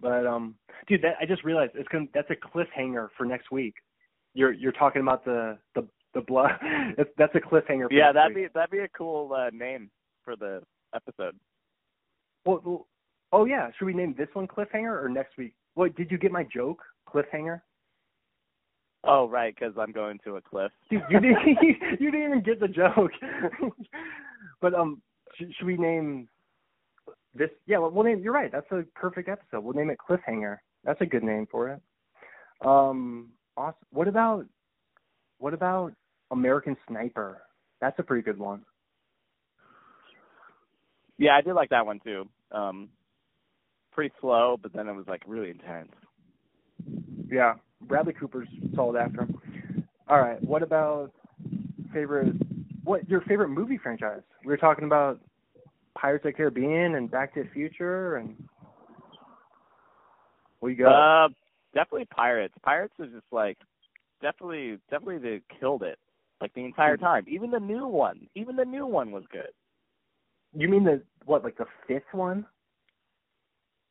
But 0.00 0.26
um, 0.28 0.54
dude, 0.86 1.02
that 1.02 1.14
I 1.20 1.26
just 1.26 1.42
realized 1.42 1.72
it's 1.74 1.88
gonna 1.88 2.06
that's 2.14 2.30
a 2.30 2.36
cliffhanger 2.36 3.08
for 3.16 3.24
next 3.26 3.50
week. 3.50 3.74
You're 4.34 4.52
you're 4.52 4.70
talking 4.72 5.02
about 5.02 5.24
the 5.24 5.58
the 5.74 5.88
the 6.14 6.20
blood. 6.20 6.52
That's 6.96 7.10
that's 7.18 7.34
a 7.34 7.40
cliffhanger. 7.40 7.88
For 7.88 7.92
Yeah, 7.94 8.06
next 8.06 8.14
that'd 8.14 8.36
week. 8.36 8.44
be 8.46 8.50
that'd 8.54 8.70
be 8.70 8.78
a 8.78 8.88
cool 8.88 9.32
uh, 9.34 9.50
name 9.52 9.90
for 10.24 10.36
the 10.36 10.62
episode. 10.94 11.34
Well, 12.44 12.60
well, 12.64 12.86
oh 13.32 13.44
yeah, 13.44 13.70
should 13.76 13.86
we 13.86 13.92
name 13.94 14.14
this 14.16 14.28
one 14.34 14.46
cliffhanger 14.46 15.02
or 15.04 15.08
next 15.08 15.36
week? 15.36 15.54
What 15.74 15.96
did 15.96 16.10
you 16.12 16.18
get 16.18 16.30
my 16.30 16.44
joke? 16.44 16.80
Cliffhanger. 17.12 17.60
Oh, 19.04 19.28
right, 19.28 19.54
because 19.54 19.74
I'm 19.78 19.92
going 19.92 20.18
to 20.24 20.36
a 20.36 20.40
cliff. 20.40 20.70
Dude, 20.90 21.02
you 21.10 21.18
didn't 21.20 21.38
you 22.00 22.10
didn't 22.12 22.24
even 22.26 22.42
get 22.42 22.60
the 22.60 22.68
joke. 22.68 23.10
But 24.60 24.74
um, 24.74 25.02
should, 25.36 25.52
should 25.54 25.66
we 25.66 25.76
name 25.76 26.28
this? 27.34 27.50
Yeah, 27.66 27.78
well, 27.78 27.90
we'll 27.90 28.04
name. 28.04 28.20
You're 28.22 28.32
right. 28.32 28.50
That's 28.50 28.70
a 28.72 28.84
perfect 28.94 29.28
episode. 29.28 29.64
We'll 29.64 29.74
name 29.74 29.90
it 29.90 29.98
Cliffhanger. 29.98 30.58
That's 30.84 31.00
a 31.00 31.06
good 31.06 31.22
name 31.22 31.46
for 31.50 31.68
it. 31.68 31.80
Um, 32.64 33.30
awesome. 33.56 33.86
What 33.92 34.08
about 34.08 34.46
what 35.38 35.54
about 35.54 35.92
American 36.30 36.76
Sniper? 36.88 37.42
That's 37.80 37.98
a 37.98 38.02
pretty 38.02 38.22
good 38.22 38.38
one. 38.38 38.62
Yeah, 41.18 41.36
I 41.36 41.42
did 41.42 41.54
like 41.54 41.70
that 41.70 41.86
one 41.86 42.00
too. 42.02 42.28
Um, 42.52 42.88
pretty 43.92 44.14
slow, 44.20 44.56
but 44.60 44.72
then 44.72 44.88
it 44.88 44.94
was 44.94 45.06
like 45.08 45.22
really 45.26 45.50
intense. 45.50 45.92
Yeah, 47.30 47.54
Bradley 47.82 48.12
Cooper's 48.12 48.48
solid 48.74 48.98
actor. 48.98 49.26
All 50.08 50.20
right. 50.20 50.42
What 50.42 50.62
about 50.62 51.12
favorite? 51.92 52.34
What 52.88 53.06
your 53.06 53.20
favorite 53.20 53.50
movie 53.50 53.76
franchise? 53.76 54.22
We 54.46 54.48
were 54.48 54.56
talking 54.56 54.84
about 54.84 55.20
Pirates 55.94 56.24
of 56.24 56.32
the 56.32 56.36
Caribbean 56.38 56.94
and 56.94 57.10
Back 57.10 57.34
to 57.34 57.42
the 57.42 57.48
Future 57.50 58.16
and 58.16 58.34
what 60.60 60.70
you 60.70 60.76
got? 60.76 61.26
Uh, 61.26 61.28
definitely 61.74 62.06
Pirates. 62.06 62.54
Pirates 62.62 62.94
is 62.98 63.10
just 63.12 63.26
like 63.30 63.58
definitely 64.22 64.78
definitely 64.90 65.18
they 65.18 65.42
killed 65.60 65.82
it 65.82 65.98
like 66.40 66.54
the 66.54 66.64
entire 66.64 66.96
time. 66.96 67.26
Even 67.28 67.50
the 67.50 67.60
new 67.60 67.86
one, 67.86 68.26
even 68.34 68.56
the 68.56 68.64
new 68.64 68.86
one 68.86 69.10
was 69.10 69.24
good. 69.30 69.52
you 70.54 70.66
mean 70.66 70.84
the 70.84 71.02
what? 71.26 71.44
Like 71.44 71.58
the 71.58 71.66
fifth 71.86 72.12
one? 72.12 72.46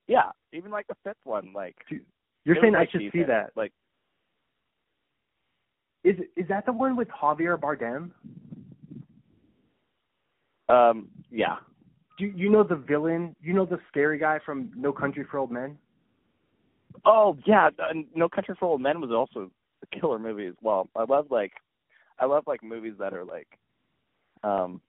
Yeah, 0.07 0.31
even 0.53 0.71
like 0.71 0.87
the 0.87 0.95
fifth 1.03 1.23
one, 1.23 1.53
like 1.53 1.75
You're 2.45 2.57
saying 2.59 2.73
I 2.73 2.87
should 2.91 3.11
see 3.13 3.21
that? 3.27 3.51
Like 3.55 3.73
Is 6.03 6.15
is 6.35 6.47
that 6.49 6.65
the 6.65 6.73
one 6.73 6.95
with 6.95 7.09
Javier 7.09 7.59
Bardem? 7.59 8.09
Um, 10.69 11.09
yeah. 11.31 11.57
Do 12.17 12.25
you, 12.25 12.33
you 12.35 12.49
know 12.49 12.63
the 12.63 12.75
villain? 12.75 13.35
You 13.41 13.53
know 13.53 13.65
the 13.65 13.79
scary 13.89 14.17
guy 14.17 14.39
from 14.45 14.71
No 14.75 14.91
Country 14.91 15.25
for 15.29 15.37
Old 15.37 15.51
Men? 15.51 15.77
Oh 17.05 17.37
yeah, 17.45 17.67
uh, 17.79 17.93
No 18.15 18.27
Country 18.27 18.55
for 18.59 18.65
Old 18.65 18.81
Men 18.81 18.99
was 18.99 19.11
also 19.11 19.51
a 19.83 19.99
killer 19.99 20.19
movie 20.19 20.47
as 20.47 20.55
well. 20.61 20.89
I 20.95 21.03
love 21.03 21.27
like 21.29 21.53
I 22.19 22.25
love 22.25 22.43
like 22.47 22.63
movies 22.63 22.95
that 22.99 23.13
are 23.13 23.23
like 23.25 23.47
um 24.43 24.81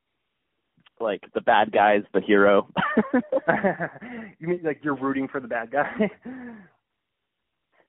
like 1.01 1.23
the 1.35 1.41
bad 1.41 1.71
guy's 1.71 2.03
the 2.15 2.21
hero. 2.21 2.69
you 4.39 4.49
mean 4.49 4.61
like 4.65 4.81
you're 4.83 4.97
rooting 4.97 5.29
for 5.29 5.41
the 5.41 5.49
bad 5.49 5.71
guy? 5.71 6.11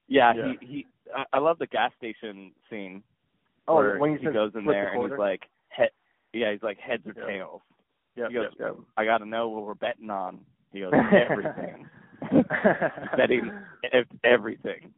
yeah, 0.07 0.33
Yeah. 0.35 0.53
he 0.59 0.65
he 0.65 0.87
I, 1.15 1.23
I 1.33 1.39
love 1.39 1.59
the 1.59 1.67
gas 1.67 1.91
station 1.97 2.51
scene 2.69 3.03
oh, 3.67 3.75
where 3.75 3.97
when 3.97 4.11
he, 4.11 4.17
he 4.17 4.25
says 4.25 4.33
goes 4.33 4.51
in 4.55 4.65
there 4.65 4.91
the 4.93 4.99
and 4.99 5.11
he's 5.11 5.19
like 5.19 5.43
head 5.69 5.89
yeah, 6.33 6.51
he's 6.51 6.63
like 6.63 6.77
heads 6.77 7.03
or 7.07 7.13
Yeah. 7.17 7.25
tails. 7.25 7.61
Yeah, 8.19 8.27
he 8.29 8.33
goes, 8.35 8.45
yeah, 8.59 8.71
I 8.97 9.05
gotta 9.05 9.25
know 9.25 9.49
what 9.49 9.65
we're 9.65 9.73
betting 9.75 10.09
on. 10.09 10.39
He 10.73 10.81
goes, 10.81 10.93
everything. 11.29 11.87
betting 13.17 13.51
everything. 14.23 14.93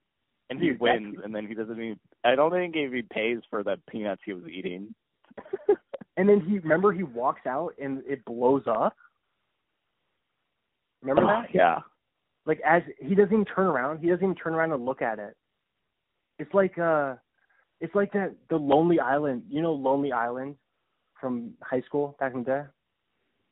And 0.49 0.59
he 0.59 0.69
Dude, 0.69 0.79
wins 0.81 1.15
and 1.23 1.33
then 1.33 1.47
he 1.47 1.53
doesn't 1.53 1.75
even 1.75 1.99
I 2.23 2.35
don't 2.35 2.51
think 2.51 2.75
he 2.75 3.01
pays 3.11 3.37
for 3.49 3.63
the 3.63 3.77
peanuts 3.89 4.21
he 4.25 4.33
was 4.33 4.43
eating. 4.47 4.93
And 6.17 6.27
then 6.27 6.41
he 6.41 6.59
remember 6.59 6.91
he 6.91 7.03
walks 7.03 7.45
out 7.47 7.73
and 7.81 8.03
it 8.05 8.23
blows 8.25 8.63
up. 8.67 8.95
Remember 11.01 11.23
Oh, 11.23 11.41
that? 11.41 11.49
yeah. 11.53 11.79
Like 12.45 12.59
as 12.65 12.81
he 12.99 13.15
doesn't 13.15 13.31
even 13.33 13.45
turn 13.45 13.67
around. 13.67 13.99
He 13.99 14.09
doesn't 14.09 14.23
even 14.23 14.35
turn 14.35 14.53
around 14.53 14.71
and 14.73 14.85
look 14.85 15.01
at 15.01 15.19
it. 15.19 15.35
It's 16.37 16.53
like 16.53 16.77
uh, 16.77 17.15
it's 17.79 17.95
like 17.95 18.11
that 18.13 18.35
the 18.49 18.57
Lonely 18.57 18.99
Island. 18.99 19.43
You 19.47 19.61
know 19.61 19.73
Lonely 19.73 20.11
Island 20.11 20.55
from 21.19 21.53
high 21.61 21.81
school 21.81 22.15
back 22.19 22.33
in 22.33 22.39
the 22.43 22.45
day. 22.45 22.61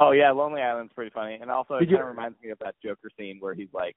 Oh 0.02 0.12
yeah, 0.12 0.32
Lonely 0.32 0.62
Island's 0.62 0.94
pretty 0.94 1.12
funny, 1.14 1.38
and 1.42 1.52
also 1.52 1.76
it 1.76 1.82
Did 1.82 1.90
you- 1.92 1.98
kind 1.98 2.10
of 2.10 2.16
reminds 2.16 2.42
me 2.42 2.50
of 2.52 2.60
that 2.60 2.76
Joker 2.84 3.10
scene 3.18 3.38
where 3.40 3.54
he's 3.54 3.68
like 3.74 3.96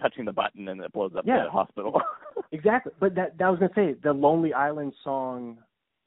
touching 0.00 0.24
the 0.24 0.32
button 0.32 0.68
and 0.68 0.80
it 0.80 0.92
blows 0.92 1.12
up 1.16 1.24
Yeah. 1.26 1.44
the 1.44 1.50
hospital. 1.50 2.00
Exactly. 2.50 2.92
But 3.00 3.14
that 3.14 3.38
that 3.38 3.48
was 3.48 3.58
gonna 3.60 3.72
say 3.74 3.94
the 4.02 4.12
Lonely 4.12 4.52
Island 4.52 4.92
song, 5.02 5.56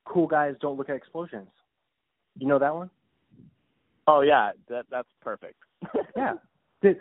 "Cool 0.06 0.28
Guys 0.28 0.54
Don't 0.62 0.78
Look 0.78 0.90
at 0.90 0.96
Explosions." 0.96 1.48
You 2.38 2.48
know 2.48 2.60
that 2.60 2.74
one? 2.76 2.90
oh 4.08 4.22
yeah, 4.22 4.52
that 4.70 4.86
that's 4.92 5.08
perfect. 5.22 5.56
Yeah. 6.16 6.34
Did, 6.84 6.98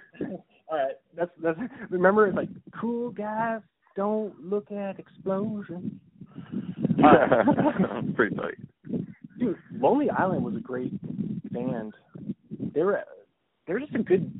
all 0.68 0.78
right. 0.78 0.94
That's 1.14 1.30
that's. 1.42 1.58
Remember, 1.90 2.26
it's 2.26 2.36
like 2.36 2.48
cool 2.80 3.10
guys 3.10 3.60
don't 3.96 4.38
look 4.42 4.72
at 4.72 4.98
explosions. 4.98 5.92
pretty 8.14 8.34
funny. 8.36 8.54
Dude, 9.38 9.58
Lonely 9.78 10.08
Island 10.10 10.44
was 10.44 10.56
a 10.56 10.60
great 10.60 10.92
band. 11.52 11.92
They 12.74 12.82
were 12.82 13.02
they're 13.66 13.78
just 13.80 13.94
a 13.94 13.98
good. 13.98 14.32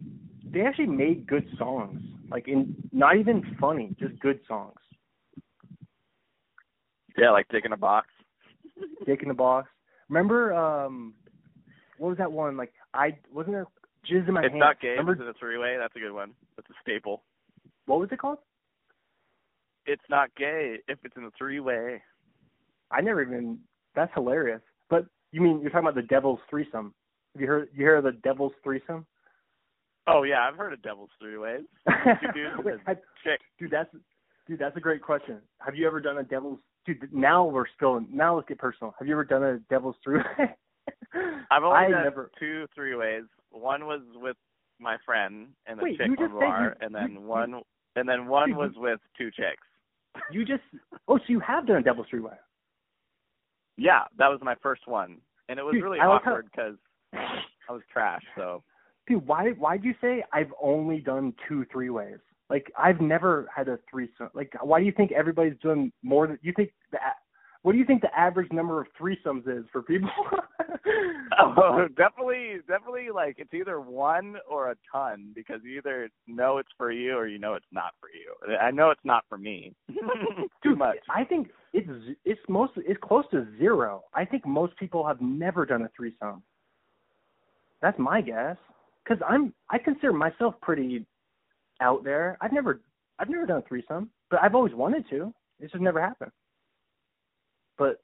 They 0.53 0.61
actually 0.63 0.87
made 0.87 1.27
good 1.27 1.47
songs. 1.59 2.01
Like 2.31 2.49
in 2.49 2.75
not 2.93 3.17
even 3.17 3.43
funny, 3.61 3.95
just 3.99 4.19
good 4.21 4.41
songs. 4.47 4.79
Yeah, 7.17 7.31
like 7.31 7.49
taking 7.49 7.73
a 7.73 7.77
box. 7.77 8.09
Dick 9.07 9.23
in 9.23 9.29
the 9.29 9.35
Box. 9.35 9.69
Remember 10.09 10.53
um, 10.53 11.15
what 11.99 12.09
was 12.09 12.19
that 12.19 12.31
one? 12.33 12.57
Like 12.57 12.73
I 12.93 13.17
wasn't 13.33 13.55
there. 13.55 13.67
Jizz 14.11 14.29
in 14.29 14.35
my 14.35 14.41
It's 14.43 14.51
hand. 14.51 14.61
not 14.61 14.81
gay. 14.81 14.89
Remember 14.91 15.13
It's 15.13 15.23
in 15.23 15.29
a 15.29 15.33
three 15.35 15.57
way. 15.59 15.77
That's 15.79 15.95
a 15.97 15.99
good 16.01 16.13
one. 16.13 16.33
That's 16.57 16.69
a 16.71 16.75
staple. 16.83 17.23
what 17.87 18.01
was 18.01 18.09
it 18.13 18.19
called? 18.19 18.39
It's 19.87 20.03
not 20.11 20.35
gay 20.37 20.77
if 20.89 20.99
it's 21.05 21.17
in 21.17 21.25
a 21.25 21.31
three 21.39 21.61
way. 21.61 22.03
I 22.91 23.01
never 23.01 23.23
even. 23.23 23.61
That's 23.95 24.13
hilarious. 24.15 24.61
But 24.91 25.07
you 25.33 25.41
mean 25.41 25.61
you're 25.61 25.71
talking 25.71 25.87
about 25.87 25.95
the 25.95 26.03
Devil's 26.03 26.41
threesome? 26.51 26.95
Have 27.35 27.41
you 27.41 27.47
heard? 27.47 27.69
You 27.75 27.85
hear 27.85 28.01
the 28.03 28.13
Devil's 28.13 28.53
threesome? 28.63 29.07
Oh 30.07 30.23
yeah, 30.23 30.47
I've 30.49 30.57
heard 30.57 30.73
of 30.73 30.83
Devil's 30.83 31.11
Three 31.21 31.39
Ways. 31.39 31.63
Two 31.89 32.33
dudes 32.35 32.55
and 32.57 32.65
Wait, 32.65 32.75
I- 32.87 32.95
dude, 33.59 33.71
that's 33.71 33.91
dude, 34.47 34.59
that's 34.59 34.77
a 34.77 34.81
great 34.81 35.03
question. 35.03 35.39
Have 35.65 35.75
you 35.75 35.87
ever 35.87 36.01
done 36.01 36.19
a 36.19 36.23
Devil's? 36.23 36.59
Dude, 36.87 37.09
now 37.13 37.45
we're 37.45 37.65
still. 37.75 38.01
Now 38.13 38.37
let's 38.37 38.47
get 38.49 38.59
personal. 38.59 38.95
Have 38.99 39.09
you 39.09 39.15
ever 39.15 39.25
done 39.25 39.43
a 39.43 39.59
Devil's 39.71 39.97
three? 40.05 40.21
I've 41.51 41.63
only 41.63 41.77
I 41.77 41.89
done 41.91 42.05
never. 42.05 42.31
two 42.39 42.67
three 42.75 42.95
ways. 42.95 43.23
One 43.51 43.87
was 43.87 44.03
with 44.15 44.37
my 44.79 44.97
friend 45.07 45.49
and 45.67 45.79
the 45.79 45.85
Wait, 45.85 45.97
chick 45.99 46.09
you 46.09 46.17
the 46.17 46.29
bar, 46.35 46.77
you- 46.81 46.87
and 46.87 46.95
then 46.95 47.13
you- 47.15 47.21
one 47.21 47.63
and 47.97 48.09
then 48.09 48.27
one 48.27 48.55
was 48.57 48.73
with 48.77 49.01
two 49.17 49.31
chicks. 49.31 49.67
You 50.31 50.45
just. 50.45 50.63
Oh, 51.09 51.17
so 51.19 51.25
you 51.29 51.41
have 51.41 51.67
done 51.67 51.77
a 51.79 51.83
Devil's 51.83 52.07
three 52.11 52.21
way? 52.21 52.35
Yeah, 53.77 54.03
that 54.19 54.29
was 54.29 54.39
my 54.43 54.55
first 54.63 54.87
one, 54.87 55.17
and 55.49 55.59
it 55.59 55.63
was 55.63 55.73
Dude, 55.75 55.83
really 55.83 55.99
I 56.01 56.07
awkward 56.07 56.49
because 56.51 56.75
I 57.17 57.73
was 57.73 57.83
trash. 57.93 58.23
So 58.37 58.63
Dude, 59.07 59.27
why? 59.27 59.51
Why'd 59.51 59.85
you 59.85 59.95
say 60.01 60.25
I've 60.33 60.53
only 60.63 60.99
done 61.01 61.35
two 61.49 61.67
three 61.71 61.91
ways? 61.91 62.19
Like 62.51 62.71
I've 62.79 63.01
never 63.01 63.49
had 63.55 63.69
a 63.69 63.79
threesome. 63.91 64.31
Like 64.35 64.53
why 64.63 64.81
do 64.81 64.87
you 64.87 64.93
think 64.93 65.13
everybody's 65.13 65.59
doing 65.63 65.93
more 66.03 66.27
than 66.27 66.39
you 66.43 66.53
think? 66.55 66.71
The, 66.91 66.99
a- 66.99 67.21
what 67.63 67.73
do 67.73 67.79
you 67.79 67.87
think 67.87 68.03
the 68.03 68.19
average 68.19 68.53
number 68.53 68.81
of 68.81 68.87
threesomes 69.01 69.49
is 69.49 69.65
for 69.73 69.83
people? 69.83 70.11
oh, 71.41 71.89
definitely, 71.97 72.57
definitely, 72.69 73.09
like 73.15 73.37
it's 73.39 73.55
either 73.55 73.81
one 73.81 74.37
or 74.49 74.71
a 74.71 74.77
ton 74.91 75.33
because 75.35 75.61
you 75.65 75.79
either 75.79 76.11
know 76.27 76.59
it's 76.59 76.69
for 76.77 76.93
you 76.93 77.17
or 77.17 77.27
you 77.27 77.39
know 77.39 77.55
it's 77.55 77.67
not 77.73 77.93
for 78.01 78.09
you. 78.09 78.57
I 78.57 78.71
know 78.71 78.91
it's 78.91 79.05
not 79.05 79.25
for 79.29 79.39
me. 79.39 79.75
Too 80.63 80.77
much. 80.77 80.99
I 81.15 81.25
think 81.25 81.49
it's 81.73 81.89
it's 82.25 82.41
most 82.49 82.73
it's 82.77 83.01
close 83.03 83.25
to 83.31 83.47
zero. 83.59 84.05
I 84.15 84.25
think 84.25 84.47
most 84.47 84.77
people 84.77 85.07
have 85.07 85.21
never 85.21 85.65
done 85.65 85.83
a 85.83 85.91
threesome. 85.97 86.43
That's 87.85 87.99
my 87.99 88.23
guess. 88.23 88.57
Because 89.05 89.23
I'm 89.29 89.53
I 89.71 89.77
consider 89.77 90.15
myself 90.15 90.55
pretty 90.63 91.05
out 91.83 92.03
there. 92.03 92.39
I've 92.41 92.55
never 92.55 92.81
I've 93.19 93.29
never 93.29 93.45
done 93.45 93.59
a 93.59 93.69
threesome, 93.69 94.09
but 94.31 94.41
I've 94.43 94.55
always 94.55 94.73
wanted 94.75 95.05
to. 95.11 95.35
It's 95.61 95.71
just 95.71 95.85
never 95.85 96.01
happened. 96.01 96.31
But 97.77 98.01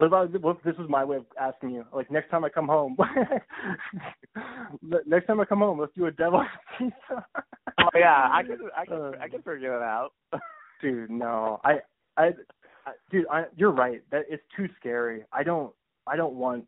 but 0.00 0.06
about, 0.06 0.40
well, 0.42 0.58
this 0.64 0.74
is 0.74 0.88
my 0.88 1.04
way 1.04 1.18
of 1.18 1.26
asking 1.40 1.70
you. 1.70 1.84
Like 1.94 2.10
next 2.10 2.30
time 2.30 2.44
I 2.44 2.48
come 2.48 2.66
home, 2.66 2.96
next 5.06 5.28
time 5.28 5.38
I 5.38 5.44
come 5.44 5.60
home, 5.60 5.78
let's 5.78 5.92
do 5.96 6.06
a 6.06 6.10
devil 6.10 6.44
threesome. 6.78 7.24
Oh 7.78 7.88
yeah, 7.94 8.28
I 8.32 8.42
can, 8.42 8.58
I 8.76 8.84
can, 8.84 8.96
Uh, 8.96 9.12
I 9.20 9.28
can 9.28 9.42
figure 9.42 9.78
that 9.78 9.84
out. 9.84 10.10
dude 10.82 11.10
no 11.10 11.60
i 11.64 11.74
i, 12.16 12.30
I 12.86 12.92
dude 13.12 13.26
I, 13.30 13.44
you're 13.56 13.70
right 13.70 14.02
that 14.10 14.24
it's 14.28 14.42
too 14.56 14.68
scary 14.80 15.22
i 15.32 15.44
don't 15.44 15.72
i 16.08 16.16
don't 16.16 16.34
want 16.34 16.66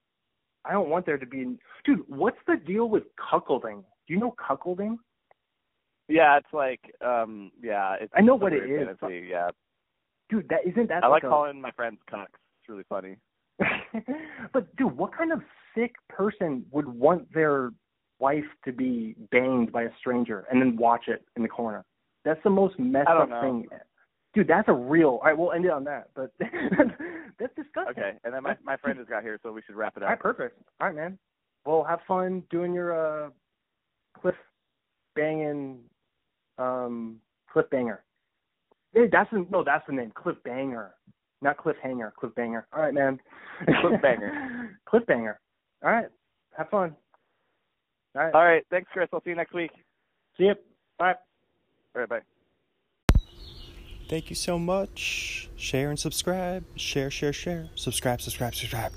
i 0.65 0.73
don't 0.73 0.89
want 0.89 1.07
there 1.07 1.19
to 1.19 1.27
be 1.27 1.57
dude 1.85 2.01
what's 2.09 2.39
the 2.47 2.57
deal 2.67 2.89
with 2.89 3.05
cuckolding 3.19 3.83
do 4.07 4.15
you 4.15 4.19
know 4.19 4.35
cuckolding 4.39 4.97
yeah, 6.07 6.37
it's 6.37 6.53
like, 6.53 6.81
um, 7.03 7.51
yeah, 7.63 7.95
it's. 7.99 8.13
I 8.15 8.21
know 8.21 8.35
a 8.35 8.37
what 8.37 8.53
it 8.53 8.69
is, 8.71 8.87
yeah, 9.27 9.49
dude 10.29 10.49
that 10.51 10.61
isn't 10.67 10.89
that 10.89 11.05
I 11.05 11.09
like 11.09 11.23
a, 11.23 11.29
calling 11.29 11.61
my 11.61 11.71
friends 11.71 11.99
cocks. 12.11 12.33
It's 12.61 12.69
really 12.69 12.85
funny. 12.91 13.17
but 14.53 14.75
dude 14.77 14.97
what 14.97 15.17
kind 15.17 15.33
of 15.33 15.41
sick 15.75 15.95
person 16.09 16.65
would 16.71 16.89
want 16.89 17.33
their 17.33 17.71
wife 18.19 18.45
to 18.65 18.73
be 18.73 19.15
banged 19.31 19.71
by 19.73 19.83
a 19.83 19.91
stranger 19.99 20.47
and 20.51 20.61
then 20.61 20.77
watch 20.77 21.05
it 21.09 21.25
in 21.37 21.43
the 21.43 21.49
corner 21.49 21.85
that's 22.25 22.43
the 22.43 22.51
most 22.51 22.79
messed 22.79 23.09
up 23.09 23.29
know. 23.29 23.41
thing 23.41 23.67
dude 24.35 24.49
that's 24.49 24.69
a 24.69 24.73
real 24.73 25.11
all 25.11 25.21
right 25.25 25.39
we'll 25.39 25.53
end 25.53 25.65
it 25.65 25.71
on 25.71 25.85
that 25.85 26.09
but 26.15 26.33
that's 27.39 27.55
disgusting 27.57 28.03
Okay, 28.03 28.19
and 28.25 28.35
then 28.35 28.43
my 28.43 28.57
my 28.65 28.77
friend 28.77 28.99
just 28.99 29.11
got 29.11 29.23
here, 29.23 29.39
so 29.43 29.53
we 29.53 29.63
should 29.63 29.77
wrap 29.77 29.97
it 29.97 30.03
All 30.03 30.09
right, 30.11 30.19
up. 30.19 30.23
perfect. 30.23 30.61
All 30.81 30.89
right, 30.89 30.97
man. 30.97 31.19
Well, 31.65 31.85
have 31.85 32.01
fun 32.07 32.43
doing 32.51 32.73
your 32.75 33.27
uh, 33.27 33.31
cliff 34.21 34.35
banging, 35.15 35.81
um, 36.59 37.21
cliff 37.53 37.67
banger. 37.71 38.05
Hey, 38.93 39.09
that's 39.11 39.31
the, 39.33 39.47
no, 39.51 39.65
that's 39.65 39.85
the 39.87 39.95
name, 39.95 40.13
cliff 40.15 40.37
banger, 40.45 40.95
not 41.43 41.57
cliffhanger, 41.59 42.13
cliff 42.15 42.35
banger. 42.35 42.67
All 42.73 42.83
right, 42.83 42.95
man. 42.95 43.19
Cliff 43.81 44.01
banger. 44.03 44.79
cliff 44.87 45.05
banger. 45.07 45.41
All 45.85 45.91
right, 45.91 46.07
have 46.57 46.69
fun. 46.71 46.95
All 48.17 48.25
right, 48.25 48.35
All 48.35 48.45
right, 48.45 48.65
thanks, 48.71 48.89
Chris. 48.93 49.09
I'll 49.13 49.23
see 49.23 49.31
you 49.31 49.37
next 49.37 49.55
week. 49.55 49.73
see 50.39 50.45
you. 50.45 50.55
Bye. 50.99 51.15
All 51.95 52.01
right, 52.03 52.09
bye. 52.09 52.21
Thank 54.09 54.31
you 54.31 54.37
so 54.37 54.59
much. 54.59 55.51
Share 55.57 55.91
and 55.91 55.99
subscribe. 55.99 56.65
Share, 56.77 57.11
share, 57.11 57.33
share. 57.33 57.69
Subscribe, 57.75 58.21
subscribe, 58.21 58.55
subscribe. 58.55 58.95